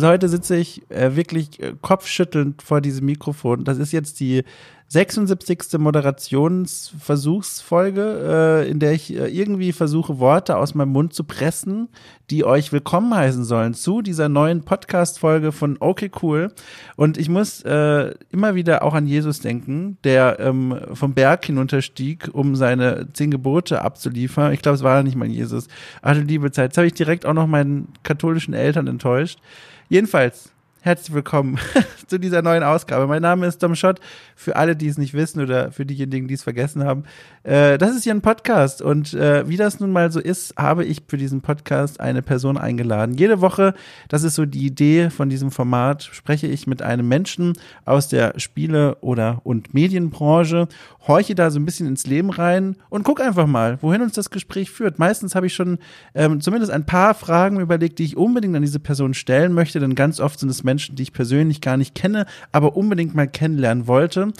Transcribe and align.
Also 0.00 0.12
heute 0.12 0.30
sitze 0.30 0.56
ich 0.56 0.90
äh, 0.90 1.14
wirklich 1.14 1.60
äh, 1.60 1.74
kopfschüttelnd 1.78 2.62
vor 2.62 2.80
diesem 2.80 3.04
Mikrofon. 3.04 3.64
Das 3.64 3.76
ist 3.76 3.92
jetzt 3.92 4.18
die 4.18 4.44
76. 4.88 5.78
Moderationsversuchsfolge, 5.78 8.62
äh, 8.64 8.70
in 8.70 8.78
der 8.78 8.92
ich 8.92 9.14
äh, 9.14 9.28
irgendwie 9.28 9.72
versuche, 9.72 10.18
Worte 10.18 10.56
aus 10.56 10.74
meinem 10.74 10.92
Mund 10.92 11.12
zu 11.12 11.24
pressen, 11.24 11.90
die 12.30 12.46
euch 12.46 12.72
willkommen 12.72 13.14
heißen 13.14 13.44
sollen 13.44 13.74
zu 13.74 14.00
dieser 14.00 14.30
neuen 14.30 14.62
Podcast-Folge 14.62 15.52
von 15.52 15.76
Okay 15.80 16.10
Cool. 16.22 16.50
Und 16.96 17.18
ich 17.18 17.28
muss 17.28 17.60
äh, 17.60 18.14
immer 18.30 18.54
wieder 18.54 18.82
auch 18.82 18.94
an 18.94 19.06
Jesus 19.06 19.40
denken, 19.40 19.98
der 20.02 20.40
ähm, 20.40 20.80
vom 20.94 21.12
Berg 21.12 21.44
hinunterstieg, 21.44 22.30
um 22.32 22.56
seine 22.56 23.12
zehn 23.12 23.30
Gebote 23.30 23.82
abzuliefern. 23.82 24.54
Ich 24.54 24.62
glaube, 24.62 24.76
es 24.76 24.82
war 24.82 24.96
ja 24.96 25.02
nicht 25.02 25.16
mal 25.16 25.28
Jesus. 25.28 25.68
Ach 26.00 26.16
liebe 26.16 26.50
Zeit. 26.52 26.70
Jetzt 26.70 26.78
habe 26.78 26.86
ich 26.86 26.94
direkt 26.94 27.26
auch 27.26 27.34
noch 27.34 27.46
meinen 27.46 27.88
katholischen 28.02 28.54
Eltern 28.54 28.86
enttäuscht. 28.86 29.40
Jedenfalls, 29.90 30.52
Herzlich 30.82 31.12
willkommen 31.12 31.58
zu 32.06 32.18
dieser 32.18 32.40
neuen 32.40 32.62
Ausgabe. 32.62 33.06
Mein 33.06 33.20
Name 33.20 33.46
ist 33.46 33.62
Dom 33.62 33.74
Schott. 33.74 34.00
Für 34.34 34.56
alle, 34.56 34.74
die 34.74 34.88
es 34.88 34.96
nicht 34.96 35.12
wissen 35.12 35.42
oder 35.42 35.72
für 35.72 35.84
diejenigen, 35.84 36.26
die 36.26 36.32
es 36.32 36.42
vergessen 36.42 36.84
haben. 36.84 37.04
Äh, 37.42 37.76
das 37.76 37.94
ist 37.94 38.04
hier 38.04 38.14
ein 38.14 38.22
Podcast. 38.22 38.80
Und 38.80 39.12
äh, 39.12 39.46
wie 39.46 39.58
das 39.58 39.78
nun 39.78 39.92
mal 39.92 40.10
so 40.10 40.20
ist, 40.20 40.54
habe 40.56 40.86
ich 40.86 41.02
für 41.06 41.18
diesen 41.18 41.42
Podcast 41.42 42.00
eine 42.00 42.22
Person 42.22 42.56
eingeladen. 42.56 43.14
Jede 43.14 43.42
Woche, 43.42 43.74
das 44.08 44.22
ist 44.22 44.36
so 44.36 44.46
die 44.46 44.64
Idee 44.64 45.10
von 45.10 45.28
diesem 45.28 45.50
Format, 45.50 46.02
spreche 46.02 46.46
ich 46.46 46.66
mit 46.66 46.80
einem 46.80 47.06
Menschen 47.06 47.58
aus 47.84 48.08
der 48.08 48.40
Spiele- 48.40 48.96
oder 49.02 49.42
und 49.44 49.74
Medienbranche, 49.74 50.66
horche 51.06 51.34
da 51.34 51.50
so 51.50 51.60
ein 51.60 51.66
bisschen 51.66 51.88
ins 51.88 52.06
Leben 52.06 52.30
rein 52.30 52.76
und 52.88 53.04
guck 53.04 53.20
einfach 53.20 53.46
mal, 53.46 53.76
wohin 53.82 54.00
uns 54.00 54.14
das 54.14 54.30
Gespräch 54.30 54.70
führt. 54.70 54.98
Meistens 54.98 55.34
habe 55.34 55.46
ich 55.46 55.54
schon 55.54 55.78
ähm, 56.14 56.40
zumindest 56.40 56.72
ein 56.72 56.86
paar 56.86 57.12
Fragen 57.12 57.60
überlegt, 57.60 57.98
die 57.98 58.04
ich 58.04 58.16
unbedingt 58.16 58.56
an 58.56 58.62
diese 58.62 58.80
Person 58.80 59.12
stellen 59.12 59.52
möchte, 59.52 59.78
denn 59.78 59.94
ganz 59.94 60.20
oft 60.20 60.40
sind 60.40 60.48
es 60.48 60.62
Menschen, 60.62 60.69
die 60.78 61.02
ich 61.02 61.12
persönlich 61.12 61.60
gar 61.60 61.76
nicht 61.76 61.94
kenne, 61.94 62.26
aber 62.52 62.76
unbedingt 62.76 63.14
mal 63.14 63.28
kennenlernen 63.28 63.86
wollte. 63.86 64.32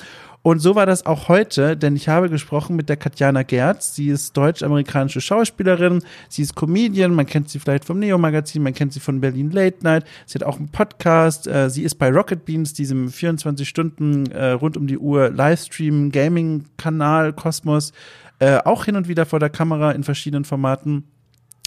Und 0.43 0.61
so 0.61 0.75
war 0.75 0.87
das 0.87 1.05
auch 1.05 1.29
heute, 1.29 1.77
denn 1.77 1.97
ich 1.97 2.09
habe 2.09 2.31
gesprochen 2.31 2.75
mit 2.75 2.89
der 2.89 2.97
Katjana 2.97 3.43
Gerz. 3.43 3.95
Sie 3.95 4.09
ist 4.09 4.35
deutsch-amerikanische 4.39 5.21
Schauspielerin, 5.21 6.03
sie 6.31 6.43
ist 6.43 6.57
Comedian, 6.57 7.15
man 7.15 7.27
kennt 7.27 7.51
sie 7.51 7.59
vielleicht 7.59 7.85
vom 7.85 7.99
Neo-Magazin, 7.99 8.63
man 8.63 8.73
kennt 8.73 8.95
sie 8.95 9.01
von 9.01 9.21
Berlin 9.21 9.51
Late 9.51 9.79
Night. 9.83 10.05
Sie 10.25 10.39
hat 10.39 10.45
auch 10.45 10.57
einen 10.57 10.71
Podcast, 10.71 11.47
äh, 11.47 11.69
sie 11.69 11.83
ist 11.83 11.97
bei 11.97 12.11
Rocket 12.11 12.47
Beans, 12.47 12.73
diesem 12.73 13.11
24 13.11 13.69
Stunden 13.69 14.31
äh, 14.33 14.53
rund 14.53 14.79
um 14.79 14.87
die 14.87 14.97
Uhr 14.97 15.29
Livestream, 15.29 16.11
Gaming-Kanal, 16.11 17.35
Kosmos, 17.35 17.93
äh, 18.39 18.61
auch 18.65 18.87
hin 18.87 18.97
und 18.97 19.09
wieder 19.09 19.27
vor 19.27 19.41
der 19.41 19.51
Kamera 19.51 19.93
in 19.93 20.05
verschiedenen 20.05 20.47
Formaten. 20.47 21.05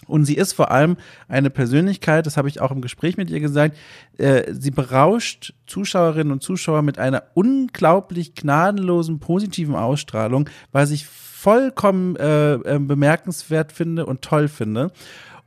Und 0.07 0.25
sie 0.25 0.35
ist 0.35 0.53
vor 0.53 0.71
allem 0.71 0.97
eine 1.27 1.49
Persönlichkeit, 1.49 2.25
das 2.25 2.37
habe 2.37 2.49
ich 2.49 2.61
auch 2.61 2.71
im 2.71 2.81
Gespräch 2.81 3.17
mit 3.17 3.29
ihr 3.29 3.39
gesagt, 3.39 3.77
äh, 4.17 4.53
sie 4.53 4.71
berauscht 4.71 5.53
Zuschauerinnen 5.67 6.31
und 6.31 6.43
Zuschauer 6.43 6.81
mit 6.81 6.99
einer 6.99 7.23
unglaublich 7.33 8.35
gnadenlosen, 8.35 9.19
positiven 9.19 9.75
Ausstrahlung, 9.75 10.49
was 10.71 10.91
ich 10.91 11.05
vollkommen 11.05 12.15
äh, 12.15 12.53
äh, 12.53 12.79
bemerkenswert 12.79 13.71
finde 13.71 14.05
und 14.05 14.21
toll 14.21 14.47
finde. 14.47 14.91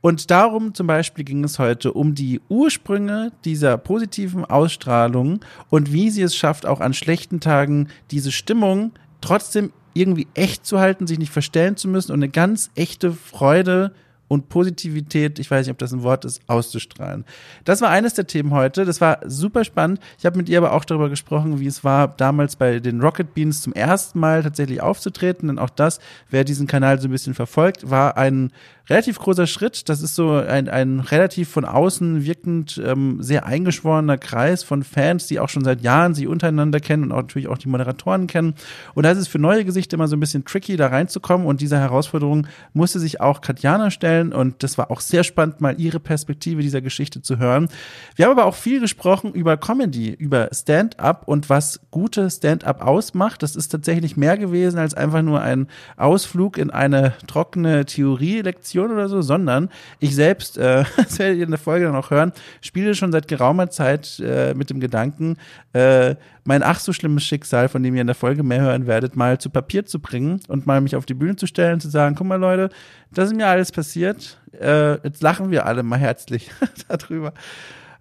Und 0.01 0.29
darum 0.29 0.73
zum 0.75 0.85
Beispiel 0.85 1.25
ging 1.25 1.43
es 1.43 1.57
heute 1.57 1.91
um 1.91 2.13
die 2.13 2.39
Ursprünge 2.49 3.31
dieser 3.45 3.77
positiven 3.77 4.45
Ausstrahlung 4.45 5.39
und 5.69 5.91
wie 5.91 6.11
sie 6.11 6.21
es 6.21 6.35
schafft, 6.35 6.65
auch 6.65 6.81
an 6.81 6.93
schlechten 6.93 7.39
Tagen 7.39 7.87
diese 8.11 8.31
Stimmung 8.31 8.91
trotzdem 9.21 9.73
irgendwie 9.95 10.27
echt 10.35 10.65
zu 10.65 10.79
halten, 10.79 11.07
sich 11.07 11.17
nicht 11.17 11.31
verstellen 11.31 11.75
zu 11.75 11.87
müssen 11.87 12.11
und 12.11 12.19
eine 12.19 12.29
ganz 12.29 12.69
echte 12.75 13.11
Freude 13.11 13.91
und 14.27 14.49
Positivität, 14.49 15.39
ich 15.39 15.49
weiß 15.49 15.65
nicht, 15.65 15.71
ob 15.71 15.77
das 15.77 15.93
ein 15.93 16.03
Wort 16.03 16.25
ist, 16.25 16.41
auszustrahlen. 16.47 17.25
Das 17.63 17.81
war 17.81 17.89
eines 17.89 18.13
der 18.13 18.27
Themen 18.27 18.51
heute. 18.51 18.85
Das 18.85 18.99
war 18.99 19.19
super 19.25 19.63
spannend. 19.63 19.99
Ich 20.19 20.25
habe 20.25 20.37
mit 20.37 20.49
ihr 20.49 20.57
aber 20.57 20.73
auch 20.73 20.85
darüber 20.85 21.09
gesprochen, 21.09 21.59
wie 21.59 21.67
es 21.67 21.83
war, 21.83 22.09
damals 22.09 22.55
bei 22.55 22.79
den 22.79 23.01
Rocket 23.01 23.33
Beans 23.33 23.61
zum 23.61 23.73
ersten 23.73 24.19
Mal 24.19 24.43
tatsächlich 24.43 24.81
aufzutreten. 24.81 25.47
Denn 25.47 25.59
auch 25.59 25.69
das, 25.69 25.99
wer 26.29 26.43
diesen 26.43 26.67
Kanal 26.67 26.99
so 26.99 27.07
ein 27.07 27.11
bisschen 27.11 27.33
verfolgt, 27.33 27.89
war 27.89 28.17
ein 28.17 28.51
relativ 28.89 29.19
großer 29.19 29.47
Schritt. 29.47 29.89
Das 29.89 30.01
ist 30.01 30.15
so 30.15 30.33
ein, 30.33 30.69
ein 30.69 30.99
relativ 30.99 31.49
von 31.49 31.65
außen 31.65 32.25
wirkend 32.25 32.81
ähm, 32.83 33.17
sehr 33.21 33.45
eingeschworener 33.45 34.17
Kreis 34.17 34.63
von 34.63 34.83
Fans, 34.83 35.27
die 35.27 35.39
auch 35.39 35.49
schon 35.49 35.63
seit 35.63 35.81
Jahren 35.81 36.13
sie 36.13 36.27
untereinander 36.27 36.79
kennen 36.79 37.03
und 37.03 37.11
auch 37.11 37.21
natürlich 37.21 37.47
auch 37.47 37.57
die 37.57 37.69
Moderatoren 37.69 38.27
kennen. 38.27 38.55
Und 38.93 39.03
da 39.03 39.11
ist 39.11 39.17
es 39.17 39.27
für 39.27 39.39
neue 39.39 39.65
Gesichter 39.65 39.95
immer 39.95 40.07
so 40.07 40.15
ein 40.15 40.19
bisschen 40.19 40.45
tricky, 40.45 40.77
da 40.77 40.87
reinzukommen. 40.87 41.45
Und 41.47 41.61
diese 41.61 41.77
Herausforderung 41.77 42.47
musste 42.73 42.99
sich 42.99 43.21
auch 43.21 43.41
Katjana 43.41 43.91
stellen. 43.91 44.16
Und 44.21 44.63
das 44.63 44.77
war 44.77 44.91
auch 44.91 44.99
sehr 44.99 45.23
spannend, 45.23 45.61
mal 45.61 45.79
ihre 45.79 45.99
Perspektive 45.99 46.61
dieser 46.61 46.81
Geschichte 46.81 47.21
zu 47.21 47.37
hören. 47.37 47.69
Wir 48.15 48.25
haben 48.25 48.31
aber 48.31 48.45
auch 48.45 48.55
viel 48.55 48.79
gesprochen 48.79 49.33
über 49.33 49.57
Comedy, 49.57 50.09
über 50.11 50.49
Stand-up 50.53 51.27
und 51.27 51.49
was 51.49 51.79
gute 51.91 52.29
Stand-up 52.29 52.81
ausmacht. 52.81 53.43
Das 53.43 53.55
ist 53.55 53.69
tatsächlich 53.69 54.17
mehr 54.17 54.37
gewesen 54.37 54.79
als 54.79 54.93
einfach 54.93 55.21
nur 55.21 55.41
ein 55.41 55.67
Ausflug 55.95 56.57
in 56.57 56.69
eine 56.69 57.13
trockene 57.27 57.85
Theorielektion 57.85 58.91
oder 58.91 59.09
so, 59.09 59.21
sondern 59.21 59.69
ich 59.99 60.15
selbst, 60.15 60.57
äh, 60.57 60.83
das 60.97 61.19
werdet 61.19 61.37
ihr 61.37 61.45
in 61.45 61.51
der 61.51 61.59
Folge 61.59 61.85
dann 61.85 61.95
auch 61.95 62.11
hören, 62.11 62.31
spiele 62.61 62.95
schon 62.95 63.11
seit 63.11 63.27
geraumer 63.27 63.69
Zeit 63.69 64.19
äh, 64.19 64.53
mit 64.53 64.69
dem 64.69 64.79
Gedanken, 64.79 65.37
äh, 65.73 66.15
mein 66.47 66.63
ach 66.63 66.79
so 66.79 66.93
schlimmes 66.93 67.25
Schicksal, 67.25 67.67
von 67.67 67.83
dem 67.83 67.93
ihr 67.93 68.01
in 68.01 68.07
der 68.07 68.15
Folge 68.15 68.41
mehr 68.41 68.61
hören 68.61 68.87
werdet, 68.87 69.17
mal 69.17 69.37
zu 69.37 69.49
Papier 69.49 69.85
zu 69.85 69.99
bringen 69.99 70.39
und 70.47 70.65
mal 70.65 70.79
mich 70.79 70.95
auf 70.95 71.05
die 71.05 71.13
Bühne 71.13 71.35
zu 71.35 71.45
stellen, 71.45 71.81
zu 71.81 71.89
sagen, 71.89 72.15
guck 72.15 72.25
mal 72.25 72.39
Leute, 72.39 72.69
das 73.13 73.29
ist 73.29 73.35
mir 73.35 73.47
alles 73.47 73.73
passiert, 73.73 74.39
äh, 74.57 74.93
jetzt 75.03 75.21
lachen 75.21 75.51
wir 75.51 75.65
alle 75.65 75.83
mal 75.83 75.99
herzlich 75.99 76.49
darüber. 76.87 77.33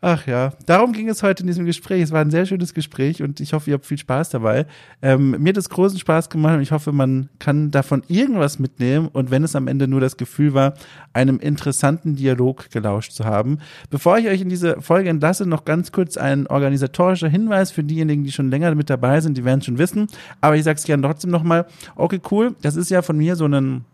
Ach 0.09 0.25
ja, 0.25 0.53
darum 0.67 0.93
ging 0.93 1.09
es 1.09 1.25
heute 1.25 1.43
in 1.43 1.49
diesem 1.49 1.67
Gespräch. 1.67 2.01
Es 2.01 2.13
war 2.13 2.21
ein 2.21 2.31
sehr 2.31 2.47
schönes 2.47 2.75
Gespräch 2.75 3.25
und 3.25 3.41
ich 3.41 3.53
hoffe, 3.53 3.71
ihr 3.71 3.75
habt 3.75 3.87
viel 3.87 3.99
Spaß 3.99 4.31
dabei. 4.31 4.67
Ähm, 5.03 5.33
mir 5.43 5.49
hat 5.49 5.57
es 5.57 5.69
großen 5.69 5.99
Spaß 5.99 6.31
gemacht 6.31 6.55
und 6.55 6.61
ich 6.61 6.71
hoffe, 6.71 6.93
man 6.93 7.29
kann 7.41 7.73
davon 7.73 8.05
irgendwas 8.07 8.61
mitnehmen 8.61 9.09
und 9.09 9.33
wenn 9.33 9.43
es 9.43 9.57
am 9.57 9.67
Ende 9.67 9.89
nur 9.89 9.99
das 9.99 10.17
Gefühl 10.17 10.55
war, 10.55 10.75
einem 11.13 11.41
interessanten 11.41 12.15
Dialog 12.15 12.71
gelauscht 12.71 13.15
zu 13.15 13.25
haben. 13.25 13.59
Bevor 13.91 14.17
ich 14.17 14.29
euch 14.29 14.41
in 14.41 14.49
diese 14.49 14.81
Folge 14.81 15.09
entlasse, 15.09 15.45
noch 15.45 15.65
ganz 15.65 15.91
kurz 15.91 16.17
ein 16.17 16.47
organisatorischer 16.47 17.29
Hinweis 17.29 17.73
für 17.73 17.83
diejenigen, 17.83 18.23
die 18.23 18.31
schon 18.31 18.49
länger 18.49 18.73
mit 18.77 18.89
dabei 18.89 19.21
sind, 19.21 19.37
die 19.37 19.45
werden 19.45 19.59
es 19.59 19.67
schon 19.67 19.79
wissen. 19.79 20.07
Aber 20.41 20.55
ich 20.55 20.63
sage 20.63 20.79
es 20.79 20.85
gerne 20.85 21.03
trotzdem 21.03 21.33
nochmal. 21.33 21.67
Okay, 21.97 22.21
cool. 22.31 22.55
Das 22.63 22.77
ist 22.77 22.91
ja 22.91 23.03
von 23.03 23.17
mir 23.17 23.35
so 23.35 23.47
ein 23.47 23.85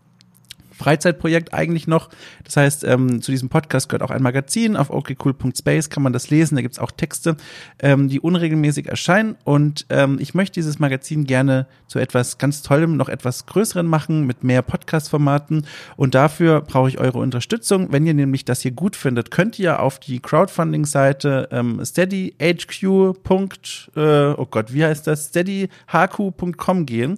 Freizeitprojekt 0.73 1.53
eigentlich 1.53 1.87
noch. 1.87 2.09
Das 2.43 2.57
heißt, 2.57 2.83
ähm, 2.83 3.21
zu 3.21 3.31
diesem 3.31 3.49
Podcast 3.49 3.89
gehört 3.89 4.03
auch 4.03 4.11
ein 4.11 4.21
Magazin. 4.21 4.75
Auf 4.75 4.89
okcool.space 4.89 5.89
kann 5.89 6.03
man 6.03 6.13
das 6.13 6.29
lesen. 6.29 6.55
Da 6.55 6.61
gibt's 6.61 6.79
auch 6.79 6.91
Texte, 6.91 7.37
ähm, 7.79 8.09
die 8.09 8.19
unregelmäßig 8.19 8.87
erscheinen. 8.87 9.35
Und 9.43 9.85
ähm, 9.89 10.17
ich 10.19 10.33
möchte 10.33 10.55
dieses 10.55 10.79
Magazin 10.79 11.25
gerne 11.25 11.67
zu 11.87 11.99
etwas 11.99 12.37
ganz 12.37 12.61
Tollem, 12.61 12.97
noch 12.97 13.09
etwas 13.09 13.45
Größeren 13.45 13.85
machen, 13.85 14.25
mit 14.25 14.43
mehr 14.43 14.61
Podcast-Formaten. 14.61 15.65
Und 15.95 16.15
dafür 16.15 16.61
brauche 16.61 16.89
ich 16.89 16.99
eure 16.99 17.19
Unterstützung. 17.19 17.91
Wenn 17.91 18.05
ihr 18.05 18.13
nämlich 18.13 18.45
das 18.45 18.61
hier 18.61 18.71
gut 18.71 18.95
findet, 18.95 19.31
könnt 19.31 19.59
ihr 19.59 19.79
auf 19.79 19.99
die 19.99 20.19
Crowdfunding-Seite 20.19 21.49
ähm, 21.51 21.81
steadyhq. 21.83 22.83
Äh, 23.95 23.99
oh 24.37 24.47
Gott, 24.49 24.73
wie 24.73 24.83
heißt 24.83 25.07
das? 25.07 25.27
steadyhq.com 25.27 26.85
gehen 26.85 27.17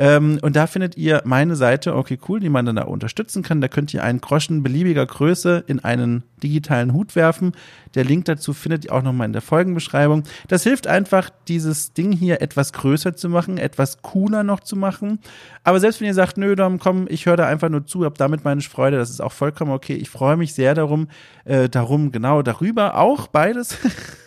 ähm, 0.00 0.38
und 0.42 0.54
da 0.54 0.68
findet 0.68 0.96
ihr 0.96 1.22
meine 1.24 1.56
Seite, 1.56 1.96
okay, 1.96 2.20
cool, 2.28 2.38
die 2.38 2.48
man 2.48 2.64
dann 2.64 2.76
da 2.76 2.84
unterstützen 2.84 3.42
kann. 3.42 3.60
Da 3.60 3.66
könnt 3.66 3.92
ihr 3.92 4.04
einen 4.04 4.20
Groschen 4.20 4.62
beliebiger 4.62 5.04
Größe 5.04 5.64
in 5.66 5.82
einen 5.82 6.22
digitalen 6.40 6.92
Hut 6.92 7.16
werfen. 7.16 7.50
Der 7.96 8.04
Link 8.04 8.26
dazu 8.26 8.52
findet 8.52 8.84
ihr 8.84 8.92
auch 8.92 9.02
nochmal 9.02 9.26
in 9.26 9.32
der 9.32 9.42
Folgenbeschreibung. 9.42 10.22
Das 10.46 10.62
hilft 10.62 10.86
einfach, 10.86 11.30
dieses 11.48 11.94
Ding 11.94 12.12
hier 12.12 12.40
etwas 12.40 12.72
größer 12.72 13.16
zu 13.16 13.28
machen, 13.28 13.58
etwas 13.58 14.00
cooler 14.00 14.44
noch 14.44 14.60
zu 14.60 14.76
machen. 14.76 15.18
Aber 15.64 15.80
selbst 15.80 16.00
wenn 16.00 16.06
ihr 16.06 16.14
sagt, 16.14 16.36
nö, 16.36 16.54
Dom, 16.54 16.78
komm, 16.78 17.06
ich 17.08 17.26
höre 17.26 17.36
da 17.36 17.48
einfach 17.48 17.68
nur 17.68 17.84
zu, 17.84 18.04
hab 18.04 18.16
damit 18.18 18.44
meine 18.44 18.60
Freude, 18.60 18.98
das 18.98 19.10
ist 19.10 19.20
auch 19.20 19.32
vollkommen 19.32 19.72
okay. 19.72 19.94
Ich 19.94 20.10
freue 20.10 20.36
mich 20.36 20.54
sehr 20.54 20.74
darum, 20.74 21.08
äh, 21.44 21.68
darum, 21.68 22.12
genau, 22.12 22.42
darüber 22.42 22.98
auch 22.98 23.26
beides, 23.26 23.76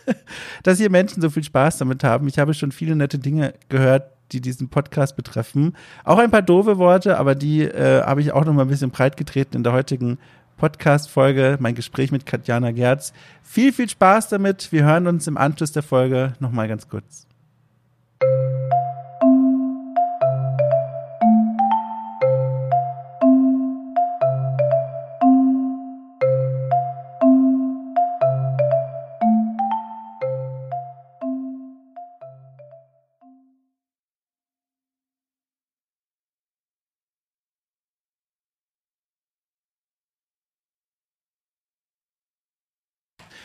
dass 0.63 0.79
hier 0.79 0.89
Menschen 0.89 1.21
so 1.21 1.29
viel 1.29 1.45
Spaß 1.45 1.77
damit 1.77 2.03
haben. 2.03 2.27
Ich 2.27 2.39
habe 2.39 2.53
schon 2.53 2.73
viele 2.73 2.97
nette 2.97 3.19
Dinge 3.19 3.53
gehört, 3.69 4.11
die 4.31 4.41
diesen 4.41 4.69
Podcast 4.69 5.15
betreffen. 5.15 5.75
Auch 6.03 6.17
ein 6.17 6.31
paar 6.31 6.41
doofe 6.41 6.77
Worte, 6.77 7.17
aber 7.17 7.35
die 7.35 7.63
äh, 7.63 8.03
habe 8.03 8.21
ich 8.21 8.31
auch 8.31 8.45
noch 8.45 8.53
mal 8.53 8.63
ein 8.63 8.67
bisschen 8.67 8.91
breit 8.91 9.17
getreten 9.17 9.57
in 9.57 9.63
der 9.63 9.73
heutigen 9.73 10.17
Podcast-Folge, 10.57 11.57
mein 11.59 11.73
Gespräch 11.73 12.11
mit 12.11 12.25
Katjana 12.25 12.71
Gerz. 12.71 13.13
Viel, 13.41 13.73
viel 13.73 13.89
Spaß 13.89 14.29
damit. 14.29 14.71
Wir 14.71 14.83
hören 14.83 15.07
uns 15.07 15.27
im 15.27 15.37
Anschluss 15.37 15.71
der 15.71 15.83
Folge 15.83 16.33
noch 16.39 16.51
mal 16.51 16.67
ganz 16.67 16.87
kurz. 16.87 17.25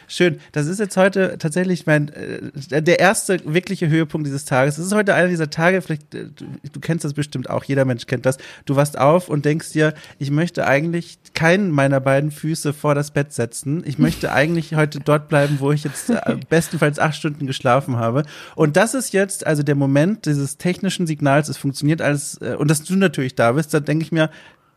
Schön. 0.08 0.41
Das 0.53 0.67
ist 0.67 0.79
jetzt 0.79 0.97
heute 0.97 1.37
tatsächlich 1.38 1.87
mein 1.87 2.08
äh, 2.08 2.82
der 2.82 3.00
erste 3.00 3.41
wirkliche 3.44 3.88
Höhepunkt 3.88 4.26
dieses 4.26 4.44
Tages. 4.44 4.79
Es 4.79 4.87
ist 4.87 4.94
heute 4.94 5.14
einer 5.14 5.29
dieser 5.29 5.50
Tage, 5.50 5.82
vielleicht 5.82 6.14
äh, 6.14 6.26
du, 6.35 6.47
du, 6.73 6.81
kennst 6.81 7.05
das 7.05 7.14
bestimmt 7.14 7.50
auch, 7.50 7.64
jeder 7.64 7.85
Mensch 7.85 8.06
kennt 8.06 8.26
das. 8.26 8.38
Du 8.64 8.76
wachst 8.76 8.99
auf 8.99 9.29
und 9.29 9.44
denkst 9.44 9.73
dir, 9.73 9.94
ich 10.19 10.31
möchte 10.31 10.67
eigentlich 10.67 11.19
keinen 11.35 11.70
meiner 11.70 12.00
beiden 12.00 12.31
Füße 12.31 12.73
vor 12.73 12.94
das 12.94 13.11
Bett 13.11 13.32
setzen. 13.32 13.82
Ich 13.85 13.99
möchte 13.99 14.32
eigentlich 14.37 14.75
heute 14.75 15.00
dort 15.00 15.29
bleiben, 15.29 15.56
wo 15.61 15.73
ich 15.73 15.85
jetzt 15.85 16.11
äh, 16.11 16.37
bestenfalls 16.49 16.99
acht 16.99 17.17
Stunden 17.17 17.47
geschlafen 17.47 17.97
habe. 17.97 18.23
Und 18.55 18.76
das 18.76 18.94
ist 18.94 19.12
jetzt 19.12 19.47
also 19.47 19.62
der 19.62 19.75
Moment 19.75 20.26
dieses 20.26 20.56
technischen 20.56 21.06
Signals. 21.06 21.49
Es 21.49 21.56
funktioniert 21.56 22.00
alles 22.00 22.41
äh, 22.41 22.55
und 22.56 22.70
dass 22.70 22.82
du 22.82 22.94
natürlich 22.94 23.35
da 23.35 23.53
bist, 23.53 23.75
da 23.75 23.81
denke 23.81 24.05
ich 24.05 24.12
mir, 24.12 24.31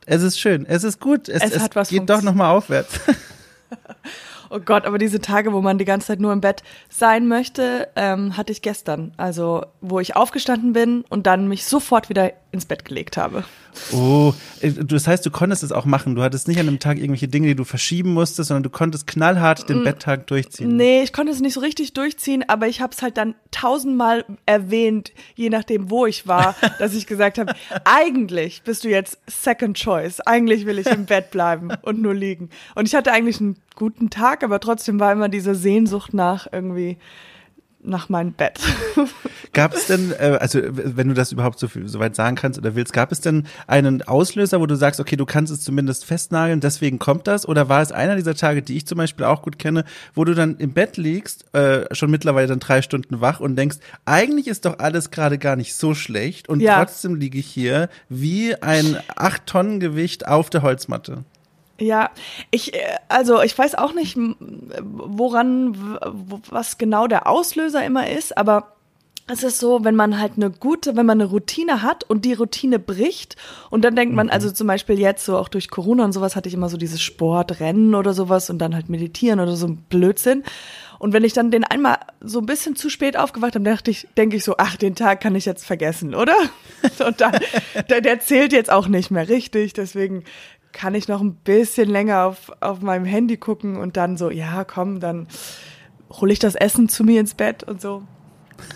es 0.06 0.24
ist 0.24 0.40
schön, 0.40 0.66
es 0.66 0.84
ist 0.84 1.00
gut, 1.00 1.30
es, 1.30 1.44
Es 1.44 1.70
es, 1.76 1.90
geht 1.90 2.10
doch 2.10 2.24
nochmal 2.24 2.56
aufwärts. 2.56 3.00
Oh 4.50 4.60
Gott, 4.60 4.86
aber 4.86 4.98
diese 4.98 5.19
Tage, 5.19 5.54
wo 5.54 5.62
man 5.62 5.78
die 5.78 5.86
ganze 5.86 6.07
Zeit 6.07 6.19
nur 6.19 6.34
im 6.34 6.42
Bett 6.42 6.63
sein 6.90 7.28
möchte, 7.28 7.88
ähm, 7.96 8.36
hatte 8.36 8.51
ich 8.51 8.62
gestern. 8.62 9.13
Also, 9.18 9.66
wo 9.81 10.00
ich 10.00 10.16
aufgestanden 10.16 10.74
bin 10.74 11.06
und 11.10 11.28
dann 11.28 11.48
mich 11.48 11.66
sofort 11.66 12.10
wieder 12.10 12.31
ins 12.51 12.66
Bett 12.66 12.86
gelegt 12.86 13.18
habe. 13.18 13.44
Oh, 13.92 14.34
äh, 14.62 14.72
das 14.72 15.07
heißt, 15.07 15.25
du 15.25 15.31
konntest 15.31 15.63
es 15.63 15.72
auch 15.72 15.86
machen. 15.86 16.16
Du 16.16 16.24
hattest 16.24 16.48
nicht 16.48 16.60
an 16.60 16.68
einem 16.68 16.80
Tag 16.80 16.98
irgendwelche 16.98 17.28
Dinge, 17.28 17.48
die 17.48 17.56
du 17.56 17.63
verschieben 17.63 18.13
musstest, 18.13 18.48
sondern 18.48 18.63
du 18.63 18.69
konntest 18.69 19.07
knallhart 19.07 19.69
den 19.69 19.84
Betttag 19.84 20.28
durchziehen. 20.28 20.74
Mm, 20.74 20.78
Nee, 20.78 21.04
ich 21.04 21.13
konnte 21.13 21.31
es 21.31 21.40
nicht 21.42 21.54
so 21.54 21.60
richtig 21.60 21.94
durchziehen, 21.94 22.44
aber 22.48 22.68
ich 22.68 22.81
habe 22.81 22.94
es 22.94 23.01
halt 23.01 23.18
dann 23.18 23.36
tausendmal 23.51 24.25
erwähnt, 24.46 25.12
je 25.36 25.50
nachdem, 25.50 25.90
wo 25.92 26.06
ich 26.06 26.28
war, 26.28 26.56
dass 26.80 26.96
ich 26.96 27.06
gesagt 27.06 27.38
habe, 27.38 27.54
eigentlich 27.86 28.63
bist 28.63 28.84
du 28.84 28.90
jetzt 28.90 29.19
Second 29.28 29.78
Choice. 29.78 30.19
Eigentlich 30.22 30.66
will 30.66 30.80
ich 30.80 30.88
im 30.88 31.06
Bett 31.06 31.31
bleiben 31.31 31.69
und 31.84 32.02
nur 32.02 32.13
liegen. 32.16 32.50
Und 32.75 32.88
ich 32.88 32.95
hatte 32.95 33.12
eigentlich 33.12 33.40
einen 33.40 33.57
guten 33.75 34.10
Tag, 34.10 34.44
aber 34.44 34.60
trotzdem 34.60 35.00
war 35.00 35.12
immer 35.12 35.30
diese 35.30 35.56
Sehnsucht 35.56 36.13
nach 36.13 36.48
irgendwie 36.52 36.98
nach 37.81 38.10
meinem 38.10 38.34
Bett. 38.34 38.60
Gab 39.54 39.74
es 39.74 39.88
denn, 39.88 40.12
äh, 40.12 40.38
also 40.40 40.60
wenn 40.64 41.08
du 41.08 41.14
das 41.14 41.31
überhaupt 41.31 41.60
so, 41.60 41.68
viel, 41.68 41.88
so 41.88 42.00
weit 42.00 42.16
sagen 42.16 42.36
kannst 42.36 42.60
oder 42.60 42.76
willst, 42.76 42.94
gab 42.94 43.12
es 43.12 43.22
denn 43.22 43.48
einen 43.68 44.02
Auslöser, 44.04 44.60
wo 44.60 44.66
du 44.66 44.76
sagst, 44.76 45.00
okay, 45.00 45.16
du 45.16 45.26
kannst 45.26 45.52
es 45.52 45.62
zumindest 45.62 46.06
festnageln, 46.06 46.60
deswegen 46.60 47.00
kommt 47.00 47.26
das? 47.28 47.48
Oder 47.48 47.68
war 47.70 47.81
es 47.81 47.92
einer 47.92 48.16
dieser 48.16 48.36
Tage, 48.36 48.62
die 48.62 48.78
ich 48.78 48.86
zum 48.86 48.98
Beispiel 48.98 49.26
auch 49.26 49.42
gut 49.42 49.58
kenne, 49.58 49.86
wo 50.14 50.24
du 50.24 50.36
dann 50.36 50.58
im 50.58 50.74
Bett 50.74 50.98
liegst, 50.98 51.46
äh, 51.56 51.86
schon 51.96 52.12
mittlerweile 52.12 52.48
dann 52.48 52.60
drei 52.60 52.81
Stunden 52.81 53.22
wach 53.22 53.40
und 53.40 53.56
denkst, 53.56 53.78
eigentlich 54.06 54.48
ist 54.48 54.66
doch 54.66 54.80
alles 54.80 55.10
gerade 55.10 55.38
gar 55.38 55.56
nicht 55.56 55.74
so 55.74 55.94
schlecht 55.96 56.48
und 56.50 56.60
Ja. 56.60 56.78
trotzdem 56.78 57.16
liege 57.16 57.40
ich 57.40 57.48
hier 57.48 57.90
wie 58.10 58.56
ein 58.62 58.98
acht 59.16 59.46
Tonnen 59.48 59.80
Gewicht 59.80 60.28
auf 60.28 60.50
der 60.50 60.62
Holzmatte. 60.62 61.24
Ja, 61.80 62.12
ich, 62.52 62.74
äh, 62.74 62.98
also 63.08 63.42
ich 63.42 63.58
weiß 63.58 63.76
auch 63.76 63.94
nicht, 63.94 64.18
woran, 64.18 65.98
was 66.50 66.78
genau 66.78 67.08
der 67.08 67.28
Auslöser 67.28 67.84
immer 67.86 68.10
ist, 68.10 68.38
aber 68.38 68.74
es 69.31 69.44
ist 69.44 69.60
so, 69.60 69.84
wenn 69.84 69.96
man 69.96 70.20
halt 70.20 70.34
eine 70.38 70.50
gute, 70.50 70.96
wenn 70.96 71.06
man 71.06 71.22
eine 71.22 71.30
Routine 71.30 71.84
hat 71.84 72.04
und 72.04 72.26
die 72.26 72.34
Routine 72.34 72.80
bricht 72.80 73.36
und 73.70 73.86
dann 73.86 73.96
denkt 73.96 74.16
man, 74.16 74.30
also 74.30 74.50
zum 74.52 74.68
Beispiel 74.68 75.00
jetzt 75.00 75.24
so 75.24 75.38
auch 75.38 75.50
durch 75.50 75.70
Corona 75.70 76.04
und 76.04 76.14
sowas 76.14 76.36
hatte 76.36 76.50
ich 76.50 76.56
immer 76.56 76.70
so 76.70 76.78
dieses 76.78 77.02
Sport, 77.02 77.60
Rennen 77.60 77.94
oder 77.94 78.14
sowas 78.14 78.50
und 78.50 78.58
dann 78.58 78.74
halt 78.74 78.90
meditieren 78.90 79.40
oder 79.40 79.56
so 79.56 79.68
ein 79.68 79.78
Blödsinn. 79.90 80.44
Und 80.98 81.14
wenn 81.14 81.24
ich 81.24 81.31
dann 81.31 81.50
den 81.50 81.64
einmal 81.64 81.98
so 82.20 82.40
ein 82.40 82.46
bisschen 82.46 82.76
zu 82.76 82.90
spät 82.90 83.16
aufgewacht 83.16 83.56
habe, 83.56 83.64
dachte 83.64 83.90
ich, 83.90 84.08
denke 84.18 84.36
ich 84.36 84.44
so, 84.44 84.56
ach, 84.58 84.76
den 84.76 84.96
Tag 84.96 85.22
kann 85.22 85.36
ich 85.36 85.46
jetzt 85.46 85.66
vergessen, 85.66 86.14
oder? 86.14 86.36
Und 87.06 87.22
dann, 87.22 87.38
der, 87.90 88.02
der 88.02 88.20
zählt 88.20 88.52
jetzt 88.52 88.72
auch 88.72 88.88
nicht 88.88 89.10
mehr 89.10 89.30
richtig, 89.30 89.74
deswegen 89.74 90.26
kann 90.71 90.95
ich 90.95 91.07
noch 91.07 91.21
ein 91.21 91.36
bisschen 91.36 91.89
länger 91.89 92.25
auf, 92.25 92.51
auf 92.60 92.81
meinem 92.81 93.06
Handy 93.06 93.38
gucken 93.38 93.77
und 93.77 93.98
dann 93.98 94.18
so, 94.18 94.30
ja, 94.30 94.63
komm, 94.63 95.00
dann 95.00 95.27
hole 96.12 96.33
ich 96.33 96.39
das 96.39 96.56
Essen 96.56 96.89
zu 96.89 97.04
mir 97.04 97.19
ins 97.19 97.33
Bett 97.33 97.63
und 97.63 97.81
so. 97.81 98.04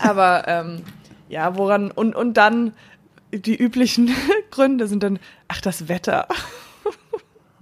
Aber 0.00 0.44
ähm, 0.48 0.82
ja, 1.28 1.56
woran, 1.56 1.90
und, 1.90 2.14
und 2.14 2.36
dann 2.36 2.74
die 3.32 3.56
üblichen 3.56 4.14
Gründe 4.50 4.86
sind 4.86 5.02
dann, 5.02 5.18
ach, 5.48 5.60
das 5.60 5.88
Wetter. 5.88 6.28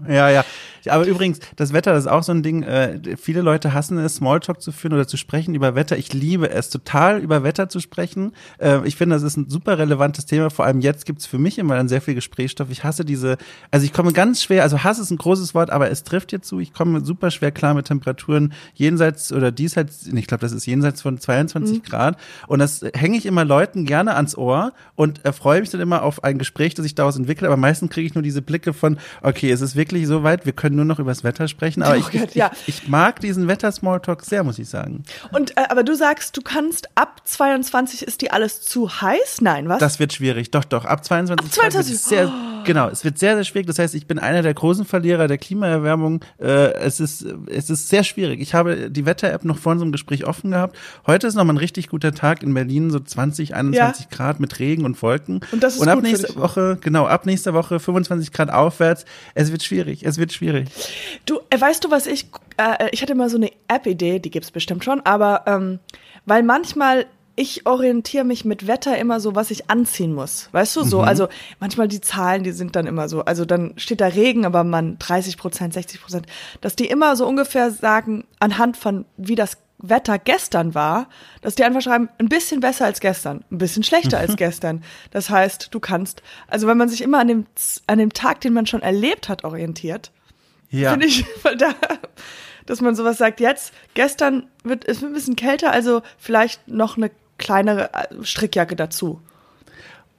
Ja, 0.09 0.29
ja. 0.29 0.45
Aber 0.89 1.07
übrigens, 1.07 1.41
das 1.57 1.73
Wetter, 1.73 1.93
das 1.93 2.05
ist 2.05 2.11
auch 2.11 2.23
so 2.23 2.33
ein 2.33 2.43
Ding. 2.43 2.63
Äh, 2.63 3.17
viele 3.17 3.43
Leute 3.43 3.73
hassen 3.73 3.99
es, 3.99 4.17
Smalltalk 4.17 4.61
zu 4.61 4.73
führen 4.73 4.93
oder 4.95 5.07
zu 5.07 5.17
sprechen 5.17 5.55
über 5.55 5.75
Wetter. 5.75 5.97
Ich 5.97 6.13
liebe 6.13 6.51
es, 6.51 6.71
total 6.71 7.21
über 7.21 7.43
Wetter 7.43 7.69
zu 7.69 7.81
sprechen. 7.81 8.33
Äh, 8.59 8.87
ich 8.87 8.97
finde, 8.97 9.17
das 9.17 9.23
ist 9.23 9.37
ein 9.37 9.49
super 9.49 9.79
relevantes 9.79 10.27
Thema. 10.27 10.51
Vor 10.51 10.65
allem 10.65 10.81
jetzt 10.81 11.07
gibt's 11.07 11.27
für 11.27 11.39
mich 11.39 11.59
immer 11.59 11.77
dann 11.77 11.89
sehr 11.89 12.01
viel 12.01 12.15
Gesprächsstoff. 12.15 12.71
Ich 12.71 12.85
hasse 12.85 13.05
diese, 13.05 13.37
also 13.71 13.85
ich 13.85 13.93
komme 13.93 14.13
ganz 14.13 14.43
schwer, 14.43 14.63
also 14.63 14.83
Hass 14.83 14.99
ist 14.99 15.11
ein 15.11 15.19
großes 15.19 15.55
Wort, 15.55 15.71
aber 15.71 15.91
es 15.91 16.05
trifft 16.05 16.33
jetzt 16.33 16.49
zu. 16.49 16.61
Ich 16.61 16.73
komme 16.73 17.05
super 17.05 17.31
schwer 17.31 17.53
klar 17.53 17.75
mit 17.75 17.87
Temperaturen 17.87 18.53
jenseits 18.75 19.33
oder 19.33 19.53
diesseits, 19.53 20.07
ich 20.07 20.27
glaube, 20.27 20.41
das 20.41 20.53
ist 20.53 20.67
jenseits 20.67 21.03
von 21.03 21.19
22 21.19 21.83
Grad. 21.83 22.17
Und 22.47 22.59
das 22.59 22.85
hänge 22.95 23.17
ich 23.17 23.27
immer 23.27 23.45
Leuten 23.45 23.85
gerne 23.85 24.17
ans 24.17 24.37
Ohr 24.37 24.73
und 24.95 25.25
erfreue 25.25 25.61
mich 25.61 25.71
dann 25.71 25.81
immer 25.81 26.03
auf 26.03 26.25
ein 26.25 26.39
Gespräch, 26.39 26.75
das 26.75 26.85
sich 26.85 26.95
daraus 26.95 27.17
entwickelt. 27.17 27.47
Aber 27.47 27.57
meistens 27.57 27.91
kriege 27.91 28.07
ich 28.07 28.15
nur 28.15 28.23
diese 28.23 28.43
Blicke 28.43 28.73
von, 28.73 28.99
okay, 29.23 29.51
es 29.51 29.61
ist 29.61 29.77
wirklich 29.77 30.07
so 30.07 30.23
weit, 30.23 30.47
wir 30.47 30.53
können 30.53 30.72
nur 30.73 30.85
noch 30.85 30.99
über 30.99 31.11
das 31.11 31.25
Wetter 31.25 31.49
sprechen. 31.49 31.83
Aber 31.83 31.95
Oh 31.95 31.99
ich, 31.99 32.11
Gott, 32.11 32.31
ich, 32.31 32.35
ja. 32.35 32.51
ich, 32.67 32.83
ich 32.83 32.89
mag 32.89 33.21
diesen 33.21 33.49
Wetter-Smalltalk 33.49 34.25
sehr, 34.25 34.43
muss 34.45 34.59
ich 34.59 34.69
sagen. 34.69 35.05
Und 35.33 35.57
äh, 35.57 35.65
aber 35.69 35.83
du 35.85 35.95
sagst, 35.95 36.37
du 36.37 36.43
kannst 36.43 36.89
ab 36.97 37.21
22 37.25 38.03
ist 38.03 38.21
die 38.23 38.31
alles 38.31 38.63
zu 38.63 38.89
heiß? 39.01 39.41
Nein, 39.41 39.69
was? 39.69 39.79
Das 39.79 39.99
wird 39.99 40.13
schwierig. 40.13 40.51
Doch, 40.51 40.65
doch. 40.65 40.85
Ab 40.85 41.05
22 41.05 41.47
Ab 41.47 41.53
22? 41.53 41.93
Grad 41.95 42.03
sehr, 42.09 42.33
genau. 42.65 42.89
Es 42.89 43.05
wird 43.05 43.19
sehr, 43.19 43.35
sehr 43.35 43.45
schwierig. 43.45 43.67
Das 43.67 43.79
heißt, 43.79 43.95
ich 43.95 44.07
bin 44.07 44.19
einer 44.19 44.43
der 44.43 44.55
großen 44.55 44.85
Verlierer 44.85 45.29
der 45.29 45.39
Klimaerwärmung. 45.39 46.25
Äh, 46.39 46.73
es 46.75 47.01
ist, 47.01 47.25
es 47.47 47.71
ist 47.71 47.89
sehr 47.89 48.05
schwierig. 48.05 48.41
Ich 48.41 48.55
habe 48.55 48.91
die 48.91 49.07
Wetter-App 49.07 49.45
noch 49.45 49.59
vor 49.59 49.73
unserem 49.73 49.93
Gespräch 49.93 50.27
offen 50.27 50.51
gehabt. 50.53 50.77
Heute 51.07 51.27
ist 51.27 51.35
noch 51.35 51.45
mal 51.45 51.53
ein 51.55 51.59
richtig 51.59 51.89
guter 51.89 52.13
Tag 52.13 52.43
in 52.43 52.55
Berlin, 52.55 52.91
so 52.91 52.99
20, 53.01 53.55
21 53.55 54.09
Grad 54.11 54.41
mit 54.41 54.59
Regen 54.59 54.85
und 54.85 55.01
Wolken. 55.03 55.41
Und 55.53 55.63
das 55.63 55.75
ist 55.75 55.81
Und 55.81 55.89
ab 55.89 56.03
nächster. 56.03 56.35
Woche, 56.37 56.79
genau, 56.81 57.07
ab 57.07 57.27
nächster 57.27 57.55
Woche 57.55 57.79
25 57.81 58.33
Grad 58.33 58.51
aufwärts. 58.51 59.05
Es 59.35 59.51
wird 59.53 59.63
schwierig. 59.63 60.05
Es 60.05 60.19
wird 60.19 60.33
schwierig. 60.33 60.62
Du, 61.27 61.41
äh, 61.51 61.61
weißt 61.61 61.85
du, 61.85 61.91
was 61.91 62.07
ich, 62.07 62.27
äh, 62.57 62.89
ich 62.93 63.03
hatte 63.03 63.15
mal 63.15 63.29
so 63.29 63.37
eine 63.37 63.51
App-Idee, 63.69 64.19
die 64.19 64.31
gibt's 64.31 64.51
bestimmt 64.51 64.85
schon, 64.85 65.01
aber 65.01 65.45
ähm, 65.47 65.79
weil 66.27 66.43
manchmal 66.43 67.07
ich 67.35 67.67
orientiere 67.67 68.25
mich 68.25 68.45
mit 68.45 68.67
Wetter 68.67 68.99
immer 68.99 69.19
so, 69.19 69.35
was 69.35 69.51
ich 69.51 69.71
anziehen 69.71 70.13
muss. 70.13 70.49
Weißt 70.53 70.77
du, 70.77 70.85
so, 70.85 71.01
also 71.01 71.29
manchmal 71.61 71.89
die 71.89 72.01
Zahlen, 72.01 72.43
die 72.43 72.53
sind 72.53 72.77
dann 72.77 72.87
immer 72.87 73.09
so, 73.09 73.25
also 73.25 73.45
dann 73.45 73.73
steht 73.77 74.03
da 74.03 74.07
Regen, 74.09 74.45
aber 74.45 74.65
man 74.65 74.99
30 74.99 75.39
Prozent, 75.39 75.73
60 75.73 76.03
Prozent, 76.03 76.27
dass 76.61 76.77
die 76.77 76.87
immer 76.87 77.17
so 77.17 77.27
ungefähr 77.27 77.71
sagen, 77.71 78.25
anhand 78.39 78.77
von 78.77 79.07
wie 79.17 79.35
das 79.35 79.57
Wetter 79.79 80.19
gestern 80.19 80.75
war, 80.75 81.09
dass 81.41 81.55
die 81.55 81.65
einfach 81.65 81.81
schreiben, 81.81 82.09
ein 82.19 82.29
bisschen 82.29 82.61
besser 82.61 82.85
als 82.85 83.01
gestern, 83.01 83.45
ein 83.51 83.59
bisschen 83.59 83.83
schlechter 83.83 84.19
als 84.19 84.37
gestern. 84.37 84.83
Das 85.11 85.29
heißt, 85.29 85.69
du 85.73 85.81
kannst, 85.81 86.23
also 86.49 86.67
wenn 86.67 86.79
man 86.79 86.89
sich 86.89 87.03
immer 87.03 87.19
an 87.19 87.29
dem, 87.29 87.47
an 87.87 87.99
dem 87.99 88.13
Tag, 88.13 88.41
den 88.43 88.53
man 88.53 88.67
schon 88.67 88.83
erlebt 88.83 89.29
hat, 89.29 89.45
orientiert, 89.45 90.13
Ja. 90.73 90.91
finde 90.91 91.07
ich, 91.07 91.25
weil 91.43 91.57
da, 91.57 91.75
dass 92.67 92.81
man 92.81 92.97
sowas 92.97 93.19
sagt, 93.19 93.39
jetzt, 93.39 93.73
gestern 93.95 94.49
wird 94.65 94.87
es 94.89 95.03
ein 95.05 95.13
bisschen 95.13 95.37
kälter, 95.37 95.71
also 95.71 96.03
vielleicht 96.19 96.67
noch 96.67 96.97
eine 96.97 97.11
kleinere 97.39 97.93
äh, 97.93 98.25
Strickjacke 98.25 98.75
dazu. 98.75 99.21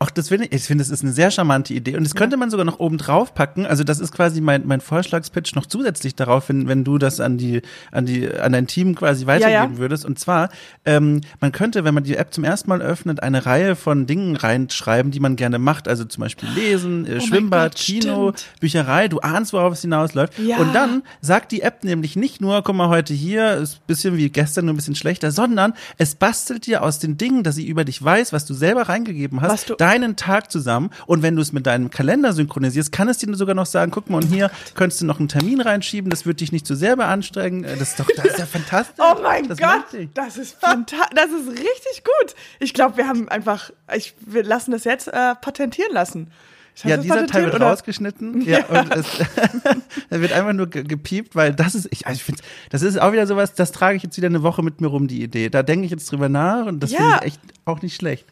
Ach, 0.05 0.11
das 0.11 0.27
finde 0.27 0.45
ich, 0.47 0.51
ich 0.51 0.63
finde, 0.63 0.83
das 0.83 0.91
ist 0.91 1.01
eine 1.01 1.13
sehr 1.13 1.31
charmante 1.31 1.73
Idee. 1.73 1.95
Und 1.95 2.03
das 2.03 2.13
könnte 2.13 2.35
man 2.35 2.49
sogar 2.49 2.65
noch 2.65 2.79
oben 2.79 2.97
drauf 2.97 3.33
packen. 3.33 3.65
Also 3.65 3.85
das 3.85 4.01
ist 4.01 4.11
quasi 4.11 4.41
mein, 4.41 4.63
mein 4.67 4.81
Vorschlagspitch 4.81 5.55
noch 5.55 5.65
zusätzlich 5.65 6.13
darauf, 6.13 6.49
wenn, 6.49 6.67
wenn 6.67 6.83
du 6.83 6.97
das 6.97 7.21
an 7.21 7.37
die, 7.37 7.61
an 7.89 8.05
die, 8.05 8.29
an 8.29 8.51
dein 8.51 8.67
Team 8.67 8.95
quasi 8.95 9.27
weitergeben 9.27 9.75
ja. 9.75 9.77
würdest. 9.77 10.03
Und 10.03 10.19
zwar, 10.19 10.49
ähm, 10.83 11.21
man 11.39 11.53
könnte, 11.53 11.85
wenn 11.85 11.93
man 11.93 12.03
die 12.03 12.17
App 12.17 12.33
zum 12.33 12.43
ersten 12.43 12.69
Mal 12.69 12.81
öffnet, 12.81 13.23
eine 13.23 13.45
Reihe 13.45 13.77
von 13.77 14.05
Dingen 14.05 14.35
reinschreiben, 14.35 15.09
die 15.11 15.21
man 15.21 15.37
gerne 15.37 15.57
macht. 15.57 15.87
Also 15.87 16.03
zum 16.03 16.19
Beispiel 16.21 16.49
lesen, 16.49 17.05
äh, 17.05 17.19
Oh 17.21 17.25
Schwimmbad, 17.25 17.75
Gott, 17.75 17.81
Kino, 17.81 18.33
stimmt. 18.35 18.59
Bücherei. 18.59 19.07
Du 19.07 19.19
ahnst, 19.19 19.53
worauf 19.53 19.71
es 19.71 19.81
hinausläuft. 19.81 20.37
Ja. 20.37 20.57
Und 20.57 20.73
dann 20.75 21.03
sagt 21.21 21.53
die 21.53 21.61
App 21.61 21.85
nämlich 21.85 22.17
nicht 22.17 22.41
nur, 22.41 22.61
guck 22.61 22.75
mal, 22.75 22.89
heute 22.89 23.13
hier 23.13 23.53
ist 23.55 23.75
ein 23.75 23.87
bisschen 23.87 24.17
wie 24.17 24.29
gestern, 24.29 24.65
nur 24.65 24.73
ein 24.73 24.77
bisschen 24.77 24.95
schlechter, 24.95 25.31
sondern 25.31 25.73
es 25.97 26.15
bastelt 26.15 26.65
dir 26.65 26.83
aus 26.83 26.99
den 26.99 27.17
Dingen, 27.17 27.43
dass 27.43 27.55
sie 27.55 27.65
über 27.65 27.85
dich 27.85 28.03
weiß, 28.03 28.33
was 28.33 28.45
du 28.45 28.53
selber 28.53 28.89
reingegeben 28.89 29.39
hast, 29.41 29.69
du- 29.69 29.75
deinen 30.01 30.15
Tag 30.15 30.51
zusammen. 30.51 30.89
Und 31.05 31.21
wenn 31.21 31.35
du 31.35 31.41
es 31.41 31.51
mit 31.53 31.65
deinem 31.67 31.89
Kalender 31.89 32.33
synchronisierst, 32.33 32.91
kann 32.91 33.07
es 33.09 33.17
dir 33.17 33.33
sogar 33.35 33.55
noch 33.55 33.65
sagen, 33.65 33.91
guck 33.91 34.09
mal, 34.09 34.17
und 34.23 34.27
hier 34.27 34.49
könntest 34.75 35.01
du 35.01 35.05
noch 35.05 35.19
einen 35.19 35.27
Termin 35.27 35.61
reinschieben, 35.61 36.09
das 36.09 36.25
wird 36.25 36.39
dich 36.41 36.51
nicht 36.51 36.65
zu 36.67 36.75
sehr 36.75 36.95
beanstrengen. 36.95 37.63
Äh, 37.63 37.77
Das 37.77 37.89
ist 37.91 37.99
doch, 37.99 38.07
das 38.15 38.25
ist 38.25 38.39
ja 38.39 38.45
fantastisch. 38.45 38.95
Oh 38.99 39.21
mein 39.21 39.47
das 39.47 39.57
Gott, 39.57 39.85
das 40.13 40.37
ist 40.37 40.59
fantastisch, 40.59 41.15
das 41.15 41.27
ist 41.31 41.49
richtig 41.49 42.03
gut. 42.03 42.35
Ich 42.59 42.73
glaube, 42.73 42.97
wir 42.97 43.07
haben 43.07 43.29
einfach, 43.29 43.71
ich, 43.95 44.13
wir 44.25 44.43
lassen 44.43 44.71
das 44.71 44.83
jetzt 44.83 45.07
äh, 45.07 45.35
patentieren 45.41 45.91
lassen. 45.93 46.31
Ich 46.75 46.83
Ja, 46.85 46.97
dieser 46.97 47.27
Teil 47.27 47.43
wird 47.45 47.53
oder? 47.55 47.67
rausgeschnitten. 47.67 48.41
Ja, 48.41 48.65
und 48.65 48.95
es 48.95 49.05
er 50.09 50.21
wird 50.21 50.31
einfach 50.33 50.53
nur 50.53 50.67
ge- 50.67 50.83
gepiept, 50.83 51.35
weil 51.35 51.53
das 51.53 51.75
ist, 51.75 51.87
ich, 51.91 52.07
also 52.07 52.17
ich 52.17 52.23
finde, 52.23 52.41
das 52.71 52.81
ist 52.81 52.99
auch 52.99 53.11
wieder 53.11 53.27
sowas, 53.27 53.53
das 53.53 53.71
trage 53.71 53.95
ich 53.97 54.01
jetzt 54.03 54.17
wieder 54.17 54.25
eine 54.27 54.41
Woche 54.41 54.63
mit 54.63 54.81
mir 54.81 54.87
rum, 54.87 55.07
die 55.07 55.21
Idee. 55.21 55.49
Da 55.49 55.61
denke 55.61 55.85
ich 55.85 55.91
jetzt 55.91 56.11
drüber 56.11 56.29
nach 56.29 56.65
und 56.65 56.79
das 56.81 56.91
Ja. 56.91 56.97
finde 56.97 57.15
ich 57.19 57.25
echt 57.27 57.41
auch 57.65 57.81
nicht 57.83 57.95
schlecht. 57.95 58.25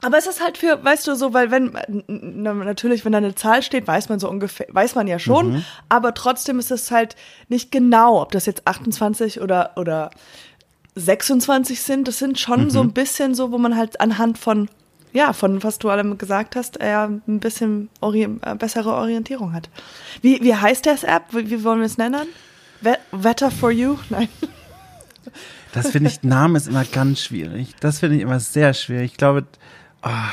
Aber 0.00 0.16
es 0.16 0.26
ist 0.28 0.40
halt 0.42 0.58
für, 0.58 0.82
weißt 0.84 1.08
du, 1.08 1.16
so, 1.16 1.34
weil 1.34 1.50
wenn, 1.50 1.76
na, 2.06 2.54
natürlich, 2.54 3.04
wenn 3.04 3.10
da 3.12 3.18
eine 3.18 3.34
Zahl 3.34 3.62
steht, 3.64 3.86
weiß 3.88 4.08
man 4.08 4.20
so 4.20 4.28
ungefähr, 4.30 4.66
weiß 4.70 4.94
man 4.94 5.08
ja 5.08 5.18
schon, 5.18 5.54
Mhm. 5.54 5.64
aber 5.88 6.14
trotzdem 6.14 6.58
ist 6.60 6.70
es 6.70 6.90
halt 6.92 7.16
nicht 7.48 7.72
genau, 7.72 8.22
ob 8.22 8.30
das 8.30 8.46
jetzt 8.46 8.66
28 8.66 9.40
oder, 9.40 9.72
oder 9.76 10.10
26 10.94 11.80
sind. 11.82 12.08
Das 12.08 12.18
sind 12.18 12.38
schon 12.38 12.64
Mhm. 12.64 12.70
so 12.70 12.80
ein 12.80 12.92
bisschen 12.92 13.34
so, 13.34 13.50
wo 13.52 13.58
man 13.58 13.76
halt 13.76 14.00
anhand 14.00 14.38
von, 14.38 14.68
ja, 15.12 15.32
von 15.32 15.62
was 15.64 15.78
du 15.78 15.90
allem 15.90 16.18
gesagt 16.18 16.56
hast, 16.56 16.78
eher 16.80 17.04
ein 17.26 17.40
bisschen 17.40 17.88
ori 18.00 18.22
äh, 18.42 18.54
bessere 18.56 18.92
Orientierung 18.94 19.52
hat. 19.52 19.68
Wie, 20.22 20.40
wie 20.42 20.54
heißt 20.54 20.86
das 20.86 21.02
App? 21.04 21.24
Wie, 21.32 21.50
wie 21.50 21.64
wollen 21.64 21.80
wir 21.80 21.86
es 21.86 21.98
nennen? 21.98 22.26
We 22.80 22.96
Wetter 23.12 23.50
for 23.50 23.70
You? 23.70 23.96
Nein. 24.10 24.28
Das 25.72 25.90
finde 25.90 26.08
ich, 26.10 26.22
Name 26.22 26.56
ist 26.56 26.68
immer 26.68 26.84
ganz 26.84 27.20
schwierig. 27.20 27.74
Das 27.80 27.98
finde 28.00 28.16
ich 28.16 28.22
immer 28.22 28.40
sehr 28.40 28.72
schwierig. 28.74 29.12
Ich 29.12 29.16
glaube, 29.18 29.44
ah, 30.02 30.30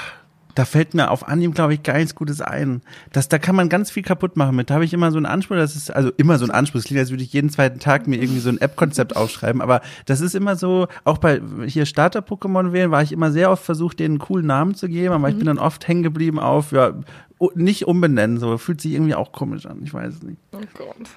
da 0.56 0.64
fällt 0.64 0.94
mir 0.94 1.12
auf 1.12 1.28
Anhieb, 1.28 1.54
glaube 1.54 1.74
ich, 1.74 1.84
gar 1.84 1.98
nichts 1.98 2.16
Gutes 2.16 2.40
ein. 2.40 2.82
Das, 3.12 3.28
da 3.28 3.38
kann 3.38 3.56
man 3.56 3.68
ganz 3.68 3.92
viel 3.92 4.04
kaputt 4.04 4.38
machen 4.38 4.56
mit. 4.56 4.70
Da 4.70 4.76
habe 4.76 4.86
ich 4.86 4.94
immer 4.94 5.12
so 5.12 5.18
einen 5.18 5.26
Anspruch, 5.26 5.58
das 5.58 5.76
ist, 5.76 5.92
also 5.94 6.12
immer 6.16 6.38
so 6.38 6.46
ein 6.46 6.52
Anspruch. 6.52 6.80
Es 6.80 6.86
klingt, 6.86 7.00
als 7.00 7.10
würde 7.10 7.24
ich 7.24 7.34
jeden 7.34 7.50
zweiten 7.50 7.80
Tag 7.80 8.08
mir 8.08 8.16
irgendwie 8.16 8.40
so 8.40 8.50
ein 8.50 8.60
App-Konzept 8.60 9.18
aufschreiben. 9.18 9.62
Aber 9.62 9.82
das 10.06 10.22
ist 10.22 10.34
immer 10.34 10.56
so, 10.56 10.88
auch 11.04 11.18
bei 11.18 11.42
hier 11.68 11.86
Starter-Pokémon 11.86 12.72
wählen, 12.72 12.90
war 12.90 13.04
ich 13.04 13.12
immer 13.12 13.32
sehr 13.32 13.52
oft 13.52 13.66
versucht, 13.66 14.00
denen 14.00 14.14
einen 14.14 14.20
coolen 14.20 14.48
Namen 14.48 14.76
zu 14.76 14.88
geben, 14.88 15.14
aber 15.14 15.28
ich 15.28 15.38
bin 15.38 15.46
dann 15.46 15.60
oft 15.60 15.86
hängen 15.90 16.04
geblieben 16.04 16.40
auf, 16.40 16.72
ja, 16.72 16.94
nicht 17.54 17.86
umbenennen, 17.86 18.38
so. 18.38 18.58
Fühlt 18.58 18.80
sich 18.80 18.94
irgendwie 18.94 19.16
auch 19.16 19.34
komisch 19.34 19.66
an. 19.66 19.82
Ich 19.84 19.94
weiß 19.94 20.14
es 20.14 20.24
nicht. 20.24 20.40
Oh 20.54 20.60
Gott. 20.78 21.10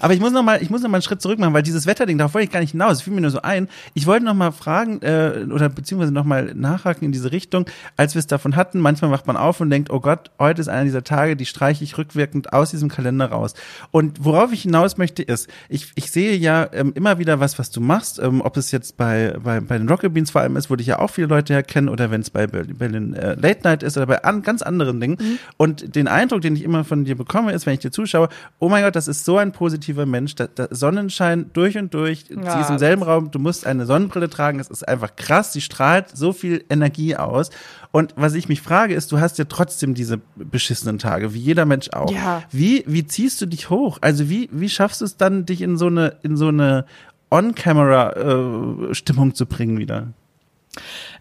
Aber 0.00 0.14
ich 0.14 0.20
muss 0.20 0.32
noch 0.32 0.42
mal, 0.42 0.62
ich 0.62 0.70
muss 0.70 0.82
noch 0.82 0.88
mal 0.88 0.98
einen 0.98 1.02
Schritt 1.02 1.22
zurück 1.22 1.38
machen, 1.38 1.54
weil 1.54 1.62
dieses 1.62 1.86
Wetterding, 1.86 2.18
darauf 2.18 2.34
wollte 2.34 2.44
ich 2.44 2.52
gar 2.52 2.60
nicht 2.60 2.72
hinaus. 2.72 2.98
Es 2.98 3.02
fiel 3.02 3.12
mir 3.12 3.20
nur 3.20 3.30
so 3.30 3.42
ein. 3.42 3.68
Ich 3.94 4.06
wollte 4.06 4.24
noch 4.24 4.34
mal 4.34 4.52
fragen 4.52 5.00
äh, 5.02 5.46
oder 5.52 5.68
beziehungsweise 5.68 6.12
noch 6.12 6.24
mal 6.24 6.52
nachhaken 6.54 7.04
in 7.06 7.12
diese 7.12 7.32
Richtung, 7.32 7.66
als 7.96 8.14
wir 8.14 8.20
es 8.20 8.26
davon 8.26 8.56
hatten. 8.56 8.80
Manchmal 8.80 9.10
wacht 9.10 9.26
man 9.26 9.36
auf 9.36 9.60
und 9.60 9.70
denkt, 9.70 9.90
oh 9.90 10.00
Gott, 10.00 10.30
heute 10.38 10.60
ist 10.60 10.68
einer 10.68 10.84
dieser 10.84 11.04
Tage, 11.04 11.36
die 11.36 11.46
streiche 11.46 11.84
ich 11.84 11.98
rückwirkend 11.98 12.52
aus 12.52 12.70
diesem 12.70 12.88
Kalender 12.88 13.26
raus. 13.26 13.54
Und 13.90 14.24
worauf 14.24 14.52
ich 14.52 14.62
hinaus 14.62 14.98
möchte, 14.98 15.22
ist, 15.22 15.48
ich, 15.68 15.92
ich 15.94 16.10
sehe 16.10 16.36
ja 16.36 16.68
ähm, 16.72 16.92
immer 16.94 17.18
wieder 17.18 17.40
was, 17.40 17.58
was 17.58 17.70
du 17.70 17.80
machst, 17.80 18.18
ähm, 18.18 18.40
ob 18.40 18.56
es 18.56 18.70
jetzt 18.70 18.96
bei, 18.96 19.36
bei, 19.42 19.60
bei 19.60 19.78
den 19.78 19.88
Rocket 19.88 20.12
Beans 20.12 20.30
vor 20.30 20.40
allem 20.40 20.56
ist, 20.56 20.70
wo 20.70 20.76
dich 20.76 20.86
ja 20.86 20.98
auch 20.98 21.10
viele 21.10 21.26
Leute 21.28 21.54
herkennen, 21.54 21.88
oder 21.88 22.10
wenn 22.10 22.20
es 22.20 22.30
bei 22.30 22.46
Berlin, 22.46 22.76
Berlin 22.76 23.14
äh, 23.14 23.34
Late 23.34 23.60
Night 23.64 23.82
ist 23.82 23.96
oder 23.96 24.06
bei 24.06 24.24
an, 24.24 24.42
ganz 24.42 24.62
anderen 24.62 25.00
Dingen. 25.00 25.38
Und 25.56 25.94
den 25.94 26.08
Eindruck, 26.08 26.40
den 26.42 26.56
ich 26.56 26.62
immer 26.62 26.84
von 26.84 27.04
dir 27.04 27.16
bekomme, 27.16 27.52
ist, 27.52 27.66
wenn 27.66 27.74
ich 27.74 27.80
dir 27.80 27.90
zuschaue, 27.90 28.28
oh 28.58 28.68
mein 28.68 28.84
Gott, 28.84 28.96
das 28.96 29.08
ist 29.08 29.24
so 29.24 29.38
ein 29.38 29.52
positiver 29.70 30.04
Mensch, 30.04 30.34
da, 30.34 30.48
da 30.48 30.66
Sonnenschein 30.70 31.50
durch 31.52 31.78
und 31.78 31.94
durch, 31.94 32.24
sie 32.28 32.34
Ja, 32.34 32.60
ist 32.60 32.70
im 32.70 32.78
selben 32.78 33.04
Raum, 33.04 33.30
du 33.30 33.38
musst 33.38 33.66
eine 33.66 33.86
Sonnenbrille 33.86 34.28
tragen, 34.28 34.58
es 34.58 34.68
ist 34.68 34.86
einfach 34.86 35.14
krass, 35.14 35.52
sie 35.52 35.60
strahlt 35.60 36.06
so 36.12 36.32
viel 36.32 36.64
Energie 36.68 37.14
aus. 37.14 37.50
Und 37.92 38.14
was 38.16 38.34
ich 38.34 38.48
mich 38.48 38.62
frage, 38.62 38.94
ist, 38.94 39.12
du 39.12 39.20
hast 39.20 39.38
ja 39.38 39.44
trotzdem 39.44 39.94
diese 39.94 40.20
beschissenen 40.34 40.98
Tage, 40.98 41.34
wie 41.34 41.38
jeder 41.38 41.66
Mensch 41.66 41.90
auch. 41.90 42.10
Ja. 42.10 42.42
Wie, 42.50 42.82
wie 42.88 43.06
ziehst 43.06 43.40
du 43.40 43.46
dich 43.46 43.70
hoch? 43.70 43.98
Also 44.00 44.28
wie, 44.28 44.48
wie 44.52 44.68
schaffst 44.68 45.02
du 45.02 45.04
es 45.04 45.16
dann, 45.16 45.46
dich 45.46 45.62
in 45.62 45.76
so 45.76 45.86
eine, 45.86 46.16
in 46.22 46.36
so 46.36 46.48
eine 46.48 46.84
On-Camera-Stimmung 47.30 49.36
zu 49.36 49.46
bringen 49.46 49.78
wieder? 49.78 50.08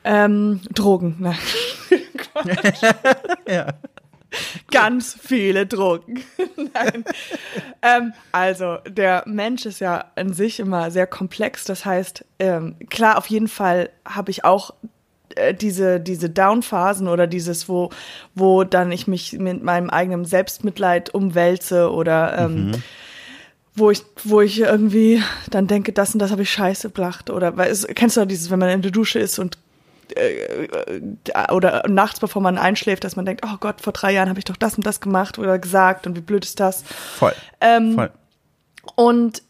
Ähm, 0.03 0.61
Drogen. 0.73 1.17
Nein. 1.19 1.37
Ja. 3.47 3.73
Ganz 4.71 5.17
viele 5.19 5.65
Drogen. 5.65 6.23
Nein. 6.73 7.03
ähm, 7.81 8.13
also, 8.31 8.77
der 8.87 9.23
Mensch 9.25 9.65
ist 9.65 9.79
ja 9.79 10.05
an 10.15 10.33
sich 10.33 10.59
immer 10.59 10.91
sehr 10.91 11.07
komplex. 11.07 11.63
Das 11.65 11.85
heißt, 11.85 12.25
ähm, 12.39 12.75
klar, 12.89 13.17
auf 13.17 13.27
jeden 13.27 13.47
Fall 13.47 13.89
habe 14.05 14.31
ich 14.31 14.45
auch 14.45 14.73
äh, 15.35 15.53
diese, 15.53 15.99
diese 15.99 16.29
Down-Phasen 16.29 17.07
oder 17.07 17.27
dieses, 17.27 17.67
wo, 17.67 17.89
wo 18.35 18.63
dann 18.63 18.91
ich 18.91 19.07
mich 19.07 19.33
mit 19.33 19.63
meinem 19.63 19.89
eigenen 19.89 20.25
Selbstmitleid 20.25 21.13
umwälze 21.13 21.91
oder 21.91 22.37
ähm, 22.37 22.71
wo 23.75 23.91
ich, 23.91 24.03
wo 24.23 24.41
ich 24.41 24.59
irgendwie 24.59 25.23
dann 25.49 25.67
denke, 25.67 25.93
das 25.93 26.13
und 26.13 26.19
das 26.19 26.31
habe 26.31 26.43
ich 26.43 26.51
scheiße 26.51 26.91
gemacht. 26.91 27.29
Oder 27.29 27.57
weil 27.57 27.71
es, 27.71 27.87
kennst 27.87 28.17
du 28.17 28.25
dieses, 28.25 28.51
wenn 28.51 28.59
man 28.59 28.69
in 28.69 28.81
der 28.81 28.91
Dusche 28.91 29.19
ist 29.19 29.39
und 29.39 29.57
äh, 30.15 30.67
oder 31.51 31.87
nachts, 31.87 32.19
bevor 32.19 32.41
man 32.41 32.57
einschläft, 32.57 33.03
dass 33.03 33.15
man 33.15 33.25
denkt, 33.25 33.43
oh 33.45 33.57
Gott, 33.59 33.81
vor 33.81 33.93
drei 33.93 34.11
Jahren 34.11 34.29
habe 34.29 34.39
ich 34.39 34.45
doch 34.45 34.57
das 34.57 34.75
und 34.75 34.85
das 34.85 35.01
gemacht 35.01 35.37
oder 35.37 35.59
gesagt 35.59 36.07
und 36.07 36.15
wie 36.15 36.21
blöd 36.21 36.45
ist 36.45 36.59
das. 36.59 36.83
Voll. 36.83 37.33
Ähm, 37.61 37.95
Voll. 37.95 38.11
Und, 38.95 39.43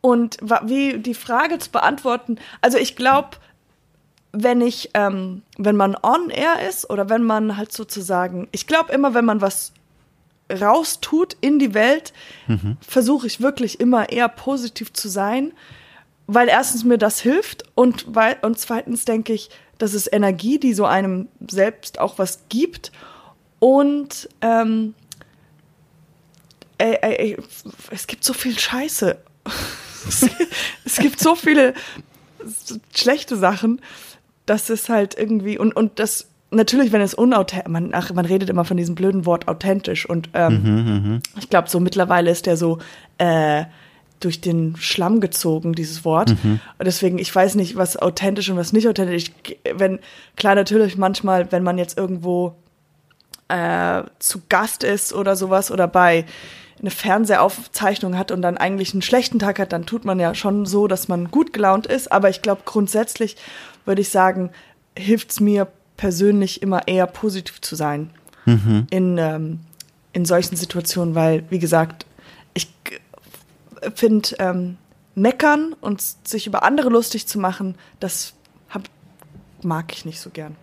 und 0.00 0.38
wie 0.64 0.98
die 0.98 1.14
Frage 1.14 1.58
zu 1.58 1.70
beantworten, 1.70 2.38
also 2.60 2.78
ich 2.78 2.96
glaube, 2.96 3.30
wenn 4.32 4.60
ich, 4.60 4.90
ähm, 4.94 5.42
wenn 5.56 5.76
man 5.76 5.96
on 6.02 6.30
air 6.30 6.68
ist 6.68 6.90
oder 6.90 7.08
wenn 7.08 7.22
man 7.22 7.56
halt 7.56 7.72
sozusagen, 7.72 8.48
ich 8.52 8.66
glaube 8.66 8.92
immer, 8.92 9.14
wenn 9.14 9.24
man 9.24 9.40
was 9.40 9.72
raustut 10.52 11.36
in 11.40 11.58
die 11.58 11.72
Welt, 11.72 12.12
versuche 12.86 13.26
ich 13.26 13.40
wirklich 13.40 13.80
immer 13.80 14.10
eher 14.10 14.28
positiv 14.28 14.92
zu 14.92 15.08
sein, 15.08 15.52
weil 16.26 16.48
erstens 16.48 16.84
mir 16.84 16.98
das 16.98 17.20
hilft 17.20 17.64
und, 17.74 18.06
weil, 18.08 18.36
und 18.42 18.58
zweitens 18.58 19.04
denke 19.04 19.32
ich, 19.32 19.50
das 19.78 19.94
ist 19.94 20.12
Energie, 20.12 20.58
die 20.58 20.72
so 20.72 20.84
einem 20.84 21.28
selbst 21.48 22.00
auch 22.00 22.18
was 22.18 22.40
gibt 22.48 22.92
und 23.58 24.28
ähm, 24.40 24.94
ey, 26.78 26.98
ey, 27.00 27.14
ey, 27.16 27.36
es 27.90 28.06
gibt 28.06 28.24
so 28.24 28.32
viel 28.32 28.58
Scheiße. 28.58 29.16
es, 30.84 30.96
gibt 30.96 31.20
so 31.20 31.34
viele 31.34 31.74
schlechte 32.94 33.36
Sachen, 33.36 33.80
dass 34.46 34.70
es 34.70 34.88
halt 34.88 35.16
irgendwie 35.18 35.58
und 35.58 35.74
und 35.74 35.98
das 35.98 36.28
natürlich, 36.50 36.92
wenn 36.92 37.00
es 37.00 37.14
unauthentisch, 37.14 37.70
man, 37.70 37.90
ach, 37.92 38.12
man 38.12 38.26
redet 38.26 38.48
immer 38.48 38.64
von 38.64 38.76
diesem 38.76 38.94
blöden 38.94 39.26
Wort 39.26 39.48
authentisch 39.48 40.08
und 40.08 40.30
ähm, 40.34 41.20
ich 41.38 41.50
glaube, 41.50 41.68
so 41.68 41.80
mittlerweile 41.80 42.30
ist 42.30 42.46
der 42.46 42.56
so 42.56 42.78
äh, 43.18 43.64
durch 44.24 44.40
den 44.40 44.76
Schlamm 44.76 45.20
gezogen, 45.20 45.74
dieses 45.74 46.04
Wort. 46.04 46.30
Und 46.78 46.86
deswegen, 46.86 47.18
ich 47.18 47.34
weiß 47.34 47.54
nicht, 47.54 47.76
was 47.76 47.96
authentisch 47.96 48.50
und 48.50 48.56
was 48.56 48.72
nicht 48.72 48.88
authentisch. 48.88 49.30
Wenn, 49.74 49.98
klar, 50.36 50.54
natürlich 50.54 50.96
manchmal, 50.96 51.52
wenn 51.52 51.62
man 51.62 51.78
jetzt 51.78 51.98
irgendwo 51.98 52.54
äh, 53.48 54.02
zu 54.18 54.42
Gast 54.48 54.84
ist 54.84 55.12
oder 55.12 55.36
sowas 55.36 55.70
oder 55.70 55.86
bei 55.86 56.24
eine 56.80 56.90
Fernsehaufzeichnung 56.90 58.18
hat 58.18 58.30
und 58.30 58.42
dann 58.42 58.56
eigentlich 58.56 58.92
einen 58.92 59.02
schlechten 59.02 59.38
Tag 59.38 59.58
hat, 59.58 59.72
dann 59.72 59.86
tut 59.86 60.04
man 60.04 60.18
ja 60.18 60.34
schon 60.34 60.66
so, 60.66 60.88
dass 60.88 61.08
man 61.08 61.30
gut 61.30 61.52
gelaunt 61.52 61.86
ist. 61.86 62.10
Aber 62.10 62.28
ich 62.28 62.42
glaube, 62.42 62.62
grundsätzlich 62.64 63.36
würde 63.84 64.00
ich 64.00 64.08
sagen, 64.08 64.50
hilft 64.96 65.30
es 65.30 65.40
mir 65.40 65.68
persönlich 65.96 66.62
immer 66.62 66.88
eher 66.88 67.06
positiv 67.06 67.60
zu 67.60 67.76
sein 67.76 68.10
in, 68.90 69.18
ähm, 69.18 69.60
in 70.12 70.24
solchen 70.24 70.56
Situationen, 70.56 71.14
weil, 71.14 71.44
wie 71.50 71.58
gesagt, 71.58 72.06
ich 72.52 72.68
finde, 73.94 74.30
ähm, 74.38 74.78
meckern 75.14 75.74
und 75.80 76.02
sich 76.26 76.46
über 76.46 76.62
andere 76.62 76.88
lustig 76.88 77.26
zu 77.26 77.38
machen, 77.38 77.76
das 78.00 78.34
hab, 78.68 78.82
mag 79.62 79.92
ich 79.92 80.04
nicht 80.04 80.20
so 80.20 80.30
gern. 80.30 80.56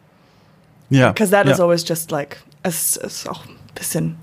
Ja. 0.89 1.11
Because 1.11 1.31
that 1.31 1.45
ja. 1.45 1.53
is 1.53 1.59
always 1.59 1.87
just 1.87 2.11
like, 2.11 2.43
es 2.63 2.97
ist 2.97 3.29
auch 3.29 3.45
ein 3.45 3.55
bisschen, 3.75 4.17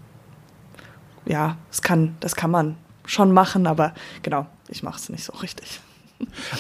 ja, 1.25 1.57
es 1.71 1.83
kann, 1.83 2.17
das 2.21 2.37
kann 2.37 2.51
man 2.51 2.77
schon 3.07 3.33
machen, 3.33 3.67
aber 3.67 3.95
genau, 4.23 4.47
ich 4.69 4.83
mache 4.83 4.99
es 4.99 5.09
nicht 5.09 5.25
so 5.25 5.33
richtig. 5.39 5.81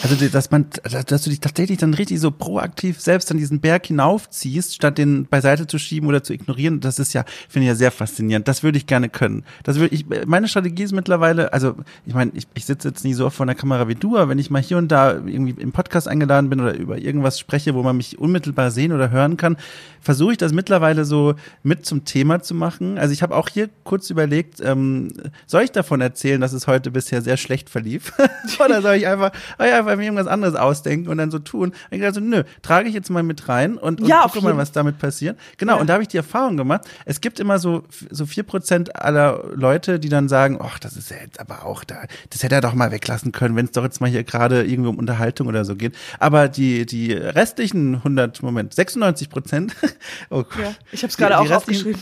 Also, 0.02 0.28
dass 0.28 0.50
man, 0.50 0.66
dass 0.84 1.22
du 1.22 1.30
dich 1.30 1.40
tatsächlich 1.40 1.78
dann 1.78 1.94
richtig 1.94 2.20
so 2.20 2.30
proaktiv 2.30 3.00
selbst 3.00 3.30
an 3.30 3.38
diesen 3.38 3.60
Berg 3.60 3.86
hinaufziehst, 3.86 4.74
statt 4.74 4.98
den 4.98 5.26
beiseite 5.26 5.66
zu 5.66 5.78
schieben 5.78 6.08
oder 6.08 6.22
zu 6.22 6.32
ignorieren, 6.32 6.80
das 6.80 6.98
ist 6.98 7.12
ja, 7.12 7.24
finde 7.48 7.64
ich 7.64 7.68
ja 7.68 7.74
sehr 7.74 7.90
faszinierend. 7.90 8.46
Das 8.46 8.62
würde 8.62 8.78
ich 8.78 8.86
gerne 8.86 9.08
können. 9.08 9.44
Das 9.64 9.78
würde 9.78 9.94
ich, 9.94 10.06
meine 10.26 10.46
Strategie 10.46 10.84
ist 10.84 10.92
mittlerweile, 10.92 11.52
also, 11.52 11.74
ich 12.06 12.14
meine, 12.14 12.30
ich, 12.34 12.46
ich 12.54 12.66
sitze 12.66 12.88
jetzt 12.88 13.04
nicht 13.04 13.16
so 13.16 13.26
oft 13.26 13.36
vor 13.36 13.46
der 13.46 13.54
Kamera 13.56 13.88
wie 13.88 13.96
du, 13.96 14.16
aber 14.16 14.28
wenn 14.28 14.38
ich 14.38 14.50
mal 14.50 14.62
hier 14.62 14.78
und 14.78 14.88
da 14.88 15.14
irgendwie 15.14 15.60
im 15.60 15.72
Podcast 15.72 16.06
eingeladen 16.06 16.50
bin 16.50 16.60
oder 16.60 16.74
über 16.76 16.98
irgendwas 16.98 17.40
spreche, 17.40 17.74
wo 17.74 17.82
man 17.82 17.96
mich 17.96 18.18
unmittelbar 18.18 18.70
sehen 18.70 18.92
oder 18.92 19.10
hören 19.10 19.36
kann, 19.36 19.56
versuche 20.00 20.32
ich 20.32 20.38
das 20.38 20.52
mittlerweile 20.52 21.04
so 21.04 21.34
mit 21.64 21.84
zum 21.84 22.04
Thema 22.04 22.42
zu 22.42 22.54
machen. 22.54 22.96
Also, 22.96 23.12
ich 23.12 23.22
habe 23.22 23.34
auch 23.34 23.48
hier 23.48 23.68
kurz 23.82 24.08
überlegt, 24.10 24.60
ähm, 24.60 25.12
soll 25.46 25.62
ich 25.62 25.72
davon 25.72 26.00
erzählen, 26.00 26.40
dass 26.40 26.52
es 26.52 26.68
heute 26.68 26.92
bisher 26.92 27.22
sehr 27.22 27.36
schlecht 27.36 27.68
verlief? 27.68 28.12
oder 28.64 28.82
soll 28.82 28.94
ich 28.94 29.06
einfach, 29.06 29.32
soll 29.56 29.66
ich 29.68 29.72
einfach 29.72 29.96
mir 29.96 30.04
irgendwas 30.04 30.26
anderes 30.26 30.54
ausdenken 30.54 31.08
und 31.08 31.18
dann 31.18 31.30
so 31.30 31.38
tun? 31.38 31.70
Und 31.70 31.74
ich 31.90 32.00
dachte 32.00 32.14
so, 32.14 32.20
nö, 32.20 32.42
trage 32.62 32.88
ich 32.88 32.94
jetzt 32.94 33.10
mal 33.10 33.22
mit 33.22 33.48
rein 33.48 33.76
und, 33.78 34.00
und 34.00 34.06
Ja, 34.08 34.22
gucke 34.22 34.42
mal, 34.42 34.56
was 34.56 34.72
damit 34.72 34.98
passiert. 34.98 35.38
Genau, 35.56 35.74
Ja. 35.76 35.80
und 35.80 35.86
da 35.88 35.94
habe 35.94 36.02
ich 36.02 36.08
die 36.08 36.16
Erfahrung 36.16 36.56
gemacht, 36.56 36.82
es 37.04 37.20
gibt 37.20 37.40
immer 37.40 37.58
so, 37.58 37.84
so 38.10 38.26
vier 38.26 38.42
Prozent 38.42 38.94
aller 38.96 39.44
Leute, 39.54 39.98
die 39.98 40.08
dann 40.08 40.28
sagen, 40.28 40.58
ach, 40.60 40.78
das 40.78 40.96
ist 40.96 41.10
ja 41.10 41.16
jetzt 41.22 41.40
aber 41.40 41.64
auch 41.64 41.84
da, 41.84 42.02
das 42.30 42.42
hätte 42.42 42.56
er 42.56 42.60
doch 42.60 42.74
mal 42.74 42.90
weglassen 42.92 43.32
können, 43.32 43.56
wenn 43.56 43.66
es 43.66 43.72
doch 43.72 43.84
jetzt 43.84 44.00
mal 44.00 44.10
hier 44.10 44.24
gerade 44.24 44.64
irgendwie 44.64 44.88
um 44.90 44.98
Unterhaltung 44.98 45.46
oder 45.46 45.64
so 45.64 45.76
geht. 45.76 45.94
Aber 46.18 46.48
die, 46.48 46.86
die 46.86 47.12
restlichen 47.12 47.94
100, 47.96 48.42
Moment, 48.42 48.74
96 48.74 49.30
Prozent, 49.30 49.74
oh 50.30 50.42
Gott. 50.42 50.48
Ja, 50.58 50.74
ich 50.92 51.02
habe 51.02 51.10
es 51.10 51.16
gerade 51.16 51.38
auch 51.38 51.50
aufgeschrieben. 51.50 52.00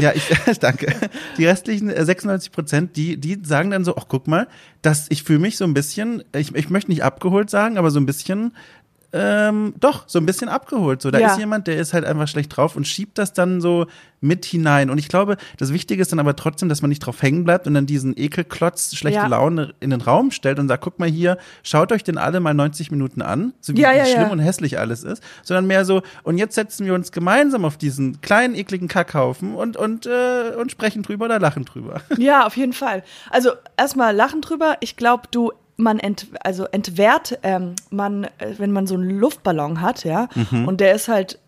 Ja, 0.00 0.12
ich 0.14 0.58
danke. 0.58 0.94
Die 1.38 1.46
restlichen 1.46 1.88
äh, 1.88 2.04
96 2.04 2.52
Prozent, 2.52 2.96
die, 2.96 3.16
die 3.16 3.40
sagen 3.42 3.70
dann 3.70 3.84
so, 3.84 3.96
ach 3.96 4.04
guck 4.08 4.26
mal, 4.28 4.48
dass 4.86 5.06
ich 5.10 5.24
fühle 5.24 5.40
mich 5.40 5.56
so 5.56 5.64
ein 5.64 5.74
bisschen, 5.74 6.22
ich, 6.32 6.54
ich 6.54 6.70
möchte 6.70 6.92
nicht 6.92 7.02
abgeholt 7.02 7.50
sagen, 7.50 7.76
aber 7.76 7.90
so 7.90 7.98
ein 7.98 8.06
bisschen 8.06 8.52
ähm, 9.18 9.74
doch 9.80 10.04
so 10.06 10.18
ein 10.18 10.26
bisschen 10.26 10.48
abgeholt. 10.50 11.00
So, 11.00 11.10
da 11.10 11.18
Ja. 11.18 11.32
ist 11.32 11.38
jemand, 11.38 11.66
der 11.66 11.76
ist 11.78 11.94
halt 11.94 12.04
einfach 12.04 12.28
schlecht 12.28 12.54
drauf 12.56 12.76
und 12.76 12.86
schiebt 12.86 13.16
das 13.16 13.32
dann 13.32 13.60
so 13.62 13.86
mit 14.20 14.44
hinein. 14.44 14.90
Und 14.90 14.98
ich 14.98 15.08
glaube, 15.08 15.36
das 15.58 15.72
Wichtige 15.72 16.02
ist 16.02 16.12
dann 16.12 16.18
aber 16.18 16.36
trotzdem, 16.36 16.68
dass 16.68 16.82
man 16.82 16.88
nicht 16.88 17.00
drauf 17.00 17.22
hängen 17.22 17.44
bleibt 17.44 17.66
und 17.66 17.74
dann 17.74 17.86
diesen 17.86 18.14
Ekelklotz, 18.18 18.94
schlechte 18.94 19.20
Ja. 19.20 19.26
Laune 19.26 19.74
in 19.80 19.90
den 19.90 20.00
Raum 20.00 20.30
stellt 20.30 20.58
und 20.58 20.68
sagt, 20.68 20.82
guck 20.84 20.98
mal 20.98 21.08
hier, 21.08 21.38
schaut 21.62 21.92
euch 21.92 22.02
den 22.04 22.18
alle 22.18 22.40
mal 22.40 22.52
90 22.54 22.90
Minuten 22.90 23.22
an, 23.22 23.52
so 23.60 23.74
wie, 23.76 23.80
Ja, 23.80 23.92
wie 23.94 24.10
schlimm 24.10 24.30
und 24.30 24.38
hässlich 24.38 24.78
alles 24.78 25.02
ist, 25.04 25.22
sondern 25.42 25.66
mehr 25.66 25.84
so, 25.84 26.02
und 26.22 26.38
jetzt 26.38 26.54
setzen 26.54 26.84
wir 26.86 26.94
uns 26.94 27.12
gemeinsam 27.12 27.64
auf 27.64 27.76
diesen 27.76 28.20
kleinen, 28.20 28.54
ekligen 28.54 28.88
Kackhaufen 28.88 29.54
und, 29.54 29.76
und, 29.76 30.06
äh, 30.06 30.52
und 30.58 30.70
sprechen 30.72 31.02
drüber 31.02 31.26
oder 31.26 31.38
lachen 31.38 31.64
drüber. 31.64 32.00
Ja, 32.18 32.46
auf 32.46 32.56
jeden 32.56 32.72
Fall. 32.72 33.02
Also 33.30 33.50
erstmal 33.76 34.14
lachen 34.14 34.40
drüber. 34.40 34.76
Ich 34.80 34.96
glaube, 34.96 35.24
du 35.30 35.52
man 35.76 35.98
ent, 35.98 36.26
also 36.40 36.64
entwehrt, 36.64 37.38
ähm, 37.42 37.74
man, 37.90 38.24
äh, 38.24 38.54
wenn 38.58 38.72
man 38.72 38.86
so 38.86 38.94
einen 38.94 39.10
Luftballon 39.10 39.80
hat, 39.80 40.04
ja, 40.04 40.28
und 40.66 40.80
der 40.80 40.94
ist 40.94 41.08
halt 41.08 41.38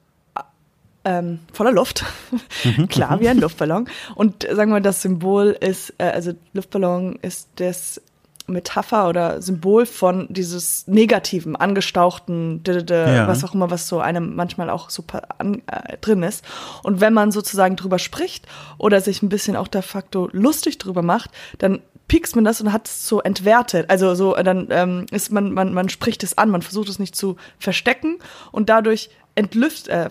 ähm, 1.04 1.40
voller 1.52 1.73
Luft, 1.73 2.04
klar 2.88 3.20
wie 3.20 3.28
ein 3.28 3.38
Luftballon. 3.38 3.88
Und 4.14 4.44
äh, 4.44 4.54
sagen 4.54 4.73
wir, 4.73 4.80
das 4.80 5.00
Symbol 5.00 5.56
ist, 5.58 5.94
äh, 5.99 6.04
also 6.04 6.32
Luftballon 6.52 7.18
ist 7.23 7.49
das 7.56 8.02
Metapher 8.49 9.09
oder 9.09 9.40
Symbol 9.43 9.87
von 9.87 10.26
dieses 10.31 10.87
negativen, 10.88 11.55
angestauchten, 11.57 12.62
Ja. 12.67 13.28
was 13.28 13.45
auch 13.45 13.55
immer, 13.55 13.71
was 13.71 13.88
so 13.88 14.00
einem 14.00 14.35
manchmal 14.37 14.71
auch 14.71 14.90
so 14.90 15.05
an, 15.38 15.62
äh, 15.67 15.97
drin 16.00 16.23
ist. 16.23 16.45
Und 16.83 17.00
wenn 17.00 17.12
man 17.14 17.31
sozusagen 17.33 17.76
drüber 17.76 17.99
spricht 17.99 18.47
oder 18.78 19.00
sich 19.00 19.23
ein 19.23 19.28
bisschen 19.28 19.57
auch 19.57 19.69
de 19.69 19.83
facto 19.83 20.28
lustig 20.33 20.78
drüber 20.78 21.02
macht, 21.02 21.31
dann 21.59 21.81
piekst 22.09 22.35
man 22.37 22.45
das 22.45 22.61
und 22.61 22.73
hat 22.73 22.88
es 22.88 23.07
so 23.07 23.21
entwertet. 23.21 23.90
Also 23.90 24.14
so, 24.14 24.35
dann 24.35 24.69
ähm, 24.71 25.07
ist 25.11 25.31
man, 25.31 25.52
man, 25.52 25.75
man 25.75 25.88
spricht 25.90 26.25
es 26.25 26.38
an, 26.38 26.49
man 26.50 26.62
versucht 26.62 26.88
es 26.88 26.99
nicht 26.99 27.14
zu 27.14 27.37
verstecken 27.59 28.19
und 28.50 28.69
dadurch 28.71 29.11
entlüft, 29.35 29.88
äh, 29.88 30.09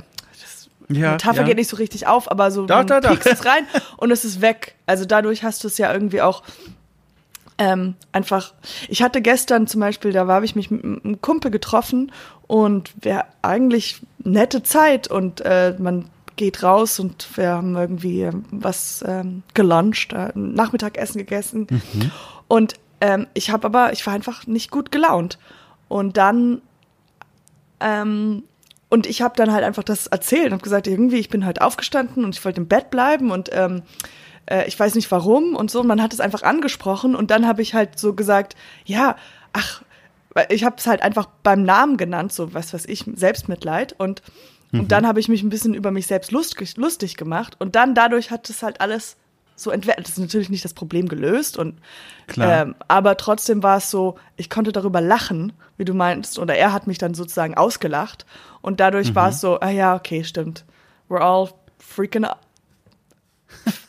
Ja, 0.89 1.13
Metapher 1.13 1.41
ja. 1.41 1.44
geht 1.44 1.58
nicht 1.58 1.70
so 1.70 1.75
richtig 1.77 2.08
auf, 2.08 2.29
aber 2.32 2.51
so 2.51 2.65
man 2.65 2.86
doch, 2.88 3.01
doch. 3.01 3.10
piekst 3.10 3.27
es 3.27 3.46
rein 3.46 3.65
und 3.98 4.12
es 4.12 4.24
ist 4.25 4.41
weg. 4.41 4.75
Also 4.86 5.06
dadurch 5.06 5.44
hast 5.44 5.63
du 5.63 5.67
es 5.67 5.77
ja 5.79 5.91
irgendwie 5.91 6.22
auch 6.22 6.44
ähm, 7.57 7.95
einfach. 8.11 8.53
Ich 8.87 9.01
hatte 9.01 9.21
gestern 9.21 9.67
zum 9.67 9.81
Beispiel, 9.81 10.11
da 10.11 10.27
habe 10.27 10.45
ich 10.45 10.55
mich 10.55 10.69
mit 10.69 10.83
einem 10.83 11.21
Kumpel 11.21 11.51
getroffen 11.51 12.11
und 12.45 12.93
wir 13.01 13.25
eigentlich 13.41 14.01
nette 14.19 14.63
Zeit 14.63 15.07
und 15.07 15.41
äh, 15.41 15.75
man 15.79 16.09
geht 16.35 16.61
raus 16.61 16.99
und 16.99 17.27
wir 17.35 17.49
haben 17.49 17.75
irgendwie 17.75 18.21
ähm, 18.21 18.45
was 18.51 19.03
ähm, 19.07 19.43
geluncht, 19.53 20.13
äh, 20.13 20.31
Nachmittagessen 20.35 21.17
gegessen 21.17 21.67
und 22.47 22.75
ähm, 23.01 23.27
ich 23.33 23.49
habe 23.49 23.65
aber, 23.65 23.91
ich 23.93 24.05
war 24.05 24.13
einfach 24.13 24.45
nicht 24.45 24.69
gut 24.69 24.91
gelaunt 24.91 25.39
und 25.87 26.17
dann 26.17 26.61
ähm, 27.79 28.43
und 28.89 29.05
ich 29.05 29.21
habe 29.21 29.35
dann 29.35 29.51
halt 29.51 29.65
einfach 29.65 29.83
das 29.83 30.07
erzählt 30.07 30.47
und 30.47 30.53
habe 30.53 30.63
gesagt, 30.63 30.87
irgendwie, 30.87 31.17
ich 31.17 31.29
bin 31.29 31.45
halt 31.45 31.61
aufgestanden 31.61 32.23
und 32.23 32.35
ich 32.35 32.45
wollte 32.45 32.61
im 32.61 32.67
Bett 32.67 32.89
bleiben 32.89 33.31
und 33.31 33.49
ähm, 33.51 33.81
äh, 34.48 34.68
ich 34.68 34.80
weiß 34.80 34.96
nicht 34.96 35.12
warum 35.12 35.56
und 35.56 35.70
so. 35.72 35.82
Und 35.82 35.88
man 35.88 36.01
hat 36.01 36.13
es 36.13 36.20
einfach 36.20 36.44
angesprochen 36.44 37.16
und 37.16 37.32
dann 37.32 37.48
habe 37.48 37.62
ich 37.62 37.74
halt 37.74 38.00
so 38.00 38.13
gesagt, 38.13 38.56
ja, 38.86 39.16
ach, 39.54 39.84
ich 40.50 40.63
habe 40.63 40.75
es 40.77 40.88
halt 40.88 41.01
einfach 41.01 41.27
beim 41.44 41.63
Namen 41.63 41.98
genannt, 41.98 42.34
so 42.34 42.54
was 42.54 42.74
weiß 42.74 42.86
ich, 42.86 43.06
Selbstmitleid 43.16 43.94
und 43.98 44.22
und 44.74 44.92
dann 44.92 45.08
habe 45.08 45.22
ich 45.22 45.30
mich 45.30 45.44
ein 45.44 45.50
bisschen 45.50 45.74
über 45.74 45.92
mich 45.92 46.08
selbst 46.08 46.32
lustig, 46.32 46.75
lustig 46.75 47.16
gemacht 47.16 47.56
und 47.60 47.75
dann 47.75 47.96
dadurch 47.96 48.32
hat 48.32 48.50
es 48.50 48.63
halt 48.63 48.82
alles 48.82 49.16
so 49.56 49.72
entwertet. 49.72 50.06
Das 50.06 50.13
ist 50.13 50.20
natürlich 50.20 50.50
nicht 50.50 50.66
das 50.66 50.74
Problem 50.74 51.08
gelöst 51.08 51.58
und 51.58 51.80
Klar. 52.27 52.63
ähm, 52.63 52.75
aber 52.88 53.16
trotzdem 53.16 53.63
war 53.63 53.77
es 53.77 53.89
so, 53.89 54.18
ich 54.36 54.50
konnte 54.50 54.74
darüber 54.74 55.00
lachen, 55.00 55.53
wie 55.77 55.86
du 55.86 55.94
meinst, 55.94 56.38
oder 56.38 56.55
er 56.55 56.74
hat 56.74 56.86
mich 56.86 56.98
dann 56.98 57.14
sozusagen 57.14 57.55
ausgelacht 57.55 58.25
und 58.62 58.79
dadurch 58.79 59.16
war 59.16 59.29
es 59.29 59.40
so, 59.40 59.60
ah 59.60 59.70
ja, 59.70 59.96
okay, 59.96 60.25
stimmt. 60.25 60.66
We're 61.10 61.22
all 61.22 61.50
freaking 61.79 62.25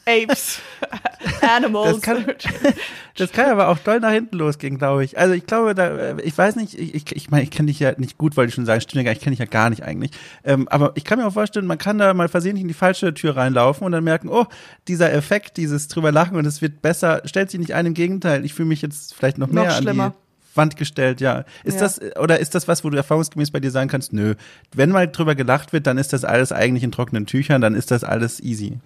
apes, 0.08 0.60
animals. 1.54 1.92
Das 1.92 2.00
kann- 2.02 2.24
Das 3.16 3.32
kann 3.32 3.50
aber 3.50 3.68
auch 3.68 3.78
doll 3.78 3.98
nach 3.98 4.12
hinten 4.12 4.36
losgehen, 4.38 4.78
glaube 4.78 5.04
ich. 5.04 5.18
Also 5.18 5.34
ich 5.34 5.44
glaube, 5.44 5.74
da, 5.74 6.16
ich 6.18 6.38
weiß 6.38 6.54
nicht, 6.56 6.78
ich, 6.78 6.94
ich, 6.94 7.16
ich 7.16 7.30
meine, 7.30 7.42
ich 7.42 7.50
kenne 7.50 7.66
dich 7.66 7.80
ja 7.80 7.92
nicht 7.96 8.16
gut, 8.16 8.36
wollte 8.36 8.50
ich 8.50 8.54
schon 8.54 8.64
sagen, 8.64 8.80
stimmt 8.80 8.98
ja 8.98 9.02
gar 9.02 9.12
ich 9.12 9.20
kenne 9.20 9.32
dich 9.32 9.40
ja 9.40 9.44
gar 9.46 9.70
nicht 9.70 9.82
eigentlich. 9.82 10.12
Ähm, 10.44 10.68
aber 10.68 10.92
ich 10.94 11.02
kann 11.04 11.18
mir 11.18 11.26
auch 11.26 11.32
vorstellen, 11.32 11.66
man 11.66 11.78
kann 11.78 11.98
da 11.98 12.14
mal 12.14 12.28
versehentlich 12.28 12.62
in 12.62 12.68
die 12.68 12.74
falsche 12.74 13.12
Tür 13.14 13.36
reinlaufen 13.36 13.84
und 13.84 13.90
dann 13.92 14.04
merken, 14.04 14.28
oh, 14.28 14.46
dieser 14.86 15.12
Effekt, 15.12 15.56
dieses 15.56 15.88
drüber 15.88 16.12
lachen 16.12 16.36
und 16.36 16.46
es 16.46 16.62
wird 16.62 16.80
besser, 16.80 17.22
stellt 17.24 17.50
sich 17.50 17.58
nicht 17.58 17.74
ein, 17.74 17.86
im 17.86 17.94
Gegenteil, 17.94 18.44
ich 18.44 18.54
fühle 18.54 18.68
mich 18.68 18.82
jetzt 18.82 19.14
vielleicht 19.14 19.38
noch 19.38 19.48
Noch 19.48 19.62
mehr 19.64 19.74
an 19.74 19.82
schlimmer. 19.82 20.10
die 20.10 20.56
Wand 20.56 20.76
gestellt, 20.76 21.20
ja. 21.20 21.44
Ist 21.64 21.74
Ja. 21.74 21.80
das, 21.80 22.00
oder 22.20 22.38
ist 22.38 22.54
das 22.54 22.68
was, 22.68 22.84
wo 22.84 22.90
du 22.90 22.96
erfahrungsgemäß 22.96 23.50
bei 23.50 23.58
dir 23.58 23.72
sagen 23.72 23.88
kannst, 23.90 24.12
nö, 24.12 24.34
wenn 24.74 24.90
mal 24.90 25.08
drüber 25.08 25.34
gelacht 25.34 25.72
wird, 25.72 25.88
dann 25.88 25.98
ist 25.98 26.12
das 26.12 26.24
alles 26.24 26.52
eigentlich 26.52 26.84
in 26.84 26.92
trockenen 26.92 27.26
Tüchern, 27.26 27.60
dann 27.60 27.74
ist 27.74 27.90
das 27.90 28.04
alles 28.04 28.38
easy. 28.40 28.78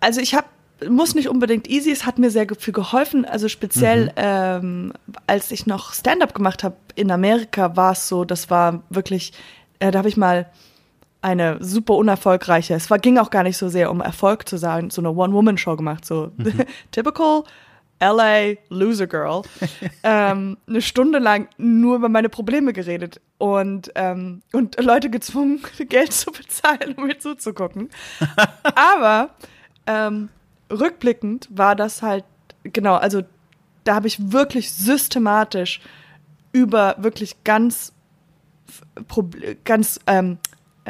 Also 0.00 0.20
ich 0.20 0.34
habe 0.34 0.46
muss 0.88 1.14
nicht 1.14 1.28
unbedingt 1.28 1.68
easy, 1.68 1.90
es 1.90 2.06
hat 2.06 2.18
mir 2.18 2.30
sehr 2.30 2.46
viel 2.58 2.72
geholfen. 2.72 3.24
Also 3.24 3.48
speziell, 3.48 4.12
ähm, 4.16 4.92
als 5.26 5.50
ich 5.50 5.66
noch 5.66 5.92
Stand-up 5.92 6.34
gemacht 6.34 6.64
habe 6.64 6.76
in 6.94 7.10
Amerika, 7.10 7.76
war 7.76 7.92
es 7.92 8.08
so, 8.08 8.24
das 8.24 8.50
war 8.50 8.82
wirklich, 8.88 9.32
äh, 9.78 9.90
da 9.90 9.98
habe 9.98 10.08
ich 10.08 10.16
mal 10.16 10.46
eine 11.22 11.62
super 11.62 11.94
unerfolgreiche, 11.94 12.74
es 12.74 12.88
war, 12.88 12.98
ging 12.98 13.18
auch 13.18 13.30
gar 13.30 13.42
nicht 13.42 13.58
so 13.58 13.68
sehr 13.68 13.90
um 13.90 14.00
Erfolg 14.00 14.48
zu 14.48 14.56
sagen, 14.56 14.88
so 14.90 15.02
eine 15.02 15.10
One-Woman-Show 15.10 15.76
gemacht, 15.76 16.06
so 16.06 16.32
typical 16.92 17.44
LA 18.00 18.54
Loser 18.68 19.06
Girl. 19.06 19.42
ähm, 20.02 20.56
eine 20.66 20.82
Stunde 20.82 21.18
lang 21.18 21.48
nur 21.58 21.96
über 21.96 22.08
meine 22.08 22.28
Probleme 22.28 22.72
geredet 22.72 23.20
und, 23.38 23.92
ähm, 23.94 24.42
und 24.52 24.82
Leute 24.82 25.10
gezwungen, 25.10 25.60
Geld 25.88 26.12
zu 26.12 26.30
bezahlen, 26.32 26.94
um 26.96 27.06
mir 27.06 27.18
zuzugucken. 27.18 27.90
Aber 28.74 29.30
ähm, 29.86 30.28
rückblickend 30.70 31.48
war 31.50 31.76
das 31.76 32.02
halt, 32.02 32.24
genau, 32.64 32.96
also 32.96 33.22
da 33.84 33.94
habe 33.94 34.08
ich 34.08 34.32
wirklich 34.32 34.72
systematisch 34.72 35.80
über 36.52 36.96
wirklich 36.98 37.44
ganz, 37.44 37.92
ganz 39.64 40.00
ähm, 40.06 40.38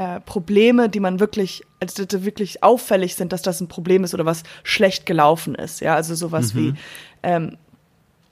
äh, 0.01 0.19
Probleme, 0.21 0.89
die 0.89 0.99
man 0.99 1.21
wirklich, 1.21 1.63
also 1.79 2.07
die 2.07 2.25
wirklich 2.25 2.63
auffällig 2.63 3.17
sind, 3.17 3.35
dass 3.35 3.43
das 3.43 3.61
ein 3.61 3.69
Problem 3.69 4.03
ist 4.03 4.15
oder 4.15 4.25
was 4.25 4.45
schlecht 4.63 5.05
gelaufen 5.05 5.55
ist. 5.55 5.81
Ja, 5.81 5.95
also 5.95 6.15
sowas 6.15 6.55
wie, 6.55 6.73
ähm, 7.23 7.59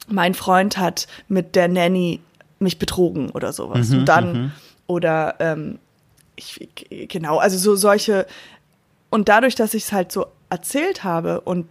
mein 0.09 0.33
Freund 0.33 0.79
hat 0.79 1.09
mit 1.29 1.57
der 1.57 1.69
Nanny 1.69 2.21
mich 2.59 2.79
betrogen 2.79 3.29
oder 3.29 3.53
sowas. 3.53 3.91
und 3.99 4.07
dann, 4.07 4.53
oder 4.87 5.35
ähm, 5.41 5.79
ich, 6.37 6.71
genau, 6.89 7.37
also 7.37 7.59
so 7.59 7.77
solche, 7.77 8.27
und 9.11 9.29
dadurch, 9.29 9.55
dass 9.55 9.75
ich 9.75 9.83
es 9.83 9.93
halt 9.93 10.11
so 10.11 10.25
erzählt 10.49 11.05
habe 11.05 11.43
und 11.43 11.67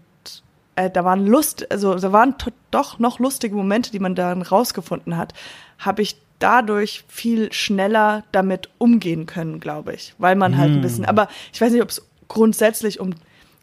äh, 0.75 0.91
da 0.91 1.05
waren 1.05 1.25
Lust, 1.25 1.71
also 1.71 1.95
da 1.95 2.12
waren 2.12 2.36
doch 2.69 2.99
noch 2.99 3.17
lustige 3.17 3.55
Momente, 3.55 3.89
die 3.89 3.99
man 3.99 4.13
dann 4.13 4.43
rausgefunden 4.43 5.17
hat, 5.17 5.33
habe 5.79 6.03
ich 6.03 6.17
dadurch 6.39 7.04
viel 7.08 7.52
schneller 7.52 8.23
damit 8.32 8.69
umgehen 8.78 9.26
können, 9.26 9.60
glaube 9.60 9.93
ich, 9.93 10.13
weil 10.17 10.36
man 10.36 10.58
halt 10.58 10.71
ein 10.71 10.82
bisschen, 10.82 11.06
aber 11.06 11.28
ich 11.54 11.60
weiß 11.60 11.71
nicht, 11.71 11.82
ob 11.82 11.89
es 11.89 12.06
grundsätzlich 12.28 13.00
um, 13.00 13.15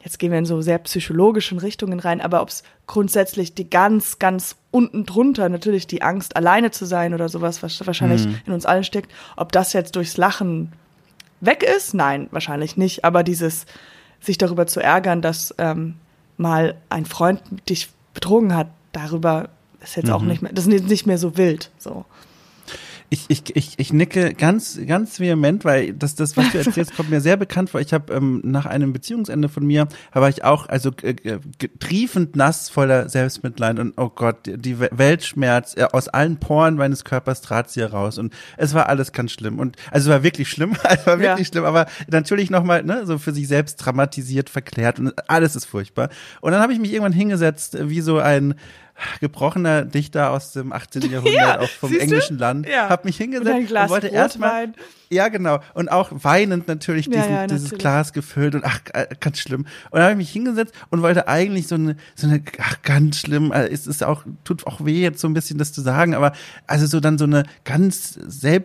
jetzt 0.03 0.19
gehen 0.19 0.31
wir 0.31 0.39
in 0.39 0.45
so 0.45 0.61
sehr 0.61 0.77
psychologischen 0.79 1.57
Richtungen 1.57 1.99
rein, 1.99 2.21
aber 2.21 2.41
ob 2.41 2.49
es 2.49 2.63
grundsätzlich 2.87 3.53
die 3.53 3.69
ganz, 3.69 4.19
ganz 4.19 4.55
unten 4.71 5.05
drunter, 5.05 5.49
natürlich 5.49 5.87
die 5.87 6.01
Angst, 6.01 6.35
alleine 6.35 6.71
zu 6.71 6.85
sein 6.85 7.13
oder 7.13 7.29
sowas, 7.29 7.63
was 7.63 7.85
wahrscheinlich 7.85 8.27
in 8.45 8.53
uns 8.53 8.65
allen 8.65 8.83
steckt, 8.83 9.11
ob 9.35 9.51
das 9.51 9.73
jetzt 9.73 9.95
durchs 9.95 10.17
Lachen 10.17 10.73
weg 11.41 11.63
ist? 11.63 11.93
Nein, 11.93 12.27
wahrscheinlich 12.31 12.77
nicht. 12.77 13.05
Aber 13.05 13.23
dieses, 13.23 13.65
sich 14.19 14.37
darüber 14.37 14.67
zu 14.67 14.81
ärgern, 14.81 15.21
dass 15.21 15.53
ähm, 15.57 15.95
mal 16.37 16.75
ein 16.89 17.05
Freund 17.05 17.41
dich 17.69 17.89
betrogen 18.13 18.55
hat, 18.55 18.67
darüber 18.91 19.49
ist 19.81 19.95
jetzt 19.95 20.09
auch 20.09 20.21
nicht 20.21 20.41
mehr, 20.41 20.51
das 20.51 20.65
ist 20.65 20.73
jetzt 20.73 20.89
nicht 20.89 21.05
mehr 21.05 21.17
so 21.17 21.37
wild. 21.37 21.69
So. 21.77 22.05
Ich, 23.15 23.25
ich, 23.29 23.55
ich, 23.55 23.73
ich 23.79 23.93
nicke 23.93 24.33
ganz, 24.33 24.77
ganz 24.85 25.21
vehement, 25.21 25.63
weil 25.63 25.93
das, 25.93 26.15
das, 26.15 26.35
was 26.35 26.51
du 26.51 26.57
erzählst, 26.65 26.97
kommt 26.97 27.09
mir 27.09 27.21
sehr 27.21 27.37
bekannt 27.37 27.69
vor. 27.69 27.79
Ich 27.79 27.93
habe 27.93 28.13
ähm, 28.13 28.41
nach 28.43 28.65
einem 28.65 28.91
Beziehungsende 28.91 29.47
von 29.47 29.65
mir, 29.65 29.87
war 30.11 30.27
ich 30.27 30.43
auch 30.43 30.67
also 30.67 30.91
äh, 31.01 31.11
äh, 31.23 31.39
triefend 31.79 32.35
nass 32.35 32.67
voller 32.69 33.07
Selbstmitleid 33.07 33.79
und 33.79 33.93
oh 33.95 34.09
Gott, 34.13 34.45
die- 34.45 34.57
die 34.57 34.79
We- 34.81 34.89
Weltschmerz 34.91 35.77
äh, 35.77 35.83
aus 35.93 36.09
allen 36.09 36.37
Poren 36.41 36.75
meines 36.75 37.05
Körpers 37.05 37.39
trat 37.41 37.69
sie 37.71 37.79
heraus 37.79 38.17
und 38.17 38.33
es 38.57 38.73
war 38.73 38.89
alles 38.89 39.13
ganz 39.13 39.31
schlimm 39.31 39.59
und 39.59 39.77
also 39.91 40.09
es 40.09 40.13
war 40.13 40.23
wirklich 40.23 40.49
schlimm, 40.49 40.73
es 40.83 41.07
war 41.07 41.19
wirklich 41.19 41.47
Ja. 41.47 41.51
schlimm, 41.53 41.63
aber 41.63 41.85
natürlich 42.09 42.49
nochmal 42.49 42.83
ne, 42.83 43.05
so 43.05 43.17
für 43.17 43.31
sich 43.33 43.47
selbst 43.47 43.77
dramatisiert, 43.77 44.49
verklärt 44.49 44.99
und 44.99 45.13
alles 45.29 45.55
ist 45.55 45.65
furchtbar. 45.65 46.09
Und 46.41 46.51
dann 46.51 46.61
habe 46.61 46.73
ich 46.73 46.79
mich 46.79 46.91
irgendwann 46.91 47.13
hingesetzt, 47.13 47.75
äh, 47.75 47.89
wie 47.89 48.01
so 48.01 48.19
ein 48.19 48.55
gebrochener 49.19 49.83
Dichter 49.85 50.31
aus 50.31 50.51
dem 50.53 50.71
18. 50.71 51.01
Jahrhundert, 51.11 51.33
Ja, 51.33 51.59
auch 51.59 51.69
vom 51.69 51.97
englischen 51.97 52.37
Land, 52.37 52.67
Ja. 52.67 52.89
habe 52.89 53.05
mich 53.05 53.19
Und 53.19 53.31
hingesetzt 53.31 53.67
Glas 53.67 53.83
und 53.85 53.89
wollte 53.89 54.07
erstmal 54.07 54.73
ja, 55.09 55.27
genau. 55.27 55.59
Und 55.75 55.89
auch 55.91 56.09
weinend 56.11 56.67
natürlich 56.67 57.05
Ja, 57.05 57.11
diesen, 57.21 57.31
ja, 57.35 57.47
dieses 57.47 57.63
natürlich. 57.65 57.79
Glas 57.79 58.11
gefüllt 58.13 58.55
und 58.55 58.65
ach, 58.65 58.79
äh, 58.93 59.05
ganz 59.19 59.37
schlimm. 59.39 59.61
Und 59.61 59.67
dann 59.93 60.01
habe 60.01 60.11
ich 60.13 60.17
mich 60.17 60.31
hingesetzt 60.31 60.73
und 60.89 61.03
wollte 61.03 61.27
eigentlich 61.27 61.67
so 61.67 61.75
eine, 61.75 61.95
so 62.15 62.25
eine, 62.27 62.41
ach, 62.59 62.81
ganz 62.81 63.19
schlimm, 63.19 63.51
äh, 63.51 63.67
es 63.67 63.85
ist 63.85 64.03
auch, 64.03 64.23
tut 64.43 64.65
auch 64.65 64.83
weh 64.83 65.01
jetzt 65.01 65.19
so 65.21 65.27
ein 65.27 65.35
bisschen 65.35 65.59
das 65.59 65.71
zu 65.73 65.81
sagen, 65.81 66.15
aber 66.15 66.33
also 66.65 66.87
so 66.87 66.99
dann 66.99 67.19
so 67.19 67.25
eine 67.25 67.43
ganz 67.65 68.17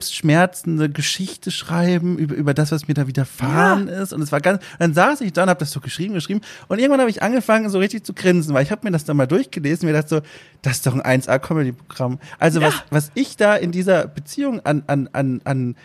selbstschmerzende 0.04 0.88
Geschichte 0.88 1.50
schreiben 1.50 2.16
über, 2.18 2.34
über 2.34 2.54
das, 2.54 2.72
was 2.72 2.88
mir 2.88 2.94
da 2.94 3.06
widerfahren 3.06 3.88
ist. 3.88 4.12
Und 4.12 4.22
es 4.22 4.32
war 4.32 4.40
ganz, 4.40 4.62
und 4.72 4.80
dann 4.80 4.94
saß 4.94 5.20
ich 5.20 5.32
da 5.32 5.42
und 5.42 5.50
habe 5.50 5.60
das 5.60 5.70
so 5.72 5.80
geschrieben, 5.80 6.14
geschrieben. 6.14 6.40
Und 6.68 6.78
irgendwann 6.78 7.00
habe 7.00 7.10
ich 7.10 7.22
angefangen, 7.22 7.68
so 7.68 7.78
richtig 7.78 8.04
zu 8.04 8.14
grinsen, 8.14 8.54
weil 8.54 8.62
ich 8.62 8.70
habe 8.70 8.80
mir 8.84 8.90
das 8.92 9.04
dann 9.04 9.16
mal 9.16 9.26
durchgelesen 9.26 9.86
und 9.86 9.92
mir 9.92 9.98
dachte 10.00 10.16
so, 10.16 10.19
das 10.62 10.76
ist 10.76 10.86
doch 10.86 10.94
ein 10.98 11.20
1A-Comedy-Programm. 11.20 12.18
Also 12.38 12.60
was, 12.60 12.74
was 12.90 13.10
ich 13.14 13.36
da 13.36 13.54
in 13.56 13.72
dieser 13.72 14.06
Beziehung 14.06 14.60
an, 14.60 14.84
an, 14.86 15.08
an, 15.12 15.40
an 15.44 15.76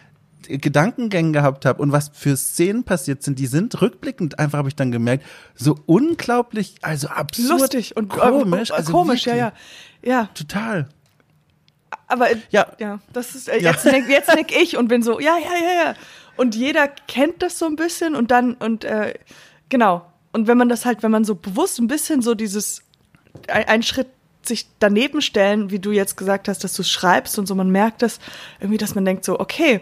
Gedankengängen 0.48 1.34
gehabt 1.34 1.66
habe 1.66 1.82
und 1.82 1.92
was 1.92 2.12
für 2.14 2.38
Szenen 2.38 2.84
passiert 2.84 3.24
sind, 3.24 3.40
die 3.40 3.48
sind 3.48 3.82
rückblickend 3.82 4.38
einfach 4.38 4.60
habe 4.60 4.68
ich 4.70 4.76
dann 4.76 4.92
gemerkt, 4.92 5.26
so 5.56 5.76
unglaublich, 5.86 6.76
also 6.82 7.08
absurd 7.08 7.62
Lustig 7.62 7.98
und 7.98 8.10
komisch, 8.10 8.70
äh, 8.70 8.74
also 8.74 8.92
komisch, 8.92 9.26
ja, 9.26 9.34
wirklich, 9.34 9.54
ja. 10.04 10.12
Ja, 10.22 10.30
total. 10.36 10.88
aber 12.08 12.28
Ja. 12.52 12.68
ja, 12.80 13.00
das 13.14 13.34
ist 13.36 13.50
äh, 13.50 13.60
Ja. 13.60 13.72
jetzt 13.72 13.86
nick, 13.86 14.08
jetzt 14.08 14.34
nick 14.36 14.56
ich 14.56 14.78
und 14.78 14.88
bin 14.88 15.02
so, 15.02 15.20
ja, 15.20 15.36
ja, 15.38 15.58
ja, 15.58 15.86
ja. 15.88 15.94
Und 16.38 16.54
jeder 16.56 16.88
kennt 16.88 17.42
das 17.42 17.58
so 17.58 17.66
ein 17.66 17.76
bisschen 17.76 18.16
und 18.16 18.30
dann 18.30 18.54
und 18.56 18.84
äh, 18.84 19.14
genau. 19.70 20.06
Und 20.34 20.48
wenn 20.48 20.58
man 20.58 20.68
das 20.68 20.86
halt, 20.86 21.02
wenn 21.02 21.12
man 21.12 21.24
so 21.24 21.36
bewusst 21.36 21.80
ein 21.80 21.88
bisschen 21.88 22.22
so 22.22 22.36
dieses 22.36 22.84
ein, 23.48 23.68
einen 23.68 23.84
Schritt 23.84 24.10
sich 24.48 24.68
daneben 24.80 25.22
stellen, 25.22 25.72
wie 25.72 25.80
du 25.80 25.92
jetzt 25.92 26.18
gesagt 26.18 26.48
hast, 26.48 26.64
dass 26.64 26.74
du 26.74 26.84
schreibst 26.84 27.38
und 27.40 27.48
so, 27.48 27.56
man 27.56 27.70
merkt 27.70 28.02
das 28.02 28.20
irgendwie, 28.60 28.78
dass 28.78 28.96
man 28.96 29.06
denkt 29.06 29.26
so, 29.26 29.40
okay, 29.40 29.82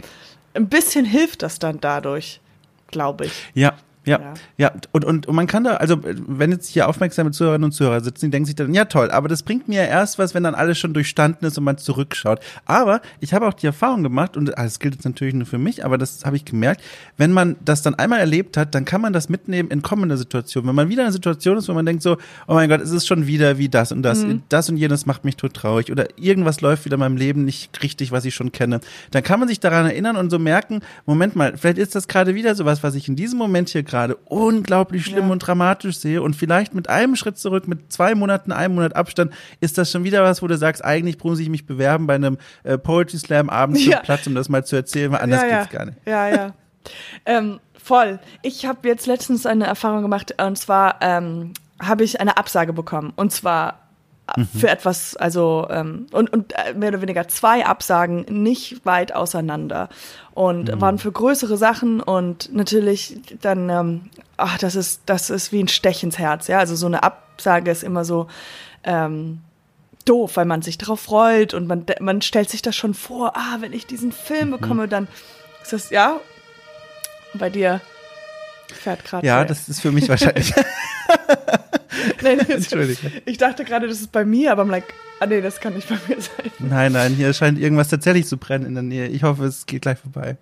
ein 0.53 0.69
bisschen 0.69 1.05
hilft 1.05 1.41
das 1.41 1.59
dann 1.59 1.79
dadurch, 1.79 2.39
glaube 2.87 3.25
ich. 3.25 3.33
Ja. 3.53 3.73
Ja, 4.05 4.19
Ja. 4.19 4.33
ja, 4.57 4.71
und, 4.91 5.05
und, 5.05 5.27
und 5.27 5.35
man 5.35 5.47
kann 5.47 5.63
da, 5.63 5.75
also 5.75 5.99
wenn 6.03 6.51
jetzt 6.51 6.67
hier 6.67 6.87
aufmerksame 6.87 7.31
Zuhörerinnen 7.31 7.65
und 7.65 7.71
Zuhörer 7.71 8.01
sitzen, 8.01 8.25
die 8.25 8.31
denken 8.31 8.45
sich 8.45 8.55
dann, 8.55 8.73
ja 8.73 8.85
toll, 8.85 9.11
aber 9.11 9.27
das 9.27 9.43
bringt 9.43 9.67
mir 9.67 9.83
ja 9.83 9.87
erst 9.87 10.19
was, 10.19 10.33
wenn 10.33 10.43
dann 10.43 10.55
alles 10.55 10.77
schon 10.77 10.93
durchstanden 10.93 11.47
ist 11.47 11.57
und 11.57 11.63
man 11.63 11.77
zurückschaut. 11.77 12.39
Aber 12.65 13.01
ich 13.19 13.33
habe 13.33 13.47
auch 13.47 13.53
die 13.53 13.65
Erfahrung 13.65 14.03
gemacht, 14.03 14.35
und 14.37 14.57
ah, 14.57 14.63
das 14.63 14.79
gilt 14.79 14.95
jetzt 14.95 15.05
natürlich 15.05 15.33
nur 15.33 15.45
für 15.45 15.57
mich, 15.57 15.85
aber 15.85 15.97
das 15.97 16.25
habe 16.25 16.35
ich 16.35 16.45
gemerkt, 16.45 16.81
wenn 17.17 17.31
man 17.31 17.55
das 17.63 17.81
dann 17.81 17.95
einmal 17.95 18.19
erlebt 18.19 18.57
hat, 18.57 18.75
dann 18.75 18.85
kann 18.85 19.01
man 19.01 19.13
das 19.13 19.29
mitnehmen 19.29 19.69
in 19.69 19.81
kommende 19.81 20.17
Situationen. 20.17 20.67
Wenn 20.67 20.75
man 20.75 20.89
wieder 20.89 21.03
in 21.03 21.07
einer 21.07 21.13
Situation 21.13 21.57
ist, 21.57 21.69
wo 21.69 21.73
man 21.73 21.85
denkt 21.85 22.03
so, 22.03 22.17
oh 22.47 22.53
mein 22.55 22.69
Gott, 22.69 22.81
es 22.81 22.91
ist 22.91 23.07
schon 23.07 23.27
wieder 23.27 23.57
wie 23.57 23.69
das 23.69 23.91
und 23.91 24.03
das, 24.03 24.25
das 24.49 24.69
und 24.69 24.77
jenes 24.77 25.05
macht 25.05 25.23
mich 25.25 25.37
tot 25.37 25.53
traurig 25.53 25.91
oder 25.91 26.07
irgendwas 26.17 26.61
läuft 26.61 26.85
wieder 26.85 26.95
in 26.95 26.99
meinem 26.99 27.17
Leben 27.17 27.45
nicht 27.45 27.81
richtig, 27.83 28.11
was 28.11 28.25
ich 28.25 28.33
schon 28.35 28.51
kenne, 28.51 28.79
dann 29.11 29.23
kann 29.23 29.39
man 29.39 29.47
sich 29.47 29.59
daran 29.59 29.85
erinnern 29.85 30.17
und 30.17 30.29
so 30.29 30.39
merken, 30.39 30.81
Moment 31.05 31.35
mal, 31.35 31.57
vielleicht 31.57 31.77
ist 31.77 31.95
das 31.95 32.07
gerade 32.07 32.35
wieder 32.35 32.55
sowas, 32.55 32.83
was 32.83 32.95
ich 32.95 33.07
in 33.07 33.15
diesem 33.15 33.37
Moment 33.39 33.69
hier 33.69 33.83
gerade 33.93 34.15
unglaublich 34.25 35.05
schlimm 35.05 35.27
Ja. 35.27 35.31
und 35.33 35.39
dramatisch 35.39 35.97
sehe 35.99 36.21
und 36.23 36.35
vielleicht 36.35 36.73
mit 36.73 36.89
einem 36.89 37.15
Schritt 37.15 37.37
zurück, 37.37 37.67
mit 37.67 37.93
zwei 37.93 38.15
Monaten, 38.15 38.51
einem 38.51 38.73
Monat 38.73 38.95
Abstand, 38.95 39.31
ist 39.61 39.77
das 39.77 39.91
schon 39.91 40.03
wieder 40.03 40.23
was, 40.23 40.41
wo 40.41 40.47
du 40.47 40.57
sagst, 40.57 40.83
eigentlich 40.83 41.23
muss 41.23 41.37
ich 41.39 41.47
mich 41.49 41.67
bewerben 41.67 42.07
bei 42.07 42.15
einem 42.15 42.39
äh, 42.63 42.79
Poetry 42.79 43.19
Slam 43.19 43.51
abends 43.51 43.85
Ja. 43.85 43.99
Platz, 43.99 44.25
um 44.25 44.33
das 44.33 44.49
mal 44.49 44.65
zu 44.65 44.75
erzählen, 44.75 45.11
weil 45.11 45.21
anders 45.21 45.43
ja, 45.43 45.47
ja. 45.47 45.59
geht's 45.59 45.71
gar 45.71 45.85
nicht. 45.85 45.97
Ja, 46.07 46.27
ja. 46.27 46.53
ähm, 47.27 47.59
voll. 47.81 48.19
Ich 48.41 48.65
habe 48.65 48.87
jetzt 48.87 49.05
letztens 49.05 49.45
eine 49.45 49.67
Erfahrung 49.67 50.01
gemacht 50.01 50.33
und 50.41 50.57
zwar 50.57 50.95
ähm, 51.01 51.53
habe 51.79 52.03
ich 52.03 52.19
eine 52.19 52.37
Absage 52.37 52.73
bekommen 52.73 53.13
und 53.15 53.31
zwar 53.31 53.82
Mhm. 54.37 54.45
für 54.47 54.69
etwas, 54.69 55.15
also 55.17 55.67
ähm, 55.69 56.07
und, 56.11 56.31
und 56.31 56.53
äh, 56.53 56.73
mehr 56.73 56.89
oder 56.89 57.01
weniger 57.01 57.27
zwei 57.27 57.65
Absagen 57.65 58.25
nicht 58.29 58.85
weit 58.85 59.13
auseinander 59.13 59.89
und 60.33 60.73
Mhm. 60.73 60.81
waren 60.81 60.97
für 60.97 61.11
größere 61.11 61.57
Sachen 61.57 61.99
und 61.99 62.53
natürlich 62.53 63.17
dann, 63.41 63.69
ähm, 63.69 64.09
ach, 64.37 64.57
das 64.57 64.75
ist 64.75 65.01
das 65.07 65.29
ist 65.29 65.51
wie 65.51 65.61
ein 65.61 65.67
Stech 65.67 66.03
ins 66.03 66.17
Herz, 66.17 66.47
ja, 66.47 66.59
also 66.59 66.75
so 66.75 66.85
eine 66.85 67.03
Absage 67.03 67.69
ist 67.69 67.83
immer 67.83 68.05
so 68.05 68.27
ähm, 68.85 69.41
doof, 70.05 70.37
weil 70.37 70.45
man 70.45 70.61
sich 70.61 70.77
darauf 70.77 71.01
freut 71.01 71.53
und 71.53 71.67
man, 71.67 71.85
man 71.99 72.21
stellt 72.21 72.49
sich 72.49 72.61
das 72.61 72.75
schon 72.75 72.93
vor, 72.93 73.35
ah, 73.35 73.57
wenn 73.59 73.73
ich 73.73 73.85
diesen 73.87 74.11
Film 74.13 74.47
Mhm. 74.49 74.51
bekomme, 74.51 74.87
dann 74.87 75.07
ist 75.63 75.73
das, 75.73 75.89
ja, 75.89 76.19
bei 77.33 77.49
dir 77.49 77.81
fährt 78.73 79.05
gerade. 79.05 79.25
Ja, 79.25 79.45
das 79.45 79.69
ist 79.69 79.81
für 79.81 79.91
mich 79.91 80.07
wahrscheinlich. 80.09 80.53
nee, 82.21 82.37
Entschuldige. 82.47 83.11
Ich 83.25 83.37
dachte 83.37 83.63
gerade, 83.63 83.87
das 83.87 84.01
ist 84.01 84.11
bei 84.11 84.25
mir, 84.25 84.51
aber 84.51 84.63
I'm 84.63 84.71
like, 84.71 84.93
ah 85.19 85.25
nee, 85.25 85.41
das 85.41 85.59
kann 85.59 85.73
nicht 85.73 85.87
bei 85.89 85.97
mir 86.07 86.21
sein. 86.21 86.51
nein, 86.59 86.91
nein, 86.91 87.13
hier 87.13 87.33
scheint 87.33 87.59
irgendwas 87.59 87.89
tatsächlich 87.89 88.27
zu 88.27 88.37
brennen 88.37 88.65
in 88.65 88.73
der 88.73 88.83
Nähe. 88.83 89.07
Ich 89.07 89.23
hoffe, 89.23 89.45
es 89.45 89.65
geht 89.65 89.81
gleich 89.83 89.99
vorbei. 89.99 90.37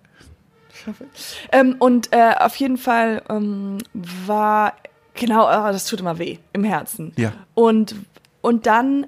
Ich 0.74 0.86
hoffe. 0.86 1.04
Ähm, 1.50 1.76
und 1.78 2.12
äh, 2.12 2.34
auf 2.38 2.56
jeden 2.56 2.78
Fall 2.78 3.22
ähm, 3.28 3.78
war, 3.94 4.74
genau, 5.14 5.46
ah, 5.46 5.72
das 5.72 5.86
tut 5.86 6.00
immer 6.00 6.18
weh 6.18 6.38
im 6.52 6.64
Herzen. 6.64 7.12
Ja. 7.16 7.32
Und, 7.54 7.94
und 8.40 8.66
dann 8.66 9.06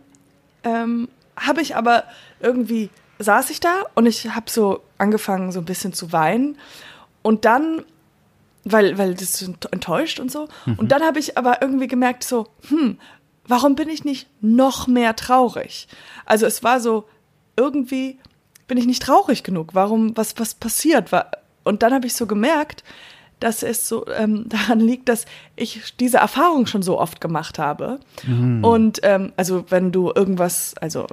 ähm, 0.62 1.08
habe 1.36 1.62
ich 1.62 1.76
aber 1.76 2.04
irgendwie, 2.40 2.90
saß 3.18 3.50
ich 3.50 3.60
da 3.60 3.84
und 3.94 4.06
ich 4.06 4.28
habe 4.30 4.50
so 4.50 4.82
angefangen, 4.98 5.52
so 5.52 5.60
ein 5.60 5.64
bisschen 5.64 5.92
zu 5.92 6.12
weinen. 6.12 6.58
Und 7.22 7.44
dann, 7.44 7.82
weil, 8.64 8.98
weil 8.98 9.14
das 9.14 9.42
enttäuscht 9.42 10.20
und 10.20 10.30
so. 10.30 10.48
Und 10.76 10.90
dann 10.92 11.02
habe 11.02 11.18
ich 11.18 11.36
aber 11.36 11.62
irgendwie 11.62 11.86
gemerkt, 11.86 12.24
so, 12.24 12.48
hm, 12.68 12.98
warum 13.46 13.74
bin 13.74 13.88
ich 13.88 14.04
nicht 14.04 14.28
noch 14.40 14.86
mehr 14.86 15.14
traurig? 15.16 15.86
Also 16.24 16.46
es 16.46 16.62
war 16.62 16.80
so, 16.80 17.04
irgendwie 17.56 18.18
bin 18.66 18.78
ich 18.78 18.86
nicht 18.86 19.02
traurig 19.02 19.42
genug. 19.42 19.74
Warum, 19.74 20.16
was, 20.16 20.38
was 20.38 20.54
passiert? 20.54 21.10
Und 21.62 21.82
dann 21.82 21.92
habe 21.92 22.06
ich 22.06 22.14
so 22.14 22.26
gemerkt, 22.26 22.82
dass 23.40 23.62
es 23.62 23.88
so 23.88 24.06
ähm, 24.08 24.48
daran 24.48 24.80
liegt, 24.80 25.08
dass 25.08 25.26
ich 25.56 25.94
diese 25.96 26.18
Erfahrung 26.18 26.66
schon 26.66 26.82
so 26.82 26.98
oft 26.98 27.20
gemacht 27.20 27.58
habe. 27.58 28.00
Und 28.62 29.00
ähm, 29.02 29.32
also 29.36 29.64
wenn 29.68 29.92
du 29.92 30.12
irgendwas, 30.14 30.74
also 30.80 31.06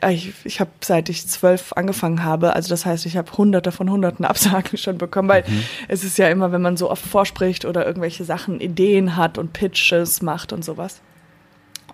äh, 0.00 0.12
ich, 0.12 0.32
ich 0.44 0.60
habe 0.60 0.70
seit 0.80 1.08
ich 1.08 1.26
zwölf 1.26 1.72
angefangen 1.74 2.22
habe, 2.24 2.54
also 2.54 2.68
das 2.68 2.86
heißt, 2.86 3.06
ich 3.06 3.16
habe 3.16 3.30
hunderte 3.36 3.72
von 3.72 3.90
hunderten 3.90 4.24
Absagen 4.24 4.78
schon 4.78 4.98
bekommen, 4.98 5.28
weil 5.28 5.44
es 5.88 6.04
ist 6.04 6.18
ja 6.18 6.28
immer, 6.28 6.52
wenn 6.52 6.62
man 6.62 6.76
so 6.76 6.90
oft 6.90 7.04
vorspricht 7.04 7.64
oder 7.64 7.86
irgendwelche 7.86 8.24
Sachen, 8.24 8.60
Ideen 8.60 9.16
hat 9.16 9.38
und 9.38 9.52
Pitches 9.52 10.22
macht 10.22 10.52
und 10.52 10.64
sowas. 10.64 11.00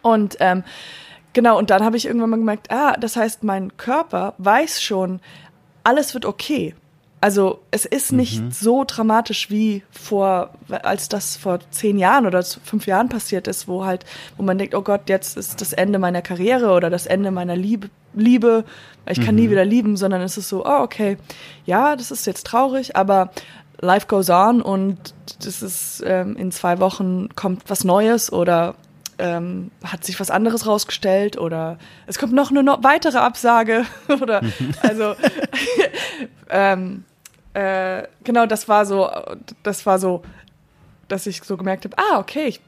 Und 0.03 0.37
ähm, 0.41 0.65
genau, 1.33 1.59
und 1.59 1.71
dann 1.71 1.83
habe 1.83 1.97
ich 1.97 2.07
irgendwann 2.07 2.31
mal 2.31 2.37
gemerkt, 2.37 2.71
ah, 2.71 2.93
das 2.93 3.17
heißt, 3.17 3.43
mein 3.43 3.77
Körper 3.77 4.35
weiß 4.39 4.83
schon, 4.83 5.21
alles 5.83 6.15
wird 6.15 6.27
okay. 6.27 6.75
Also 7.25 7.61
es 7.71 7.87
ist 7.87 8.13
nicht 8.13 8.55
so 8.55 8.85
dramatisch 8.87 9.49
wie 9.49 9.83
vor, 9.91 10.51
als 10.69 11.09
das 11.09 11.39
vor 11.39 11.59
zehn 11.71 11.99
Jahren 11.99 12.27
oder 12.27 12.43
fünf 12.43 12.87
Jahren 12.87 13.09
passiert 13.09 13.49
ist, 13.49 13.67
wo 13.67 13.87
halt, 13.87 14.05
wo 14.37 14.43
man 14.43 14.59
denkt, 14.59 14.75
oh 14.75 14.83
Gott, 14.83 15.09
jetzt 15.09 15.39
ist 15.39 15.59
das 15.63 15.73
Ende 15.73 15.99
meiner 15.99 16.21
Karriere 16.21 16.73
oder 16.73 16.91
das 16.91 17.07
Ende 17.07 17.31
meiner 17.31 17.57
Liebe, 17.57 17.89
Liebe, 18.13 18.67
ich 19.09 19.23
kann 19.23 19.37
nie 19.37 19.49
wieder 19.49 19.65
lieben, 19.65 19.97
sondern 19.97 20.21
es 20.21 20.37
ist 20.37 20.51
so, 20.51 20.67
oh, 20.67 20.83
okay, 20.83 21.17
ja, 21.65 21.97
das 21.97 22.11
ist 22.11 22.27
jetzt 22.27 22.47
traurig, 22.47 22.95
aber 22.95 23.31
life 23.81 24.07
goes 24.07 24.29
on 24.29 24.61
und 24.61 25.15
das 25.43 25.63
ist 25.63 26.05
ähm, 26.07 26.37
in 26.37 26.53
zwei 26.53 26.79
Wochen 26.79 27.31
kommt 27.35 27.63
was 27.69 27.85
Neues 27.85 28.31
oder 28.31 28.75
ähm, 29.19 29.71
hat 29.83 30.05
sich 30.05 30.21
was 30.21 30.31
anderes 30.31 30.67
rausgestellt 30.67 31.39
oder 31.39 31.79
es 32.07 32.19
kommt 32.19 32.35
noch 32.35 32.51
eine 32.51 32.63
no 32.63 32.77
weitere 32.83 33.17
Absage 33.17 33.87
oder 34.21 34.43
also 34.83 35.15
ähm, 36.51 37.05
äh, 37.55 38.07
genau 38.23 38.47
das 38.47 38.69
war 38.69 38.85
so 38.87 39.11
das 39.63 39.87
war 39.87 39.99
so 39.99 40.23
dass 41.09 41.27
ich 41.27 41.43
so 41.43 41.57
gemerkt 41.57 41.85
habe 41.85 41.97
ah 41.99 42.19
okay 42.19 42.47
ich 42.47 42.61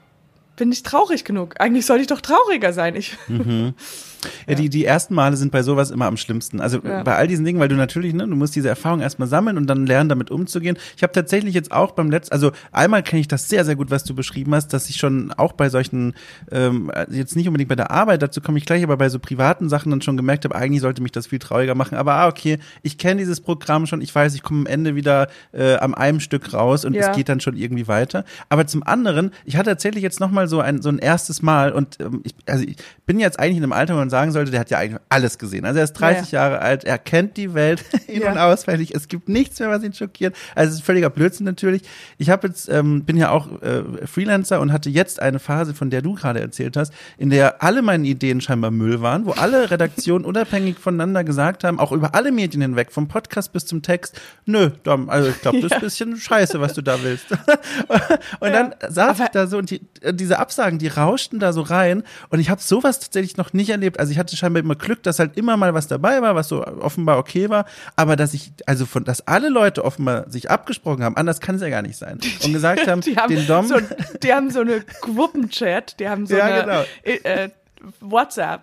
bin 0.57 0.70
nicht 0.70 0.85
traurig 0.85 1.25
genug. 1.25 1.55
Eigentlich 1.61 1.87
sollte 1.87 2.03
ich 2.03 2.09
doch 2.09 2.20
trauriger 2.20 2.72
sein. 2.72 2.96
Ich 2.96 3.16
Ja, 4.49 4.55
die, 4.55 4.69
die 4.69 4.85
ersten 4.85 5.15
Male 5.15 5.37
sind 5.37 5.53
bei 5.53 5.62
sowas 5.62 5.91
immer 5.91 6.07
am 6.07 6.17
schlimmsten. 6.17 6.61
Also 6.61 6.79
Ja. 6.83 7.03
bei 7.03 7.17
all 7.17 7.27
diesen 7.27 7.45
Dingen, 7.45 7.59
weil 7.61 7.69
du 7.69 7.77
natürlich, 7.77 8.15
ne, 8.15 8.27
du 8.27 8.37
musst 8.37 8.55
diese 8.57 8.69
Erfahrung 8.69 9.01
erstmal 9.01 9.29
sammeln 9.29 9.57
und 9.57 9.67
dann 9.67 9.87
lernen, 9.87 10.09
damit 10.09 10.31
umzugehen. 10.31 10.77
Ich 10.97 11.03
habe 11.03 11.12
tatsächlich 11.12 11.55
jetzt 11.55 11.73
auch 11.73 11.93
beim 11.93 12.11
letzten, 12.11 12.33
also 12.33 12.53
einmal 12.73 13.03
kenne 13.03 13.21
ich 13.21 13.29
das 13.29 13.49
sehr, 13.49 13.65
sehr 13.65 13.77
gut, 13.77 13.91
was 13.91 14.05
du 14.05 14.15
beschrieben 14.15 14.55
hast, 14.55 14.69
dass 14.73 14.89
ich 14.91 14.97
schon 14.97 15.33
auch 15.33 15.53
bei 15.53 15.69
solchen, 15.69 16.15
ähm, 16.51 16.91
jetzt 17.11 17.37
nicht 17.37 17.47
unbedingt 17.49 17.69
bei 17.69 17.77
der 17.77 17.91
Arbeit, 17.91 18.23
dazu 18.23 18.41
komme 18.41 18.59
ich 18.59 18.65
gleich, 18.67 18.83
aber 18.83 18.97
bei 18.97 19.09
so 19.09 19.19
privaten 19.19 19.69
Sachen 19.69 19.91
dann 19.91 20.03
schon 20.03 20.17
gemerkt 20.17 20.45
habe, 20.45 20.55
eigentlich 20.55 20.81
sollte 20.83 21.03
mich 21.03 21.12
das 21.12 21.27
viel 21.29 21.39
trauriger 21.39 21.75
machen. 21.75 21.97
Aber 21.97 22.15
ah, 22.15 22.29
okay, 22.29 22.59
ich 22.83 22.99
kenne 22.99 23.19
dieses 23.21 23.41
Programm 23.41 23.87
schon, 23.87 24.01
ich 24.01 24.15
weiß, 24.15 24.35
ich 24.35 24.43
komme 24.43 24.61
am 24.61 24.67
Ende 24.67 24.95
wieder 24.95 25.29
äh, 25.53 25.77
am 25.77 25.95
einem 25.95 26.21
Stück 26.21 26.53
raus 26.53 26.85
und 26.85 26.95
Ja. 26.95 27.11
es 27.11 27.17
geht 27.17 27.29
dann 27.29 27.41
schon 27.41 27.57
irgendwie 27.57 27.89
weiter. 27.89 28.25
Aber 28.49 28.67
zum 28.67 28.83
anderen, 28.83 29.31
ich 29.45 29.57
hatte 29.57 29.71
tatsächlich 29.71 30.03
jetzt 30.03 30.21
nochmal 30.21 30.49
so 30.49 30.61
ein, 30.61 30.83
so 30.83 30.89
ein 30.89 30.99
erstes 30.99 31.43
Mal 31.43 31.73
und 31.73 31.99
ähm, 32.01 32.21
ich, 32.25 32.35
also 32.47 32.65
ich 32.65 32.77
bin 33.07 33.19
jetzt 33.21 33.39
eigentlich 33.39 33.57
in 33.59 33.62
einem 33.62 33.73
Alter, 33.73 33.95
wo 33.95 33.99
man 33.99 34.11
sagt, 34.11 34.16
sagen 34.17 34.33
sollte, 34.33 34.51
der 34.51 34.61
hat 34.61 34.71
ja 34.71 34.79
eigentlich 34.79 34.99
alles 35.11 35.37
gesehen. 35.37 35.67
Also 35.67 35.79
er 35.79 35.85
ist 35.85 35.93
30 35.93 36.33
ja, 36.33 36.39
ja. 36.39 36.49
Jahre 36.49 36.63
alt, 36.63 36.85
er 36.85 36.97
kennt 36.97 37.37
die 37.37 37.53
Welt 37.53 37.85
in- 38.07 38.23
und 38.23 38.39
auswendig. 38.39 38.95
Es 38.95 39.09
gibt 39.09 39.29
nichts 39.29 39.61
mehr, 39.61 39.69
was 39.69 39.83
ihn 39.83 39.93
schockiert. 39.93 40.35
Also 40.55 40.71
es 40.71 40.77
ist 40.77 40.87
völliger 40.87 41.11
Blödsinn 41.11 41.45
natürlich. 41.45 41.83
Ich 42.17 42.31
habe 42.31 42.49
jetzt, 42.49 42.71
ähm, 42.71 43.05
bin 43.05 43.19
ja 43.19 43.29
auch 43.29 43.61
äh, 43.61 44.07
Freelancer 44.07 44.63
und 44.63 44.73
hatte 44.73 44.89
jetzt 44.89 45.21
eine 45.21 45.39
Phase, 45.39 45.75
von 45.75 45.91
der 45.91 46.01
du 46.01 46.15
gerade 46.15 46.41
erzählt 46.41 46.79
hast, 46.79 46.95
in 47.19 47.29
der 47.29 47.63
alle 47.63 47.83
meine 47.83 48.07
Ideen 48.07 48.41
scheinbar 48.41 48.71
Müll 48.71 49.03
waren, 49.03 49.27
wo 49.27 49.33
alle 49.33 49.71
Redaktionen 49.71 50.25
unabhängig 50.25 50.79
voneinander 50.79 51.23
gesagt 51.23 51.63
haben, 51.63 51.79
auch 51.79 51.93
über 51.93 52.15
alle 52.15 52.33
Medien 52.33 52.63
hinweg, 52.63 52.93
vom 52.93 53.09
Podcast 53.09 53.53
bis 53.53 53.67
zum 53.67 53.83
Text, 53.83 54.19
nö, 54.47 54.71
Dom, 54.83 55.11
also 55.11 55.29
ich 55.29 55.41
glaube, 55.43 55.61
das 55.61 55.73
ist 55.73 55.77
ein 55.77 55.81
bisschen 55.83 56.17
scheiße, 56.17 56.59
was 56.59 56.73
du 56.73 56.81
da 56.81 57.03
willst. 57.03 57.27
und 58.41 58.51
dann 58.51 58.75
saß 58.89 59.21
ich 59.21 59.29
da 59.29 59.47
so 59.47 59.59
und 59.59 59.71
die, 59.71 59.83
diese 60.13 60.39
Absagen, 60.39 60.79
die 60.79 60.89
rauschten 60.89 61.39
da 61.39 61.53
so 61.53 61.61
rein 61.61 62.03
und 62.31 62.41
ich 62.41 62.49
habe 62.49 62.63
sowas 62.63 62.99
tatsächlich 63.01 63.37
noch 63.37 63.53
nicht 63.53 63.71
erlebt. 63.71 64.01
Also 64.01 64.06
ich 64.11 64.19
hatte 64.19 64.37
scheinbar 64.37 64.62
immer 64.62 64.75
Glück, 64.75 65.03
dass 65.03 65.19
halt 65.19 65.37
immer 65.37 65.57
mal 65.57 65.75
was 65.75 65.88
dabei 65.88 66.23
war, 66.23 66.35
was 66.35 66.49
so 66.49 66.64
offenbar 66.64 67.19
okay 67.19 67.49
war, 67.51 67.66
aber 67.97 68.16
dass 68.16 68.35
ich, 68.35 68.53
also 68.66 68.87
von, 68.87 69.05
dass 69.05 69.27
alle 69.27 69.49
Leute 69.49 69.85
offenbar 69.85 70.31
sich 70.31 70.51
abgesprochen 70.51 71.03
haben, 71.05 71.16
anders 71.16 71.40
kann 71.40 71.57
es 71.57 71.62
ja 71.62 71.69
gar 71.69 71.83
nicht 71.83 71.97
sein. 71.97 72.19
Und 72.45 72.53
gesagt 72.53 72.87
haben, 72.87 73.01
die 73.01 73.16
haben 73.16 73.35
den 73.35 73.47
Dom. 73.47 73.66
So, 73.66 73.77
die 74.23 74.33
haben 74.33 74.51
so 74.51 74.61
eine 74.61 74.81
Gruppenchat, 75.01 75.99
die 76.01 76.09
haben 76.09 76.27
so 76.27 76.37
Ja, 76.37 76.45
eine 76.45 76.62
genau. 76.62 76.85
äh, 77.03 77.45
äh, 77.45 77.51
WhatsApp. 78.01 78.62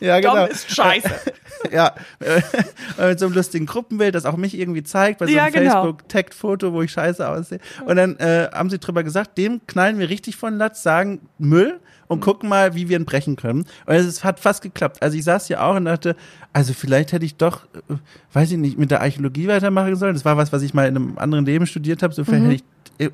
Ja, 0.00 0.20
Dom 0.20 0.34
genau. 0.34 0.46
ist 0.46 0.74
scheiße. 0.74 1.10
ja, 1.70 1.94
mit 2.98 3.20
so 3.20 3.26
einem 3.26 3.34
lustigen 3.34 3.66
Gruppenbild, 3.66 4.14
das 4.16 4.24
auch 4.26 4.36
mich 4.36 4.58
irgendwie 4.58 4.82
zeigt, 4.82 5.20
bei 5.20 5.26
so 5.26 5.32
Ja, 5.32 5.44
einem 5.44 5.52
genau. 5.52 5.72
Facebook-Tag-Foto, 5.74 6.72
wo 6.72 6.82
ich 6.82 6.90
scheiße 6.90 7.26
aussehe. 7.28 7.60
Und 7.86 7.96
dann 7.96 8.16
äh, 8.16 8.48
haben 8.52 8.68
sie 8.68 8.78
drüber 8.78 9.04
gesagt, 9.04 9.38
dem 9.38 9.60
knallen 9.68 9.98
wir 10.00 10.08
richtig 10.08 10.36
von 10.36 10.56
Latz, 10.56 10.82
sagen 10.82 11.20
Müll 11.38 11.78
und 12.12 12.18
Mhm. 12.18 12.22
gucken 12.22 12.48
mal, 12.48 12.74
wie 12.74 12.88
wir 12.88 12.98
ihn 12.98 13.04
brechen 13.04 13.36
können. 13.36 13.64
Und 13.86 13.94
es 13.94 14.22
hat 14.24 14.38
fast 14.40 14.62
geklappt. 14.62 15.02
Also 15.02 15.16
ich 15.16 15.24
saß 15.24 15.46
hier 15.46 15.62
auch 15.62 15.74
und 15.76 15.84
dachte, 15.86 16.16
also 16.52 16.72
vielleicht 16.74 17.12
hätte 17.12 17.24
ich 17.24 17.36
doch, 17.36 17.64
äh, 17.88 17.94
weiß 18.32 18.52
ich 18.52 18.58
nicht, 18.58 18.78
mit 18.78 18.90
der 18.90 19.00
Archäologie 19.00 19.48
weitermachen 19.48 19.96
sollen. 19.96 20.14
Das 20.14 20.24
war 20.24 20.36
was, 20.36 20.52
was 20.52 20.62
ich 20.62 20.74
mal 20.74 20.86
in 20.88 20.96
einem 20.96 21.18
anderen 21.18 21.44
Leben 21.46 21.66
studiert 21.66 22.02
habe. 22.02 22.12
So 22.14 22.22
Mhm. 22.22 22.26
vielleicht 22.26 22.44
hätte 22.44 22.54
ich 22.54 22.62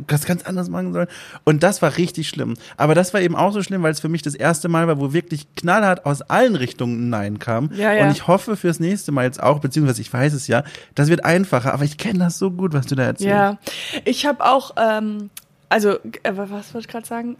das 0.06 0.26
ganz 0.26 0.42
anders 0.44 0.68
machen 0.68 0.92
sollen. 0.92 1.06
Und 1.44 1.62
das 1.62 1.80
war 1.80 1.96
richtig 1.96 2.28
schlimm. 2.28 2.54
Aber 2.76 2.94
das 2.94 3.14
war 3.14 3.20
eben 3.22 3.36
auch 3.36 3.52
so 3.52 3.62
schlimm, 3.62 3.82
weil 3.82 3.92
es 3.92 4.00
für 4.00 4.08
mich 4.08 4.20
das 4.22 4.34
erste 4.34 4.68
Mal 4.68 4.86
war, 4.88 4.98
wo 4.98 5.12
wirklich 5.12 5.46
knallhart 5.54 6.04
aus 6.04 6.20
allen 6.22 6.56
Richtungen 6.56 7.04
ein 7.06 7.08
Nein 7.10 7.38
kam. 7.38 7.70
Ja, 7.74 7.92
ja. 7.92 8.04
Und 8.04 8.10
ich 8.10 8.26
hoffe 8.26 8.56
fürs 8.56 8.80
nächste 8.80 9.12
Mal 9.12 9.24
jetzt 9.24 9.42
auch, 9.42 9.60
beziehungsweise 9.60 10.02
ich 10.02 10.12
weiß 10.12 10.34
es 10.34 10.46
ja, 10.48 10.64
das 10.94 11.08
wird 11.08 11.24
einfacher, 11.24 11.72
aber 11.72 11.84
ich 11.84 11.96
kenne 11.96 12.18
das 12.18 12.38
so 12.38 12.50
gut, 12.50 12.74
was 12.74 12.86
du 12.86 12.96
da 12.96 13.04
erzählst. 13.04 13.30
Ja, 13.30 13.58
ich 14.04 14.26
habe 14.26 14.44
auch, 14.44 14.74
ähm, 14.76 15.30
also, 15.70 15.92
äh, 16.22 16.32
was 16.34 16.74
wollte 16.74 16.86
ich 16.86 16.88
gerade 16.88 17.06
sagen? 17.06 17.36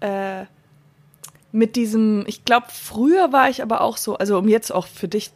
Äh, 0.00 0.44
mit 1.54 1.76
diesem, 1.76 2.24
ich 2.26 2.44
glaube, 2.44 2.66
früher 2.68 3.32
war 3.32 3.48
ich 3.48 3.62
aber 3.62 3.80
auch 3.80 3.96
so, 3.96 4.16
also 4.16 4.36
um 4.38 4.48
jetzt 4.48 4.74
auch 4.74 4.88
für 4.88 5.06
dich 5.06 5.30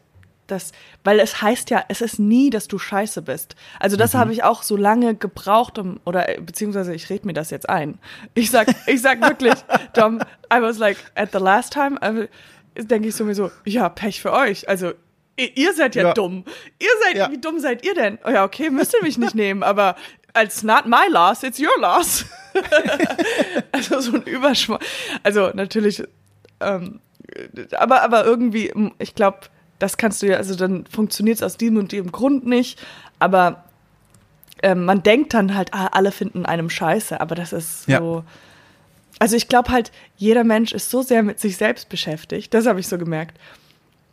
das, 0.49 0.73
weil 1.05 1.21
es 1.21 1.43
heißt 1.43 1.71
ja, 1.71 1.85
es 1.89 2.01
ist 2.01 2.19
nie, 2.19 2.51
dass 2.51 2.67
du 2.67 2.79
scheiße 2.79 3.23
bist. 3.23 3.55
Also 3.79 3.97
das 3.97 4.15
habe 4.15 4.33
ich 4.33 4.43
auch 4.43 4.63
so 4.63 4.77
lange 4.77 5.15
gebraucht, 5.15 5.79
um, 5.79 6.01
oder 6.05 6.29
äh, 6.29 6.41
beziehungsweise 6.41 6.93
ich 6.95 7.09
rede 7.11 7.27
mir 7.27 7.35
das 7.35 7.51
jetzt 7.51 7.69
ein. 7.69 7.99
Ich 8.35 8.51
sag, 8.51 8.69
ich 8.87 9.01
sag 9.01 9.21
wirklich, 9.21 9.55
Dom, 9.95 10.21
I 10.53 10.61
was 10.61 10.79
like, 10.79 10.97
at 11.15 11.31
the 11.33 11.39
last 11.39 11.73
time, 11.73 11.99
denke 12.77 13.09
ich 13.09 13.15
so 13.15 13.25
mir 13.25 13.35
so, 13.35 13.51
ja, 13.65 13.89
Pech 13.89 14.21
für 14.21 14.33
euch. 14.33 14.69
Also 14.69 14.95
ihr, 15.47 15.73
seid 15.75 15.95
ja, 15.95 16.03
Ja. 16.05 16.13
dumm. 16.15 16.45
Ihr 16.79 16.89
seid, 17.05 17.17
Ja. 17.17 17.31
wie 17.31 17.39
dumm 17.39 17.59
seid 17.61 17.85
ihr 17.85 17.95
denn? 17.95 18.19
Oh 18.25 18.31
ja, 18.31 18.45
okay, 18.45 18.71
müsst 18.71 18.95
ihr 18.95 19.03
mich 19.03 19.19
nicht 19.19 19.35
nehmen, 19.37 19.63
aber 19.63 19.97
it's 20.41 20.63
not 20.63 20.87
my 20.87 21.07
loss, 21.11 21.43
it's 21.43 21.59
your 21.61 21.79
loss. 21.81 22.25
also 23.73 24.01
so 24.01 24.15
ein 24.17 24.23
Überschwang. 24.23 24.79
Also 25.23 25.51
natürlich, 25.55 26.03
ähm, 26.61 27.01
aber, 27.77 28.03
aber 28.03 28.25
irgendwie, 28.25 28.73
ich 28.99 29.15
glaube, 29.15 29.39
das 29.79 29.97
kannst 29.97 30.23
du 30.23 30.27
ja, 30.27 30.37
also 30.39 30.55
dann 30.57 30.87
funktioniert 30.87 31.37
es 31.37 31.43
aus 31.43 31.57
diesem 31.57 31.77
und 31.77 31.93
dem 31.93 32.11
Grund 32.11 32.47
nicht, 32.47 32.81
aber 33.19 33.65
ähm, 34.63 34.85
man 34.85 35.03
denkt 35.05 35.35
dann 35.35 35.55
halt, 35.55 35.73
ah, 35.73 35.89
alle 35.93 36.11
finden 36.11 36.47
einem 36.47 36.69
scheiße, 36.71 37.21
aber 37.21 37.35
das 37.35 37.53
ist 37.53 37.87
Ja. 37.87 37.99
so. 37.99 38.25
Also 39.21 39.37
ich 39.37 39.49
glaube 39.49 39.71
halt, 39.71 39.91
jeder 40.17 40.45
Mensch 40.45 40.73
ist 40.73 40.91
so 40.91 41.03
sehr 41.03 41.23
mit 41.23 41.39
sich 41.41 41.57
selbst 41.57 41.89
beschäftigt, 41.89 42.55
das 42.55 42.67
habe 42.67 42.81
ich 42.81 42.89
so 42.89 42.99
gemerkt, 42.99 43.37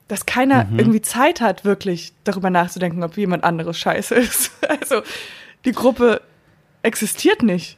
dass 0.08 0.26
keiner 0.26 0.68
irgendwie 0.78 1.02
Zeit 1.02 1.42
hat, 1.42 1.66
wirklich 1.66 2.14
darüber 2.24 2.50
nachzudenken, 2.50 3.04
ob 3.04 3.18
jemand 3.18 3.44
anderes 3.44 3.78
scheiße 3.78 4.16
ist. 4.16 4.52
Also 4.68 5.02
die 5.64 5.72
Gruppe 5.72 6.22
existiert 6.82 7.44
nicht, 7.44 7.78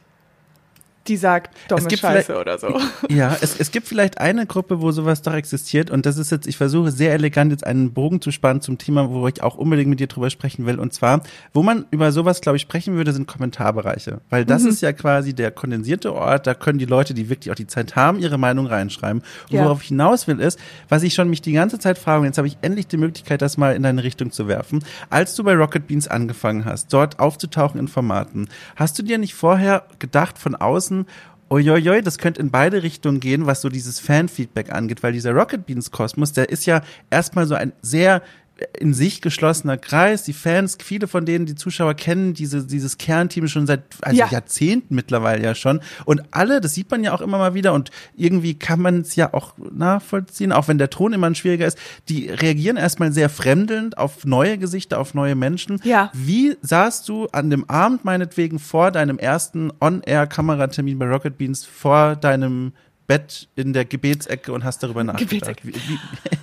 die 1.08 1.16
sagt, 1.16 1.56
gibt 1.88 2.00
scheiße 2.00 2.38
oder 2.38 2.58
so. 2.58 2.78
Ja, 3.08 3.36
es, 3.40 3.56
es 3.58 3.70
gibt 3.70 3.86
vielleicht 3.88 4.18
eine 4.18 4.46
Gruppe, 4.46 4.80
wo 4.80 4.92
sowas 4.92 5.22
doch 5.22 5.32
existiert 5.34 5.90
und 5.90 6.04
das 6.06 6.18
ist 6.18 6.30
jetzt, 6.30 6.46
ich 6.46 6.56
versuche 6.56 6.90
sehr 6.90 7.12
elegant 7.12 7.50
jetzt 7.52 7.66
einen 7.66 7.92
Bogen 7.92 8.20
zu 8.20 8.30
spannen 8.30 8.60
zum 8.60 8.78
Thema, 8.78 9.10
wo 9.10 9.26
ich 9.28 9.42
auch 9.42 9.56
unbedingt 9.56 9.88
mit 9.88 10.00
dir 10.00 10.06
drüber 10.06 10.30
sprechen 10.30 10.66
will 10.66 10.78
und 10.78 10.92
zwar, 10.92 11.22
wo 11.52 11.62
man 11.62 11.86
über 11.90 12.12
sowas, 12.12 12.40
glaube 12.40 12.56
ich, 12.56 12.62
sprechen 12.62 12.94
würde, 12.94 13.12
sind 13.12 13.26
Kommentarbereiche, 13.26 14.20
weil 14.30 14.44
das 14.44 14.62
Mhm. 14.62 14.68
ist 14.68 14.82
ja 14.82 14.92
quasi 14.92 15.34
der 15.34 15.50
kondensierte 15.50 16.12
Ort, 16.14 16.46
da 16.46 16.54
können 16.54 16.78
die 16.78 16.84
Leute, 16.84 17.14
die 17.14 17.28
wirklich 17.30 17.50
auch 17.50 17.56
die 17.56 17.66
Zeit 17.66 17.96
haben, 17.96 18.18
ihre 18.18 18.38
Meinung 18.38 18.66
reinschreiben. 18.66 19.22
Und 19.50 19.56
Ja. 19.56 19.64
worauf 19.64 19.82
ich 19.82 19.88
hinaus 19.88 20.26
will 20.26 20.38
ist, 20.40 20.58
was 20.88 21.02
ich 21.02 21.14
schon 21.14 21.30
mich 21.30 21.40
die 21.42 21.52
ganze 21.52 21.78
Zeit 21.78 21.98
frage 21.98 22.20
und 22.20 22.26
jetzt 22.26 22.38
habe 22.38 22.46
ich 22.48 22.58
endlich 22.62 22.86
die 22.86 22.96
Möglichkeit, 22.98 23.42
das 23.42 23.56
mal 23.56 23.74
in 23.74 23.82
deine 23.82 24.04
Richtung 24.04 24.30
zu 24.32 24.48
werfen. 24.48 24.84
Als 25.10 25.34
du 25.34 25.44
bei 25.44 25.54
Rocket 25.54 25.86
Beans 25.86 26.08
angefangen 26.08 26.64
hast, 26.64 26.92
dort 26.92 27.18
aufzutauchen 27.18 27.80
in 27.80 27.88
Formaten, 27.88 28.48
hast 28.76 28.98
du 28.98 29.02
dir 29.02 29.18
nicht 29.18 29.34
vorher 29.34 29.84
gedacht 29.98 30.38
von 30.38 30.54
außen, 30.54 30.97
Uiuiui, 31.50 32.02
das 32.02 32.18
könnte 32.18 32.40
in 32.40 32.50
beide 32.50 32.82
Richtungen 32.82 33.20
gehen, 33.20 33.46
was 33.46 33.62
so 33.62 33.70
dieses 33.70 34.00
Fanfeedback 34.00 34.70
angeht, 34.70 35.02
weil 35.02 35.12
dieser 35.12 35.32
Rocket 35.32 35.64
Beans 35.64 35.90
Kosmos, 35.90 36.32
der 36.32 36.50
ist 36.50 36.66
ja 36.66 36.82
erstmal 37.10 37.46
so 37.46 37.54
ein 37.54 37.72
sehr 37.80 38.22
in 38.78 38.94
sich 38.94 39.20
geschlossener 39.20 39.76
Kreis. 39.76 40.24
Die 40.24 40.32
Fans, 40.32 40.78
viele 40.82 41.06
von 41.06 41.24
denen, 41.24 41.46
die 41.46 41.54
Zuschauer 41.54 41.94
kennen 41.94 42.34
diese, 42.34 42.66
dieses 42.66 42.98
Kernteam 42.98 43.46
schon 43.48 43.66
seit 43.66 43.82
also 44.02 44.18
Ja. 44.18 44.28
Jahrzehnten 44.30 44.94
mittlerweile 44.94 45.42
ja 45.42 45.54
schon. 45.54 45.80
Und 46.04 46.22
alle, 46.30 46.60
das 46.60 46.74
sieht 46.74 46.90
man 46.90 47.04
ja 47.04 47.12
auch 47.12 47.20
immer 47.20 47.38
mal 47.38 47.54
wieder 47.54 47.72
und 47.72 47.90
irgendwie 48.16 48.54
kann 48.54 48.80
man 48.80 49.00
es 49.02 49.14
ja 49.16 49.32
auch 49.32 49.54
nachvollziehen, 49.72 50.52
auch 50.52 50.68
wenn 50.68 50.78
der 50.78 50.90
Ton 50.90 51.12
immer 51.12 51.28
ein 51.28 51.34
schwieriger 51.34 51.66
ist. 51.66 51.78
Die 52.08 52.28
reagieren 52.28 52.76
erstmal 52.76 53.12
sehr 53.12 53.28
fremdelnd 53.28 53.96
auf 53.96 54.24
neue 54.24 54.58
Gesichter, 54.58 54.98
auf 54.98 55.14
neue 55.14 55.34
Menschen. 55.34 55.80
Ja. 55.84 56.10
Wie 56.12 56.56
saßt 56.62 57.08
du 57.08 57.26
an 57.28 57.50
dem 57.50 57.68
Abend 57.70 58.04
meinetwegen 58.04 58.58
vor 58.58 58.90
deinem 58.90 59.18
ersten 59.18 59.72
On-Air-Kameratermin 59.80 60.98
bei 60.98 61.06
Rocket 61.06 61.38
Beans 61.38 61.64
vor 61.64 62.16
deinem 62.16 62.72
Bett 63.06 63.48
in 63.56 63.72
der 63.72 63.84
Gebetsecke 63.84 64.52
und 64.52 64.64
hast 64.64 64.82
darüber 64.82 65.04
nachgedacht? 65.04 65.30
Gebetsecke. 65.30 65.68
Wie, 65.68 65.74
wie, 65.74 65.98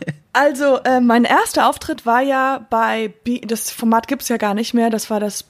Also, 0.36 0.80
äh, 0.84 1.00
mein 1.00 1.24
erster 1.24 1.70
Auftritt 1.70 2.06
war 2.06 2.22
ja 2.22 2.66
bei, 2.70 3.14
Be 3.24 3.40
das 3.40 3.72
Format 3.72 4.08
gibt's 4.10 4.28
ja 4.28 4.36
gar 4.36 4.54
nicht 4.54 4.74
mehr, 4.74 4.90
das 4.90 5.10
war 5.10 5.22
das 5.22 5.46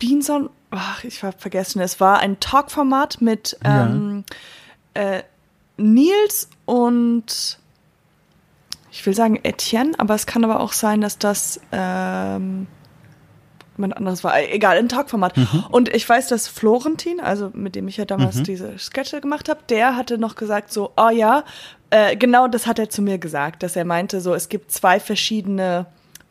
Beanson, 0.00 0.50
ach, 0.70 1.04
ich 1.04 1.22
habe 1.22 1.38
vergessen, 1.38 1.80
es 1.80 2.00
war 2.00 2.18
ein 2.18 2.40
Talk-Format 2.40 3.20
mit 3.20 3.56
Ja. 3.64 3.86
ähm, 3.86 4.24
äh, 4.94 5.22
Nils 5.76 6.48
und 6.64 7.58
ich 8.90 9.06
will 9.06 9.14
sagen 9.14 9.38
Etienne, 9.44 9.92
aber 9.98 10.14
es 10.14 10.26
kann 10.26 10.44
aber 10.44 10.58
auch 10.58 10.72
sein, 10.72 11.00
dass 11.00 11.18
das 11.18 11.60
ähm, 11.70 12.66
jemand 13.76 13.96
anderes 13.96 14.24
war. 14.24 14.36
Äh, 14.36 14.50
Egal, 14.50 14.76
ein 14.78 14.88
Talkformat. 14.88 15.34
Und 15.70 15.88
ich 15.94 16.08
weiß, 16.08 16.28
dass 16.28 16.48
Florentin, 16.48 17.20
also 17.20 17.50
mit 17.54 17.76
dem 17.76 17.88
ich 17.88 17.96
ja 17.96 18.04
damals 18.04 18.42
diese 18.42 18.78
Sketche 18.78 19.20
gemacht 19.20 19.48
habe, 19.48 19.60
der 19.68 19.96
hatte 19.96 20.18
noch 20.18 20.34
gesagt 20.34 20.72
so, 20.72 20.92
oh 20.96 21.10
ja, 21.10 21.44
äh, 21.90 22.16
genau 22.16 22.48
das 22.48 22.66
hat 22.66 22.78
er 22.78 22.90
zu 22.90 23.02
mir 23.02 23.18
gesagt, 23.18 23.62
dass 23.62 23.76
er 23.76 23.84
meinte 23.84 24.20
so, 24.20 24.34
es 24.34 24.48
gibt 24.48 24.72
zwei 24.72 25.00
verschiedene 25.00 25.86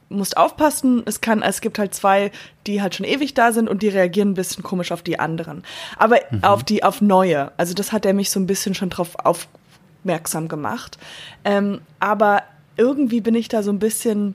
musst 0.09 0.37
aufpassen, 0.37 1.03
es 1.05 1.21
kann, 1.21 1.41
es 1.41 1.61
gibt 1.61 1.79
halt 1.79 1.93
zwei, 1.93 2.31
die 2.67 2.81
halt 2.81 2.95
schon 2.95 3.05
ewig 3.05 3.33
da 3.33 3.51
sind 3.51 3.69
und 3.69 3.83
die 3.83 3.89
reagieren 3.89 4.31
ein 4.31 4.33
bisschen 4.33 4.63
komisch 4.63 4.91
auf 4.91 5.03
die 5.03 5.19
anderen. 5.19 5.63
Aber 5.97 6.19
auf 6.41 6.63
die, 6.63 6.83
auf 6.83 7.01
neue. 7.01 7.51
Also 7.57 7.73
das 7.73 7.91
hat 7.91 8.05
er 8.05 8.13
mich 8.13 8.31
so 8.31 8.39
ein 8.39 8.47
bisschen 8.47 8.73
schon 8.73 8.89
drauf 8.89 9.15
aufmerksam 9.23 10.47
gemacht. 10.47 10.97
Ähm, 11.45 11.81
aber 11.99 12.43
irgendwie 12.75 13.21
bin 13.21 13.35
ich 13.35 13.49
da 13.49 13.61
so 13.61 13.71
ein 13.71 13.79
bisschen 13.79 14.33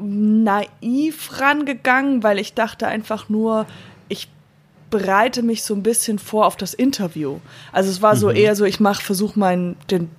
naiv 0.00 1.40
rangegangen, 1.40 2.22
weil 2.22 2.38
ich 2.38 2.54
dachte 2.54 2.86
einfach 2.86 3.28
nur, 3.28 3.66
bereite 4.90 5.42
mich 5.42 5.62
so 5.62 5.74
ein 5.74 5.82
bisschen 5.82 6.18
vor 6.18 6.46
auf 6.46 6.56
das 6.56 6.74
Interview. 6.74 7.38
Also 7.72 7.90
es 7.90 8.02
war 8.02 8.16
so 8.16 8.30
eher 8.30 8.56
so, 8.56 8.64
ich 8.64 8.80
mache, 8.80 9.02
versuche 9.02 9.38
meinen 9.38 9.76
den 9.90 10.10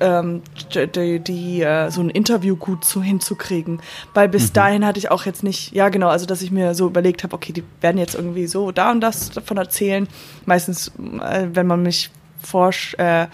ähm, 0.00 0.42
die, 0.74 1.20
die 1.20 1.62
äh, 1.62 1.90
so 1.90 2.00
ein 2.00 2.10
Interview 2.10 2.56
gut 2.56 2.84
zu 2.84 3.02
hinzukriegen, 3.02 3.80
weil 4.14 4.28
bis 4.28 4.52
dahin 4.52 4.84
hatte 4.84 4.98
ich 4.98 5.10
auch 5.10 5.26
jetzt 5.26 5.42
nicht, 5.42 5.72
ja 5.72 5.88
genau, 5.88 6.08
also 6.08 6.26
dass 6.26 6.42
ich 6.42 6.50
mir 6.50 6.74
so 6.74 6.86
überlegt 6.86 7.22
habe, 7.22 7.34
okay, 7.34 7.52
die 7.52 7.64
werden 7.80 7.98
jetzt 7.98 8.14
irgendwie 8.14 8.46
so 8.46 8.72
da 8.72 8.90
und 8.90 9.00
das 9.00 9.30
davon 9.30 9.56
erzählen. 9.56 10.08
Meistens, 10.44 10.88
äh, 11.20 11.48
wenn 11.52 11.66
man 11.66 11.82
mich 11.82 12.10
forsch 12.40 12.94
äh, 12.98 13.26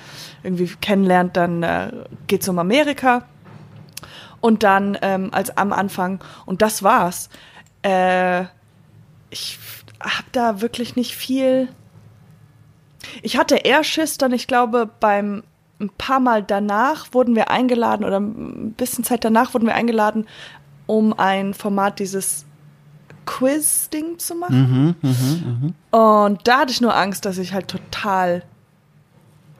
irgendwie 0.43 0.71
kennenlernt, 0.81 1.37
dann 1.37 1.63
äh, 1.63 1.91
geht's 2.27 2.49
um 2.49 2.59
Amerika 2.59 3.25
und 4.41 4.63
dann 4.63 4.99
ähm, 5.03 5.29
als 5.33 5.57
am 5.57 5.73
Anfang 5.73 6.21
und 6.47 6.63
das 6.63 6.83
war's. 6.83 7.29
Äh, 7.83 8.45
ich 9.31 9.59
habe 10.03 10.27
da 10.33 10.61
wirklich 10.61 10.97
nicht 10.97 11.17
viel. 11.17 11.69
Ich 13.23 13.37
hatte 13.37 13.57
eher 13.57 13.83
Schiss 13.85 14.19
dann, 14.19 14.33
ich 14.33 14.47
glaube, 14.47 14.89
beim 15.01 15.43
ein 15.81 15.91
paar 15.99 16.21
Mal 16.21 16.43
danach 16.45 17.13
wurden 17.13 17.35
wir 17.35 17.51
eingeladen 17.51 18.05
oder 18.07 18.21
ein 18.21 18.73
bisschen 18.77 19.03
Zeit 19.03 19.25
danach 19.25 19.53
wurden 19.53 19.67
wir 19.67 19.75
eingeladen, 19.75 20.29
um 20.87 21.13
ein 21.19 21.55
Format 21.55 21.99
dieses 21.99 22.45
Quiz-Ding 23.27 24.19
zu 24.19 24.37
machen. 24.37 24.95
Mhm, 25.03 25.75
Und 25.91 26.47
da 26.47 26.59
hatte 26.61 26.73
ich 26.73 26.81
nur 26.81 26.95
Angst, 26.95 27.25
dass 27.25 27.39
ich 27.39 27.53
halt 27.53 27.67
total 27.69 28.45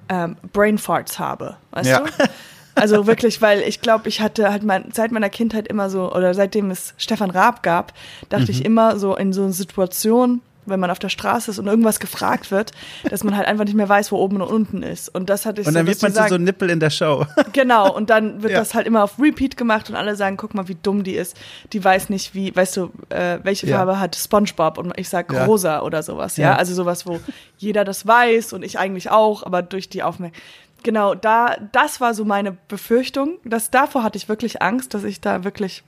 ähm, 0.09 0.37
Brain 0.53 0.79
Farts 0.79 1.19
habe, 1.19 1.57
weißt 1.73 1.89
Ja. 1.91 2.01
du? 2.01 2.05
Also 2.75 3.07
wirklich, 3.07 3.43
weil 3.43 3.61
ich 3.63 3.81
glaube, 3.81 4.09
ich 4.09 4.21
hatte 4.21 4.51
halt 4.51 4.63
mein, 4.63 4.87
seit 4.93 5.13
meiner 5.13 5.29
Kindheit 5.31 5.69
immer 5.69 5.91
so, 5.91 6.13
oder 6.13 6.33
seitdem 6.35 6.71
es 6.71 6.95
Stefan 6.97 7.31
Raab 7.31 7.63
gab, 7.63 7.93
dachte 8.31 8.45
Mhm. 8.45 8.51
ich 8.51 8.65
immer 8.65 8.99
so 8.99 9.15
in 9.17 9.33
so 9.33 9.43
einer 9.43 9.53
Situation, 9.53 10.41
wenn 10.65 10.79
man 10.79 10.93
auf 10.93 11.01
der 11.01 11.09
Straße 11.09 11.51
ist 11.51 11.59
und 11.59 11.67
irgendwas 11.67 11.99
gefragt 11.99 12.53
wird, 12.53 12.71
dass 13.11 13.25
man 13.25 13.37
halt 13.37 13.49
einfach 13.49 13.65
nicht 13.65 13.75
mehr 13.75 13.89
weiß, 13.89 14.13
wo 14.13 14.17
oben 14.17 14.37
und 14.41 14.49
unten 14.49 14.85
ist. 14.85 15.13
Und 15.13 15.29
das 15.29 15.45
hatte 15.45 15.61
ich 15.61 15.67
Und 15.67 15.75
dann 15.75 15.87
so, 15.87 15.91
wird 15.91 16.03
man 16.03 16.13
zu 16.13 16.17
so 16.19 16.23
sagen, 16.23 16.35
ein 16.37 16.45
Nippel 16.45 16.71
in 16.71 16.79
der 16.79 16.91
Show. 16.91 17.27
Genau, 17.53 17.93
und 17.93 18.11
dann 18.11 18.43
wird 18.45 18.53
Ja. 18.53 18.61
das 18.61 18.73
halt 18.73 18.87
immer 18.87 19.03
auf 19.03 19.19
Repeat 19.19 19.57
gemacht 19.57 19.91
und 19.91 19.97
alle 19.97 20.15
sagen, 20.15 20.37
guck 20.37 20.55
mal, 20.55 20.69
wie 20.69 20.77
dumm 20.81 21.03
die 21.03 21.15
ist. 21.17 21.37
Die 21.73 21.83
weiß 21.85 22.11
nicht, 22.11 22.33
wie, 22.37 22.55
weißt 22.55 22.77
du, 22.77 22.91
äh, 23.09 23.41
welche 23.43 23.67
Ja. 23.67 23.79
Farbe 23.79 23.99
hat 23.99 24.15
SpongeBob 24.15 24.79
und 24.79 24.93
ich 24.97 25.09
sag 25.09 25.33
Ja. 25.33 25.47
rosa 25.47 25.83
oder 25.83 26.03
sowas, 26.05 26.37
ja? 26.37 26.51
Ja. 26.53 26.57
Also 26.57 26.75
sowas, 26.75 27.07
wo 27.07 27.19
jeder 27.59 27.85
das 27.85 28.07
weiß 28.07 28.53
und 28.53 28.63
ich 28.63 28.79
eigentlich 28.79 29.11
auch, 29.11 29.43
aber 29.43 29.63
durch 29.63 29.89
die 29.89 30.03
Aufmerksamkeit. 30.05 30.43
Genau, 30.83 31.15
da, 31.15 31.57
das 31.73 32.01
war 32.01 32.15
so 32.15 32.25
meine 32.25 32.53
Befürchtung. 32.69 33.39
dass 33.45 33.71
davor 33.71 34.03
hatte 34.03 34.17
ich 34.17 34.29
wirklich 34.29 34.63
Angst, 34.63 34.95
dass 34.95 35.05
ich 35.05 35.21
da 35.21 35.45
wirklich 35.45 35.83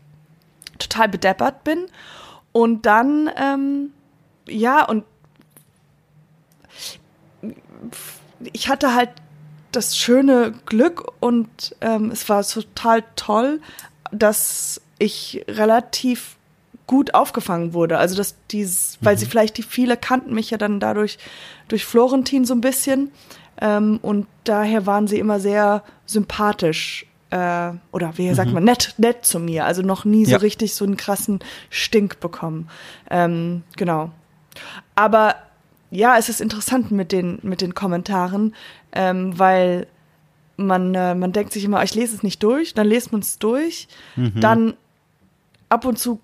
total 0.78 1.09
bedeppert 1.09 1.64
bin. 1.64 1.87
Und 2.52 2.87
dann, 2.87 3.30
ähm, 3.37 3.90
ja, 4.46 4.85
und 4.85 5.04
ich 8.52 8.68
hatte 8.68 8.94
halt 8.94 9.11
das 9.72 9.96
schöne 9.96 10.52
Glück 10.66 11.04
und 11.20 11.74
ähm, 11.80 12.11
es 12.11 12.28
war 12.28 12.46
total 12.46 13.02
toll, 13.16 13.61
dass 14.12 14.80
ich 14.98 15.44
relativ 15.48 16.37
gut 16.87 17.14
aufgefangen 17.14 17.72
wurde. 17.72 17.98
Also 17.98 18.16
dass 18.16 18.37
dies, 18.50 18.98
weil 19.00 19.18
sie 19.18 19.26
vielleicht 19.26 19.57
die 19.59 19.62
viele 19.62 19.96
kannten 19.96 20.35
mich 20.35 20.50
ja 20.50 20.59
dann 20.59 20.80
dadurch 20.80 21.18
durch 21.68 21.85
Florentin 21.85 22.44
so 22.44 22.54
ein 22.54 22.61
bisschen 22.61 23.11
ähm, 23.61 23.99
und 24.03 24.27
daher 24.45 24.87
waren 24.87 25.07
sie 25.07 25.19
immer 25.19 25.40
sehr 25.40 25.83
sympathisch 26.07 27.07
äh, 27.31 27.73
oder 27.93 28.17
wie 28.17 28.33
sagt 28.35 28.53
man 28.53 28.64
nett 28.64 28.95
nett 28.99 29.25
zu 29.25 29.38
mir. 29.40 29.64
Also 29.64 29.83
noch 29.83 30.05
nie 30.05 30.25
so 30.25 30.33
Ja. 30.33 30.37
richtig 30.38 30.75
so 30.75 30.85
einen 30.85 30.97
krassen 30.97 31.40
Stink 31.71 32.21
bekommen. 32.21 32.69
Ähm, 33.11 33.62
genau. 33.77 34.11
Aber 34.95 35.35
ja, 35.90 36.17
es 36.19 36.29
ist 36.29 36.40
interessant 36.40 36.90
mit 36.90 37.12
den, 37.12 37.38
mit 37.43 37.61
den 37.61 37.75
Kommentaren, 37.75 38.55
ähm, 38.93 39.38
weil 39.38 39.87
man, 40.57 40.95
äh, 40.95 41.14
man 41.14 41.33
denkt 41.33 41.53
sich 41.53 41.64
immer, 41.64 41.83
ich 41.83 41.95
lese 41.95 42.14
es 42.17 42.23
nicht 42.23 42.43
durch, 42.43 42.75
dann 42.75 42.87
liest 42.87 43.11
man 43.12 43.21
es 43.21 43.38
durch, 43.38 43.88
dann 44.17 44.75
ab 45.69 45.85
und 45.85 45.99
zu 45.99 46.21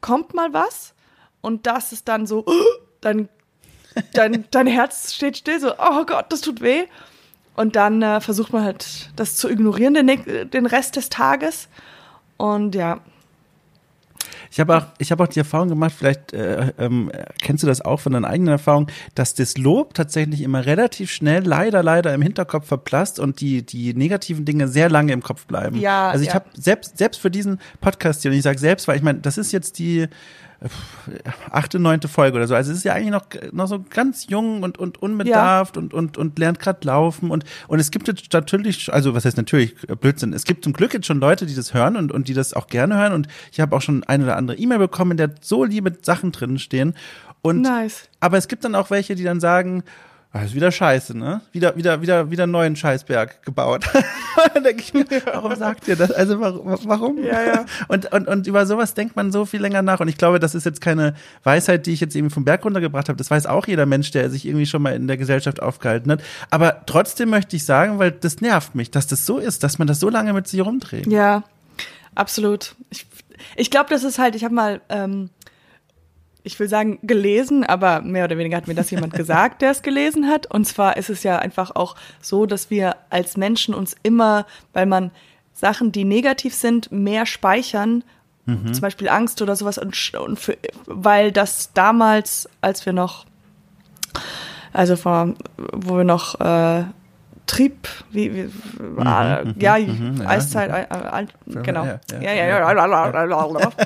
kommt 0.00 0.34
mal 0.34 0.52
was 0.52 0.94
und 1.40 1.66
das 1.66 1.92
ist 1.92 2.06
dann 2.06 2.26
so, 2.26 2.44
dann 3.00 3.28
dein, 4.12 4.44
dein 4.50 4.66
Herz 4.66 5.14
steht 5.14 5.36
still, 5.36 5.60
so, 5.60 5.72
oh 5.72 6.04
Gott, 6.04 6.26
das 6.30 6.40
tut 6.40 6.60
weh. 6.60 6.84
Und 7.54 7.74
dann 7.76 8.02
äh, 8.02 8.20
versucht 8.20 8.52
man 8.52 8.64
halt, 8.64 9.10
das 9.16 9.36
zu 9.36 9.48
ignorieren, 9.48 9.94
den, 9.94 10.50
den 10.50 10.66
Rest 10.66 10.96
des 10.96 11.08
Tages. 11.08 11.68
Und 12.36 12.74
ja, 12.74 13.00
Ich 14.50 14.60
habe 14.60 14.76
auch, 14.76 14.86
ich 14.98 15.10
habe 15.10 15.22
auch 15.22 15.28
die 15.28 15.38
Erfahrung 15.38 15.68
gemacht, 15.68 15.92
vielleicht 15.96 16.32
äh, 16.32 16.72
ähm, 16.78 17.10
kennst 17.42 17.62
du 17.62 17.66
das 17.66 17.80
auch 17.80 18.00
von 18.00 18.12
deiner 18.12 18.28
eigenen 18.28 18.52
Erfahrung, 18.52 18.88
dass 19.14 19.34
das 19.34 19.56
Lob 19.56 19.94
tatsächlich 19.94 20.42
immer 20.42 20.66
relativ 20.66 21.10
schnell, 21.10 21.44
leider, 21.44 21.82
leider 21.82 22.12
im 22.14 22.22
Hinterkopf 22.22 22.66
verblasst 22.66 23.18
und 23.18 23.40
die 23.40 23.64
die 23.64 23.94
negativen 23.94 24.44
Dinge 24.44 24.68
sehr 24.68 24.88
lange 24.88 25.12
im 25.12 25.22
Kopf 25.22 25.46
bleiben. 25.46 25.78
Ja, 25.78 26.10
Also 26.10 26.22
ich 26.22 26.28
ja. 26.28 26.34
habe 26.34 26.46
selbst 26.54 26.98
selbst 26.98 27.20
für 27.20 27.30
diesen 27.30 27.58
Podcast 27.80 28.22
hier 28.22 28.30
und 28.30 28.36
ich 28.36 28.42
sage 28.42 28.58
selbst, 28.58 28.88
weil 28.88 28.96
ich 28.96 29.02
meine, 29.02 29.20
das 29.20 29.38
ist 29.38 29.52
jetzt 29.52 29.78
die 29.78 30.08
achte, 31.50 31.78
neunte 31.78 32.08
Folge 32.08 32.36
oder 32.36 32.46
so. 32.46 32.54
Also 32.54 32.72
es 32.72 32.78
ist 32.78 32.84
ja 32.84 32.94
eigentlich 32.94 33.10
noch, 33.10 33.26
noch 33.52 33.66
so 33.66 33.84
ganz 33.88 34.26
jung 34.28 34.62
und, 34.62 34.78
und 34.78 35.02
unbedarft 35.02 35.76
und, 35.76 35.92
und, 35.92 36.16
und 36.16 36.38
lernt 36.38 36.58
gerade 36.58 36.86
laufen. 36.86 37.30
Und, 37.30 37.44
und 37.68 37.78
es 37.78 37.90
gibt 37.90 38.08
jetzt 38.08 38.32
natürlich, 38.32 38.92
also 38.92 39.14
was 39.14 39.24
heißt 39.24 39.36
natürlich 39.36 39.74
äh, 39.88 39.94
Blödsinn, 39.94 40.32
es 40.32 40.44
gibt 40.44 40.64
zum 40.64 40.72
Glück 40.72 40.94
jetzt 40.94 41.06
schon 41.06 41.20
Leute, 41.20 41.46
die 41.46 41.54
das 41.54 41.74
hören 41.74 41.96
und, 41.96 42.12
und 42.12 42.28
die 42.28 42.34
das 42.34 42.54
auch 42.54 42.68
gerne 42.68 42.96
hören. 42.96 43.12
Und 43.12 43.28
ich 43.52 43.60
habe 43.60 43.76
auch 43.76 43.82
schon 43.82 44.04
ein 44.04 44.22
oder 44.22 44.36
andere 44.36 44.56
E-Mail 44.56 44.78
bekommen, 44.78 45.12
in 45.12 45.16
der 45.18 45.34
so 45.40 45.64
liebe 45.64 45.96
Sachen 46.02 46.32
drin 46.32 46.58
stehen. 46.58 46.94
Und 47.42 47.60
nice. 47.60 48.08
aber 48.18 48.38
es 48.38 48.48
gibt 48.48 48.64
dann 48.64 48.74
auch 48.74 48.90
welche, 48.90 49.14
die 49.14 49.22
dann 49.22 49.40
sagen, 49.40 49.84
ah, 50.32 50.42
ist 50.42 50.54
wieder 50.54 50.70
scheiße, 50.70 51.16
ne? 51.16 51.40
Wieder, 51.52 51.76
wieder, 51.76 52.02
wieder, 52.02 52.30
wieder 52.30 52.42
einen 52.44 52.52
neuen 52.52 52.76
Scheißberg 52.76 53.42
gebaut. 53.42 53.84
dann 54.54 54.64
denke 54.64 54.82
ich 54.82 54.94
mir, 54.94 55.06
warum 55.24 55.54
sagt 55.54 55.88
ihr 55.88 55.96
das? 55.96 56.10
Also 56.10 56.40
warum? 56.40 56.78
warum? 56.84 57.22
Ja, 57.22 57.42
ja. 57.42 57.66
Und, 57.88 58.12
und, 58.12 58.28
und 58.28 58.46
über 58.46 58.66
sowas 58.66 58.94
denkt 58.94 59.16
man 59.16 59.32
so 59.32 59.44
viel 59.44 59.60
länger 59.60 59.82
nach. 59.82 60.00
Und 60.00 60.08
ich 60.08 60.18
glaube, 60.18 60.38
das 60.38 60.54
ist 60.54 60.64
jetzt 60.64 60.80
keine 60.80 61.14
Weisheit, 61.42 61.86
die 61.86 61.92
ich 61.92 62.00
jetzt 62.00 62.14
irgendwie 62.14 62.34
vom 62.34 62.44
Berg 62.44 62.64
runtergebracht 62.64 63.08
habe. 63.08 63.16
Das 63.16 63.30
weiß 63.30 63.46
auch 63.46 63.66
jeder 63.66 63.86
Mensch, 63.86 64.10
der 64.10 64.30
sich 64.30 64.46
irgendwie 64.46 64.66
schon 64.66 64.82
mal 64.82 64.94
in 64.94 65.06
der 65.06 65.16
Gesellschaft 65.16 65.62
aufgehalten 65.62 66.10
hat. 66.12 66.22
Aber 66.50 66.82
trotzdem 66.86 67.30
möchte 67.30 67.56
ich 67.56 67.64
sagen, 67.64 67.98
weil 67.98 68.12
das 68.12 68.40
nervt 68.40 68.74
mich, 68.74 68.90
dass 68.90 69.06
das 69.06 69.26
so 69.26 69.38
ist, 69.38 69.62
dass 69.62 69.78
man 69.78 69.86
das 69.86 70.00
so 70.00 70.10
lange 70.10 70.32
mit 70.32 70.48
sich 70.48 70.60
rumträgt. 70.60 71.06
Ja, 71.06 71.44
absolut. 72.14 72.74
Ich, 72.90 73.06
ich 73.56 73.70
glaube, 73.70 73.90
das 73.90 74.04
ist 74.04 74.18
halt, 74.18 74.34
ich 74.34 74.44
habe 74.44 74.54
mal, 74.54 74.80
ähm, 74.88 75.30
ich 76.46 76.58
will 76.60 76.68
sagen, 76.68 77.00
gelesen, 77.02 77.64
aber 77.64 78.02
mehr 78.02 78.24
oder 78.24 78.38
weniger 78.38 78.56
hat 78.56 78.68
mir 78.68 78.74
das 78.74 78.90
jemand 78.92 79.14
gesagt, 79.14 79.62
der 79.62 79.72
es 79.72 79.82
gelesen 79.82 80.28
hat. 80.28 80.46
Und 80.46 80.64
zwar 80.64 80.96
ist 80.96 81.10
es 81.10 81.24
ja 81.24 81.38
einfach 81.38 81.74
auch 81.74 81.96
so, 82.22 82.46
dass 82.46 82.70
wir 82.70 82.94
als 83.10 83.36
Menschen 83.36 83.74
uns 83.74 83.96
immer, 84.04 84.46
weil 84.72 84.86
man 84.86 85.10
Sachen, 85.52 85.90
die 85.90 86.04
negativ 86.04 86.54
sind, 86.54 86.92
mehr 86.92 87.26
speichern, 87.26 88.04
zum 88.46 88.80
Beispiel 88.80 89.08
Angst 89.08 89.42
oder 89.42 89.56
sowas, 89.56 89.76
und, 89.76 90.12
und 90.14 90.38
für, 90.38 90.56
weil 90.86 91.32
das 91.32 91.72
damals, 91.72 92.48
als 92.60 92.86
wir 92.86 92.92
noch, 92.92 93.26
also 94.72 94.94
vor, 94.94 95.34
wo 95.56 95.96
wir 95.96 96.04
noch 96.04 96.38
äh, 96.38 96.84
Trieb, 97.46 97.88
wie, 98.10 98.34
wie 98.34 98.50
ah, 99.04 99.42
ja, 99.58 99.78
mhm, 99.78 100.20
ja. 100.20 100.28
Eiszeit, 100.28 100.70
äh, 100.70 100.82
äh, 100.82 100.86
alt- 100.88 101.34
genau. 101.46 101.84
Ja, 101.84 102.00
Ja, 102.12 102.20
ja, 102.20 102.34
ja, 102.34 102.46
ja, 102.46 102.56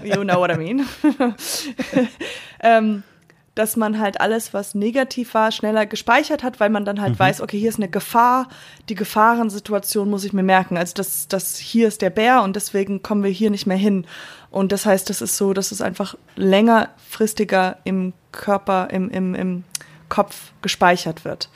you 0.03 0.23
know 0.23 0.39
what 0.39 0.51
I 0.51 0.57
mean. 0.57 0.87
ähm, 2.63 3.03
dass 3.55 3.77
man 3.77 3.99
halt 3.99 4.21
alles, 4.21 4.55
was 4.55 4.75
negativ 4.75 5.35
war, 5.35 5.51
schneller 5.53 5.85
gespeichert 5.85 6.43
hat, 6.43 6.61
weil 6.61 6.71
man 6.71 6.85
dann 6.85 7.01
halt 7.01 7.19
weiß, 7.19 7.41
okay, 7.43 7.59
hier 7.59 7.69
ist 7.69 7.77
eine 7.79 7.89
Gefahr, 7.91 8.49
die 8.89 8.95
Gefahrensituation 8.95 10.09
muss 10.09 10.25
ich 10.25 10.33
mir 10.33 10.45
merken. 10.45 10.77
Also 10.79 10.95
das, 10.95 11.29
das 11.29 11.57
hier 11.59 11.89
ist 11.89 12.01
der 12.01 12.11
Bär 12.11 12.43
und 12.43 12.57
deswegen 12.57 13.03
kommen 13.03 13.23
wir 13.25 13.31
hier 13.31 13.51
nicht 13.51 13.67
mehr 13.67 13.77
hin. 13.77 14.07
Und 14.51 14.73
das 14.73 14.87
heißt, 14.87 15.11
das 15.11 15.21
ist 15.21 15.37
so, 15.37 15.53
dass 15.53 15.73
es 15.73 15.83
einfach 15.83 16.15
längerfristiger 16.37 17.77
im 17.85 18.13
Körper, 18.33 18.89
im, 18.91 19.11
im, 19.11 19.35
im 19.35 19.65
Kopf 20.11 20.53
gespeichert 20.61 21.25
wird. 21.25 21.49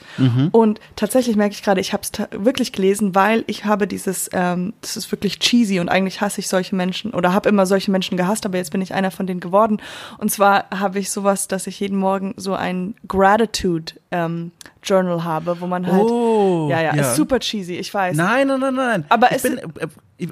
Und 0.51 0.79
tatsächlich 0.95 1.35
merke 1.35 1.53
ich 1.53 1.61
gerade, 1.61 1.79
ich 1.79 1.93
habe 1.93 2.01
es 2.01 2.11
wirklich 2.31 2.71
gelesen, 2.71 3.13
weil 3.13 3.43
ich 3.45 3.65
habe 3.65 3.85
dieses, 3.85 4.29
ähm, 4.33 4.73
das 4.81 4.97
ist 4.97 5.11
wirklich 5.11 5.37
cheesy 5.37 5.79
und 5.79 5.89
eigentlich 5.89 6.21
hasse 6.21 6.39
ich 6.39 6.47
solche 6.47 6.75
Menschen 6.75 7.13
oder 7.13 7.33
habe 7.33 7.47
immer 7.49 7.67
solche 7.67 7.91
Menschen 7.91 8.17
gehasst, 8.17 8.45
aber 8.47 8.57
jetzt 8.57 8.71
bin 8.71 8.81
ich 8.81 8.95
einer 8.95 9.11
von 9.11 9.27
denen 9.27 9.41
geworden. 9.41 9.79
Und 10.17 10.31
zwar 10.31 10.65
habe 10.71 10.97
ich 10.97 11.11
sowas, 11.11 11.47
dass 11.47 11.67
ich 11.67 11.79
jeden 11.79 11.97
Morgen 11.97 12.33
so 12.37 12.55
ein 12.55 12.95
Gratitude 13.07 13.93
ähm, 14.09 14.51
Journal 14.81 15.23
habe, 15.23 15.59
wo 15.61 15.67
man 15.67 15.85
halt, 15.85 16.01
Oh, 16.03 16.67
ja, 16.69 16.81
ja, 16.81 16.95
ja. 16.95 17.01
ist 17.01 17.15
super 17.15 17.39
cheesy, 17.39 17.75
ich 17.75 17.93
weiß. 17.93 18.15
Nein, 18.15 18.47
nein, 18.47 18.59
nein, 18.59 18.75
nein. 18.75 19.05
Aber 19.09 19.29
ich 19.31 19.37
es 19.37 19.43
bin, 19.43 19.59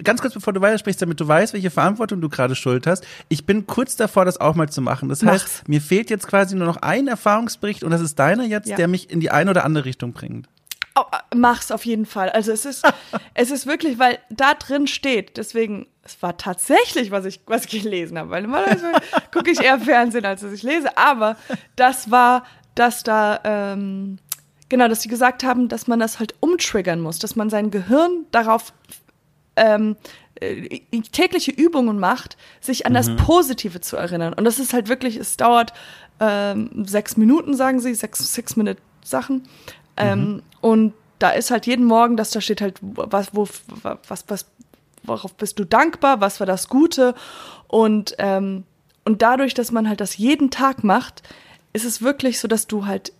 ganz 0.03 0.21
kurz 0.21 0.33
bevor 0.33 0.53
du 0.53 0.61
weitersprichst, 0.61 1.01
damit 1.01 1.19
du 1.19 1.27
weißt, 1.27 1.53
welche 1.53 1.69
Verantwortung 1.71 2.21
du 2.21 2.29
gerade 2.29 2.55
schuld 2.55 2.87
hast. 2.87 3.05
Ich 3.29 3.45
bin 3.45 3.67
kurz 3.67 3.95
davor, 3.95 4.25
das 4.25 4.39
auch 4.39 4.55
mal 4.55 4.69
zu 4.69 4.81
machen. 4.81 5.09
Das 5.09 5.23
heißt, 5.23 5.43
Mach's. 5.45 5.63
mir 5.67 5.81
fehlt 5.81 6.09
jetzt 6.09 6.27
quasi 6.27 6.55
nur 6.55 6.67
noch 6.67 6.77
ein 6.77 7.07
Erfahrungsbericht 7.07 7.83
und 7.83 7.91
das 7.91 8.01
ist 8.01 8.17
deiner 8.19 8.45
jetzt, 8.45 8.69
Ja. 8.69 8.75
der 8.77 8.87
mich 8.87 9.09
in 9.09 9.19
die 9.19 9.31
eine 9.31 9.49
oder 9.51 9.65
andere 9.65 9.85
Richtung 9.85 10.13
bringt. 10.13 10.47
Oh, 10.95 11.01
äh, 11.11 11.35
mach's 11.35 11.71
auf 11.71 11.85
jeden 11.85 12.05
Fall. 12.05 12.29
Also 12.29 12.51
es 12.51 12.65
ist, 12.65 12.83
es 13.33 13.51
ist 13.51 13.65
wirklich, 13.65 13.97
weil 13.99 14.19
da 14.29 14.53
drin 14.53 14.85
steht, 14.87 15.37
deswegen, 15.37 15.87
es 16.03 16.21
war 16.21 16.37
tatsächlich, 16.37 17.09
was 17.11 17.25
ich, 17.25 17.41
was 17.47 17.65
ich 17.65 17.81
gelesen 17.81 18.17
habe, 18.19 18.29
weil 18.29 18.43
normalerweise 18.43 18.91
gucke 19.33 19.49
ich 19.51 19.59
eher 19.61 19.79
Fernsehen, 19.79 20.25
als 20.25 20.41
dass 20.41 20.51
ich 20.53 20.63
lese, 20.63 20.95
aber 20.97 21.35
das 21.75 22.11
war, 22.11 22.43
dass 22.75 23.03
da, 23.03 23.39
ähm, 23.43 24.19
genau, 24.69 24.87
dass 24.87 25.01
sie 25.01 25.09
gesagt 25.09 25.43
haben, 25.43 25.67
dass 25.67 25.87
man 25.87 25.99
das 25.99 26.19
halt 26.19 26.35
umtriggern 26.39 27.01
muss, 27.01 27.17
dass 27.19 27.35
man 27.35 27.49
sein 27.49 27.71
Gehirn 27.71 28.25
darauf 28.31 28.71
ähm, 29.55 29.95
äh, 30.35 30.79
tägliche 31.11 31.51
Übungen 31.51 31.99
macht, 31.99 32.37
sich 32.59 32.85
an 32.85 32.93
das 32.93 33.15
Positive 33.15 33.81
zu 33.81 33.97
erinnern. 33.97 34.33
Und 34.33 34.45
das 34.45 34.59
ist 34.59 34.73
halt 34.73 34.89
wirklich, 34.89 35.17
es 35.17 35.37
dauert 35.37 35.73
ähm, 36.19 36.85
sechs 36.85 37.17
Minuten, 37.17 37.55
sagen 37.55 37.79
sie, 37.79 37.93
sechs, 37.93 38.33
six 38.33 38.55
Minute 38.55 38.81
Sachen. 39.03 39.43
Ähm, 39.97 40.41
und 40.61 40.93
da 41.19 41.29
ist 41.29 41.51
halt 41.51 41.67
jeden 41.67 41.85
Morgen, 41.85 42.17
dass 42.17 42.31
da 42.31 42.41
steht 42.41 42.61
halt, 42.61 42.77
was, 42.81 43.33
wo, 43.33 43.47
was, 44.07 44.25
was, 44.27 44.45
worauf 45.03 45.33
bist 45.35 45.59
du 45.59 45.65
dankbar, 45.65 46.21
was 46.21 46.39
war 46.39 46.47
das 46.47 46.67
Gute. 46.67 47.15
Und, 47.67 48.15
ähm, 48.17 48.63
und 49.05 49.21
dadurch, 49.21 49.53
dass 49.53 49.71
man 49.71 49.87
halt 49.87 50.01
das 50.01 50.17
jeden 50.17 50.49
Tag 50.49 50.83
macht, 50.83 51.23
ist 51.73 51.85
es 51.85 52.01
wirklich 52.01 52.39
so, 52.39 52.47
dass 52.47 52.67
du 52.67 52.85
halt 52.85 53.13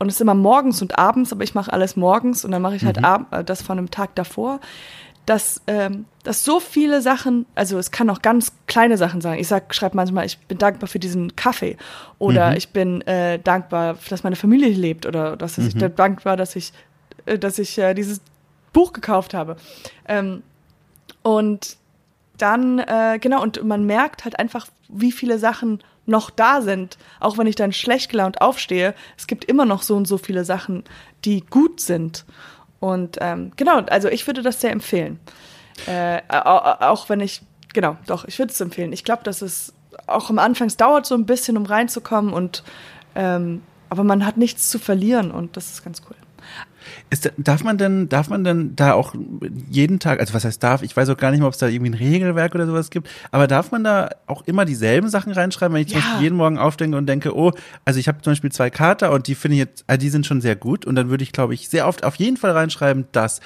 und 0.00 0.08
es 0.08 0.14
ist 0.14 0.22
immer 0.22 0.34
morgens 0.34 0.80
und 0.80 0.98
abends, 0.98 1.30
aber 1.30 1.44
ich 1.44 1.54
mache 1.54 1.70
alles 1.70 1.94
morgens 1.94 2.46
und 2.46 2.52
dann 2.52 2.62
mache 2.62 2.74
ich 2.74 2.86
halt 2.86 3.04
ab, 3.04 3.26
äh, 3.32 3.44
das 3.44 3.60
von 3.60 3.76
einem 3.76 3.90
Tag 3.90 4.14
davor, 4.14 4.60
dass, 5.26 5.60
ähm, 5.66 6.06
dass 6.24 6.44
so 6.44 6.58
viele 6.60 7.02
Sachen, 7.02 7.46
also 7.54 7.78
es 7.78 7.90
kann 7.90 8.10
auch 8.10 8.20
ganz 8.22 8.52
kleine 8.66 8.96
Sachen 8.96 9.20
sein. 9.20 9.38
Ich 9.38 9.48
sag, 9.48 9.74
schreibe 9.74 9.96
manchmal, 9.96 10.26
ich 10.26 10.38
bin 10.38 10.58
dankbar 10.58 10.88
für 10.88 10.98
diesen 10.98 11.36
Kaffee 11.36 11.76
oder 12.18 12.50
Mhm. 12.50 12.56
ich 12.56 12.68
bin 12.70 13.02
äh, 13.02 13.38
dankbar, 13.38 13.96
dass 14.08 14.24
meine 14.24 14.36
Familie 14.36 14.70
lebt 14.70 15.06
oder 15.06 15.36
dass 15.36 15.58
ich 15.58 15.74
Mhm. 15.74 15.94
dankbar, 15.94 16.36
dass 16.36 16.56
ich, 16.56 16.72
äh, 17.26 17.38
dass 17.38 17.58
ich 17.58 17.78
äh, 17.78 17.94
dieses 17.94 18.20
Buch 18.72 18.92
gekauft 18.92 19.34
habe. 19.34 19.56
Ähm, 20.08 20.42
und 21.22 21.76
dann, 22.38 22.78
äh, 22.78 23.18
genau, 23.20 23.42
und 23.42 23.62
man 23.64 23.84
merkt 23.84 24.24
halt 24.24 24.38
einfach, 24.38 24.66
wie 24.88 25.12
viele 25.12 25.38
Sachen 25.38 25.80
noch 26.06 26.30
da 26.30 26.62
sind. 26.62 26.98
Auch 27.20 27.38
wenn 27.38 27.46
ich 27.46 27.54
dann 27.56 27.72
schlecht 27.72 28.10
gelaunt 28.10 28.40
aufstehe, 28.40 28.94
es 29.16 29.26
gibt 29.26 29.44
immer 29.44 29.64
noch 29.66 29.82
so 29.82 29.96
und 29.96 30.08
so 30.08 30.18
viele 30.18 30.44
Sachen, 30.44 30.82
die 31.24 31.42
gut 31.42 31.80
sind. 31.80 32.24
Und 32.80 33.18
ähm, 33.20 33.52
genau, 33.56 33.78
also 33.82 34.08
ich 34.08 34.26
würde 34.26 34.42
das 34.42 34.60
sehr 34.60 34.72
empfehlen. 34.72 35.20
Äh, 35.86 36.20
au- 36.28 36.86
auch 36.88 37.08
wenn 37.08 37.20
ich, 37.20 37.42
genau, 37.74 37.96
doch, 38.06 38.24
ich 38.24 38.38
würde 38.38 38.52
es 38.52 38.60
empfehlen. 38.60 38.92
Ich 38.92 39.04
glaube, 39.04 39.22
dass 39.22 39.42
es 39.42 39.72
auch 40.06 40.30
am 40.30 40.38
Anfang, 40.38 40.68
dauert 40.76 41.06
so 41.06 41.14
ein 41.14 41.26
bisschen, 41.26 41.56
um 41.56 41.66
reinzukommen 41.66 42.32
und 42.32 42.62
ähm, 43.14 43.62
aber 43.88 44.04
man 44.04 44.24
hat 44.24 44.36
nichts 44.36 44.70
zu 44.70 44.78
verlieren 44.78 45.30
und 45.32 45.56
das 45.56 45.70
ist 45.72 45.84
ganz 45.84 46.00
cool. 46.08 46.16
Ist, 47.10 47.26
da- 47.26 47.30
darf 47.36 47.62
man 47.62 47.76
denn, 47.78 48.08
darf 48.08 48.28
man 48.30 48.42
denn 48.42 48.74
da 48.74 48.94
auch 48.94 49.14
jeden 49.70 49.98
Tag, 50.00 50.18
also 50.20 50.32
was 50.34 50.44
heißt 50.44 50.62
darf, 50.62 50.82
ich 50.82 50.96
weiß 50.96 51.08
auch 51.10 51.16
gar 51.16 51.30
nicht 51.30 51.40
mehr, 51.40 51.46
ob 51.46 51.52
es 51.52 51.58
da 51.58 51.68
irgendwie 51.68 51.90
ein 51.90 51.94
Regelwerk 51.94 52.54
oder 52.54 52.66
sowas 52.66 52.90
gibt, 52.90 53.08
aber 53.30 53.46
darf 53.46 53.70
man 53.70 53.84
da 53.84 54.10
auch 54.26 54.42
immer 54.46 54.64
dieselben 54.64 55.08
Sachen 55.10 55.32
reinschreiben, 55.32 55.74
wenn 55.74 55.82
ich 55.82 55.88
zum 55.88 55.98
Ja. 55.98 56.04
Beispiel 56.06 56.22
jeden 56.22 56.36
Morgen 56.36 56.58
aufdenke 56.58 56.96
und 56.96 57.06
denke, 57.06 57.36
oh, 57.36 57.52
also 57.84 58.00
ich 58.00 58.08
habe 58.08 58.22
zum 58.22 58.32
Beispiel 58.32 58.50
zwei 58.50 58.70
Kater 58.70 59.12
und 59.12 59.26
die 59.26 59.34
finde 59.34 59.56
ich 59.56 59.60
jetzt, 59.60 59.84
also 59.86 59.98
die 60.00 60.08
sind 60.08 60.26
schon 60.26 60.40
sehr 60.40 60.56
gut 60.56 60.86
und 60.86 60.94
dann 60.96 61.10
würde 61.10 61.22
ich, 61.22 61.32
glaube 61.32 61.52
ich, 61.54 61.68
sehr 61.68 61.86
oft 61.86 62.02
auf 62.02 62.16
jeden 62.16 62.36
Fall 62.36 62.52
reinschreiben, 62.52 63.06
das. 63.12 63.40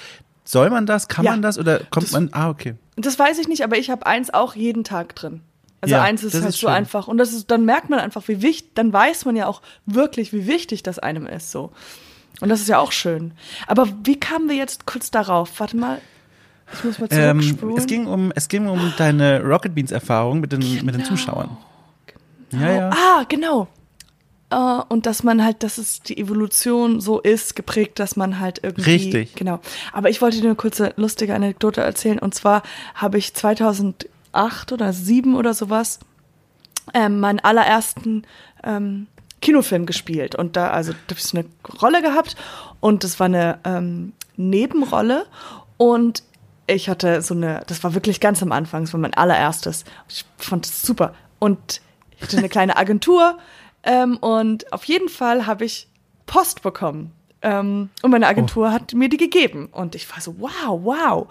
Soll 0.47 0.68
man 0.70 0.84
das? 0.86 1.09
Kann 1.09 1.24
Ja. 1.24 1.30
man 1.32 1.40
das? 1.42 1.59
Oder 1.59 1.78
kommt 1.90 2.05
Das- 2.07 2.12
man, 2.12 2.28
ah, 2.32 2.51
okay. 2.51 2.74
Das 2.97 3.18
weiß 3.18 3.38
ich 3.38 3.49
nicht, 3.49 3.64
aber 3.64 3.78
ich 3.78 3.90
habe 3.90 4.05
eins 4.07 4.32
auch 4.32 4.55
jeden 4.55 4.84
Tag 4.84 5.14
drin. 5.16 5.40
Also 5.80 5.97
Ja, 5.97 6.03
eins 6.03 6.22
ist 6.22 6.34
halt 6.34 6.45
ist 6.45 6.53
so 6.61 6.66
schön. 6.68 6.76
einfach. 6.76 7.09
Und 7.09 7.16
das 7.18 7.32
ist, 7.32 7.51
dann 7.51 7.64
merkt 7.64 7.88
man 7.90 7.99
einfach, 7.99 8.28
wie 8.28 8.40
wichtig, 8.42 8.70
dann 8.74 8.92
weiß 8.92 9.24
man 9.24 9.36
ja 9.36 9.47
auch 9.47 9.61
wirklich, 9.86 10.32
wie 10.32 10.47
wichtig 10.47 10.82
das 10.82 10.99
einem 10.99 11.26
ist, 11.26 11.51
so. 11.51 11.72
Und 12.41 12.49
das 12.49 12.61
ist 12.61 12.68
ja 12.68 12.78
auch 12.78 12.93
schön. 12.93 13.32
Aber 13.66 13.89
wie 14.05 14.18
kamen 14.18 14.49
wir 14.49 14.57
jetzt 14.57 14.87
kurz 14.87 15.11
darauf? 15.11 15.61
Warte 15.61 15.76
mal. 15.76 16.01
Ich 16.72 16.82
muss 16.85 16.99
mal 16.99 17.09
Ähm, 17.11 17.41
zurückspulen. 17.41 17.76
es 17.76 17.87
ging 17.87 18.07
um, 18.07 18.32
es 18.35 18.49
ging 18.49 18.66
um 18.66 18.93
deine 18.97 19.41
Rocket 19.43 19.74
Beans 19.74 19.93
Erfahrung 19.93 20.41
mit 20.41 20.51
den, 20.53 20.61
mit 20.61 20.95
den 20.95 21.03
Genau. 21.03 21.05
Zuschauern. 21.09 21.57
Ja, 22.53 22.72
ja. 22.72 22.91
Ah, 22.91 23.24
genau. 23.28 23.68
Äh, 24.51 24.57
und 24.89 25.07
dass 25.07 25.22
man 25.22 25.45
halt, 25.45 25.62
dass 25.62 25.78
es 25.78 26.01
die 26.03 26.16
Evolution 26.18 27.01
so 27.01 27.20
ist, 27.20 27.55
geprägt, 27.57 27.99
dass 27.99 28.16
man 28.16 28.41
halt 28.41 28.61
irgendwie. 28.62 28.91
Richtig. 28.91 29.35
Genau. 29.37 29.61
Aber 29.93 30.11
ich 30.11 30.20
wollte 30.22 30.39
dir 30.41 30.45
eine 30.47 30.55
kurze 30.55 30.93
lustige 30.97 31.35
Anekdote 31.35 31.80
erzählen. 31.82 32.18
Und 32.18 32.35
zwar 32.35 32.62
habe 32.95 33.18
ich 33.18 33.35
2008 33.35 34.72
oder 34.72 34.87
2007 34.93 35.35
oder 35.37 35.55
sowas 35.55 35.99
ähm, 36.93 37.20
meinen 37.20 37.41
allerersten 37.41 38.22
ähm, 38.62 39.07
Kinofilm 39.45 39.86
gespielt. 39.86 40.34
Und 40.34 40.57
da, 40.57 40.70
also, 40.70 40.92
da 40.92 41.11
habe 41.11 41.18
ich 41.18 41.24
so 41.24 41.38
eine 41.38 41.47
Rolle 41.80 42.03
gehabt. 42.03 42.34
Und 42.80 43.05
das 43.05 43.20
war 43.20 43.26
eine 43.26 43.59
ähm, 43.64 44.12
Nebenrolle. 44.36 45.26
Und 45.76 46.24
ich 46.66 46.88
hatte 46.88 47.22
so 47.22 47.34
eine, 47.34 47.62
das 47.66 47.84
war 47.84 47.95
wirklich 47.95 48.20
ganz 48.20 48.42
am 48.42 48.51
Anfang, 48.51 48.84
das 48.84 48.92
war 48.92 49.01
mein 49.01 49.14
allererstes. 49.14 49.84
Ich 50.09 50.24
fand 50.38 50.66
es 50.66 50.82
super. 50.82 51.14
Und 51.38 51.80
ich 52.16 52.22
hatte 52.22 52.38
eine 52.38 52.49
kleine 52.49 52.76
Agentur. 52.76 53.38
Ähm, 53.82 54.16
und 54.16 54.72
auf 54.72 54.84
jeden 54.84 55.09
Fall 55.09 55.47
habe 55.47 55.64
ich 55.64 55.88
Post 56.26 56.62
bekommen. 56.62 57.12
Ähm, 57.42 57.90
und 58.03 58.11
meine 58.11 58.26
Agentur 58.26 58.72
hat 58.72 58.95
mir 58.95 59.11
die 59.11 59.18
gegeben. 59.18 59.68
Und 59.70 59.95
ich 59.95 60.11
war 60.11 60.20
so, 60.20 60.36
wow, 60.38 60.80
wow. 60.82 61.26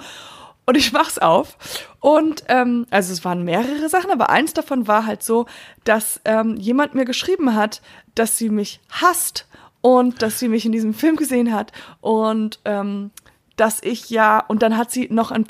Und 0.66 0.78
ich 0.78 0.94
mach's 0.94 1.18
auf. 1.18 1.58
Und 2.00 2.44
ähm, 2.48 2.86
also 2.90 3.12
es 3.12 3.26
waren 3.26 3.44
mehrere 3.44 3.90
Sachen, 3.90 4.12
aber 4.12 4.30
eins 4.30 4.54
davon 4.54 4.88
war 4.88 5.06
halt 5.06 5.24
so, 5.24 5.46
dass 5.84 6.22
ähm, 6.26 6.56
jemand 6.56 6.96
mir 6.96 7.06
geschrieben 7.06 7.56
hat, 7.56 7.82
dass 8.16 8.38
sie 8.38 8.50
mich 8.50 8.80
hasst 8.90 9.48
und 9.82 10.22
dass 10.22 10.40
sie 10.40 10.48
mich 10.48 10.66
in 10.66 10.72
diesem 10.72 10.94
Film 10.94 11.18
gesehen 11.18 11.54
hat 11.54 11.72
und 12.00 12.60
ähm, 12.64 13.12
dass 13.58 13.84
ich 13.84 14.10
ja 14.10 14.40
und 14.40 14.62
dann 14.64 14.78
hat 14.78 14.92
sie 14.92 15.10
noch 15.12 15.32
einen 15.32 15.48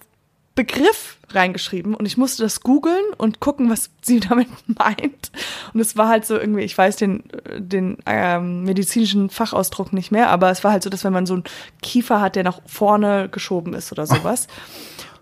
Begriff 0.56 1.18
reingeschrieben 1.30 1.95
und 1.95 2.06
ich 2.06 2.18
musste 2.18 2.43
das 2.43 2.62
googeln 2.62 3.04
und 3.18 3.39
gucken, 3.39 3.70
was 3.70 3.89
sie 4.01 4.20
damit 4.20 4.47
meint. 4.68 5.32
Und 5.74 5.80
es 5.80 5.97
war 5.97 6.08
halt 6.08 6.26
so 6.26 6.39
irgendwie, 6.39 6.62
ich 6.62 6.78
weiß 6.78 6.97
den, 6.97 7.24
den 7.58 7.97
ähm, 8.06 8.64
medizinischen 8.64 9.30
Fachausdruck 9.30 9.93
nicht 9.93 10.12
mehr, 10.12 10.30
aber 10.30 10.51
es 10.51 10.64
war 10.64 10.72
halt 10.72 10.84
so, 10.84 10.89
dass 10.89 11.04
wenn 11.04 11.14
man 11.14 11.26
so 11.26 11.34
einen 11.34 11.43
Kiefer 11.82 12.22
hat, 12.22 12.36
der 12.36 12.43
nach 12.43 12.62
vorne 12.66 13.30
geschoben 13.30 13.74
ist 13.74 13.91
oder 13.91 14.06
sowas. 14.06 14.47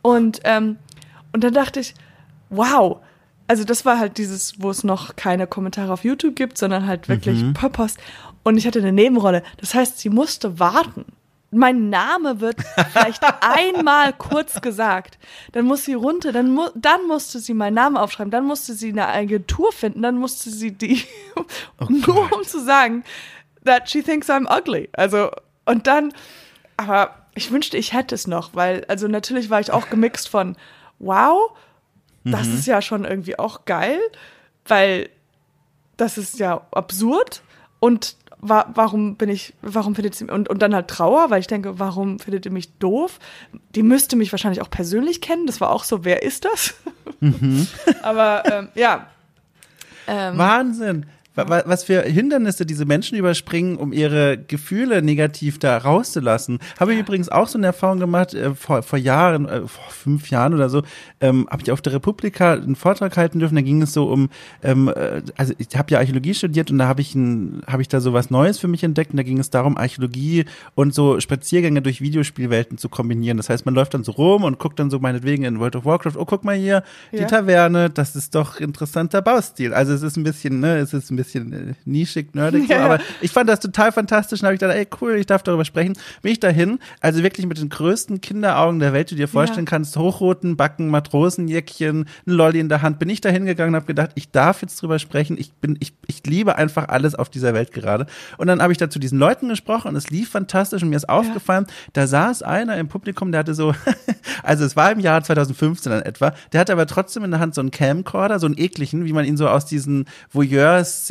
Und, 0.02 0.42
ähm, 0.44 0.78
und 1.32 1.44
dann 1.44 1.54
dachte 1.54 1.80
ich, 1.80 1.96
wow. 2.50 3.00
Also 3.48 3.64
das 3.64 3.86
war 3.86 4.00
halt 4.00 4.18
dieses, 4.18 4.62
wo 4.62 4.70
es 4.70 4.84
noch 4.84 5.16
keine 5.16 5.46
Kommentare 5.46 5.92
auf 5.92 6.04
YouTube 6.04 6.36
gibt, 6.36 6.58
sondern 6.58 6.88
halt 6.88 7.10
wirklich 7.10 7.54
per 7.54 7.70
Post. 7.70 8.00
Und 8.44 8.58
ich 8.58 8.66
hatte 8.66 8.80
eine 8.80 8.94
Nebenrolle. 8.94 9.44
Das 9.58 9.74
heißt, 9.74 10.00
sie 10.00 10.10
musste 10.10 10.60
warten. 10.60 11.06
Mein 11.52 11.90
Name 11.90 12.40
wird 12.40 12.58
vielleicht 12.92 13.24
einmal 13.42 14.14
kurz 14.14 14.62
gesagt. 14.62 15.20
Dann 15.52 15.66
muss 15.66 15.86
sie 15.86 15.94
runter, 15.94 16.32
dann, 16.32 16.52
mu 16.52 16.70
dann 16.76 17.08
musste 17.08 17.40
sie 17.40 17.54
meinen 17.54 17.74
Namen 17.74 17.98
aufschreiben, 17.98 18.32
dann 18.32 18.46
musste 18.46 18.74
sie 18.74 18.90
eine 18.90 19.08
Agentur 19.08 19.72
finden, 19.72 20.02
dann 20.02 20.18
musste 20.18 20.50
sie 20.50 20.72
die, 20.72 21.04
nur 21.90 22.32
um 22.32 22.44
zu 22.44 22.64
sagen, 22.64 23.04
that 23.66 23.90
she 23.90 24.02
thinks 24.02 24.30
I'm 24.30 24.48
ugly. 24.50 24.90
Also, 24.94 25.30
und 25.66 25.88
dann, 25.88 26.14
aber 26.78 27.16
ich 27.36 27.52
wünschte, 27.52 27.78
ich 27.78 27.94
hätte 27.94 28.16
es 28.16 28.28
noch, 28.28 28.56
weil, 28.56 28.86
also 28.88 29.08
natürlich 29.08 29.50
war 29.50 29.60
ich 29.60 29.72
auch 29.72 29.90
gemixt 29.90 30.30
von, 30.30 30.56
wow, 31.00 31.52
das 32.24 32.48
ist 32.48 32.68
ja 32.68 32.82
schon 32.82 33.04
irgendwie 33.04 33.40
auch 33.40 33.66
geil, 33.66 34.00
weil 34.66 35.10
das 35.98 36.18
ist 36.18 36.40
ja 36.40 36.66
absurd 36.72 37.42
und 37.80 38.16
wa 38.42 38.66
warum 38.74 39.16
bin 39.16 39.30
ich, 39.30 39.54
warum 39.62 39.96
findet 39.96 40.16
sie 40.16 40.26
und, 40.26 40.50
und 40.50 40.62
dann 40.62 40.74
halt 40.74 40.88
Trauer, 40.88 41.30
weil 41.30 41.40
ich 41.40 41.48
denke, 41.48 41.80
warum 41.80 42.20
findet 42.20 42.46
ihr 42.46 42.52
mich 42.52 42.74
doof? 42.80 43.20
Die 43.76 43.84
müsste 43.84 44.16
mich 44.16 44.32
wahrscheinlich 44.34 44.62
auch 44.62 44.70
persönlich 44.70 45.22
kennen. 45.22 45.46
Das 45.48 45.62
war 45.62 45.70
auch 45.72 45.84
so, 45.84 46.04
wer 46.04 46.24
ist 46.24 46.46
das? 46.46 46.74
Aber 48.02 48.44
ähm, 48.52 48.70
ja. 48.76 49.08
Ähm, 50.08 50.38
Wahnsinn. 50.38 51.06
Wa- 51.34 51.48
wa- 51.48 51.64
Was 51.66 51.86
für 51.86 52.02
Hindernisse 52.02 52.66
diese 52.66 52.84
Menschen 52.86 53.18
überspringen, 53.18 53.78
um 53.78 53.94
ihre 53.94 54.38
Gefühle 54.38 55.02
negativ 55.02 55.60
da 55.60 55.78
rauszulassen. 55.78 56.60
Habe 56.80 56.94
ich 56.94 57.00
übrigens 57.00 57.30
auch 57.30 57.48
so 57.48 57.58
eine 57.58 57.68
Erfahrung 57.68 58.00
gemacht, 58.00 58.34
äh, 58.34 58.54
vor, 58.54 58.84
vor 58.84 59.00
Jahren, 59.00 59.46
äh, 59.48 59.60
vor 59.68 59.90
fünf 59.92 60.30
Jahren 60.30 60.54
oder 60.54 60.68
so, 60.70 60.84
ähm, 61.22 61.48
habe 61.50 61.62
ich 61.64 61.72
auf 61.72 61.82
der 61.82 61.94
Republika 61.94 62.54
einen 62.54 62.76
Vortrag 62.76 63.16
halten 63.16 63.40
dürfen, 63.40 63.56
da 63.56 63.62
ging 63.62 63.82
es 63.82 63.94
so 63.94 64.10
um, 64.12 64.30
ähm, 64.62 64.90
äh, 64.90 65.22
also 65.38 65.54
ich 65.58 65.70
habe 65.78 65.90
ja 65.92 66.00
Archäologie 66.00 66.34
studiert 66.34 66.70
und 66.70 66.80
da 66.80 66.88
habe 66.88 67.00
ich, 67.00 67.16
ein- 67.16 67.62
habe 67.66 67.82
ich 67.82 67.88
da 67.88 68.02
so 68.02 68.12
was 68.12 68.30
Neues 68.30 68.58
für 68.60 68.68
mich 68.68 68.84
entdeckt 68.84 69.12
und 69.12 69.18
da 69.18 69.24
ging 69.24 69.40
es 69.40 69.50
darum, 69.50 69.78
Archäologie 69.78 70.44
und 70.76 70.94
so 70.94 71.22
Spaziergänge 71.22 71.82
durch 71.82 72.02
Videospielwelten 72.02 72.78
zu 72.78 72.90
kombinieren. 72.90 73.38
Das 73.38 73.50
heißt, 73.50 73.66
man 73.66 73.74
läuft 73.74 73.94
dann 73.94 74.04
so 74.04 74.12
rum 74.12 74.44
und 74.44 74.60
guckt 74.60 74.80
dann 74.80 74.90
so 74.90 75.00
meinetwegen 75.00 75.44
in 75.46 75.60
World 75.62 75.78
of 75.78 75.86
Warcraft, 75.86 76.18
oh, 76.18 76.26
guck 76.26 76.44
mal 76.44 76.58
hier, 76.58 76.84
die 77.14 77.20
Ja. 77.20 77.28
Taverne, 77.28 77.90
das 77.90 78.18
ist 78.18 78.36
doch 78.36 78.60
interessanter 78.60 79.22
Baustil. 79.22 79.74
Also 79.74 79.94
es 79.94 80.02
ist 80.02 80.18
ein 80.18 80.24
bisschen, 80.24 80.60
ne, 80.60 80.78
es 80.80 80.94
ist 80.94 81.10
ein 81.10 81.16
bisschen 81.16 81.21
äh, 81.24 81.74
nischig, 81.86 82.34
nerdig, 82.36 82.68
so, 82.68 82.74
Ja. 82.74 82.86
aber 82.86 83.00
ich 83.22 83.32
fand 83.32 83.50
das 83.50 83.60
total 83.60 83.92
fantastisch 83.92 84.42
und 84.42 84.46
habe 84.46 84.56
ich 84.56 84.60
gedacht, 84.60 84.76
ey 84.78 84.88
cool, 85.02 85.16
ich 85.16 85.26
darf 85.26 85.44
darüber 85.44 85.66
sprechen. 85.66 85.94
Bin 86.22 86.32
ich 86.32 86.40
dahin, 86.40 86.80
also 87.00 87.24
wirklich 87.24 87.46
mit 87.46 87.58
den 87.60 87.70
größten 87.70 88.22
Kinderaugen 88.22 88.80
der 88.80 88.94
Welt, 88.94 89.12
die 89.12 89.16
du 89.16 89.22
dir 89.22 89.28
vorstellen 89.28 89.66
Ja. 89.66 89.70
kannst, 89.70 89.96
hochroten 89.98 90.58
Backen, 90.58 90.90
Matrosenjäckchen, 90.90 92.02
ein 92.28 92.32
Lolli 92.32 92.60
in 92.60 92.70
der 92.70 92.82
Hand, 92.82 93.00
bin 93.00 93.10
ich 93.10 93.22
dahin 93.22 93.46
gegangen 93.46 93.70
und 93.70 93.76
habe 93.76 93.86
gedacht, 93.86 94.12
ich 94.16 94.32
darf 94.32 94.62
jetzt 94.62 94.82
drüber 94.82 95.00
sprechen. 95.00 95.38
Ich 95.40 95.54
bin, 95.54 95.78
ich, 95.80 95.94
ich 96.08 96.26
liebe 96.26 96.56
einfach 96.56 96.88
alles 96.90 97.16
auf 97.16 97.30
dieser 97.30 97.54
Welt 97.54 97.72
gerade. 97.72 98.06
Und 98.38 98.48
dann 98.48 98.62
habe 98.62 98.72
ich 98.72 98.78
da 98.78 98.90
zu 98.90 99.00
diesen 99.00 99.20
Leuten 99.20 99.50
gesprochen 99.50 99.90
und 99.90 99.96
es 99.96 100.10
lief 100.10 100.30
fantastisch 100.30 100.82
und 100.84 100.90
mir 100.90 100.96
ist 100.98 101.10
aufgefallen, 101.10 101.66
da 101.94 102.08
saß 102.08 102.44
einer 102.44 102.78
im 102.78 102.88
Publikum, 102.88 103.32
der 103.32 103.40
hatte 103.40 103.54
so, 103.54 103.74
also 104.44 104.66
es 104.66 104.76
war 104.76 104.92
im 104.92 105.00
Jahr 105.00 105.24
2015 105.24 105.92
dann 105.92 106.02
etwa, 106.02 106.34
der 106.52 106.60
hatte 106.62 106.74
aber 106.74 106.88
trotzdem 106.88 107.24
in 107.24 107.32
der 107.32 107.40
Hand 107.40 107.56
so 107.56 107.62
einen 107.62 107.72
Camcorder, 107.72 108.40
so 108.40 108.46
einen 108.46 108.58
ekligen, 108.58 109.06
wie 109.06 109.14
man 109.14 109.26
ihn 109.26 109.38
so 109.38 109.48
aus 109.48 109.66
diesen 109.66 110.06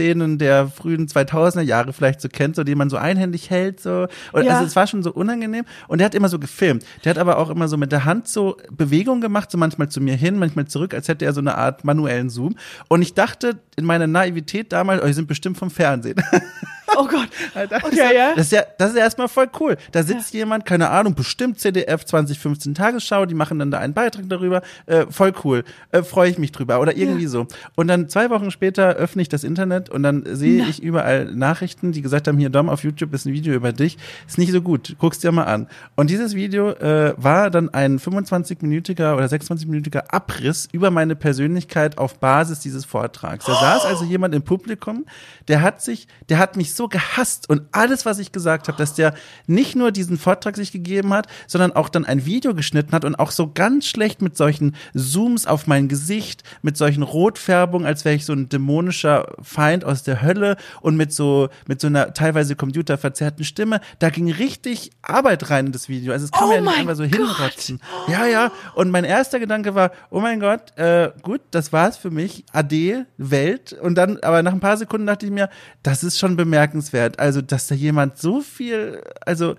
Voyeur-Szenen 0.01 0.38
der 0.38 0.68
frühen 0.68 1.07
2000er 1.07 1.61
Jahre 1.61 1.92
vielleicht 1.92 2.20
so 2.20 2.28
kennt, 2.28 2.57
so 2.57 2.64
den 2.64 2.78
man 2.78 2.90
so 2.90 2.96
einhändig 2.96 3.51
hält, 3.51 3.80
so. 3.80 4.07
Und 4.32 4.44
Ja. 4.44 4.53
also 4.55 4.64
es 4.66 4.76
war 4.76 4.86
schon 4.86 5.03
so 5.03 5.12
unangenehm. 5.12 5.64
Und 5.88 5.98
der 5.98 6.07
hat 6.07 6.14
immer 6.14 6.28
so 6.28 6.38
gefilmt. 6.38 6.84
Der 7.05 7.11
hat 7.11 7.18
aber 7.18 7.38
auch 7.38 7.51
immer 7.51 7.68
so 7.68 7.76
mit 7.76 7.92
der 7.92 8.05
Hand 8.05 8.28
so 8.28 8.57
Bewegungen 8.70 9.20
gemacht, 9.20 9.51
so 9.51 9.59
manchmal 9.59 9.88
zu 9.88 10.01
mir 10.01 10.14
hin, 10.16 10.38
manchmal 10.38 10.66
zurück, 10.66 10.94
als 10.94 11.09
hätte 11.09 11.24
er 11.24 11.32
so 11.32 11.40
eine 11.40 11.57
Art 11.57 11.84
manuellen 11.84 12.30
Zoom. 12.30 12.57
Und 12.88 13.03
ich 13.03 13.14
dachte 13.14 13.59
in 13.76 13.84
meiner 13.84 14.07
Naivität 14.07 14.72
damals, 14.72 15.03
oh, 15.03 15.07
die 15.07 15.12
sind 15.12 15.28
bestimmt 15.28 15.59
vom 15.59 15.70
Fernsehen. 15.70 16.16
Oh 16.97 17.07
Gott. 17.07 17.28
Das, 17.55 17.84
Okay, 17.84 17.88
ist 17.91 17.99
ja, 17.99 18.12
ja. 18.12 18.34
das 18.34 18.47
ist 18.47 18.53
ja, 18.53 18.62
das 18.78 18.91
ist 18.91 18.97
ja 18.97 19.03
erstmal 19.05 19.28
voll 19.28 19.49
cool. 19.61 19.76
Da 19.93 20.03
sitzt 20.03 20.34
jemand, 20.34 20.64
keine 20.64 20.91
Ahnung, 20.91 21.14
bestimmt 21.14 21.59
CDF 21.61 22.05
2015 22.05 22.74
Tagesschau, 22.74 23.26
die 23.26 23.34
machen 23.34 23.59
dann 23.59 23.70
da 23.70 23.78
einen 23.78 23.95
Beitrag 23.95 24.28
darüber. 24.28 24.62
Äh, 24.86 25.07
voll 25.11 25.32
cool. 25.45 25.64
Äh, 25.93 26.03
Freue 26.03 26.30
ich 26.30 26.38
mich 26.38 26.53
drüber. 26.53 26.80
Oder 26.80 26.97
irgendwie 26.97 27.26
so. 27.26 27.47
Und 27.76 27.88
dann 27.88 28.09
zwei 28.09 28.30
Wochen 28.30 28.51
später 28.51 28.95
öffne 28.95 29.22
ich 29.22 29.28
das 29.28 29.45
Internet 29.45 29.88
und 29.88 30.03
dann 30.03 30.24
sehe 30.26 30.64
ich 30.66 30.82
überall 30.82 31.26
Nachrichten, 31.26 31.93
die 31.93 32.03
gesagt 32.03 32.28
haben, 32.28 32.38
hier 32.38 32.51
Dom, 32.51 32.68
auf 32.68 32.82
YouTube 32.84 33.14
ist 33.14 33.26
ein 33.26 33.32
Video 33.32 33.55
über 33.55 33.72
dich. 33.72 33.99
Ist 34.26 34.38
nicht 34.38 34.53
so 34.53 34.61
gut. 34.62 34.97
Guck's 34.99 35.18
dir 35.18 35.32
mal 35.32 35.45
an. 35.45 35.68
Und 35.97 36.11
dieses 36.11 36.34
Video 36.34 36.70
äh, 36.70 37.14
war 37.16 37.51
dann 37.51 37.72
ein 37.72 37.99
25-minütiger 37.99 39.14
oder 39.16 39.26
26-minütiger 39.26 40.05
Abriss 40.12 40.68
über 40.72 40.91
meine 40.91 41.16
Persönlichkeit 41.16 41.99
auf 41.99 42.18
Basis 42.18 42.61
dieses 42.61 42.84
Vortrags. 42.84 43.45
Da 43.45 43.55
saß 43.55 43.84
also 43.84 44.05
jemand 44.05 44.34
im 44.34 44.43
Publikum, 44.43 45.07
der 45.49 45.62
hat 45.62 45.82
sich, 45.82 46.09
der 46.28 46.38
hat 46.38 46.57
mich 46.57 46.74
so 46.74 46.80
gehasst 46.89 47.49
und 47.49 47.62
alles, 47.72 48.07
was 48.07 48.18
ich 48.18 48.33
gesagt 48.33 48.68
habe, 48.68 48.78
dass 48.78 48.95
der 48.95 49.14
nicht 49.47 49.76
nur 49.76 49.93
diesen 49.93 50.18
Vortrag 50.18 50.57
sich 50.57 50.72
gegeben 50.72 51.12
hat, 51.12 51.26
sondern 51.47 51.72
auch 51.72 51.89
dann 51.89 52.05
ein 52.05 52.24
Video 52.26 52.55
geschnitten 52.55 52.93
hat 52.93 53.05
und 53.05 53.16
auch 53.16 53.31
so 53.31 53.51
ganz 53.53 53.87
schlecht 53.87 54.22
mit 54.22 54.37
solchen 54.37 54.76
Zooms 54.95 55.47
auf 55.47 55.66
mein 55.66 55.89
Gesicht, 55.89 56.43
mit 56.62 56.76
solchen 56.76 57.03
Rotfärbungen, 57.03 57.87
als 57.87 58.05
wäre 58.05 58.14
ich 58.14 58.24
so 58.24 58.33
ein 58.33 58.49
dämonischer 58.49 59.35
Feind 59.43 59.85
aus 59.85 60.03
der 60.03 60.22
Hölle 60.22 60.57
und 60.81 60.97
mit 60.97 61.12
so, 61.12 61.49
mit 61.66 61.81
so 61.81 61.87
einer 61.87 62.14
teilweise 62.14 62.57
computerverzerrten 62.57 63.45
Stimme. 63.45 63.81
Da 63.99 64.11
ging 64.11 64.31
richtig 64.31 64.91
Arbeit 65.03 65.51
rein 65.51 65.66
in 65.66 65.72
das 65.72 65.89
Video. 65.89 66.12
Also 66.12 66.26
es 66.26 66.33
kann 66.33 66.45
Oh 66.45 66.47
man 66.49 66.57
ja 66.57 66.70
nicht 66.70 66.78
einfach 66.81 66.97
so 66.97 67.05
hinrotzen. 67.05 67.81
Ja, 68.09 68.26
ja. 68.26 68.53
Und 68.74 68.91
mein 68.91 69.05
erster 69.05 69.41
Gedanke 69.41 69.74
war, 69.74 69.93
oh 70.11 70.20
mein 70.20 70.41
Gott, 70.41 70.76
äh, 70.76 71.11
gut, 71.22 71.41
das 71.51 71.72
war's 71.72 71.97
für 71.97 72.11
mich. 72.11 72.45
Ade, 72.53 73.07
Welt. 73.18 73.72
Und 73.72 73.97
dann, 73.97 74.18
aber 74.22 74.43
nach 74.43 74.53
ein 74.53 74.61
paar 74.61 74.76
Sekunden 74.76 75.07
dachte 75.07 75.26
ich 75.26 75.33
mir, 75.33 75.51
das 75.83 76.03
ist 76.03 76.18
schon 76.18 76.37
bemerkenswert. 76.37 76.70
Also, 77.18 77.41
dass 77.43 77.66
da 77.66 77.75
jemand 77.75 78.18
so 78.18 78.41
viel, 78.41 79.03
also, 79.25 79.57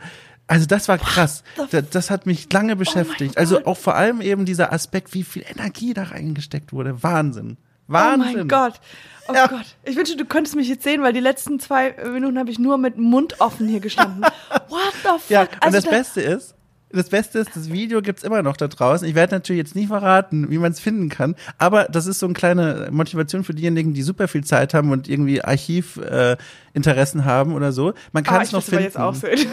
also 0.47 0.66
das 0.66 0.88
war 0.88 0.97
krass. 0.97 1.43
Das, 1.72 1.89
das 1.89 2.09
hat 2.09 2.26
mich 2.26 2.51
lange 2.51 2.76
beschäftigt. 2.76 3.38
also 3.38 3.55
Gott. 3.55 3.66
auch 3.68 3.78
vor 3.78 3.95
allem 3.95 4.22
eben 4.22 4.45
dieser 4.45 4.74
Aspekt, 4.74 5.14
wie 5.14 5.24
viel 5.24 5.43
Energie 5.49 5.93
da 5.93 6.03
reingesteckt 6.03 6.74
wurde. 6.74 7.01
Wahnsinn. 7.03 7.57
Oh 7.88 7.93
Wahnsinn. 7.93 8.34
mein 8.38 8.47
Gott. 8.47 8.80
Oh 9.28 9.34
Ja. 9.34 9.47
Gott. 9.47 9.66
Ich 9.84 9.95
wünsche, 9.95 10.16
du 10.16 10.26
könntest 10.26 10.55
mich 10.55 10.68
jetzt 10.70 10.84
sehen, 10.84 11.01
weil 11.03 11.14
die 11.14 11.20
letzten 11.20 11.59
zwei 11.59 11.93
Minuten 12.12 12.38
habe 12.39 12.49
ich 12.49 12.57
nur 12.59 12.78
mit 12.78 12.97
Mund 12.97 13.39
offen 13.41 13.68
hier 13.68 13.80
gestanden. 13.82 14.22
What 14.70 14.93
the 15.03 15.09
fuck? 15.20 15.30
Ja, 15.30 15.41
und 15.41 15.49
Also 15.62 15.78
das 15.78 15.84
da- 15.86 15.89
Beste 15.91 16.22
ist, 16.22 16.55
das 16.93 17.09
Beste 17.09 17.39
ist, 17.39 17.49
das 17.55 17.71
Video 17.71 18.01
gibt's 18.01 18.23
immer 18.23 18.41
noch 18.41 18.57
da 18.57 18.67
draußen. 18.67 19.07
Ich 19.07 19.15
werde 19.15 19.35
natürlich 19.35 19.59
jetzt 19.59 19.75
nicht 19.75 19.87
verraten, 19.87 20.49
wie 20.49 20.57
man 20.57 20.71
es 20.71 20.79
finden 20.79 21.09
kann, 21.09 21.35
aber 21.57 21.85
das 21.85 22.05
ist 22.07 22.19
so 22.19 22.25
eine 22.25 22.33
kleine 22.33 22.89
Motivation 22.91 23.43
für 23.43 23.53
diejenigen, 23.53 23.93
die 23.93 24.01
super 24.01 24.27
viel 24.27 24.43
Zeit 24.43 24.73
haben 24.73 24.91
und 24.91 25.07
irgendwie 25.09 25.43
Archivinteressen 25.43 27.21
äh, 27.21 27.23
haben 27.23 27.53
oder 27.53 27.71
so. 27.71 27.93
Man 28.11 28.23
kann 28.23 28.39
Ah, 28.39 28.41
es 28.41 28.47
ich 28.49 28.53
noch 28.53 28.63
finden. 28.63 28.83
jetzt 28.85 28.97
auch 28.99 29.15
sehen. 29.15 29.47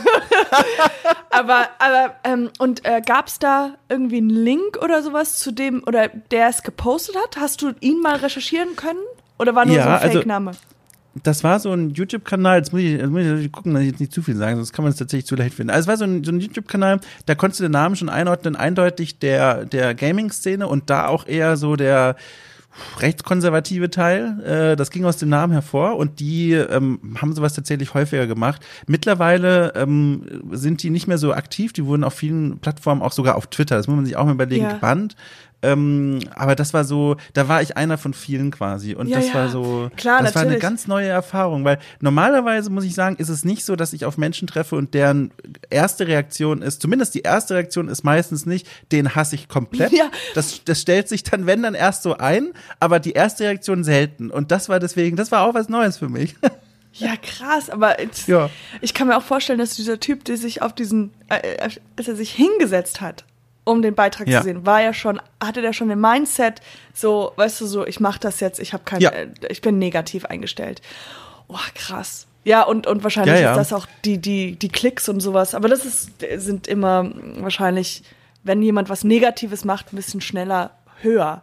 aber, 1.30 1.68
aber, 1.78 2.14
ähm, 2.24 2.50
und 2.58 2.84
äh, 2.84 3.00
gab's 3.04 3.38
da 3.38 3.74
irgendwie 3.88 4.18
einen 4.18 4.30
Link 4.30 4.78
oder 4.82 5.02
sowas 5.02 5.38
zu 5.38 5.52
dem, 5.52 5.82
oder 5.86 6.08
der 6.30 6.48
es 6.48 6.62
gepostet 6.62 7.16
hat? 7.16 7.36
Hast 7.40 7.62
du 7.62 7.72
ihn 7.80 8.00
mal 8.00 8.16
recherchieren 8.16 8.76
können? 8.76 8.98
Oder 9.38 9.54
war 9.54 9.64
nur 9.66 9.76
Ja, 9.76 9.82
so 9.84 9.88
ein 9.90 9.94
also- 9.96 10.18
Fake-Name? 10.18 10.52
Das 11.22 11.44
war 11.44 11.58
so 11.60 11.72
ein 11.72 11.90
YouTube-Kanal, 11.90 12.58
jetzt 12.58 12.72
muss 12.72 12.82
ich, 12.82 12.92
jetzt 12.98 13.10
muss 13.10 13.22
ich 13.22 13.52
gucken, 13.52 13.74
dass 13.74 13.82
ich 13.82 13.90
jetzt 13.90 14.00
nicht 14.00 14.12
zu 14.12 14.22
viel 14.22 14.36
sagen, 14.36 14.56
sonst 14.56 14.72
kann 14.72 14.84
man 14.84 14.92
es 14.92 14.98
tatsächlich 14.98 15.26
zu 15.26 15.36
leicht 15.36 15.54
finden. 15.54 15.70
Also 15.70 15.82
es 15.82 15.88
war 15.88 15.96
so 15.96 16.04
ein, 16.04 16.24
so 16.24 16.30
ein 16.32 16.40
YouTube-Kanal, 16.40 17.00
da 17.26 17.34
konntest 17.34 17.60
du 17.60 17.64
den 17.64 17.72
Namen 17.72 17.96
schon 17.96 18.08
einordnen, 18.08 18.56
eindeutig 18.56 19.18
der, 19.18 19.64
der 19.64 19.94
Gaming-Szene 19.94 20.66
und 20.66 20.90
da 20.90 21.06
auch 21.06 21.26
eher 21.26 21.56
so 21.56 21.76
der 21.76 22.16
rechtskonservative 23.00 23.90
Teil. 23.90 24.40
Äh, 24.44 24.76
das 24.76 24.90
ging 24.90 25.04
aus 25.04 25.16
dem 25.16 25.28
Namen 25.28 25.52
hervor 25.52 25.96
und 25.96 26.20
die 26.20 26.52
ähm, 26.52 27.00
haben 27.20 27.34
sowas 27.34 27.54
tatsächlich 27.54 27.94
häufiger 27.94 28.26
gemacht. 28.26 28.64
Mittlerweile 28.86 29.72
ähm, 29.74 30.22
sind 30.52 30.82
die 30.82 30.90
nicht 30.90 31.06
mehr 31.06 31.18
so 31.18 31.32
aktiv, 31.32 31.72
die 31.72 31.84
wurden 31.86 32.04
auf 32.04 32.14
vielen 32.14 32.58
Plattformen, 32.58 33.02
auch 33.02 33.12
sogar 33.12 33.36
auf 33.36 33.46
Twitter, 33.48 33.76
das 33.76 33.88
muss 33.88 33.96
man 33.96 34.06
sich 34.06 34.16
auch 34.16 34.24
mal 34.24 34.32
überlegen, 34.34 34.64
Ja. 34.64 34.72
gebannt. 34.74 35.16
Ähm, 35.60 36.20
aber 36.36 36.54
das 36.54 36.72
war 36.72 36.84
so, 36.84 37.16
da 37.32 37.48
war 37.48 37.60
ich 37.62 37.76
einer 37.76 37.98
von 37.98 38.14
vielen 38.14 38.52
quasi. 38.52 38.94
Und 38.94 39.08
Ja, 39.08 39.16
das 39.18 39.28
ja. 39.28 39.34
war 39.34 39.48
so, 39.48 39.90
Klar, 39.96 40.22
das 40.22 40.34
war 40.36 40.42
eine 40.42 40.50
natürlich. 40.52 40.62
ganz 40.62 40.86
neue 40.86 41.08
Erfahrung, 41.08 41.64
weil 41.64 41.78
normalerweise 42.00 42.70
muss 42.70 42.84
ich 42.84 42.94
sagen, 42.94 43.16
ist 43.16 43.28
es 43.28 43.44
nicht 43.44 43.64
so, 43.64 43.74
dass 43.74 43.92
ich 43.92 44.04
auf 44.04 44.18
Menschen 44.18 44.46
treffe 44.46 44.76
und 44.76 44.94
deren 44.94 45.32
erste 45.68 46.06
Reaktion 46.06 46.62
ist, 46.62 46.80
zumindest 46.80 47.14
die 47.16 47.22
erste 47.22 47.54
Reaktion 47.54 47.88
ist 47.88 48.04
meistens 48.04 48.46
nicht, 48.46 48.68
den 48.92 49.14
hasse 49.16 49.34
ich 49.34 49.48
komplett. 49.48 49.92
Ja. 49.98 50.10
Das, 50.34 50.62
das 50.64 50.80
stellt 50.80 51.08
sich 51.08 51.24
dann, 51.24 51.46
wenn 51.46 51.62
dann 51.62 51.74
erst 51.74 52.04
so 52.04 52.16
ein, 52.16 52.52
aber 52.78 53.00
die 53.00 53.12
erste 53.12 53.44
Reaktion 53.44 53.82
selten. 53.82 54.30
Und 54.30 54.52
das 54.52 54.68
war 54.68 54.78
deswegen, 54.78 55.16
das 55.16 55.32
war 55.32 55.42
auch 55.42 55.54
was 55.54 55.68
Neues 55.68 55.98
für 55.98 56.08
mich. 56.08 56.36
Ja, 56.94 57.12
krass, 57.16 57.68
aber 57.70 58.00
jetzt, 58.00 58.26
Ja. 58.28 58.48
ich 58.80 58.92
kann 58.94 59.06
mir 59.08 59.16
auch 59.16 59.22
vorstellen, 59.22 59.58
dass 59.58 59.76
dieser 59.76 60.00
Typ, 60.00 60.24
der 60.24 60.36
sich 60.36 60.62
auf 60.62 60.72
diesen, 60.74 61.12
äh, 61.28 61.68
dass 61.94 62.08
er 62.08 62.16
sich 62.16 62.32
hingesetzt 62.32 63.00
hat, 63.00 63.24
um 63.68 63.82
den 63.82 63.94
Beitrag 63.94 64.26
Ja. 64.28 64.38
zu 64.38 64.44
sehen, 64.44 64.66
war 64.66 64.82
ja 64.82 64.92
schon, 64.92 65.20
hatte 65.42 65.62
der 65.62 65.72
schon 65.72 65.88
den 65.88 66.00
Mindset, 66.00 66.60
so, 66.94 67.32
weißt 67.36 67.60
du, 67.60 67.66
so, 67.66 67.86
ich 67.86 68.00
mache 68.00 68.18
das 68.20 68.40
jetzt, 68.40 68.58
ich 68.60 68.72
habe 68.72 68.82
kein, 68.84 69.00
Ja. 69.00 69.10
äh, 69.10 69.28
ich 69.48 69.60
bin 69.60 69.78
negativ 69.78 70.24
eingestellt. 70.24 70.82
Oh, 71.48 71.56
krass. 71.74 72.26
Ja, 72.44 72.62
und, 72.62 72.86
und 72.86 73.02
wahrscheinlich 73.02 73.40
Ja, 73.40 73.50
ist 73.52 73.56
das 73.56 73.72
auch 73.72 73.86
die, 74.04 74.18
die, 74.18 74.56
die 74.56 74.68
Klicks 74.68 75.08
und 75.08 75.20
sowas. 75.20 75.54
Aber 75.54 75.68
das 75.68 75.84
ist, 75.84 76.10
sind 76.36 76.66
immer 76.66 77.10
wahrscheinlich, 77.38 78.02
wenn 78.42 78.62
jemand 78.62 78.88
was 78.88 79.04
Negatives 79.04 79.64
macht, 79.64 79.92
ein 79.92 79.96
bisschen 79.96 80.20
schneller 80.20 80.70
höher. 81.02 81.42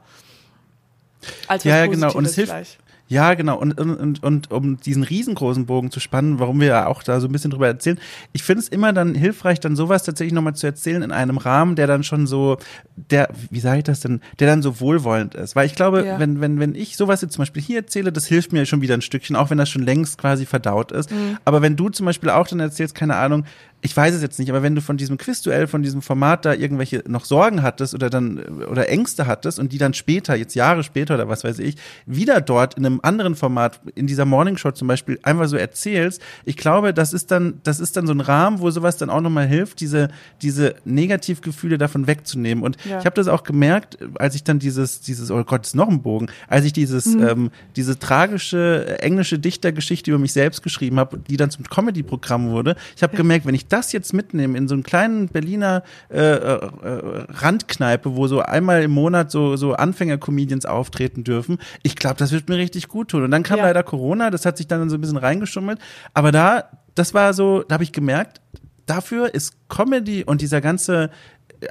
Als 1.48 1.64
was 1.66 1.70
Ja, 1.70 1.78
ja, 1.78 1.86
genau. 1.88 2.12
Und 2.14 2.26
es 2.26 2.36
hilft. 2.36 2.52
vielleicht. 2.52 2.78
Ja, 3.08 3.36
genau. 3.36 3.60
Und, 3.60 3.80
und, 3.80 3.96
und, 3.96 4.24
und 4.24 4.52
um 4.52 4.78
diesen 4.78 5.04
riesengroßen 5.04 5.68
Bogen 5.68 5.92
zu 5.92 6.00
spannen, 6.00 6.40
warum 6.40 6.60
wir 6.60 6.68
ja 6.68 6.88
auch 6.88 7.04
da 7.04 7.20
so 7.20 7.28
ein 7.28 7.32
bisschen 7.32 7.52
drüber 7.52 7.68
erzählen, 7.68 8.00
ich 8.34 8.42
finde 8.44 8.62
es 8.62 8.68
immer 8.68 8.94
dann 8.94 9.14
hilfreich, 9.14 9.60
dann 9.60 9.76
sowas 9.76 10.04
tatsächlich 10.04 10.34
nochmal 10.34 10.56
zu 10.56 10.66
erzählen 10.66 11.04
in 11.04 11.12
einem 11.12 11.38
Rahmen, 11.38 11.76
der 11.76 11.86
dann 11.86 12.04
schon 12.04 12.26
so, 12.26 12.58
der, 12.96 13.30
wie 13.52 13.60
sage 13.60 13.78
ich 13.80 13.84
das 13.84 14.00
denn, 14.00 14.22
der 14.40 14.48
dann 14.48 14.64
so 14.64 14.80
wohlwollend 14.80 15.36
ist. 15.36 15.56
Weil 15.56 15.68
ich 15.68 15.76
glaube, 15.76 16.04
Ja. 16.04 16.20
wenn, 16.20 16.42
wenn, 16.42 16.60
wenn 16.60 16.74
ich 16.74 16.98
sowas 16.98 17.22
jetzt 17.22 17.34
zum 17.34 17.44
Beispiel 17.44 17.62
hier 17.62 17.78
erzähle, 17.78 18.12
das 18.12 18.26
hilft 18.26 18.54
mir 18.54 18.66
schon 18.66 18.82
wieder 18.82 18.96
ein 18.96 19.02
Stückchen, 19.02 19.36
auch 19.36 19.52
wenn 19.52 19.60
das 19.60 19.70
schon 19.70 19.84
längst 19.84 20.18
quasi 20.18 20.48
verdaut 20.48 20.92
ist. 20.92 21.12
Mhm. 21.12 21.38
Aber 21.46 21.62
wenn 21.62 21.76
du 21.76 21.90
zum 21.90 22.08
Beispiel 22.08 22.32
auch 22.32 22.48
dann 22.48 22.60
erzählst, 22.60 22.96
keine 22.96 23.18
Ahnung, 23.18 23.46
ich 23.86 23.96
weiß 23.96 24.16
es 24.16 24.22
jetzt 24.24 24.40
nicht, 24.40 24.50
aber 24.50 24.64
wenn 24.64 24.74
du 24.74 24.82
von 24.82 24.98
diesem 24.98 25.18
Quizduell, 25.18 25.68
von 25.68 25.84
diesem 25.84 26.02
Format 26.02 26.44
da 26.44 26.54
irgendwelche 26.54 27.04
noch 27.08 27.24
Sorgen 27.24 27.62
hattest 27.62 27.94
oder 27.94 28.10
dann 28.10 28.40
oder 28.40 28.90
Ängste 28.90 29.28
hattest 29.28 29.60
und 29.60 29.72
die 29.72 29.78
dann 29.78 29.94
später, 29.94 30.36
jetzt 30.36 30.56
Jahre 30.56 30.84
später 30.84 31.14
oder 31.14 31.30
was 31.30 31.44
weiß 31.44 31.60
ich, 31.60 31.76
wieder 32.08 32.42
dort 32.42 32.74
in 32.74 32.86
einem 32.86 33.00
anderen 33.04 33.36
Format, 33.36 33.80
in 33.94 34.08
dieser 34.08 34.26
Morningshow 34.26 34.72
zum 34.72 34.88
Beispiel, 34.88 35.20
einfach 35.22 35.48
so 35.48 35.56
erzählst, 35.56 36.22
ich 36.46 36.58
glaube, 36.58 36.94
das 36.96 37.14
ist 37.14 37.30
dann, 37.30 37.60
das 37.64 37.80
ist 37.80 37.96
dann 37.96 38.08
so 38.08 38.14
ein 38.14 38.22
Rahmen, 38.22 38.60
wo 38.60 38.72
sowas 38.72 38.98
dann 38.98 39.12
auch 39.12 39.22
nochmal 39.22 39.46
hilft, 39.48 39.80
diese, 39.82 40.10
diese 40.42 40.76
Negativgefühle 40.86 41.78
davon 41.78 42.08
wegzunehmen. 42.08 42.64
Und 42.64 42.78
Ja. 42.86 43.00
ich 43.00 43.06
habe 43.06 43.16
das 43.16 43.28
auch 43.28 43.44
gemerkt, 43.44 44.00
als 44.16 44.34
ich 44.34 44.44
dann 44.44 44.58
dieses, 44.58 45.02
dieses, 45.02 45.30
oh 45.30 45.44
Gott, 45.44 45.66
ist 45.68 45.76
noch 45.76 45.90
ein 45.90 46.02
Bogen, 46.02 46.28
als 46.48 46.66
ich 46.66 46.74
dieses, 46.74 47.06
ähm, 47.06 47.52
diese 47.76 48.00
tragische 48.00 48.86
äh, 48.88 48.96
englische 49.04 49.38
Dichtergeschichte 49.38 50.10
über 50.10 50.20
mich 50.20 50.34
selbst 50.34 50.64
geschrieben 50.64 50.98
habe, 50.98 51.20
die 51.20 51.38
dann 51.38 51.52
zum 51.52 51.66
Comedy-Programm 51.66 52.50
wurde. 52.50 52.76
Ich 52.96 53.04
habe 53.04 53.16
gemerkt, 53.16 53.46
wenn 53.46 53.54
ich 53.54 53.68
das 53.76 53.92
jetzt 53.92 54.14
mitnehme 54.14 54.58
in 54.58 54.68
so 54.68 54.74
einen 54.76 54.84
kleinen 54.84 55.28
Berliner 55.28 55.84
äh, 56.10 56.18
äh, 56.20 56.66
äh, 56.84 57.26
Randkneipe, 57.30 58.16
wo 58.16 58.28
so 58.28 58.40
einmal 58.42 58.84
im 58.84 58.92
Monat 58.92 59.32
so, 59.32 59.56
so 59.58 59.74
Anfänger-Comedians 59.74 60.66
auftreten 60.66 61.24
dürfen, 61.24 61.58
ich 61.84 61.96
glaube, 61.96 62.16
das 62.18 62.32
wird 62.32 62.48
mir 62.50 62.58
richtig 62.58 62.88
gut 62.88 63.10
tun. 63.10 63.24
Und 63.24 63.32
dann 63.32 63.44
kam 63.44 63.58
Ja. 63.60 63.66
leider 63.66 63.84
Corona, 63.84 64.30
das 64.32 64.46
hat 64.46 64.58
sich 64.58 64.68
dann 64.68 64.90
so 64.90 64.98
ein 64.98 65.02
bisschen 65.02 65.18
reingeschummelt. 65.18 65.80
Aber 66.14 66.32
da, 66.32 66.70
das 66.96 67.14
war 67.14 67.34
so, 67.34 67.64
da 67.64 67.74
habe 67.74 67.84
ich 67.84 67.92
gemerkt, 67.92 68.42
dafür 68.86 69.34
ist 69.34 69.54
Comedy 69.70 70.24
und 70.24 70.42
dieser 70.42 70.62
ganze, 70.62 71.10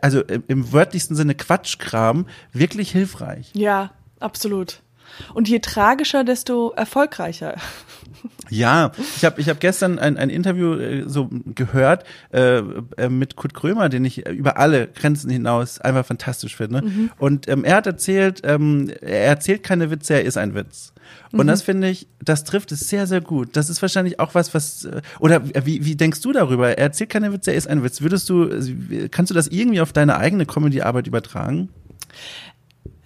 also 0.03 0.21
im, 0.23 0.45
im 0.49 0.73
wörtlichsten 0.73 1.17
Sinne 1.17 1.35
Quatschkram, 1.35 2.27
wirklich 2.53 2.91
hilfreich. 2.93 3.51
Ja, 3.55 3.93
absolut. 4.21 4.83
Und 5.35 5.49
je 5.49 5.61
tragischer, 5.61 6.25
desto 6.25 6.71
erfolgreicher. 6.71 7.57
Ja, 8.51 8.93
ich 9.17 9.25
habe 9.25 9.41
ich 9.41 9.49
hab 9.49 9.61
gestern 9.61 9.99
ein, 9.99 10.17
ein 10.17 10.31
Interview 10.31 10.75
äh, 10.75 11.05
so 11.07 11.29
gehört 11.55 12.05
äh, 12.33 12.59
äh, 12.97 13.09
mit 13.09 13.37
Kurt 13.37 13.55
Krömer, 13.55 13.89
den 13.89 14.05
ich 14.05 14.27
über 14.27 14.59
alle 14.59 14.87
Grenzen 14.89 15.31
hinaus 15.31 15.81
einfach 15.81 16.07
fantastisch 16.07 16.57
finde. 16.57 17.11
Und 17.19 17.49
ähm, 17.49 17.65
er 17.65 17.77
hat 17.77 17.87
erzählt, 17.87 18.43
ähm, 18.45 18.91
er 19.01 19.27
erzählt 19.27 19.63
keine 19.63 19.91
Witze, 19.91 20.15
er 20.15 20.25
ist 20.25 20.37
ein 20.37 20.55
Witz. 20.55 20.93
Und 21.33 21.49
das 21.49 21.63
finde 21.63 21.89
ich, 21.91 22.07
das 22.23 22.45
trifft 22.45 22.71
es 22.71 22.89
sehr, 22.89 23.07
sehr 23.07 23.21
gut. 23.21 23.57
Das 23.57 23.69
ist 23.69 23.83
wahrscheinlich 23.83 24.21
auch 24.21 24.35
was, 24.35 24.55
was, 24.55 24.85
äh, 24.85 25.03
oder 25.19 25.43
wie, 25.67 25.85
wie 25.85 25.97
denkst 25.97 26.21
du 26.21 26.33
darüber? 26.33 26.69
Er 26.69 26.79
erzählt 26.79 27.11
keine 27.11 27.33
Witze, 27.33 27.51
er 27.51 27.57
ist 27.57 27.67
ein 27.67 27.83
Witz. 27.83 28.03
Würdest 28.03 28.31
du, 28.31 28.49
kannst 29.11 29.31
du 29.31 29.35
das 29.35 29.49
irgendwie 29.49 29.81
auf 29.81 29.93
deine 29.93 30.17
eigene 30.17 30.47
Comedy-Arbeit 30.47 31.07
übertragen? 31.07 31.71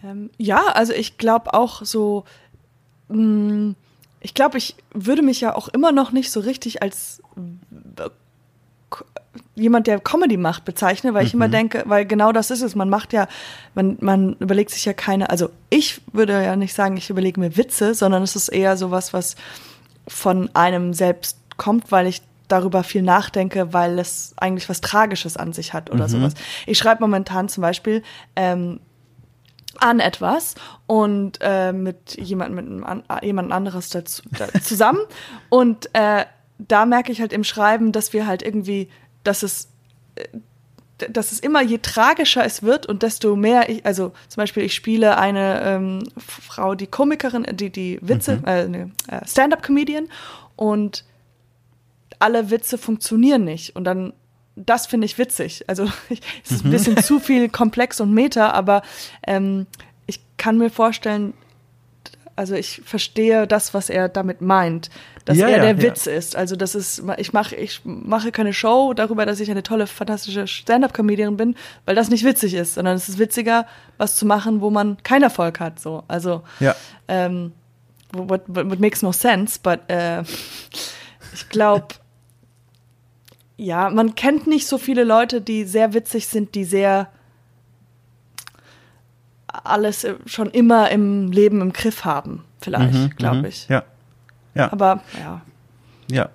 Ähm, 0.05 0.31
ja, 0.39 0.67
also 0.75 0.93
ich 0.93 1.19
glaube 1.19 1.55
auch 1.55 1.85
so, 1.85 2.25
mh, 3.09 3.75
ich 4.21 4.35
glaube, 4.35 4.59
ich 4.59 4.77
würde 4.93 5.23
mich 5.23 5.41
ja 5.41 5.55
auch 5.55 5.69
immer 5.69 5.93
noch 5.93 6.13
nicht 6.13 6.31
so 6.31 6.41
richtig 6.41 6.83
als 6.83 7.23
äh, 7.37 8.09
jemand, 9.55 9.87
der 9.87 10.01
Comedy 10.01 10.37
macht, 10.37 10.65
bezeichnen, 10.65 11.15
weil 11.15 11.27
ich 11.27 11.35
immer 11.35 11.49
denke, 11.49 11.83
weil 11.87 12.07
genau 12.07 12.33
das 12.33 12.51
ist 12.51 12.63
es. 12.63 12.75
Man 12.75 12.89
macht 12.89 13.13
ja, 13.13 13.29
man, 13.75 13.97
man 14.01 14.35
überlegt 14.35 14.71
sich 14.71 14.85
ja 14.85 14.93
keine, 14.93 15.31
also 15.31 15.51
ich 15.71 16.01
würde 16.13 16.33
ja 16.43 16.57
nicht 16.57 16.75
sagen, 16.75 16.97
ich 16.97 17.11
überlege 17.11 17.41
mir 17.41 17.57
Witze, 17.57 17.95
sondern 17.95 18.23
es 18.23 18.37
ist 18.37 18.49
eher 18.49 18.77
sowas, 18.77 19.13
was 19.13 19.37
von 20.07 20.49
einem 20.55 20.95
selbst 20.95 21.39
kommt, 21.57 21.93
weil 21.93 22.07
ich 22.07 22.23
darüber 22.47 22.83
viel 22.83 23.03
nachdenke, 23.03 23.73
weil 23.75 23.99
es 23.99 24.33
eigentlich 24.37 24.69
was 24.69 24.81
Tragisches 24.81 25.37
an 25.37 25.53
sich 25.53 25.75
hat 25.75 25.91
oder 25.91 26.09
sowas. 26.09 26.33
Ich 26.67 26.79
schreibe 26.79 27.03
momentan 27.03 27.49
zum 27.49 27.61
Beispiel 27.61 28.03
ähm, 28.37 28.81
an 29.81 30.01
etwas 30.01 30.55
und 30.87 31.39
äh, 31.41 31.73
mit 31.73 32.17
jemandem 32.19 32.57
mit 32.57 32.67
einem 32.67 32.85
an, 32.85 33.03
äh, 33.09 33.27
jemand 33.27 33.53
anderes 33.53 33.91
dazu, 33.91 34.23
da, 34.37 34.49
zusammen. 34.61 35.01
Und 35.49 35.89
äh, 35.95 36.25
da 36.59 36.87
merke 36.87 37.13
ich 37.13 37.21
halt 37.21 37.33
im 37.33 37.45
Schreiben, 37.45 37.93
dass 37.93 38.13
wir 38.13 38.27
halt 38.27 38.43
irgendwie, 38.43 38.89
dass 39.25 39.43
es 39.43 39.69
äh, 40.17 40.25
dass 41.13 41.31
es 41.31 41.39
immer 41.39 41.63
je 41.63 41.79
tragischer 41.79 42.45
es 42.45 42.65
wird 42.65 42.87
und 42.87 43.05
desto 43.05 43.37
mehr 43.37 43.69
ich, 43.69 43.87
also 43.87 44.13
zum 44.27 44.41
Beispiel 44.43 44.65
ich 44.65 44.75
spiele 44.75 45.17
eine 45.17 45.63
ähm, 45.63 46.03
Frau, 46.17 46.75
die 46.75 46.89
Komikerin, 46.89 47.47
die 47.53 47.71
die 47.71 48.01
Witze, 48.03 48.43
äh, 48.45 48.67
ne, 48.67 48.91
äh, 49.07 49.25
Stand-up-Comedian 49.25 50.09
und 50.57 51.05
alle 52.19 52.51
Witze 52.51 52.79
funktionieren 52.79 53.45
nicht. 53.45 53.77
Und 53.77 53.85
dann 53.85 54.13
das 54.67 54.87
finde 54.87 55.05
ich 55.07 55.19
witzig. 55.19 55.65
Also 55.67 55.85
es 56.45 56.51
ist 56.51 56.65
ein 56.65 56.71
bisschen 56.71 56.97
zu 56.99 57.19
viel 57.21 57.49
komplex 57.49 58.01
und 58.01 58.13
meta, 58.13 58.51
aber 58.51 58.83
ähm, 59.27 59.67
ich 60.07 60.21
kann 60.37 60.59
mir 60.59 60.71
vorstellen, 60.71 61.35
also 62.37 62.55
ich 62.55 62.83
verstehe 62.85 63.47
das, 63.49 63.75
was 63.75 63.91
er 63.91 64.09
damit 64.09 64.41
meint, 64.41 64.91
dass 65.25 65.37
Ja, 65.37 65.49
er 65.49 65.61
der 65.61 65.77
ja. 65.77 65.83
Witz 65.83 66.07
ist. 66.07 66.37
Also 66.37 66.55
das 66.55 66.77
ist, 66.77 67.03
ich 67.17 67.33
mache, 67.33 67.57
ich 67.57 67.81
mache 67.85 68.31
keine 68.31 68.53
Show 68.53 68.95
darüber, 68.95 69.27
dass 69.27 69.41
ich 69.41 69.51
eine 69.51 69.65
tolle, 69.65 69.89
fantastische 69.89 70.47
Stand-up-Comedian 70.47 71.37
bin, 71.37 71.57
weil 71.85 71.97
das 71.97 72.11
nicht 72.11 72.25
witzig 72.25 72.55
ist, 72.55 72.75
sondern 72.75 72.97
es 72.97 73.09
ist 73.09 73.19
witziger, 73.19 73.67
was 73.97 74.15
zu 74.15 74.25
machen, 74.25 74.61
wo 74.61 74.71
man 74.71 74.97
keinen 75.03 75.25
Erfolg 75.25 75.59
hat. 75.59 75.81
So, 75.81 76.05
also 76.07 76.43
Ja. 76.61 76.77
ähm, 77.09 77.53
what, 78.13 78.43
what, 78.47 78.71
what 78.71 78.79
makes 78.79 79.03
no 79.03 79.11
sense, 79.13 79.59
but 79.61 79.81
äh, 79.91 80.23
ich 81.35 81.49
glaube, 81.51 81.89
ja, 83.59 83.91
man 83.91 84.15
kennt 84.15 84.47
nicht 84.47 84.67
so 84.67 84.79
viele 84.79 85.05
Leute, 85.05 85.41
die 85.43 85.65
sehr 85.65 85.93
witzig 85.93 86.29
sind, 86.29 86.55
die 86.55 86.65
sehr 86.65 87.09
alles 89.49 90.07
schon 90.27 90.51
immer 90.51 90.91
im 90.91 91.33
Leben 91.33 91.61
im 91.61 91.73
Griff 91.73 92.05
haben, 92.05 92.45
vielleicht, 92.61 93.17
glaube 93.17 93.49
ich. 93.49 93.69
Mhm, 93.69 93.75
Ja. 93.75 93.83
Ja. 94.55 94.73
Aber 94.73 95.03
ja. 95.19 95.43
Ja, 96.11 96.31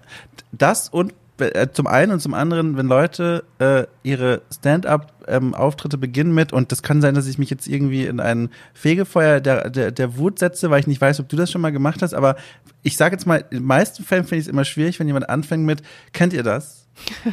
das 0.51 0.89
und 0.89 1.13
äh, 1.39 1.67
zum 1.71 1.87
einen 1.87 2.11
und 2.11 2.19
zum 2.19 2.33
anderen, 2.33 2.77
wenn 2.77 2.85
Leute 2.85 3.43
äh, 3.59 3.85
ihre 4.03 4.43
Stand-up-Auftritte 4.53 5.97
beginnen 5.97 6.33
mit, 6.33 6.53
und 6.53 6.71
das 6.71 6.83
kann 6.83 7.01
sein, 7.01 7.15
dass 7.15 7.27
ich 7.27 7.39
mich 7.39 7.49
jetzt 7.49 7.67
irgendwie 7.67 8.05
in 8.05 8.19
ein 8.19 8.49
Fegefeuer 8.73 9.39
der, 9.41 9.69
der, 9.69 9.91
der 9.91 10.17
Wut 10.17 10.39
setze, 10.39 10.69
weil 10.69 10.79
ich 10.79 10.87
nicht 10.87 11.01
weiß, 11.01 11.19
ob 11.19 11.29
du 11.29 11.35
das 11.35 11.51
schon 11.51 11.61
mal 11.61 11.71
gemacht 11.71 12.01
hast, 12.01 12.13
aber 12.13 12.35
ich 12.83 12.97
sage 12.97 13.15
jetzt 13.15 13.25
mal, 13.25 13.37
in 13.49 13.57
den 13.59 13.65
meisten 13.65 14.03
Fällen 14.03 14.25
finde 14.25 14.37
ich 14.37 14.45
es 14.45 14.47
immer 14.47 14.65
schwierig, 14.65 14.99
wenn 14.99 15.07
jemand 15.07 15.29
anfängt 15.29 15.65
mit, 15.65 15.81
kennt 16.11 16.33
ihr 16.33 16.43
das? 16.43 16.82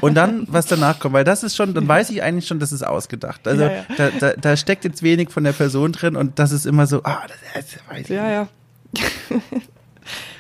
Und 0.01 0.15
dann, 0.15 0.47
was 0.49 0.67
danach 0.67 0.99
kommt, 0.99 1.15
weil 1.15 1.25
das 1.25 1.43
ist 1.43 1.55
schon, 1.57 1.75
dann 1.75 1.87
weiß 1.87 2.11
ich 2.11 2.23
eigentlich 2.23 2.47
schon, 2.47 2.59
das 2.59 2.73
ist 2.73 2.83
ausgedacht. 2.83 3.47
Also 3.47 3.65
Ja, 3.65 3.71
ja. 3.71 3.85
Da, 3.97 4.11
da, 4.11 4.33
da 4.33 4.57
steckt 4.57 4.85
jetzt 4.85 5.03
wenig 5.03 5.31
von 5.31 5.45
der 5.45 5.53
Person 5.53 5.93
drin 5.93 6.17
und 6.17 6.39
das 6.39 6.51
ist 6.53 6.67
immer 6.67 6.87
so, 6.87 7.03
ah, 7.05 7.23
das, 7.29 7.37
das 7.73 7.81
weiß 7.91 8.01
ich 8.03 8.09
Ja, 8.09 8.47
nicht. 8.93 9.01
ja. 9.33 9.39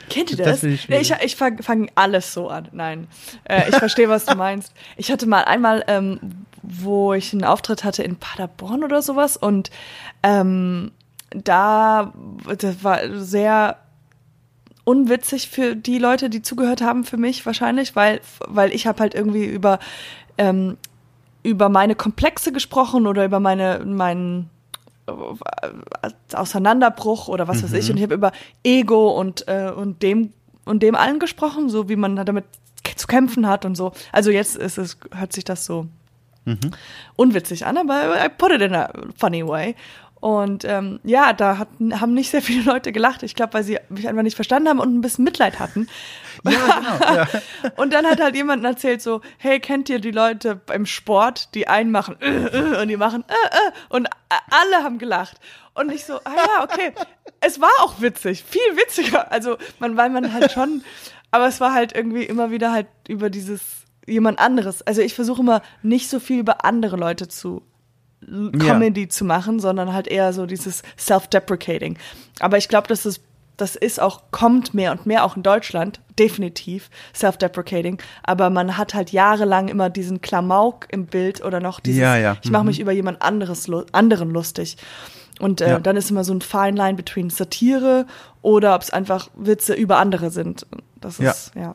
Kennt 0.09 0.31
ihr 0.33 0.39
Das 0.39 0.61
das? 0.61 0.64
ich 0.64 0.89
ich 0.91 1.12
ich 1.23 1.37
fange 1.37 1.62
fang 1.62 1.89
alles 1.95 2.33
so 2.33 2.49
an. 2.49 2.68
Nein. 2.73 3.07
Äh, 3.45 3.68
ich 3.68 3.77
verstehe, 3.77 4.09
was 4.09 4.25
du 4.25 4.35
meinst. 4.35 4.73
Ich 4.97 5.12
hatte 5.12 5.27
mal 5.27 5.45
einmal, 5.45 5.85
ähm, 5.87 6.18
wo 6.62 7.14
ich 7.14 7.33
einen 7.33 7.45
Auftritt 7.45 7.85
hatte 7.85 8.03
in 8.03 8.16
Paderborn 8.16 8.83
oder 8.83 9.03
sowas 9.03 9.37
und 9.37 9.71
ähm, 10.25 10.91
da 11.31 12.12
das 12.59 12.83
war 12.83 12.99
sehr 13.21 13.77
unwitzig 14.91 15.49
für 15.49 15.76
die 15.76 15.99
Leute, 15.99 16.30
die 16.30 16.43
zugehört 16.43 16.82
haben, 16.82 17.05
für 17.05 17.16
mich 17.16 17.47
wahrscheinlich, 17.47 17.95
weil, 17.95 18.20
weil 18.49 18.72
ich 18.72 18.88
habe 18.88 18.99
halt 19.01 19.14
irgendwie 19.14 19.45
über, 19.45 19.78
ähm, 20.36 20.76
über 21.45 21.68
meine 21.68 21.95
Komplexe 21.95 22.51
gesprochen 22.51 23.07
oder 23.07 23.24
über 23.24 23.38
meine, 23.38 23.84
meinen 23.84 24.51
äh, 25.07 25.12
Auseinanderbruch 26.34 27.28
oder 27.28 27.47
was 27.47 27.62
weiß 27.62 27.72
ich. 27.74 27.88
Und 27.91 27.99
ich 27.99 28.03
habe 28.03 28.14
über 28.14 28.32
Ego 28.64 29.11
und, 29.11 29.47
äh, 29.47 29.70
und 29.74 30.03
dem 30.03 30.32
und 30.64 30.82
dem 30.82 30.95
allen 30.95 31.20
gesprochen, 31.20 31.68
so 31.68 31.88
wie 31.88 31.97
man 31.97 32.16
damit 32.16 32.45
zu 32.97 33.07
kämpfen 33.07 33.47
hat 33.47 33.64
und 33.64 33.76
so. 33.76 33.93
Also 34.12 34.30
jetzt 34.30 34.57
ist 34.57 34.76
es, 34.76 34.99
hört 35.14 35.32
sich 35.32 35.45
das 35.45 35.64
so 35.64 35.86
unwitzig 37.16 37.64
an, 37.64 37.76
aber 37.78 38.24
I 38.24 38.28
put 38.28 38.51
it 38.51 38.61
in 38.61 38.74
a 38.74 38.91
funny 39.16 39.47
way. 39.47 39.76
Und 40.21 40.66
ähm, 40.66 41.01
ja, 41.03 41.33
da 41.33 41.57
hatten, 41.57 41.99
haben 41.99 42.12
nicht 42.12 42.31
sehr 42.31 42.43
viele 42.43 42.62
Leute 42.62 42.93
gelacht. 42.93 43.23
Ich 43.23 43.35
glaube, 43.35 43.55
weil 43.55 43.64
sie 43.64 43.79
mich 43.89 44.07
einfach 44.07 44.23
nicht 44.23 44.35
verstanden 44.35 44.68
haben 44.68 44.79
und 44.79 44.95
ein 44.95 45.01
bisschen 45.01 45.25
Mitleid 45.25 45.59
hatten. 45.59 45.89
Ja, 46.43 46.53
genau. 46.53 47.16
Ja. 47.16 47.29
Und 47.77 47.93
dann 47.93 48.07
hat 48.07 48.18
halt 48.18 48.35
jemand 48.35 48.64
erzählt 48.64 49.03
so, 49.03 49.21
hey, 49.37 49.61
kennt 49.61 49.91
ihr 49.91 49.99
die 49.99 50.11
Leute 50.11 50.57
beim 50.57 50.87
Sport, 50.87 51.55
die 51.55 51.68
einen 51.68 51.91
machen 51.91 52.16
äh, 52.23 52.47
äh, 52.47 52.81
und 52.81 52.89
die 52.89 52.97
machen 52.97 53.25
äh, 53.29 53.33
äh, 53.33 53.73
und 53.91 54.09
alle 54.31 54.83
haben 54.83 54.97
gelacht. 54.97 55.39
Und 55.75 55.93
ich 55.93 56.07
so, 56.07 56.14
ah 56.14 56.35
ja, 56.35 56.64
okay. 56.64 56.93
Es 57.41 57.61
war 57.61 57.68
auch 57.81 58.01
witzig, 58.01 58.43
viel 58.43 58.75
witziger. 58.75 59.31
Also, 59.31 59.59
man, 59.81 59.99
weil 59.99 60.09
man 60.09 60.33
halt 60.33 60.51
schon, 60.51 60.83
aber 61.31 61.47
es 61.47 61.61
war 61.61 61.75
halt 61.75 61.95
irgendwie 61.95 62.25
immer 62.25 62.51
wieder 62.51 62.73
halt 62.73 62.87
über 63.07 63.29
dieses 63.29 63.85
jemand 64.07 64.39
anderes. 64.39 64.81
Also 64.83 65.03
ich 65.03 65.14
versuche 65.14 65.43
immer 65.43 65.62
nicht 65.83 66.09
so 66.09 66.21
viel 66.21 66.39
über 66.39 66.64
andere 66.64 66.97
Leute 66.97 67.29
zu 67.29 67.62
L- 68.27 68.53
Ja. 68.55 68.75
Comedy 68.75 69.09
zu 69.09 69.25
machen, 69.25 69.61
sondern 69.61 69.93
halt 69.93 70.09
eher 70.09 70.33
so 70.33 70.47
dieses 70.47 70.83
Self-Deprecating. 70.99 71.99
Aber 72.41 72.59
ich 72.59 72.68
glaube, 72.68 72.89
dass 72.89 73.05
es 73.05 73.21
das 73.57 73.77
ist 73.77 74.01
auch, 74.01 74.23
kommt 74.31 74.73
mehr 74.73 74.91
und 74.91 75.05
mehr 75.05 75.23
auch 75.23 75.37
in 75.37 75.43
Deutschland, 75.43 76.01
definitiv, 76.18 76.89
self-deprecating. 77.14 77.99
Aber 78.23 78.49
man 78.49 78.79
hat 78.79 78.95
halt 78.95 79.12
jahrelang 79.12 79.68
immer 79.68 79.91
diesen 79.91 80.23
Klamauk 80.23 80.87
im 80.91 81.05
Bild 81.05 81.45
oder 81.45 81.61
noch 81.61 81.79
dieses, 81.79 82.01
Ja, 82.01 82.16
ja. 82.16 82.37
ich 82.43 82.51
mache 82.51 82.62
Mhm. 82.62 82.68
mich 82.68 82.81
über 82.81 82.93
jemand 82.93 83.21
anderes, 83.21 83.71
anderen 83.93 84.31
lustig. 84.31 84.79
Und 85.41 85.61
äh, 85.61 85.73
Ja. 85.73 85.79
dann 85.79 85.99
ist 85.99 86.11
immer 86.11 86.25
so 86.25 86.33
ein 86.33 86.41
Fine 86.41 86.73
Line 86.73 86.95
between 86.95 87.29
Satire 87.29 88.07
oder 88.41 88.75
ob 88.75 88.81
es 88.81 88.89
einfach 88.91 89.29
Witze 89.35 89.75
über 89.75 89.99
andere 89.99 90.31
sind. 90.31 90.66
Das 90.99 91.18
ist, 91.21 91.53
ja. 91.55 91.75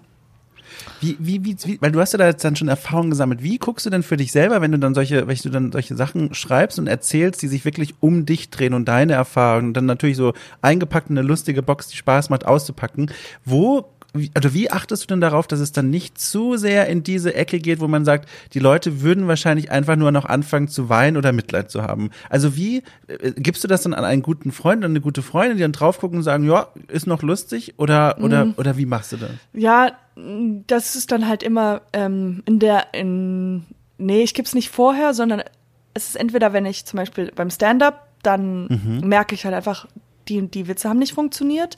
Wie, 1.01 1.17
wie, 1.19 1.43
wie, 1.43 1.55
wie, 1.63 1.81
weil 1.81 1.91
du 1.91 1.99
hast 1.99 2.13
ja 2.13 2.17
da 2.17 2.27
jetzt 2.27 2.43
dann 2.43 2.55
schon 2.55 2.67
Erfahrungen 2.67 3.09
gesammelt. 3.09 3.43
Wie 3.43 3.57
guckst 3.57 3.85
du 3.85 3.89
denn 3.89 4.03
für 4.03 4.17
dich 4.17 4.31
selber, 4.31 4.61
wenn 4.61 4.71
du 4.71 4.79
dann 4.79 4.93
solche, 4.93 5.27
wenn 5.27 5.35
du 5.35 5.49
dann 5.49 5.71
solche 5.71 5.95
Sachen 5.95 6.33
schreibst 6.33 6.79
und 6.79 6.87
erzählst, 6.87 7.41
die 7.41 7.47
sich 7.47 7.65
wirklich 7.65 7.95
um 7.99 8.25
dich 8.25 8.49
drehen 8.49 8.73
und 8.73 8.85
deine 8.85 9.13
Erfahrungen, 9.13 9.73
dann 9.73 9.85
natürlich 9.85 10.17
so 10.17 10.33
eingepackt 10.61 11.09
in 11.09 11.17
eine 11.17 11.27
lustige 11.27 11.61
Box, 11.61 11.87
die 11.87 11.97
Spaß 11.97 12.29
macht, 12.29 12.45
auszupacken. 12.45 13.11
Wo, 13.43 13.89
wie, 14.15 14.31
oder 14.35 14.53
wie 14.53 14.71
achtest 14.71 15.03
du 15.03 15.07
denn 15.07 15.21
darauf, 15.21 15.47
dass 15.47 15.59
es 15.59 15.71
dann 15.71 15.89
nicht 15.89 16.17
zu 16.17 16.57
sehr 16.57 16.87
in 16.87 17.03
diese 17.03 17.33
Ecke 17.33 17.59
geht, 17.59 17.79
wo 17.79 17.87
man 17.87 18.05
sagt, 18.05 18.29
die 18.53 18.59
Leute 18.59 19.01
würden 19.01 19.27
wahrscheinlich 19.27 19.71
einfach 19.71 19.95
nur 19.95 20.11
noch 20.11 20.25
anfangen 20.25 20.67
zu 20.67 20.89
weinen 20.89 21.17
oder 21.17 21.31
Mitleid 21.31 21.69
zu 21.69 21.83
haben? 21.83 22.09
Also 22.29 22.55
wie, 22.55 22.83
äh, 23.07 23.31
gibst 23.35 23.63
du 23.63 23.67
das 23.67 23.83
dann 23.83 23.93
an 23.93 24.05
einen 24.05 24.21
guten 24.21 24.51
Freund 24.51 24.79
oder 24.79 24.89
eine 24.89 25.01
gute 25.01 25.21
Freundin, 25.21 25.57
die 25.57 25.63
dann 25.63 25.71
drauf 25.71 25.99
gucken 25.99 26.19
und 26.19 26.23
sagen, 26.23 26.45
ja, 26.45 26.67
ist 26.87 27.07
noch 27.07 27.21
lustig? 27.21 27.75
Oder, 27.77 28.17
oder, 28.19 28.53
oder 28.57 28.77
wie 28.77 28.85
machst 28.85 29.11
du 29.11 29.17
das? 29.17 29.31
Ja, 29.53 29.91
das 30.67 30.95
ist 30.95 31.11
dann 31.11 31.27
halt 31.27 31.43
immer 31.43 31.81
ähm, 31.93 32.41
in 32.45 32.59
der, 32.59 32.93
in, 32.93 33.65
nee, 33.97 34.23
ich 34.23 34.33
gib's 34.33 34.55
nicht 34.55 34.69
vorher, 34.69 35.13
sondern 35.13 35.43
es 35.93 36.09
ist 36.09 36.15
entweder, 36.15 36.53
wenn 36.53 36.65
ich 36.65 36.85
zum 36.85 36.97
Beispiel 36.97 37.31
beim 37.35 37.49
Stand-up, 37.49 38.07
dann 38.23 39.01
merke 39.03 39.35
ich 39.35 39.45
halt 39.45 39.53
einfach, 39.53 39.87
die, 40.29 40.47
die 40.47 40.67
Witze 40.67 40.89
haben 40.89 40.99
nicht 40.99 41.13
funktioniert. 41.13 41.75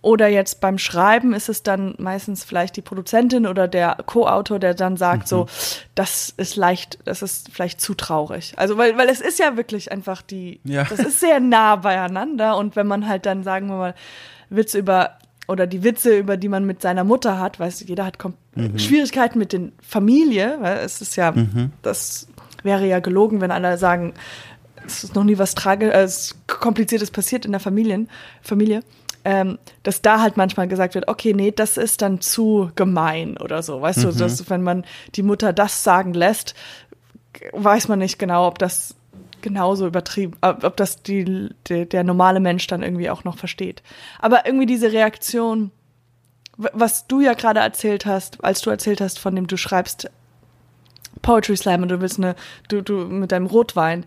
Oder 0.00 0.28
jetzt 0.28 0.60
beim 0.60 0.78
Schreiben 0.78 1.32
ist 1.32 1.48
es 1.48 1.62
dann 1.62 1.94
meistens 1.98 2.44
vielleicht 2.44 2.76
die 2.76 2.82
Produzentin 2.82 3.46
oder 3.46 3.66
der 3.68 3.96
Co-Autor, 4.06 4.58
der 4.58 4.74
dann 4.74 4.96
sagt 4.96 5.26
so, 5.28 5.46
das 5.94 6.32
ist 6.36 6.56
leicht, 6.56 6.98
das 7.04 7.22
ist 7.22 7.50
vielleicht 7.52 7.80
zu 7.80 7.94
traurig. 7.94 8.52
Also, 8.56 8.78
weil, 8.78 8.96
weil 8.96 9.08
es 9.08 9.20
ist 9.20 9.38
ja 9.38 9.56
wirklich 9.56 9.90
einfach 9.90 10.22
die, 10.22 10.60
Ja. 10.64 10.84
das 10.84 11.00
ist 11.00 11.20
sehr 11.20 11.40
nah 11.40 11.76
beieinander 11.76 12.56
und 12.56 12.76
wenn 12.76 12.86
man 12.86 13.08
halt 13.08 13.26
dann, 13.26 13.42
sagen 13.42 13.68
wir 13.68 13.76
mal, 13.76 13.94
Witze 14.50 14.78
über 14.78 15.18
oder 15.48 15.66
die 15.66 15.82
Witze, 15.82 16.16
über 16.16 16.36
die 16.36 16.48
man 16.48 16.64
mit 16.64 16.82
seiner 16.82 17.04
Mutter 17.04 17.40
hat, 17.40 17.58
weißt 17.58 17.80
du, 17.80 17.84
jeder 17.86 18.04
hat 18.04 18.18
Kom 18.18 18.34
Schwierigkeiten 18.76 19.38
mit 19.38 19.52
den 19.52 19.72
Familie, 19.80 20.58
weil 20.60 20.78
es 20.78 21.00
ist 21.00 21.16
ja, 21.16 21.32
das 21.82 22.28
wäre 22.62 22.86
ja 22.86 23.00
gelogen, 23.00 23.40
wenn 23.40 23.50
alle 23.50 23.78
sagen, 23.78 24.14
es 24.88 25.04
ist 25.04 25.14
noch 25.14 25.24
nie 25.24 25.38
was 25.38 25.54
Trage, 25.54 25.92
äh, 25.92 26.08
kompliziertes 26.46 27.10
passiert 27.10 27.44
in 27.44 27.52
der 27.52 27.60
Familien, 27.60 28.08
Familie, 28.42 28.82
ähm, 29.24 29.58
dass 29.82 30.02
da 30.02 30.20
halt 30.20 30.36
manchmal 30.36 30.68
gesagt 30.68 30.94
wird, 30.94 31.08
okay, 31.08 31.34
nee, 31.34 31.50
das 31.50 31.76
ist 31.76 32.02
dann 32.02 32.20
zu 32.20 32.70
gemein 32.74 33.36
oder 33.36 33.62
so, 33.62 33.80
weißt 33.80 34.04
du, 34.04 34.12
dass 34.12 34.48
wenn 34.50 34.62
man 34.62 34.84
die 35.14 35.22
Mutter 35.22 35.52
das 35.52 35.84
sagen 35.84 36.14
lässt, 36.14 36.54
weiß 37.52 37.88
man 37.88 37.98
nicht 37.98 38.18
genau, 38.18 38.46
ob 38.46 38.58
das 38.58 38.94
genauso 39.40 39.86
übertrieben, 39.86 40.36
ob 40.40 40.76
das 40.76 41.02
die, 41.02 41.48
der, 41.68 41.86
der 41.86 42.04
normale 42.04 42.40
Mensch 42.40 42.66
dann 42.66 42.82
irgendwie 42.82 43.10
auch 43.10 43.24
noch 43.24 43.38
versteht. 43.38 43.82
Aber 44.18 44.46
irgendwie 44.46 44.66
diese 44.66 44.92
Reaktion, 44.92 45.70
was 46.56 47.06
du 47.06 47.20
ja 47.20 47.34
gerade 47.34 47.60
erzählt 47.60 48.04
hast, 48.04 48.42
als 48.42 48.62
du 48.62 48.70
erzählt 48.70 49.00
hast, 49.00 49.18
von 49.18 49.36
dem 49.36 49.46
du 49.46 49.56
schreibst 49.56 50.10
Poetry 51.22 51.56
Slam 51.56 51.82
und 51.82 51.88
du 51.88 52.00
willst 52.00 52.18
eine, 52.18 52.34
du, 52.68 52.82
du 52.82 53.04
mit 53.06 53.32
deinem 53.32 53.46
Rotwein, 53.46 54.04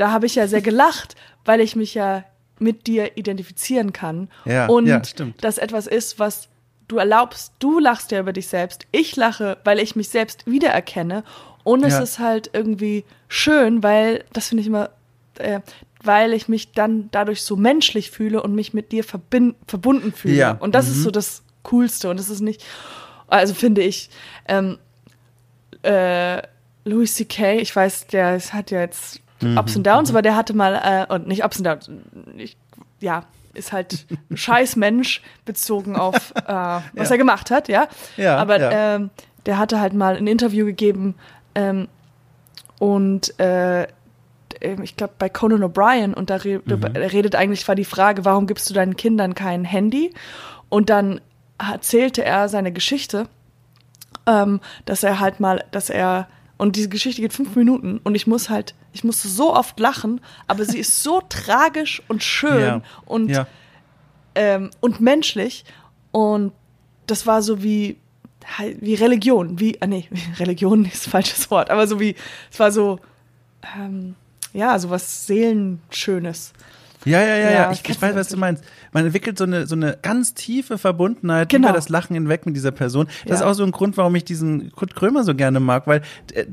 da 0.00 0.10
habe 0.10 0.26
ich 0.26 0.34
ja 0.34 0.46
sehr 0.46 0.62
gelacht, 0.62 1.14
weil 1.44 1.60
ich 1.60 1.76
mich 1.76 1.94
ja 1.94 2.24
mit 2.58 2.86
dir 2.86 3.16
identifizieren 3.16 3.92
kann 3.92 4.28
Ja, 4.44 4.66
und 4.66 4.86
ja, 4.86 5.00
das 5.40 5.58
etwas 5.58 5.86
ist, 5.86 6.18
was 6.18 6.48
du 6.88 6.98
erlaubst, 6.98 7.52
du 7.58 7.78
lachst 7.78 8.10
ja 8.10 8.20
über 8.20 8.32
dich 8.32 8.48
selbst, 8.48 8.86
ich 8.92 9.16
lache, 9.16 9.58
weil 9.64 9.78
ich 9.78 9.96
mich 9.96 10.08
selbst 10.08 10.46
wiedererkenne 10.46 11.24
und 11.64 11.84
es 11.84 11.94
Ja. 11.94 12.00
ist 12.02 12.18
halt 12.18 12.50
irgendwie 12.52 13.04
schön, 13.28 13.82
weil, 13.82 14.24
das 14.32 14.48
finde 14.48 14.62
ich 14.62 14.66
immer, 14.66 14.90
äh, 15.38 15.60
weil 16.02 16.32
ich 16.32 16.48
mich 16.48 16.72
dann 16.72 17.08
dadurch 17.12 17.42
so 17.42 17.56
menschlich 17.56 18.10
fühle 18.10 18.42
und 18.42 18.54
mich 18.54 18.72
mit 18.74 18.92
dir 18.92 19.04
verbin 19.04 19.54
verbunden 19.66 20.12
fühle. 20.12 20.34
Ja. 20.34 20.50
Und 20.52 20.74
das 20.74 20.86
Mhm. 20.86 20.92
ist 20.92 21.02
so 21.02 21.10
das 21.10 21.42
Coolste 21.62 22.08
und 22.10 22.18
es 22.18 22.30
ist 22.30 22.40
nicht, 22.40 22.64
also 23.28 23.52
finde 23.54 23.82
ich, 23.82 24.10
ähm, 24.48 24.78
äh, 25.82 26.42
Louis 26.84 27.14
C.K., 27.14 27.58
ich 27.60 27.74
weiß, 27.76 28.06
der 28.08 28.38
hat 28.40 28.70
ja 28.70 28.80
jetzt 28.80 29.20
Mhm. 29.42 29.58
Ups 29.58 29.76
and 29.76 29.86
Downs, 29.86 30.10
aber 30.10 30.22
der 30.22 30.36
hatte 30.36 30.54
mal, 30.54 31.06
äh, 31.08 31.12
und 31.12 31.26
nicht 31.26 31.44
Ups 31.44 31.58
and 31.64 31.66
Downs, 31.66 31.90
ich, 32.36 32.56
ja, 33.00 33.24
ist 33.54 33.72
halt 33.72 34.06
ein 34.30 34.36
scheiß 34.36 34.76
Mensch 34.76 35.22
bezogen 35.44 35.96
auf, 35.96 36.32
äh, 36.36 36.42
was 36.46 36.82
Ja. 37.08 37.10
er 37.10 37.18
gemacht 37.18 37.50
hat, 37.50 37.68
ja. 37.68 37.88
Ja, 38.16 38.36
aber 38.36 38.60
ja. 38.60 38.70
Ähm, 38.96 39.10
der 39.46 39.58
hatte 39.58 39.80
halt 39.80 39.94
mal 39.94 40.16
ein 40.16 40.26
Interview 40.26 40.66
gegeben 40.66 41.14
ähm, 41.54 41.88
und 42.78 43.38
äh, 43.40 43.82
ähm, 44.60 44.82
ich 44.82 44.96
glaube 44.96 45.14
bei 45.18 45.28
Conan 45.28 45.62
O'Brien 45.64 46.14
und 46.14 46.30
da 46.30 46.36
re 46.36 46.60
Mhm. 46.64 46.82
er 46.94 47.12
redet 47.12 47.34
eigentlich 47.34 47.66
war 47.66 47.74
die 47.74 47.84
Frage, 47.84 48.24
warum 48.24 48.46
gibst 48.46 48.68
du 48.70 48.74
deinen 48.74 48.96
Kindern 48.96 49.34
kein 49.34 49.64
Handy? 49.64 50.12
Und 50.68 50.90
dann 50.90 51.20
erzählte 51.58 52.24
er 52.24 52.48
seine 52.48 52.72
Geschichte, 52.72 53.26
ähm, 54.26 54.60
dass 54.84 55.02
er 55.02 55.20
halt 55.20 55.40
mal, 55.40 55.64
dass 55.72 55.90
er 55.90 56.28
und 56.58 56.76
diese 56.76 56.88
Geschichte 56.90 57.22
geht 57.22 57.32
fünf 57.32 57.56
Minuten 57.56 57.98
und 58.04 58.14
ich 58.14 58.26
muss 58.26 58.50
halt, 58.50 58.74
ich 58.92 59.04
musste 59.04 59.28
so 59.28 59.54
oft 59.54 59.78
lachen, 59.78 60.20
aber 60.46 60.64
sie 60.64 60.78
ist 60.78 61.02
so 61.02 61.20
tragisch 61.28 62.02
und 62.08 62.22
schön 62.22 62.60
Ja. 62.60 62.82
und 63.06 63.28
ja. 63.28 63.46
ähm, 64.34 64.70
und 64.80 65.00
menschlich 65.00 65.64
und 66.12 66.52
das 67.06 67.26
war 67.26 67.42
so 67.42 67.62
wie 67.62 67.96
halt 68.58 68.78
wie 68.80 68.94
Religion, 68.94 69.60
wie 69.60 69.80
ah 69.80 69.86
nee, 69.86 70.08
Religion 70.38 70.84
ist 70.84 71.06
ein 71.06 71.10
falsches 71.10 71.50
Wort, 71.50 71.70
aber 71.70 71.86
so 71.86 72.00
wie 72.00 72.14
es 72.52 72.58
war 72.58 72.72
so 72.72 72.98
ähm, 73.76 74.14
ja, 74.52 74.78
so 74.78 74.90
was 74.90 75.26
Seelenschönes. 75.26 76.52
Ja, 77.04 77.20
ja, 77.22 77.36
ja, 77.36 77.50
Ja, 77.50 77.70
ich 77.72 77.80
Ich, 77.88 78.00
weiß, 78.02 78.14
was 78.14 78.28
du 78.28 78.36
meinst. 78.36 78.62
Man 78.92 79.04
entwickelt 79.06 79.38
so 79.38 79.44
eine, 79.44 79.66
so 79.66 79.74
eine 79.74 79.98
ganz 80.02 80.34
tiefe 80.34 80.76
Verbundenheit 80.78 81.48
Genau. 81.48 81.68
über 81.68 81.74
das 81.76 81.88
Lachen 81.88 82.14
hinweg 82.14 82.44
mit 82.46 82.54
dieser 82.56 82.72
Person. 82.72 83.06
Das 83.26 83.40
Ja. 83.40 83.46
ist 83.46 83.50
auch 83.50 83.54
so 83.54 83.64
ein 83.64 83.70
Grund, 83.70 83.96
warum 83.96 84.14
ich 84.16 84.24
diesen 84.24 84.70
Kurt 84.72 84.94
Krömer 84.94 85.24
so 85.24 85.34
gerne 85.34 85.60
mag, 85.60 85.86
weil 85.86 86.02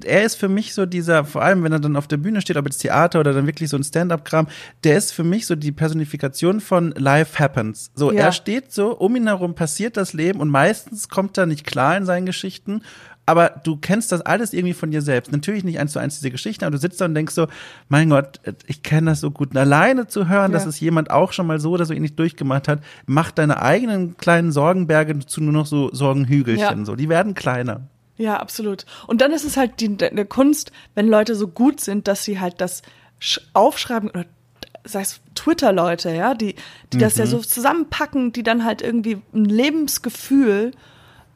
er 0.05 0.23
ist 0.23 0.35
für 0.35 0.47
mich 0.49 0.73
so 0.73 0.85
dieser, 0.85 1.25
vor 1.25 1.41
allem 1.43 1.63
wenn 1.63 1.71
er 1.73 1.79
dann 1.79 1.95
auf 1.95 2.07
der 2.07 2.17
Bühne 2.17 2.41
steht, 2.41 2.57
ob 2.57 2.65
jetzt 2.65 2.77
Theater 2.79 3.19
oder 3.19 3.33
dann 3.33 3.45
wirklich 3.47 3.69
so 3.69 3.77
ein 3.77 3.83
Stand-up-Kram, 3.83 4.47
der 4.83 4.97
ist 4.97 5.11
für 5.11 5.23
mich 5.23 5.45
so 5.47 5.55
die 5.55 5.71
Personifikation 5.71 6.61
von 6.61 6.91
Life 6.91 7.37
Happens. 7.39 7.91
So, 7.95 8.11
Ja. 8.13 8.25
er 8.27 8.31
steht 8.31 8.71
so, 8.71 8.95
um 8.97 9.15
ihn 9.15 9.27
herum 9.27 9.53
passiert 9.55 9.97
das 9.97 10.13
Leben 10.13 10.39
und 10.39 10.49
meistens 10.49 11.09
kommt 11.09 11.37
er 11.37 11.45
nicht 11.45 11.65
klar 11.65 11.97
in 11.97 12.05
seinen 12.05 12.25
Geschichten 12.25 12.81
aber 13.27 13.49
du 13.63 13.77
kennst 13.77 14.11
das 14.11 14.21
alles 14.21 14.53
irgendwie 14.53 14.73
von 14.73 14.89
dir 14.89 15.03
selbst. 15.03 15.31
Natürlich 15.31 15.63
nicht 15.63 15.79
eins 15.79 15.91
zu 15.91 15.99
eins 15.99 16.15
diese 16.15 16.31
Geschichten, 16.31 16.63
aber 16.65 16.71
du 16.71 16.77
sitzt 16.79 16.99
da 16.99 17.05
und 17.05 17.13
denkst 17.13 17.35
so, 17.35 17.45
mein 17.89 18.09
Gott, 18.09 18.39
ich 18.65 18.81
kenne 18.81 19.11
das 19.11 19.19
so 19.19 19.29
gut. 19.29 19.51
Und 19.51 19.57
alleine 19.57 20.07
zu 20.07 20.27
hören, 20.27 20.51
Ja. 20.51 20.57
dass 20.57 20.65
es 20.65 20.79
jemand 20.79 21.11
auch 21.11 21.31
schon 21.33 21.45
mal 21.45 21.59
so 21.59 21.71
oder 21.71 21.85
so 21.85 21.93
ähnlich 21.93 22.15
durchgemacht 22.15 22.67
hat, 22.67 22.79
macht 23.05 23.37
deine 23.37 23.61
eigenen 23.61 24.17
kleinen 24.17 24.51
Sorgenberge 24.51 25.19
zu 25.19 25.41
nur 25.43 25.53
noch 25.53 25.67
so 25.67 25.93
Sorgenhügelchen. 25.93 26.79
Ja. 26.79 26.85
So, 26.85 26.95
die 26.95 27.09
werden 27.09 27.35
kleiner. 27.35 27.81
Ja, 28.17 28.37
absolut. 28.37 28.85
Und 29.05 29.21
dann 29.21 29.31
ist 29.31 29.45
es 29.45 29.57
halt 29.57 29.79
die, 29.79 29.95
eine 30.03 30.25
Kunst, 30.25 30.71
wenn 30.95 31.07
Leute 31.07 31.35
so 31.35 31.47
gut 31.47 31.81
sind, 31.81 32.07
dass 32.07 32.23
sie 32.23 32.39
halt 32.39 32.61
das 32.61 32.81
sch- 33.21 33.41
aufschreiben 33.53 34.09
oder 34.09 34.25
sei 34.85 35.01
es 35.01 35.19
Twitter-Leute, 35.35 36.11
ja, 36.15 36.33
die, 36.33 36.55
die 36.93 36.97
das 36.97 37.17
ja 37.17 37.25
Mhm. 37.25 37.29
so 37.29 37.39
zusammenpacken, 37.39 38.31
die 38.31 38.41
dann 38.41 38.63
halt 38.63 38.81
irgendwie 38.81 39.17
ein 39.35 39.43
Lebensgefühl 39.45 40.71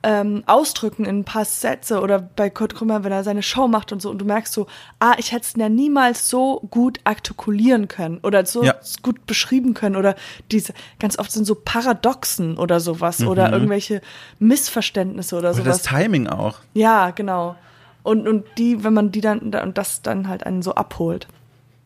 ähm, 0.03 0.43
ausdrücken 0.47 1.05
in 1.05 1.19
ein 1.19 1.23
paar 1.25 1.45
Sätze 1.45 2.01
oder 2.01 2.19
bei 2.19 2.49
Kurt 2.49 2.73
Krümmer, 2.73 3.03
wenn 3.03 3.11
er 3.11 3.23
seine 3.23 3.43
Show 3.43 3.67
macht 3.67 3.91
und 3.91 4.01
so 4.01 4.09
und 4.09 4.17
du 4.19 4.25
merkst 4.25 4.51
so, 4.51 4.65
ah, 4.99 5.13
ich 5.17 5.31
hätte 5.31 5.45
es 5.45 5.53
ja 5.55 5.69
niemals 5.69 6.27
so 6.27 6.59
gut 6.71 6.99
artikulieren 7.03 7.87
können 7.87 8.19
oder 8.23 8.45
so 8.45 8.63
Ja. 8.63 8.73
gut 9.03 9.27
beschrieben 9.27 9.73
können 9.75 9.95
oder 9.95 10.15
diese, 10.51 10.73
ganz 10.99 11.19
oft 11.19 11.31
sind 11.31 11.45
so 11.45 11.53
Paradoxen 11.55 12.57
oder 12.57 12.79
sowas 12.79 13.21
oder 13.23 13.51
irgendwelche 13.53 14.01
Missverständnisse 14.39 15.35
oder, 15.37 15.49
Mhm. 15.53 15.59
Oder 15.61 15.63
sowas. 15.73 15.81
das 15.83 15.91
Timing 15.91 16.27
auch. 16.27 16.59
Ja, 16.73 17.11
genau. 17.11 17.55
Und, 18.03 18.27
und 18.27 18.45
die, 18.57 18.83
wenn 18.83 18.93
man 18.93 19.11
die 19.11 19.21
dann, 19.21 19.39
und 19.53 19.77
das 19.77 20.01
dann 20.01 20.27
halt 20.27 20.45
einen 20.45 20.63
so 20.63 20.73
abholt. 20.73 21.27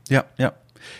Ja, 0.07 0.23
ja. 0.37 0.53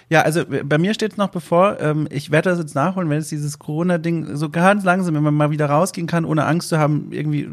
Ja, 0.10 0.22
also 0.22 0.44
bei 0.64 0.78
mir 0.78 0.94
steht 0.94 1.14
es 1.14 1.18
noch 1.18 1.30
bevor, 1.30 1.80
ähm, 1.80 2.08
ich 2.12 2.32
werde 2.32 2.50
das 2.50 2.60
jetzt 2.60 2.76
nachholen, 2.76 3.10
wenn 3.10 3.18
es 3.20 3.30
dieses 3.30 3.60
Corona-Ding 3.60 4.36
so 4.36 4.50
ganz 4.50 4.84
langsam, 4.84 5.16
wenn 5.16 5.24
man 5.24 5.34
mal 5.34 5.52
wieder 5.52 5.66
rausgehen 5.68 6.08
kann, 6.08 6.26
ohne 6.26 6.46
Angst 6.46 6.70
zu 6.70 6.78
haben, 6.78 7.08
irgendwie 7.12 7.50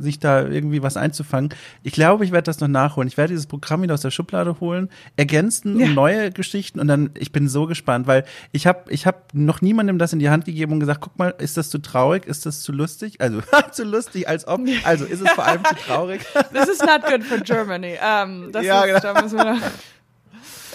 sich 0.00 0.18
da 0.18 0.46
irgendwie 0.46 0.82
was 0.82 0.96
einzufangen. 0.96 1.50
Ich 1.82 1.92
glaube, 1.92 2.24
ich 2.24 2.32
werde 2.32 2.44
das 2.46 2.60
noch 2.60 2.68
nachholen. 2.68 3.08
Ich 3.08 3.16
werde 3.16 3.32
dieses 3.32 3.46
Programm 3.46 3.82
wieder 3.82 3.94
aus 3.94 4.00
der 4.02 4.10
Schublade 4.10 4.60
holen, 4.60 4.88
ergänzen 5.16 5.78
Ja. 5.78 5.86
um 5.86 5.94
neue 5.94 6.30
Geschichten 6.30 6.80
und 6.80 6.88
dann, 6.88 7.10
ich 7.18 7.32
bin 7.32 7.48
so 7.48 7.66
gespannt, 7.66 8.06
weil 8.06 8.24
ich 8.52 8.66
habe 8.66 8.90
ich 8.92 9.06
hab 9.06 9.32
noch 9.34 9.60
niemandem 9.62 9.98
das 9.98 10.12
in 10.12 10.18
die 10.18 10.30
Hand 10.30 10.44
gegeben 10.44 10.72
und 10.72 10.80
gesagt, 10.80 11.00
guck 11.00 11.18
mal, 11.18 11.34
ist 11.38 11.56
das 11.56 11.70
zu 11.70 11.78
traurig, 11.78 12.26
ist 12.26 12.46
das 12.46 12.60
zu 12.62 12.72
lustig? 12.72 13.20
Also, 13.20 13.40
zu 13.72 13.84
lustig, 13.84 14.28
als 14.28 14.46
ob, 14.46 14.60
also 14.84 15.04
ist 15.04 15.20
es 15.20 15.30
vor 15.32 15.44
allem 15.46 15.64
zu 15.64 15.74
traurig. 15.86 16.20
This 16.52 16.68
is 16.68 16.78
not 16.80 17.02
good 17.08 17.22
for 17.24 17.38
Germany. 17.38 17.96
Ähm, 18.02 18.50
das 18.52 18.64
Ja, 18.64 18.82
ist, 18.84 19.02
genau. 19.02 19.14
da 19.14 19.22
müssen 19.22 19.38
wir, 19.38 19.56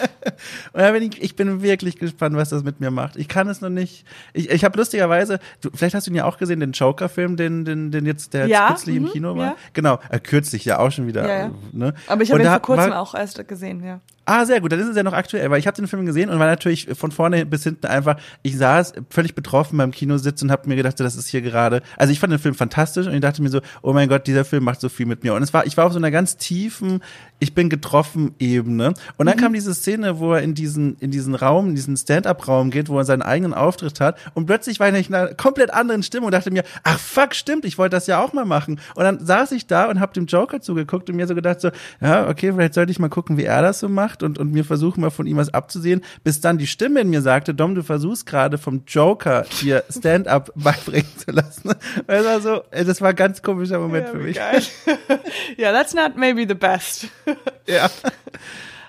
Und 0.72 0.80
da 0.80 0.90
bin 0.92 1.02
ich, 1.02 1.22
ich 1.22 1.36
bin 1.36 1.62
wirklich 1.62 1.96
gespannt, 1.98 2.36
was 2.36 2.50
das 2.50 2.62
mit 2.64 2.80
mir 2.80 2.90
macht. 2.90 3.16
Ich 3.16 3.28
kann 3.28 3.48
es 3.48 3.60
noch 3.60 3.68
nicht. 3.68 4.04
Ich, 4.32 4.50
ich 4.50 4.64
habe 4.64 4.78
lustigerweise, 4.78 5.38
du, 5.60 5.70
vielleicht 5.74 5.94
hast 5.94 6.06
du 6.06 6.10
ihn 6.10 6.16
ja 6.16 6.24
auch 6.24 6.38
gesehen, 6.38 6.60
den 6.60 6.72
Joker-Film, 6.72 7.36
den, 7.36 7.64
den, 7.64 7.90
den 7.90 8.06
jetzt, 8.06 8.34
der 8.34 8.42
jetzt 8.42 8.50
Ja, 8.50 8.68
kürzlich 8.68 8.96
im 8.96 9.04
mhm, 9.04 9.10
Kino 9.10 9.36
war. 9.36 9.44
ja. 9.44 9.56
Genau, 9.72 9.98
äh, 10.10 10.18
kürzlich 10.20 10.64
ja 10.64 10.78
auch 10.78 10.90
schon 10.90 11.06
wieder. 11.06 11.22
Ja, 11.26 11.38
ja. 11.38 11.46
äh, 11.46 11.50
Ne? 11.72 11.94
aber 12.08 12.22
ich 12.22 12.30
habe 12.32 12.42
ihn 12.42 12.48
vor 12.48 12.60
kurzem 12.60 12.90
war, 12.90 13.00
auch 13.00 13.14
erst 13.14 13.46
gesehen, 13.48 13.82
ja. 13.84 14.00
Ah, 14.26 14.44
sehr 14.44 14.60
gut, 14.60 14.70
dann 14.70 14.78
ist 14.78 14.86
es 14.86 14.96
ja 14.96 15.02
noch 15.02 15.12
aktuell, 15.14 15.50
weil 15.50 15.58
ich 15.58 15.66
habe 15.66 15.74
den 15.76 15.88
Film 15.88 16.06
gesehen 16.06 16.30
und 16.30 16.38
war 16.38 16.46
natürlich 16.46 16.86
von 16.94 17.10
vorne 17.10 17.44
bis 17.46 17.64
hinten 17.64 17.86
einfach, 17.86 18.16
ich 18.42 18.56
saß 18.56 18.92
völlig 19.08 19.34
betroffen 19.34 19.76
beim 19.78 19.90
Kinositz 19.90 20.40
und 20.42 20.52
habe 20.52 20.68
mir 20.68 20.76
gedacht, 20.76 21.00
das 21.00 21.16
ist 21.16 21.26
hier 21.28 21.40
gerade, 21.42 21.82
also 21.96 22.12
ich 22.12 22.20
fand 22.20 22.32
den 22.32 22.38
Film 22.38 22.54
fantastisch 22.54 23.08
und 23.08 23.14
ich 23.14 23.20
dachte 23.20 23.42
mir 23.42 23.48
so, 23.48 23.60
oh 23.82 23.92
mein 23.92 24.08
Gott, 24.08 24.28
dieser 24.28 24.44
Film 24.44 24.62
macht 24.62 24.80
so 24.80 24.88
viel 24.88 25.06
mit 25.06 25.24
mir. 25.24 25.34
Und 25.34 25.42
es 25.42 25.52
war, 25.52 25.66
ich 25.66 25.76
war 25.76 25.86
auf 25.86 25.92
so 25.92 25.98
einer 25.98 26.12
ganz 26.12 26.36
tiefen, 26.36 27.00
ich 27.40 27.54
bin 27.54 27.68
getroffen 27.68 28.34
Ebene. 28.38 28.94
Und 29.16 29.26
dann 29.26 29.36
kam 29.36 29.52
diese 29.52 29.74
Szene, 29.74 30.18
wo 30.18 30.34
er 30.34 30.42
in 30.42 30.54
diesen, 30.54 30.96
in 30.98 31.10
diesen 31.10 31.34
Raum, 31.34 31.70
in 31.70 31.74
diesen 31.74 31.96
Stand-up-Raum 31.96 32.70
geht, 32.70 32.88
wo 32.88 32.98
er 32.98 33.04
seinen 33.04 33.22
eigenen 33.22 33.54
Auftritt 33.54 34.00
hat 34.00 34.18
und 34.34 34.46
plötzlich 34.46 34.78
war 34.78 34.94
ich 34.94 35.08
in 35.08 35.14
einer 35.14 35.34
komplett 35.34 35.72
anderen 35.72 36.02
Stimmung 36.02 36.26
und 36.26 36.32
dachte 36.32 36.50
mir, 36.50 36.64
ach 36.84 36.98
fuck, 36.98 37.34
stimmt, 37.34 37.64
ich 37.64 37.78
wollte 37.78 37.96
das 37.96 38.06
ja 38.06 38.22
auch 38.22 38.32
mal 38.32 38.44
machen. 38.44 38.80
Und 38.94 39.04
dann 39.04 39.24
saß 39.24 39.52
ich 39.52 39.66
da 39.66 39.88
und 39.88 40.00
habe 40.00 40.12
dem 40.12 40.26
Joker 40.26 40.60
zugeguckt 40.60 41.08
und 41.08 41.16
mir 41.16 41.26
so 41.26 41.34
gedacht 41.34 41.60
so, 41.60 41.70
ja, 42.00 42.28
okay, 42.28 42.52
vielleicht 42.52 42.74
sollte 42.74 42.92
ich 42.92 42.98
mal 42.98 43.08
gucken, 43.08 43.36
wie 43.36 43.44
er 43.44 43.62
das 43.62 43.80
so 43.80 43.88
macht 43.88 44.22
und, 44.22 44.38
und 44.38 44.52
mir 44.52 44.64
versuchen 44.64 45.00
mal 45.00 45.10
von 45.10 45.26
ihm 45.26 45.36
was 45.36 45.52
abzusehen, 45.52 46.02
bis 46.22 46.40
dann 46.40 46.58
die 46.58 46.66
Stimme 46.66 47.00
in 47.00 47.10
mir 47.10 47.22
sagte, 47.22 47.54
Dom, 47.54 47.74
du 47.74 47.82
versuchst 47.82 48.26
gerade 48.26 48.58
vom 48.58 48.82
Joker 48.86 49.46
dir 49.62 49.84
Stand-up 49.88 50.52
beibringen 50.54 51.10
zu 51.16 51.30
lassen. 51.30 51.70
Das 52.06 52.24
war 52.24 52.40
so, 52.40 52.62
äh, 52.70 52.84
das 52.84 53.00
war 53.00 53.10
ein 53.10 53.16
ganz 53.16 53.42
komischer 53.42 53.78
Moment 53.78 54.06
ja, 54.06 54.12
für 54.12 54.18
mich. 54.18 54.36
Geil. 54.36 54.62
ja, 55.56 55.72
that's 55.72 55.94
not 55.94 56.16
maybe 56.16 56.46
the 56.46 56.54
best. 56.54 57.08
Ja. 57.66 57.88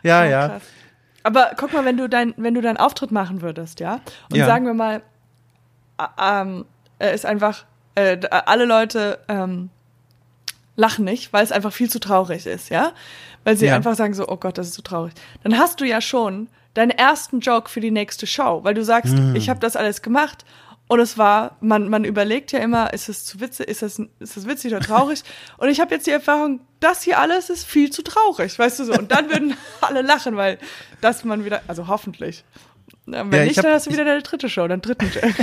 Ja, 0.04 0.22
Oh, 0.22 0.26
ja. 0.26 0.48
krass. 0.50 0.64
Aber 1.24 1.52
guck 1.58 1.74
mal, 1.74 1.86
wenn 1.86 1.98
du 1.98 2.10
dein, 2.10 2.34
wenn 2.38 2.54
du 2.56 2.62
deinen 2.62 2.78
Auftritt 2.78 3.12
machen 3.12 3.42
würdest, 3.42 3.80
ja, 3.80 4.00
und 4.32 4.38
Ja. 4.38 4.46
sagen 4.48 4.66
wir 4.66 4.74
mal, 4.74 5.04
äh, 6.00 6.04
ähm, 6.20 6.66
er 6.98 7.14
ist 7.14 7.26
einfach, 7.26 7.66
äh, 7.96 8.18
alle 8.30 8.66
Leute 8.66 9.20
ähm, 9.28 9.70
lachen 10.76 11.06
nicht, 11.06 11.32
weil 11.34 11.44
es 11.44 11.52
einfach 11.52 11.74
viel 11.74 11.89
zu 11.89 12.00
traurig 12.00 12.46
ist, 12.48 12.70
ja, 12.70 12.94
weil 13.44 13.56
sie 13.58 13.68
Ja. 13.68 13.76
einfach 13.76 13.96
sagen 13.96 14.14
so, 14.14 14.28
oh 14.28 14.38
Gott, 14.38 14.58
das 14.58 14.68
ist 14.68 14.74
so 14.76 14.82
traurig. 14.82 15.14
Dann 15.44 15.58
hast 15.58 15.80
du 15.80 15.86
ja 15.86 16.02
schon 16.02 16.48
deinen 16.74 16.92
ersten 16.92 17.39
Joke 17.42 17.70
für 17.70 17.82
die 17.82 17.92
nächste 17.92 18.26
Show, 18.26 18.64
weil 18.64 18.74
du 18.74 18.84
sagst, 18.84 19.14
Hm. 19.14 19.36
ich 19.36 19.50
habe 19.50 19.60
das 19.60 19.76
alles 19.76 20.02
gemacht. 20.02 20.46
Und 20.88 21.00
es 21.00 21.18
war, 21.18 21.56
man, 21.62 21.88
man 21.89 22.04
überlegt 22.04 22.52
ja 22.52 22.60
immer, 22.60 22.92
ist 22.94 23.08
es 23.10 23.24
zu 23.24 23.39
witzig, 23.39 23.68
ist 23.68 23.82
das, 23.82 24.00
ist 24.20 24.36
das 24.38 24.46
witzig 24.48 24.74
oder 24.74 24.82
traurig? 24.82 25.24
Und 25.58 25.70
ich 25.70 25.80
habe 25.80 25.94
jetzt 25.94 26.06
die 26.08 26.12
Erfahrung, 26.12 26.60
das 26.82 27.04
hier 27.04 27.20
alles 27.20 27.50
ist 27.50 27.66
viel 27.66 27.92
zu 27.92 28.02
traurig, 28.02 28.60
weißt 28.60 28.80
du 28.80 28.86
so. 28.86 28.94
Und 28.94 29.12
dann 29.12 29.30
würden 29.30 29.56
alle 29.82 30.02
lachen, 30.02 30.36
weil 30.36 30.60
das 31.00 31.24
man 31.24 31.46
wieder, 31.46 31.62
also 31.68 31.88
hoffentlich. 31.88 32.44
Wenn 33.08 33.32
Ja, 33.34 33.41
ich 33.41 33.47
nicht, 33.49 33.58
hab- 33.58 33.64
dann 33.66 33.74
hast 33.74 33.88
du 33.88 33.91
wieder 33.91 34.06
deine 34.06 34.22
dritte 34.22 34.47
Show, 34.47 34.68
deinen 34.68 34.82
dritten 34.82 35.06
Joke. 35.06 35.28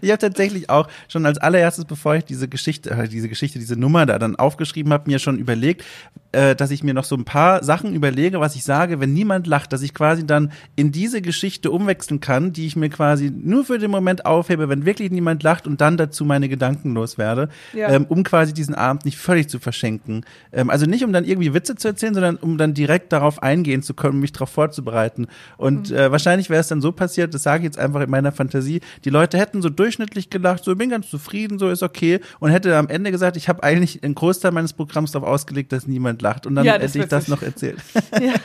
Ich 0.00 0.10
habe 0.10 0.18
tatsächlich 0.18 0.70
auch 0.70 0.86
schon 1.08 1.26
als 1.26 1.38
allererstes, 1.38 1.84
bevor 1.86 2.14
ich 2.14 2.24
diese 2.24 2.46
Geschichte, 2.46 2.90
äh, 2.90 3.08
diese 3.08 3.28
Geschichte, 3.28 3.58
diese 3.58 3.76
Nummer 3.76 4.06
da 4.06 4.18
dann 4.18 4.36
aufgeschrieben 4.36 4.92
habe, 4.92 5.10
mir 5.10 5.18
schon 5.18 5.38
überlegt, 5.38 5.84
äh, 6.32 6.54
dass 6.54 6.70
ich 6.70 6.84
mir 6.84 6.94
noch 6.94 7.04
so 7.04 7.16
ein 7.16 7.24
paar 7.24 7.64
Sachen 7.64 7.94
überlege, 7.94 8.38
was 8.38 8.54
ich 8.54 8.62
sage, 8.64 9.00
wenn 9.00 9.12
niemand 9.14 9.46
lacht, 9.48 9.72
dass 9.72 9.82
ich 9.82 9.94
quasi 9.94 10.26
dann 10.26 10.52
in 10.76 10.92
diese 10.92 11.22
Geschichte 11.22 11.70
umwechseln 11.72 12.20
kann, 12.20 12.52
die 12.52 12.66
ich 12.66 12.76
mir 12.76 12.88
quasi 12.90 13.32
nur 13.34 13.64
für 13.64 13.78
den 13.78 13.90
Moment 13.90 14.26
aufhebe, 14.26 14.68
wenn 14.68 14.84
wirklich 14.84 15.10
niemand 15.10 15.42
lacht 15.42 15.66
und 15.66 15.80
dann 15.80 15.96
dazu 15.96 16.24
meine 16.24 16.48
Gedanken 16.48 16.94
loswerde, 16.94 17.48
Ja. 17.72 17.88
ähm, 17.88 18.04
um 18.08 18.22
quasi 18.22 18.52
diesen 18.52 18.74
Abend 18.74 19.04
nicht 19.04 19.18
völlig 19.18 19.48
zu 19.48 19.58
verschenken. 19.58 20.24
Ähm, 20.52 20.70
also 20.70 20.86
nicht, 20.86 21.02
um 21.04 21.12
dann 21.12 21.24
irgendwie 21.24 21.52
Witze 21.54 21.74
zu 21.76 21.88
erzählen, 21.88 22.14
sondern 22.14 22.36
um 22.36 22.58
dann 22.58 22.74
direkt 22.74 23.12
darauf 23.12 23.42
eingehen 23.42 23.82
zu 23.82 23.94
können, 23.94 24.20
mich 24.20 24.32
darauf 24.32 24.50
vorzubereiten. 24.50 25.26
Und 25.56 25.90
Mhm. 25.90 25.96
äh, 25.96 26.12
wahrscheinlich 26.12 26.48
wäre 26.50 26.60
es 26.60 26.68
dann 26.74 26.80
so 26.80 26.92
passiert, 26.92 27.32
das 27.34 27.42
sage 27.42 27.60
ich 27.60 27.64
jetzt 27.64 27.78
einfach 27.78 28.00
in 28.00 28.10
meiner 28.10 28.32
Fantasie, 28.32 28.80
die 29.04 29.10
Leute 29.10 29.38
hätten 29.38 29.62
so 29.62 29.68
durchschnittlich 29.68 30.30
gelacht, 30.30 30.64
so 30.64 30.74
bin 30.74 30.90
ganz 30.90 31.08
zufrieden, 31.08 31.58
so 31.58 31.70
ist 31.70 31.82
okay 31.82 32.20
und 32.40 32.50
hätte 32.50 32.76
am 32.76 32.88
Ende 32.88 33.10
gesagt, 33.10 33.36
ich 33.36 33.48
habe 33.48 33.62
eigentlich 33.62 34.02
einen 34.02 34.14
Großteil 34.14 34.50
meines 34.50 34.72
Programms 34.72 35.12
darauf 35.12 35.28
ausgelegt, 35.28 35.72
dass 35.72 35.86
niemand 35.86 36.20
lacht 36.22 36.46
und 36.46 36.56
dann 36.56 36.64
Ja, 36.66 36.74
hätte 36.74 36.98
ich 36.98 37.06
das 37.06 37.28
noch 37.28 37.42
erzählt. 37.42 37.78
Ja. 38.20 38.34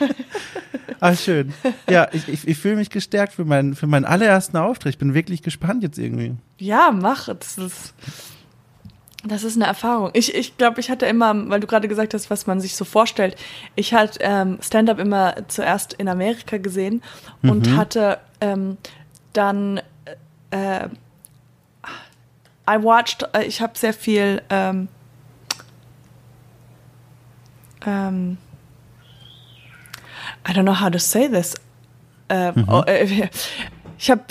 Ah, 1.02 1.16
schön. 1.16 1.54
Ja, 1.90 2.10
ich, 2.12 2.28
ich, 2.28 2.46
ich 2.46 2.58
fühle 2.58 2.76
mich 2.76 2.90
gestärkt 2.90 3.34
für 3.34 3.46
meinen, 3.46 3.74
für 3.74 3.88
meinen 3.88 4.04
allerersten 4.04 4.58
Auftritt. 4.58 4.96
Ich 4.96 4.98
bin 4.98 5.14
wirklich 5.14 5.42
gespannt 5.42 5.82
jetzt 5.82 5.98
irgendwie. 5.98 6.36
Ja, 6.58 6.92
mach. 6.92 7.28
Das 7.28 7.58
ist, 7.58 7.94
das 9.24 9.44
ist 9.44 9.58
eine 9.58 9.66
Erfahrung. 9.66 10.12
Ich, 10.14 10.34
ich 10.34 10.58
glaube, 10.58 10.80
ich 10.80 10.90
hatte 10.90 11.06
immer, 11.06 11.50
weil 11.50 11.60
du 11.60 11.68
gerade 11.68 11.88
gesagt 11.88 12.14
hast, 12.14 12.30
was 12.30 12.48
man 12.48 12.62
sich 12.62 12.76
so 12.76 12.86
vorstellt. 12.86 13.36
Ich 13.76 13.94
hatte 13.94 14.20
ähm, 14.22 14.60
Stand-up 14.62 14.98
immer 14.98 15.36
zuerst 15.50 15.94
in 15.94 16.08
Amerika 16.08 16.58
gesehen 16.58 17.02
und 17.42 17.76
hatte 17.76 18.20
ähm, 18.40 18.78
dann 19.34 19.82
äh, 20.52 20.88
I 22.70 22.84
watched, 22.84 23.28
äh, 23.34 23.44
ich 23.44 23.62
habe 23.62 23.78
sehr 23.78 23.94
viel 23.94 24.42
ähm, 24.50 24.88
ähm, 27.86 28.38
I 30.48 30.52
don't 30.52 30.64
know 30.64 30.80
how 30.80 30.90
to 30.90 31.00
say 31.00 31.28
this. 31.28 31.56
Ähm, 32.30 32.66
oh, 32.70 32.84
äh, 32.86 33.30
ich 33.98 34.12
habe, 34.12 34.24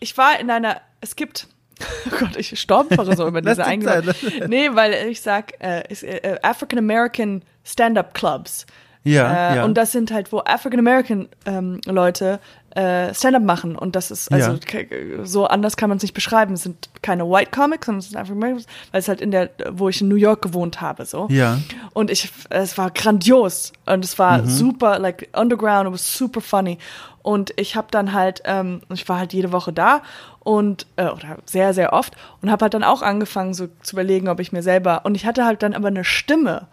ich 0.00 0.18
war 0.18 0.38
in 0.38 0.50
einer, 0.50 0.80
es 1.00 1.16
gibt, 1.16 1.48
oh 2.06 2.16
Gott, 2.18 2.36
ich 2.36 2.58
stolpere 2.58 3.14
so 3.16 3.26
über 3.28 3.40
diese 3.42 3.56
die 3.56 3.62
Eingabe. 3.62 4.14
Nee, 4.48 4.70
weil 4.72 4.92
ich 5.08 5.20
sag, 5.20 5.52
äh, 5.62 5.84
es- 5.88 6.02
äh, 6.02 6.36
African 6.42 6.78
American 6.78 7.42
Stand-up 7.64 8.14
Clubs. 8.14 8.66
Ja, 9.04 9.52
äh, 9.52 9.56
ja. 9.56 9.64
Und 9.64 9.74
das 9.74 9.92
sind 9.92 10.10
halt, 10.10 10.32
wo 10.32 10.40
African 10.40 10.80
American 10.80 11.28
ähm, 11.44 11.80
Leute 11.86 12.40
äh, 12.74 13.14
Stand-up 13.14 13.42
machen. 13.44 13.76
Und 13.76 13.94
das 13.94 14.10
ist, 14.10 14.32
also 14.32 14.52
Ja. 14.52 15.24
so 15.24 15.46
anders 15.46 15.76
kann 15.76 15.88
man 15.88 15.96
es 15.98 16.02
nicht 16.02 16.12
beschreiben. 16.14 16.54
Es 16.54 16.64
sind 16.64 16.88
keine 17.02 17.24
White 17.30 17.50
Comics, 17.52 17.86
sondern 17.86 18.00
es 18.00 18.08
sind 18.08 18.16
African 18.18 18.42
Americans, 18.42 18.66
weil 18.90 18.98
es 19.00 19.08
halt 19.08 19.20
in 19.20 19.30
der, 19.30 19.50
wo 19.70 19.88
ich 19.88 20.00
in 20.00 20.08
New 20.08 20.16
York 20.16 20.42
gewohnt 20.42 20.80
habe, 20.80 21.04
so. 21.06 21.28
Ja. 21.30 21.58
Und 21.92 22.10
ich, 22.10 22.30
es 22.50 22.76
war 22.78 22.90
grandios 22.90 23.72
und 23.86 24.04
es 24.04 24.18
war 24.18 24.38
Mhm. 24.42 24.46
super, 24.48 24.98
like 24.98 25.28
underground, 25.36 25.86
it 25.86 25.92
was 25.92 26.18
super 26.18 26.40
funny. 26.40 26.78
Und 27.22 27.52
ich 27.56 27.76
habe 27.76 27.88
dann 27.90 28.12
halt, 28.12 28.42
ähm, 28.44 28.80
ich 28.92 29.08
war 29.08 29.18
halt 29.18 29.32
jede 29.32 29.52
Woche 29.52 29.72
da 29.72 30.02
und 30.46 30.86
äh, 30.94 31.06
oder 31.08 31.38
sehr 31.44 31.74
sehr 31.74 31.92
oft. 31.92 32.14
Und 32.40 32.50
habe 32.52 32.62
halt 32.62 32.74
dann 32.74 32.84
auch 32.84 33.02
angefangen 33.02 33.52
so 33.52 33.66
zu 33.82 33.96
überlegen, 33.96 34.28
ob 34.28 34.38
ich 34.38 34.52
mir 34.52 34.62
selber 34.62 35.00
und 35.04 35.16
ich 35.16 35.26
hatte 35.26 35.44
halt 35.44 35.62
dann 35.64 35.74
aber 35.74 35.88
eine 35.88 36.04
Stimme 36.04 36.68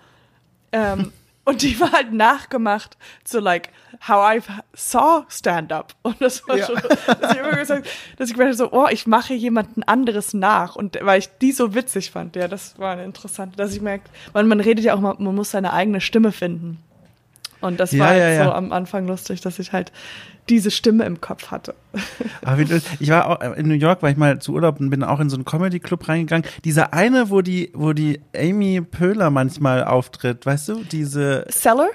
ähm, 0.72 1.12
und 1.46 1.64
die 1.64 1.80
war 1.80 1.92
halt 1.92 2.14
nachgemacht 2.14 2.98
zu 3.24 3.40
like 3.40 3.70
how 4.08 4.36
I 4.36 4.42
saw 4.74 5.24
Stand 5.28 5.74
Up 5.74 5.96
und 6.04 6.22
das 6.22 6.48
war 6.48 6.58
Ja. 6.58 6.68
schon, 6.68 6.76
dass 7.20 7.32
ich 7.34 7.40
immer 7.40 7.56
gesagt, 7.56 7.88
dass 8.18 8.30
ich 8.30 8.36
gedacht 8.36 8.56
so, 8.58 8.72
oh, 8.72 8.88
ich 8.92 9.08
mache 9.08 9.34
jemanden 9.34 9.82
anderes 9.84 10.34
nach. 10.34 10.76
Und 10.76 10.98
weil 11.02 11.20
ich 11.20 11.30
die 11.42 11.52
so 11.52 11.74
witzig 11.74 12.12
fand, 12.12 12.36
ja, 12.36 12.48
das 12.48 12.78
war 12.78 12.92
eine 12.94 13.04
interessante, 13.06 13.58
dass 13.58 13.74
ich 13.74 13.82
merke, 13.82 14.06
man, 14.34 14.48
man 14.48 14.60
redet 14.60 14.86
ja 14.86 14.94
auch 14.94 15.00
mal, 15.00 15.16
man 15.18 15.34
muss 15.36 15.52
seine 15.52 15.74
eigene 15.74 16.00
Stimme 16.00 16.32
finden 16.32 16.78
und 17.64 17.80
das 17.80 17.92
Ja, 17.92 18.06
war 18.06 18.16
ja, 18.16 18.24
halt 18.26 18.38
ja. 18.38 18.44
so 18.46 18.52
am 18.52 18.72
Anfang 18.72 19.08
lustig, 19.08 19.42
dass 19.42 19.58
ich 19.60 19.74
halt 19.74 19.92
diese 20.50 20.72
Stimme 20.72 21.06
im 21.06 21.22
Kopf 21.22 21.52
hatte. 21.52 21.74
Aber 22.44 22.62
ich 23.00 23.10
war 23.10 23.28
auch 23.30 23.56
in 23.56 23.68
New 23.68 23.76
York, 23.76 24.04
war 24.04 24.10
ich 24.10 24.18
mal 24.18 24.40
zu 24.40 24.54
Urlaub 24.54 24.80
und 24.80 24.90
bin 24.90 25.04
auch 25.04 25.20
in 25.20 25.30
so 25.30 25.38
einen 25.38 25.46
Comedy-Club 25.46 26.08
reingegangen. 26.08 26.46
Dieser 26.66 26.94
eine, 26.94 27.30
wo 27.30 27.42
die, 27.42 27.72
wo 27.74 27.94
die 27.94 28.20
Amy 28.36 28.82
Pöhler 28.82 29.30
manchmal 29.30 29.84
auftritt, 29.86 30.46
weißt 30.46 30.70
du? 30.70 30.84
Diese, 30.92 31.46
Seller? 31.50 31.88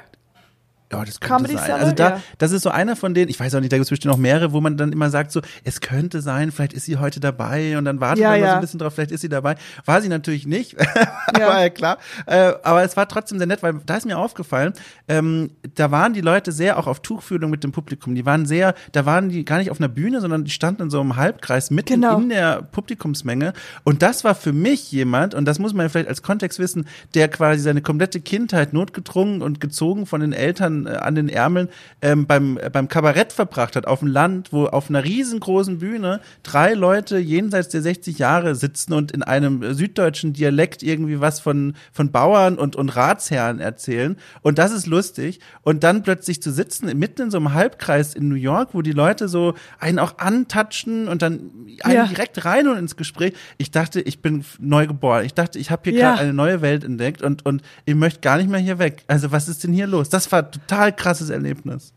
Ja, 0.90 1.04
das 1.04 1.20
könnte 1.20 1.34
Comedy 1.44 1.54
sein. 1.54 1.64
Cellar, 1.64 1.80
Also 1.80 1.92
da, 1.94 2.08
ja. 2.10 2.20
das 2.38 2.52
ist 2.52 2.62
so 2.62 2.70
einer 2.70 2.96
von 2.96 3.12
denen, 3.14 3.28
ich 3.28 3.38
weiß 3.38 3.54
auch 3.54 3.60
nicht, 3.60 3.70
da 3.72 3.76
gibt 3.76 3.84
es 3.84 3.90
bestimmt 3.90 4.12
noch 4.12 4.18
mehrere, 4.18 4.52
wo 4.52 4.60
man 4.60 4.76
dann 4.76 4.90
immer 4.92 5.10
sagt 5.10 5.32
so, 5.32 5.40
es 5.64 5.80
könnte 5.80 6.22
sein, 6.22 6.50
vielleicht 6.50 6.72
ist 6.72 6.86
sie 6.86 6.96
heute 6.96 7.20
dabei 7.20 7.76
und 7.76 7.84
dann 7.84 8.00
wartet 8.00 8.20
Ja, 8.22 8.30
man 8.30 8.40
mal 8.40 8.44
so 8.44 8.48
ja. 8.48 8.54
ein 8.54 8.60
bisschen 8.62 8.78
drauf, 8.80 8.94
vielleicht 8.94 9.10
ist 9.10 9.20
sie 9.20 9.28
dabei. 9.28 9.56
War 9.84 10.00
sie 10.00 10.08
natürlich 10.08 10.46
nicht, 10.46 10.76
Ja. 11.38 11.46
war 11.48 11.60
ja 11.60 11.68
klar. 11.70 11.98
Äh, 12.26 12.52
aber 12.62 12.82
es 12.84 12.96
war 12.96 13.06
trotzdem 13.08 13.38
sehr 13.38 13.46
nett, 13.46 13.62
weil 13.62 13.74
da 13.84 13.96
ist 13.96 14.06
mir 14.06 14.16
aufgefallen, 14.18 14.72
ähm, 15.08 15.50
da 15.74 15.90
waren 15.90 16.14
die 16.14 16.20
Leute 16.22 16.52
sehr 16.52 16.78
auch 16.78 16.86
auf 16.86 17.00
Tuchfühlung 17.00 17.50
mit 17.50 17.64
dem 17.64 17.72
Publikum. 17.72 18.14
Die 18.14 18.24
waren 18.24 18.46
sehr, 18.46 18.74
da 18.92 19.04
waren 19.06 19.28
die 19.28 19.44
gar 19.44 19.58
nicht 19.58 19.70
auf 19.70 19.78
einer 19.80 19.88
Bühne, 19.88 20.20
sondern 20.20 20.44
die 20.44 20.50
standen 20.50 20.82
in 20.84 20.90
so 20.90 21.00
einem 21.00 21.16
Halbkreis 21.16 21.70
mitten 21.70 22.00
Genau. 22.00 22.18
in 22.18 22.28
der 22.30 22.62
Publikumsmenge. 22.62 23.52
Und 23.84 24.02
das 24.02 24.24
war 24.24 24.34
für 24.34 24.52
mich 24.52 24.90
jemand, 24.90 25.34
und 25.34 25.44
das 25.44 25.58
muss 25.58 25.74
man 25.74 25.88
vielleicht 25.90 26.08
als 26.08 26.22
Kontext 26.22 26.58
wissen, 26.58 26.86
der 27.14 27.28
quasi 27.28 27.60
seine 27.60 27.82
komplette 27.82 28.20
Kindheit 28.20 28.72
notgedrungen 28.72 29.42
und 29.42 29.60
gezogen 29.60 30.06
von 30.06 30.20
den 30.20 30.32
Eltern 30.32 30.77
äh, 30.86 30.90
an 30.90 31.14
den 31.14 31.28
Ärmeln 31.28 31.68
ähm, 32.02 32.26
beim, 32.26 32.58
äh, 32.58 32.70
beim 32.70 32.88
Kabarett 32.88 33.32
verbracht 33.32 33.76
hat, 33.76 33.86
auf 33.86 34.00
dem 34.00 34.08
Land, 34.08 34.52
wo 34.52 34.66
auf 34.66 34.88
einer 34.88 35.04
riesengroßen 35.04 35.78
Bühne 35.78 36.20
drei 36.42 36.74
Leute 36.74 37.18
jenseits 37.18 37.68
der 37.68 37.82
60 37.82 38.18
Jahre 38.18 38.54
sitzen 38.54 38.92
und 38.92 39.12
in 39.12 39.22
einem 39.22 39.62
äh, 39.62 39.74
süddeutschen 39.74 40.32
Dialekt 40.32 40.82
irgendwie 40.82 41.20
was 41.20 41.40
von, 41.40 41.74
von 41.92 42.10
Bauern 42.10 42.56
und, 42.58 42.76
und 42.76 42.90
Ratsherren 42.96 43.60
erzählen. 43.60 44.16
Und 44.42 44.58
das 44.58 44.72
ist 44.72 44.86
lustig. 44.86 45.40
Und 45.62 45.84
dann 45.84 46.02
plötzlich 46.02 46.42
zu 46.42 46.50
sitzen, 46.52 46.96
mitten 46.98 47.22
in 47.22 47.30
so 47.30 47.38
einem 47.38 47.54
Halbkreis 47.54 48.14
in 48.14 48.28
New 48.28 48.34
York, 48.34 48.70
wo 48.72 48.82
die 48.82 48.92
Leute 48.92 49.28
so 49.28 49.54
einen 49.78 49.98
auch 49.98 50.18
antatschen 50.18 51.08
und 51.08 51.22
dann 51.22 51.50
einen 51.82 51.94
Ja. 51.94 52.06
direkt 52.06 52.44
rein 52.44 52.68
und 52.68 52.76
ins 52.78 52.96
Gespräch. 52.96 53.34
Ich 53.58 53.70
dachte, 53.70 54.00
ich 54.00 54.20
bin 54.22 54.44
neu 54.58 54.86
geboren. 54.86 55.24
Ich 55.24 55.34
dachte, 55.34 55.58
ich 55.58 55.70
habe 55.70 55.90
hier 55.90 55.98
Ja. 55.98 56.10
gerade 56.10 56.22
eine 56.22 56.32
neue 56.34 56.60
Welt 56.62 56.84
entdeckt 56.84 57.22
und, 57.22 57.44
und 57.44 57.62
ich 57.84 57.94
möchte 57.94 58.20
gar 58.20 58.36
nicht 58.38 58.48
mehr 58.50 58.60
hier 58.60 58.78
weg. 58.78 59.04
Also 59.06 59.30
was 59.32 59.48
ist 59.48 59.64
denn 59.64 59.72
hier 59.72 59.86
los? 59.86 60.08
Das 60.08 60.30
war 60.32 60.50
total 60.68 60.92
krasses 60.94 61.30
Erlebnis. 61.30 61.92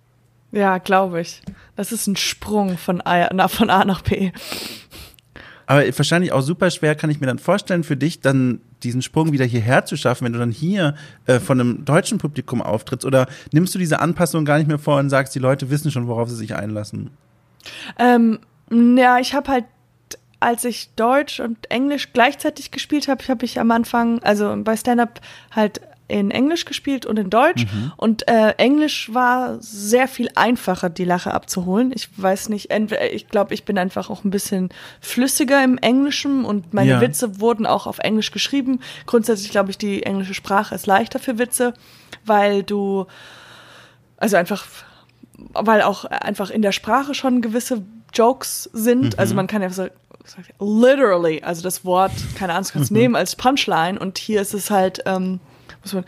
Ja, 0.51 0.79
glaube 0.79 1.21
ich. 1.21 1.41
Das 1.75 1.91
ist 1.91 2.07
ein 2.07 2.15
Sprung 2.15 2.77
von 2.77 3.01
A, 3.01 3.47
von 3.47 3.69
A 3.69 3.85
nach 3.85 4.01
B. 4.01 4.31
Aber 5.65 5.85
wahrscheinlich 5.97 6.33
auch 6.33 6.41
super 6.41 6.69
schwer, 6.69 6.95
kann 6.95 7.09
ich 7.09 7.21
mir 7.21 7.27
dann 7.27 7.39
vorstellen, 7.39 7.85
für 7.85 7.95
dich 7.95 8.19
dann 8.19 8.59
diesen 8.83 9.01
Sprung 9.01 9.31
wieder 9.31 9.45
hierher 9.45 9.85
zu 9.85 9.95
schaffen, 9.95 10.25
wenn 10.25 10.33
du 10.33 10.39
dann 10.39 10.51
hier 10.51 10.95
äh, 11.27 11.39
von 11.39 11.59
einem 11.59 11.85
deutschen 11.85 12.17
Publikum 12.17 12.61
auftrittst. 12.61 13.05
Oder 13.05 13.27
nimmst 13.53 13.73
du 13.73 13.79
diese 13.79 13.99
Anpassung 13.99 14.43
gar 14.43 14.57
nicht 14.57 14.67
mehr 14.67 14.79
vor 14.79 14.99
und 14.99 15.09
sagst, 15.09 15.33
die 15.35 15.39
Leute 15.39 15.69
wissen 15.69 15.91
schon, 15.91 16.07
worauf 16.07 16.29
sie 16.29 16.35
sich 16.35 16.55
einlassen? 16.55 17.11
Ähm, 17.97 18.39
ja, 18.69 19.19
ich 19.19 19.33
habe 19.33 19.49
halt, 19.49 19.65
als 20.41 20.65
ich 20.65 20.89
Deutsch 20.95 21.39
und 21.39 21.69
Englisch 21.71 22.11
gleichzeitig 22.11 22.71
gespielt 22.71 23.07
habe, 23.07 23.25
habe 23.29 23.45
ich 23.45 23.59
am 23.59 23.71
Anfang, 23.71 24.21
also 24.23 24.57
bei 24.61 24.75
Stand-up 24.75 25.21
halt 25.51 25.79
in 26.11 26.29
Englisch 26.29 26.65
gespielt 26.65 27.05
und 27.05 27.17
in 27.17 27.29
Deutsch. 27.29 27.65
Und 27.97 28.27
äh, 28.27 28.51
Englisch 28.57 29.13
war 29.13 29.57
sehr 29.61 30.07
viel 30.07 30.29
einfacher, 30.35 30.89
die 30.89 31.05
Lache 31.05 31.33
abzuholen. 31.33 31.91
Ich 31.95 32.09
weiß 32.17 32.49
nicht, 32.49 32.69
entweder, 32.69 33.11
ich 33.13 33.29
glaube, 33.29 33.53
ich 33.53 33.63
bin 33.63 33.77
einfach 33.77 34.09
auch 34.09 34.23
ein 34.23 34.29
bisschen 34.29 34.69
flüssiger 34.99 35.63
im 35.63 35.77
Englischen 35.77 36.45
und 36.45 36.73
meine 36.73 36.91
Ja. 36.91 37.01
Witze 37.01 37.39
wurden 37.39 37.65
auch 37.65 37.87
auf 37.87 37.99
Englisch 37.99 38.31
geschrieben. 38.31 38.79
Grundsätzlich 39.05 39.51
glaube 39.51 39.71
ich, 39.71 39.77
die 39.77 40.03
englische 40.03 40.33
Sprache 40.33 40.75
ist 40.75 40.85
leichter 40.85 41.19
für 41.19 41.39
Witze, 41.39 41.73
weil 42.25 42.63
du, 42.63 43.07
also 44.17 44.35
einfach 44.37 44.65
weil 45.53 45.81
auch 45.81 46.05
einfach 46.05 46.49
in 46.51 46.61
der 46.61 46.71
Sprache 46.71 47.13
schon 47.15 47.41
gewisse 47.41 47.83
Jokes 48.13 48.69
sind. 48.73 49.17
Also 49.17 49.33
man 49.33 49.47
kann 49.47 49.61
ja 49.61 49.69
so 49.71 49.87
literally, 50.59 51.41
also 51.41 51.63
das 51.63 51.83
Wort, 51.83 52.11
keine 52.37 52.53
Ahnung, 52.53 52.69
kannst 52.71 52.91
nehmen 52.91 53.15
als 53.15 53.35
Punchline 53.35 53.97
und 53.97 54.17
hier 54.17 54.41
ist 54.41 54.53
es 54.53 54.69
halt, 54.69 55.01
ähm, 55.05 55.39
muss 55.83 55.93
man, 55.93 56.05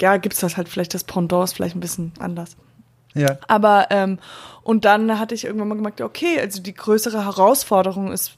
ja, 0.00 0.16
gibt 0.16 0.34
es 0.34 0.40
das 0.40 0.56
halt 0.56 0.68
vielleicht, 0.68 0.94
das 0.94 1.04
Pendant 1.04 1.44
ist 1.44 1.54
vielleicht 1.54 1.76
ein 1.76 1.80
bisschen 1.80 2.12
anders. 2.18 2.56
Ja. 3.14 3.38
Aber, 3.48 3.88
ähm, 3.90 4.18
und 4.62 4.84
dann 4.84 5.18
hatte 5.18 5.34
ich 5.34 5.44
irgendwann 5.44 5.68
mal 5.68 5.74
gemerkt, 5.74 6.00
okay, 6.00 6.38
also 6.40 6.62
die 6.62 6.74
größere 6.74 7.24
Herausforderung 7.24 8.12
ist, 8.12 8.32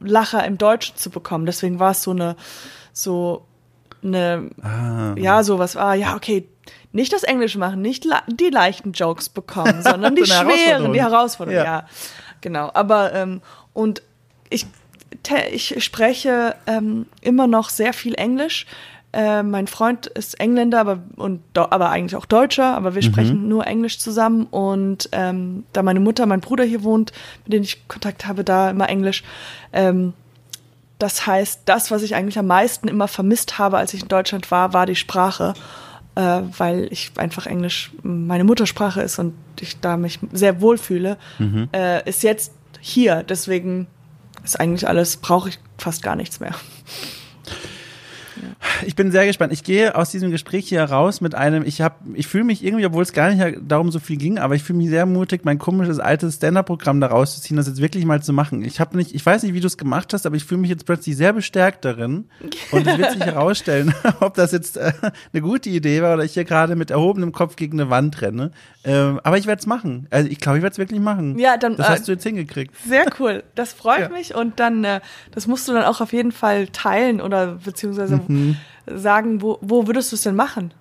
Lacher 0.00 0.44
im 0.44 0.58
Deutschen 0.58 0.96
zu 0.96 1.08
bekommen. 1.10 1.46
Deswegen 1.46 1.78
war 1.78 1.92
es 1.92 2.02
so 2.02 2.10
eine, 2.10 2.36
so 2.92 3.46
eine, 4.02 4.50
Ah. 4.62 5.14
ja, 5.16 5.42
sowas 5.42 5.76
war, 5.76 5.94
ja, 5.94 6.14
okay, 6.14 6.46
nicht 6.92 7.12
das 7.12 7.22
Englische 7.22 7.58
machen, 7.58 7.80
nicht 7.80 8.04
la- 8.04 8.22
die 8.26 8.50
leichten 8.50 8.92
Jokes 8.92 9.28
bekommen, 9.30 9.82
sondern 9.82 10.14
die 10.16 10.26
schweren, 10.26 10.92
die 10.92 11.00
Herausforderung, 11.02 11.56
Ja. 11.58 11.64
ja. 11.64 11.88
Genau. 12.42 12.70
Aber, 12.74 13.14
ähm, 13.14 13.40
und 13.72 14.02
ich, 14.50 14.66
te- 15.22 15.48
ich 15.50 15.82
spreche 15.82 16.54
ähm, 16.66 17.06
immer 17.22 17.46
noch 17.46 17.70
sehr 17.70 17.92
viel 17.94 18.14
Englisch. 18.14 18.66
Äh, 19.14 19.44
mein 19.44 19.68
Freund 19.68 20.06
ist 20.08 20.40
Engländer, 20.40 20.80
aber, 20.80 20.98
und, 21.14 21.40
aber 21.54 21.90
eigentlich 21.90 22.16
auch 22.16 22.26
Deutscher, 22.26 22.74
aber 22.74 22.96
wir 22.96 23.02
sprechen 23.02 23.46
nur 23.48 23.64
Englisch 23.64 24.00
zusammen. 24.00 24.46
Und 24.50 25.08
ähm, 25.12 25.64
da 25.72 25.84
meine 25.84 26.00
Mutter, 26.00 26.26
mein 26.26 26.40
Bruder 26.40 26.64
hier 26.64 26.82
wohnt, 26.82 27.12
mit 27.44 27.52
denen 27.52 27.62
ich 27.62 27.86
Kontakt 27.86 28.26
habe, 28.26 28.42
da 28.42 28.70
immer 28.70 28.88
Englisch. 28.88 29.22
Ähm, 29.72 30.14
das 30.98 31.28
heißt, 31.28 31.60
das, 31.66 31.92
was 31.92 32.02
ich 32.02 32.16
eigentlich 32.16 32.40
am 32.40 32.48
meisten 32.48 32.88
immer 32.88 33.06
vermisst 33.06 33.56
habe, 33.56 33.78
als 33.78 33.94
ich 33.94 34.02
in 34.02 34.08
Deutschland 34.08 34.50
war, 34.50 34.72
war 34.72 34.84
die 34.84 34.96
Sprache, 34.96 35.54
äh, 36.16 36.40
weil 36.58 36.88
ich 36.90 37.12
einfach 37.16 37.46
Englisch 37.46 37.92
meine 38.02 38.42
Muttersprache 38.42 39.00
ist 39.00 39.20
und 39.20 39.34
ich 39.60 39.78
da 39.78 39.96
mich 39.96 40.18
sehr 40.32 40.60
wohlfühle, 40.60 41.18
äh, 41.72 42.08
ist 42.08 42.24
jetzt 42.24 42.52
hier. 42.80 43.22
Deswegen 43.22 43.86
ist 44.42 44.58
eigentlich 44.58 44.88
alles, 44.88 45.18
brauche 45.18 45.50
ich 45.50 45.60
fast 45.78 46.02
gar 46.02 46.16
nichts 46.16 46.40
mehr. 46.40 46.54
Ich 48.86 48.94
bin 48.96 49.10
sehr 49.10 49.26
gespannt. 49.26 49.52
Ich 49.52 49.62
gehe 49.62 49.94
aus 49.94 50.10
diesem 50.10 50.30
Gespräch 50.30 50.68
hier 50.68 50.82
raus 50.84 51.20
mit 51.20 51.34
einem, 51.34 51.64
ich 51.64 51.80
habe, 51.80 51.96
ich 52.14 52.26
fühle 52.26 52.44
mich 52.44 52.64
irgendwie, 52.64 52.86
obwohl 52.86 53.02
es 53.02 53.12
gar 53.12 53.32
nicht 53.32 53.58
darum 53.66 53.90
so 53.90 53.98
viel 53.98 54.16
ging, 54.16 54.38
aber 54.38 54.54
ich 54.54 54.62
fühle 54.62 54.78
mich 54.78 54.90
sehr 54.90 55.06
mutig, 55.06 55.44
mein 55.44 55.58
komisches 55.58 55.98
altes 55.98 56.36
Stand-Up-Programm 56.36 57.00
da 57.00 57.08
rauszuziehen, 57.08 57.56
das 57.56 57.66
jetzt 57.66 57.80
wirklich 57.80 58.04
mal 58.04 58.22
zu 58.22 58.32
machen. 58.32 58.64
Ich 58.64 58.80
habe 58.80 58.96
nicht, 58.96 59.14
ich 59.14 59.24
weiß 59.24 59.42
nicht, 59.42 59.54
wie 59.54 59.60
du 59.60 59.66
es 59.66 59.76
gemacht 59.76 60.12
hast, 60.12 60.26
aber 60.26 60.36
ich 60.36 60.44
fühle 60.44 60.60
mich 60.60 60.70
jetzt 60.70 60.86
plötzlich 60.86 61.16
sehr 61.16 61.32
bestärkt 61.32 61.84
darin. 61.84 62.26
Und 62.70 62.86
es 62.86 62.98
wird 62.98 63.12
sich 63.12 63.22
herausstellen, 63.22 63.94
ob 64.20 64.34
das 64.34 64.52
jetzt 64.52 64.76
äh, 64.76 64.92
eine 65.32 65.42
gute 65.42 65.70
Idee 65.70 66.02
war 66.02 66.14
oder 66.14 66.24
ich 66.24 66.34
hier 66.34 66.44
gerade 66.44 66.76
mit 66.76 66.90
erhobenem 66.90 67.32
Kopf 67.32 67.56
gegen 67.56 67.80
eine 67.80 67.90
Wand 67.90 68.20
renne. 68.22 68.50
Ähm, 68.84 69.20
aber 69.22 69.38
ich 69.38 69.46
werde 69.46 69.60
es 69.60 69.66
machen. 69.66 70.06
Also 70.10 70.28
ich 70.28 70.38
glaube, 70.38 70.58
ich 70.58 70.62
werde 70.62 70.72
es 70.72 70.78
wirklich 70.78 71.00
machen. 71.00 71.38
Ja, 71.38 71.56
dann. 71.56 71.76
Das 71.76 71.88
hast 71.88 72.08
du 72.08 72.12
jetzt 72.12 72.24
hingekriegt. 72.24 72.74
Sehr 72.86 73.06
cool. 73.18 73.42
Das 73.54 73.72
freut 73.72 74.00
ja. 74.00 74.08
mich 74.10 74.34
und 74.34 74.60
dann, 74.60 74.84
äh, 74.84 75.00
das 75.32 75.46
musst 75.46 75.68
du 75.68 75.72
dann 75.72 75.84
auch 75.84 76.00
auf 76.00 76.12
jeden 76.12 76.32
Fall 76.32 76.68
teilen 76.68 77.20
oder 77.20 77.58
beziehungsweise 77.64 78.20
mhm. 78.34 78.56
sagen, 78.86 79.42
wo, 79.42 79.58
wo 79.60 79.86
würdest 79.86 80.12
du 80.12 80.16
es 80.16 80.22
denn 80.22 80.34
machen? 80.34 80.72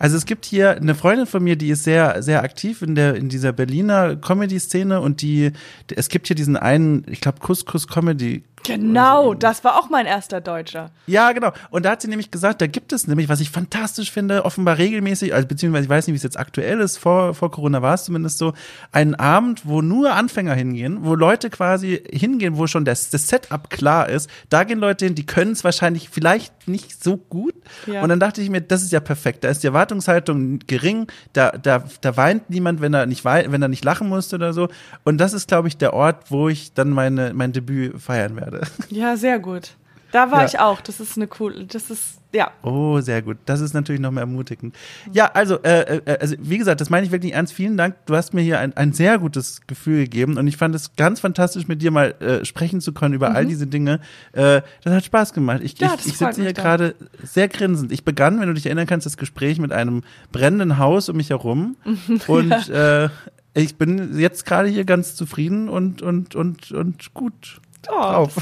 Also 0.00 0.16
es 0.16 0.24
gibt 0.24 0.46
hier 0.46 0.70
eine 0.70 0.94
Freundin 0.94 1.26
von 1.26 1.44
mir, 1.44 1.56
die 1.56 1.68
ist 1.68 1.84
sehr, 1.84 2.22
sehr 2.22 2.42
aktiv 2.42 2.80
in 2.80 2.94
der, 2.94 3.16
in 3.16 3.28
dieser 3.28 3.52
Berliner 3.52 4.16
Comedy-Szene 4.16 4.98
und 4.98 5.20
die, 5.20 5.52
es 5.94 6.08
gibt 6.08 6.26
hier 6.26 6.36
diesen 6.36 6.56
einen, 6.56 7.04
ich 7.06 7.20
glaube, 7.20 7.40
Kuss 7.40 7.66
Comedy 7.86 8.42
Genau, 8.64 9.34
das 9.34 9.64
war 9.64 9.78
auch 9.78 9.88
mein 9.88 10.06
erster 10.06 10.40
Deutscher. 10.40 10.90
Ja, 11.06 11.32
genau. 11.32 11.52
Und 11.70 11.84
da 11.84 11.92
hat 11.92 12.02
sie 12.02 12.08
nämlich 12.08 12.30
gesagt, 12.30 12.60
da 12.60 12.66
gibt 12.66 12.92
es 12.92 13.06
nämlich, 13.06 13.28
was 13.28 13.40
ich 13.40 13.50
fantastisch 13.50 14.10
finde, 14.10 14.44
offenbar 14.44 14.78
regelmäßig, 14.78 15.34
also 15.34 15.48
beziehungsweise 15.48 15.84
ich 15.84 15.90
weiß 15.90 16.06
nicht, 16.06 16.14
wie 16.14 16.18
es 16.18 16.22
jetzt 16.22 16.38
aktuell 16.38 16.80
ist, 16.80 16.98
vor, 16.98 17.34
vor 17.34 17.50
Corona 17.50 17.80
war 17.80 17.94
es 17.94 18.04
zumindest 18.04 18.38
so, 18.38 18.52
einen 18.92 19.14
Abend, 19.14 19.62
wo 19.64 19.80
nur 19.80 20.12
Anfänger 20.12 20.54
hingehen, 20.54 20.98
wo 21.02 21.14
Leute 21.14 21.48
quasi 21.48 22.02
hingehen, 22.10 22.58
wo 22.58 22.66
schon 22.66 22.84
das, 22.84 23.10
das 23.10 23.28
Setup 23.28 23.70
klar 23.70 24.08
ist. 24.08 24.28
Da 24.50 24.64
gehen 24.64 24.78
Leute 24.78 25.06
hin, 25.06 25.14
die 25.14 25.26
können 25.26 25.52
es 25.52 25.64
wahrscheinlich 25.64 26.10
vielleicht 26.10 26.68
nicht 26.68 27.02
so 27.02 27.16
gut. 27.16 27.54
Ja. 27.86 28.02
Und 28.02 28.10
dann 28.10 28.20
dachte 28.20 28.42
ich 28.42 28.50
mir, 28.50 28.60
das 28.60 28.82
ist 28.82 28.92
ja 28.92 29.00
perfekt. 29.00 29.44
Da 29.44 29.48
ist 29.48 29.62
die 29.62 29.68
Erwartungshaltung 29.68 30.58
gering, 30.66 31.06
da, 31.32 31.52
da, 31.52 31.84
da 32.00 32.16
weint 32.16 32.50
niemand, 32.50 32.80
wenn 32.80 32.94
er 32.94 33.06
nicht 33.06 33.24
wenn 33.24 33.62
er 33.62 33.68
nicht 33.68 33.84
lachen 33.84 34.08
musste 34.08 34.36
oder 34.36 34.52
so. 34.52 34.68
Und 35.04 35.18
das 35.18 35.32
ist, 35.32 35.48
glaube 35.48 35.68
ich, 35.68 35.76
der 35.76 35.94
Ort, 35.94 36.30
wo 36.30 36.48
ich 36.48 36.74
dann 36.74 36.90
meine, 36.90 37.32
mein 37.34 37.52
Debüt 37.52 38.00
feiern 38.00 38.36
werde 38.36 38.59
werde. 38.60 38.72
Ja, 38.90 39.16
sehr 39.16 39.38
gut. 39.38 39.76
Da 40.12 40.30
war 40.30 40.40
ja. 40.40 40.46
ich 40.46 40.58
auch. 40.58 40.80
Das 40.80 41.00
ist 41.00 41.16
eine 41.16 41.26
coole, 41.26 41.64
das 41.66 41.90
ist, 41.90 42.18
ja. 42.32 42.50
Oh, 42.62 43.00
sehr 43.00 43.22
gut. 43.22 43.38
Das 43.46 43.60
ist 43.60 43.74
natürlich 43.74 44.00
noch 44.00 44.10
mehr 44.10 44.22
ermutigend. 44.22 44.74
Ja, 45.12 45.26
also, 45.26 45.62
äh, 45.62 45.98
äh, 45.98 46.18
also 46.20 46.36
wie 46.38 46.58
gesagt, 46.58 46.80
das 46.80 46.90
meine 46.90 47.06
ich 47.06 47.12
wirklich 47.12 47.32
ernst. 47.32 47.52
Vielen 47.52 47.76
Dank. 47.76 47.94
Du 48.06 48.16
hast 48.16 48.34
mir 48.34 48.42
hier 48.42 48.58
ein, 48.58 48.76
ein 48.76 48.92
sehr 48.92 49.18
gutes 49.18 49.60
Gefühl 49.66 50.04
gegeben 50.04 50.36
und 50.36 50.46
ich 50.46 50.56
fand 50.56 50.74
es 50.74 50.96
ganz 50.96 51.20
fantastisch, 51.20 51.68
mit 51.68 51.82
dir 51.82 51.90
mal 51.90 52.14
äh, 52.20 52.44
sprechen 52.44 52.80
zu 52.80 52.92
können 52.92 53.14
über 53.14 53.30
mhm. 53.30 53.36
all 53.36 53.46
diese 53.46 53.66
Dinge. 53.66 54.00
Äh, 54.32 54.62
das 54.82 54.94
hat 54.94 55.04
Spaß 55.04 55.32
gemacht. 55.32 55.60
Ich, 55.62 55.78
ja, 55.78 55.94
ich, 55.98 56.06
ich 56.06 56.18
sitze 56.18 56.42
hier 56.42 56.52
gerade 56.52 56.94
sehr 57.22 57.48
grinsend. 57.48 57.92
Ich 57.92 58.04
begann, 58.04 58.40
wenn 58.40 58.48
du 58.48 58.54
dich 58.54 58.66
erinnern 58.66 58.86
kannst, 58.86 59.06
das 59.06 59.16
Gespräch 59.16 59.58
mit 59.58 59.72
einem 59.72 60.02
brennenden 60.32 60.78
Haus 60.78 61.08
um 61.08 61.16
mich 61.16 61.30
herum 61.30 61.76
und 62.26 62.68
äh, 62.68 63.08
ich 63.52 63.76
bin 63.76 64.18
jetzt 64.18 64.46
gerade 64.46 64.68
hier 64.68 64.84
ganz 64.84 65.16
zufrieden 65.16 65.68
und, 65.68 66.02
und, 66.02 66.36
und, 66.36 66.70
und 66.70 67.14
gut 67.14 67.60
oh, 67.88 67.92
drauf. 67.92 68.36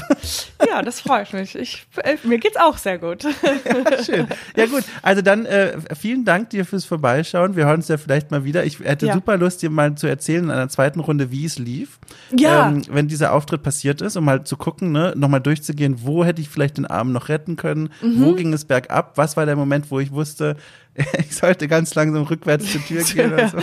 ja, 0.67 0.81
das 0.81 1.01
freut 1.01 1.33
mich. 1.33 1.55
Ich, 1.55 1.85
äh, 2.03 2.17
mir 2.23 2.39
geht's 2.39 2.57
auch 2.57 2.77
sehr 2.77 2.97
gut. 2.97 3.23
ja, 3.23 4.03
schön. 4.03 4.27
Ja 4.55 4.65
gut, 4.65 4.83
also 5.01 5.21
dann 5.21 5.45
äh, 5.45 5.77
vielen 5.97 6.25
Dank 6.25 6.49
dir 6.49 6.65
fürs 6.65 6.85
Vorbeischauen. 6.85 7.55
Wir 7.55 7.65
hören 7.65 7.77
uns 7.77 7.87
ja 7.87 7.97
vielleicht 7.97 8.31
mal 8.31 8.43
wieder. 8.43 8.65
Ich 8.65 8.79
hätte 8.79 9.07
ja. 9.07 9.13
super 9.13 9.37
Lust, 9.37 9.61
dir 9.61 9.69
mal 9.69 9.95
zu 9.95 10.07
erzählen 10.07 10.45
in 10.45 10.51
einer 10.51 10.69
zweiten 10.69 10.99
Runde, 10.99 11.31
wie 11.31 11.45
es 11.45 11.57
lief. 11.57 11.99
Ja. 12.35 12.69
Ähm, 12.69 12.83
wenn 12.89 13.07
dieser 13.07 13.33
Auftritt 13.33 13.63
passiert 13.63 14.01
ist, 14.01 14.15
um 14.15 14.25
mal 14.25 14.43
zu 14.43 14.57
gucken, 14.57 14.91
ne, 14.91 15.13
nochmal 15.15 15.41
durchzugehen, 15.41 16.03
wo 16.03 16.25
hätte 16.25 16.41
ich 16.41 16.49
vielleicht 16.49 16.77
den 16.77 16.85
Arm 16.85 17.11
noch 17.11 17.29
retten 17.29 17.55
können, 17.55 17.89
mhm. 18.01 18.23
wo 18.23 18.33
ging 18.33 18.53
es 18.53 18.65
bergab, 18.65 19.17
was 19.17 19.37
war 19.37 19.45
der 19.45 19.55
Moment, 19.55 19.91
wo 19.91 19.99
ich 19.99 20.11
wusste, 20.11 20.55
ich 21.19 21.35
sollte 21.35 21.67
ganz 21.67 21.95
langsam 21.95 22.23
rückwärts 22.23 22.71
zur 22.71 22.81
Tür 22.83 23.03
gehen. 23.03 23.33
Oder 23.33 23.49
so. 23.49 23.57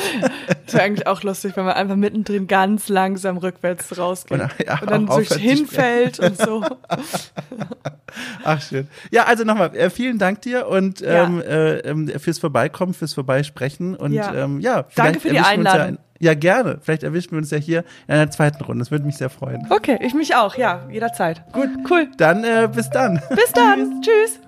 Das 0.64 0.74
wäre 0.74 0.84
eigentlich 0.84 1.07
auch 1.07 1.22
lustig, 1.22 1.57
wenn 1.57 1.64
man 1.64 1.74
einfach 1.74 1.97
mittendrin 1.97 2.47
ganz 2.47 2.89
langsam 2.89 3.37
rückwärts 3.37 3.97
rausgeht. 3.99 4.41
Und, 4.41 4.51
ja, 4.64 4.80
und 4.80 4.91
dann 4.91 5.07
durch 5.07 5.32
hinfällt 5.32 6.18
und 6.18 6.39
so. 6.39 6.64
Ach, 8.45 8.62
schön. 8.62 8.89
Ja, 9.11 9.24
also 9.24 9.45
nochmal, 9.45 9.76
äh, 9.76 9.91
vielen 9.91 10.18
Dank 10.18 10.43
dir 10.43 10.68
und 10.68 11.01
ja. 11.01 11.24
ähm, 11.24 12.09
äh, 12.09 12.18
fürs 12.18 12.39
Vorbeikommen, 12.39 12.95
fürs 12.95 13.14
Vorbeisprechen. 13.14 13.95
Und 13.95 14.12
ja, 14.12 14.34
ähm, 14.34 14.61
ja 14.61 14.87
danke 14.95 15.20
für 15.20 15.30
die 15.30 15.41
Einladung. 15.41 15.99
Ja, 16.18 16.32
gerne. 16.32 16.78
Vielleicht 16.80 17.03
erwischen 17.03 17.32
wir 17.32 17.39
uns 17.39 17.51
ja 17.51 17.59
hier 17.59 17.84
in 18.09 18.14
einer 18.14 18.30
zweiten 18.30 18.64
Runde. 18.64 18.78
Das 18.78 18.91
würde 18.91 19.05
mich 19.05 19.18
sehr 19.18 19.28
freuen. 19.28 19.66
Okay, 19.68 19.99
ich 20.01 20.14
mich 20.14 20.34
auch, 20.34 20.57
ja, 20.57 20.89
jederzeit. 20.91 21.43
Gut, 21.53 21.68
cool. 21.91 22.09
Dann 22.16 22.43
äh, 22.43 22.70
bis 22.74 22.89
dann. 22.89 23.20
Bis 23.28 23.53
dann. 23.53 24.01
Tschüss. 24.03 24.41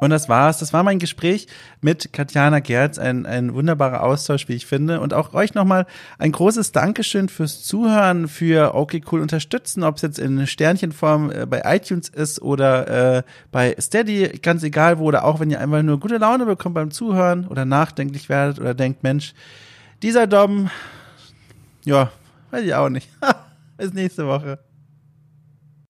Und 0.00 0.10
das 0.10 0.28
war's. 0.28 0.58
Das 0.58 0.72
war 0.72 0.82
mein 0.82 0.98
Gespräch 0.98 1.46
mit 1.80 2.12
Katjana 2.12 2.58
Gerz. 2.58 2.98
Ein, 2.98 3.26
ein 3.26 3.54
wunderbarer 3.54 4.02
Austausch, 4.02 4.48
wie 4.48 4.54
ich 4.54 4.66
finde. 4.66 5.00
Und 5.00 5.14
auch 5.14 5.34
euch 5.34 5.54
nochmal 5.54 5.86
ein 6.18 6.32
großes 6.32 6.72
Dankeschön 6.72 7.28
fürs 7.28 7.62
Zuhören, 7.62 8.26
für 8.26 8.74
Okay 8.74 9.02
Cool 9.10 9.20
unterstützen, 9.20 9.84
ob 9.84 9.96
es 9.96 10.02
jetzt 10.02 10.18
in 10.18 10.46
Sternchenform 10.46 11.30
äh, 11.30 11.46
bei 11.46 11.62
iTunes 11.64 12.08
ist 12.08 12.42
oder 12.42 13.18
äh, 13.18 13.22
bei 13.52 13.76
Steady, 13.80 14.40
ganz 14.42 14.62
egal 14.64 14.98
wo, 14.98 15.04
oder 15.04 15.24
auch 15.24 15.38
wenn 15.38 15.50
ihr 15.50 15.60
einfach 15.60 15.82
nur 15.82 16.00
gute 16.00 16.18
Laune 16.18 16.44
bekommt 16.44 16.74
beim 16.74 16.90
Zuhören 16.90 17.46
oder 17.46 17.64
nachdenklich 17.64 18.28
werdet 18.28 18.58
oder 18.58 18.74
denkt, 18.74 19.04
Mensch, 19.04 19.32
dieser 20.02 20.26
Dom, 20.26 20.70
ja, 21.84 22.10
weiß 22.50 22.64
ich 22.64 22.74
auch 22.74 22.88
nicht. 22.88 23.08
Bis 23.76 23.92
nächste 23.92 24.26
Woche. 24.26 24.58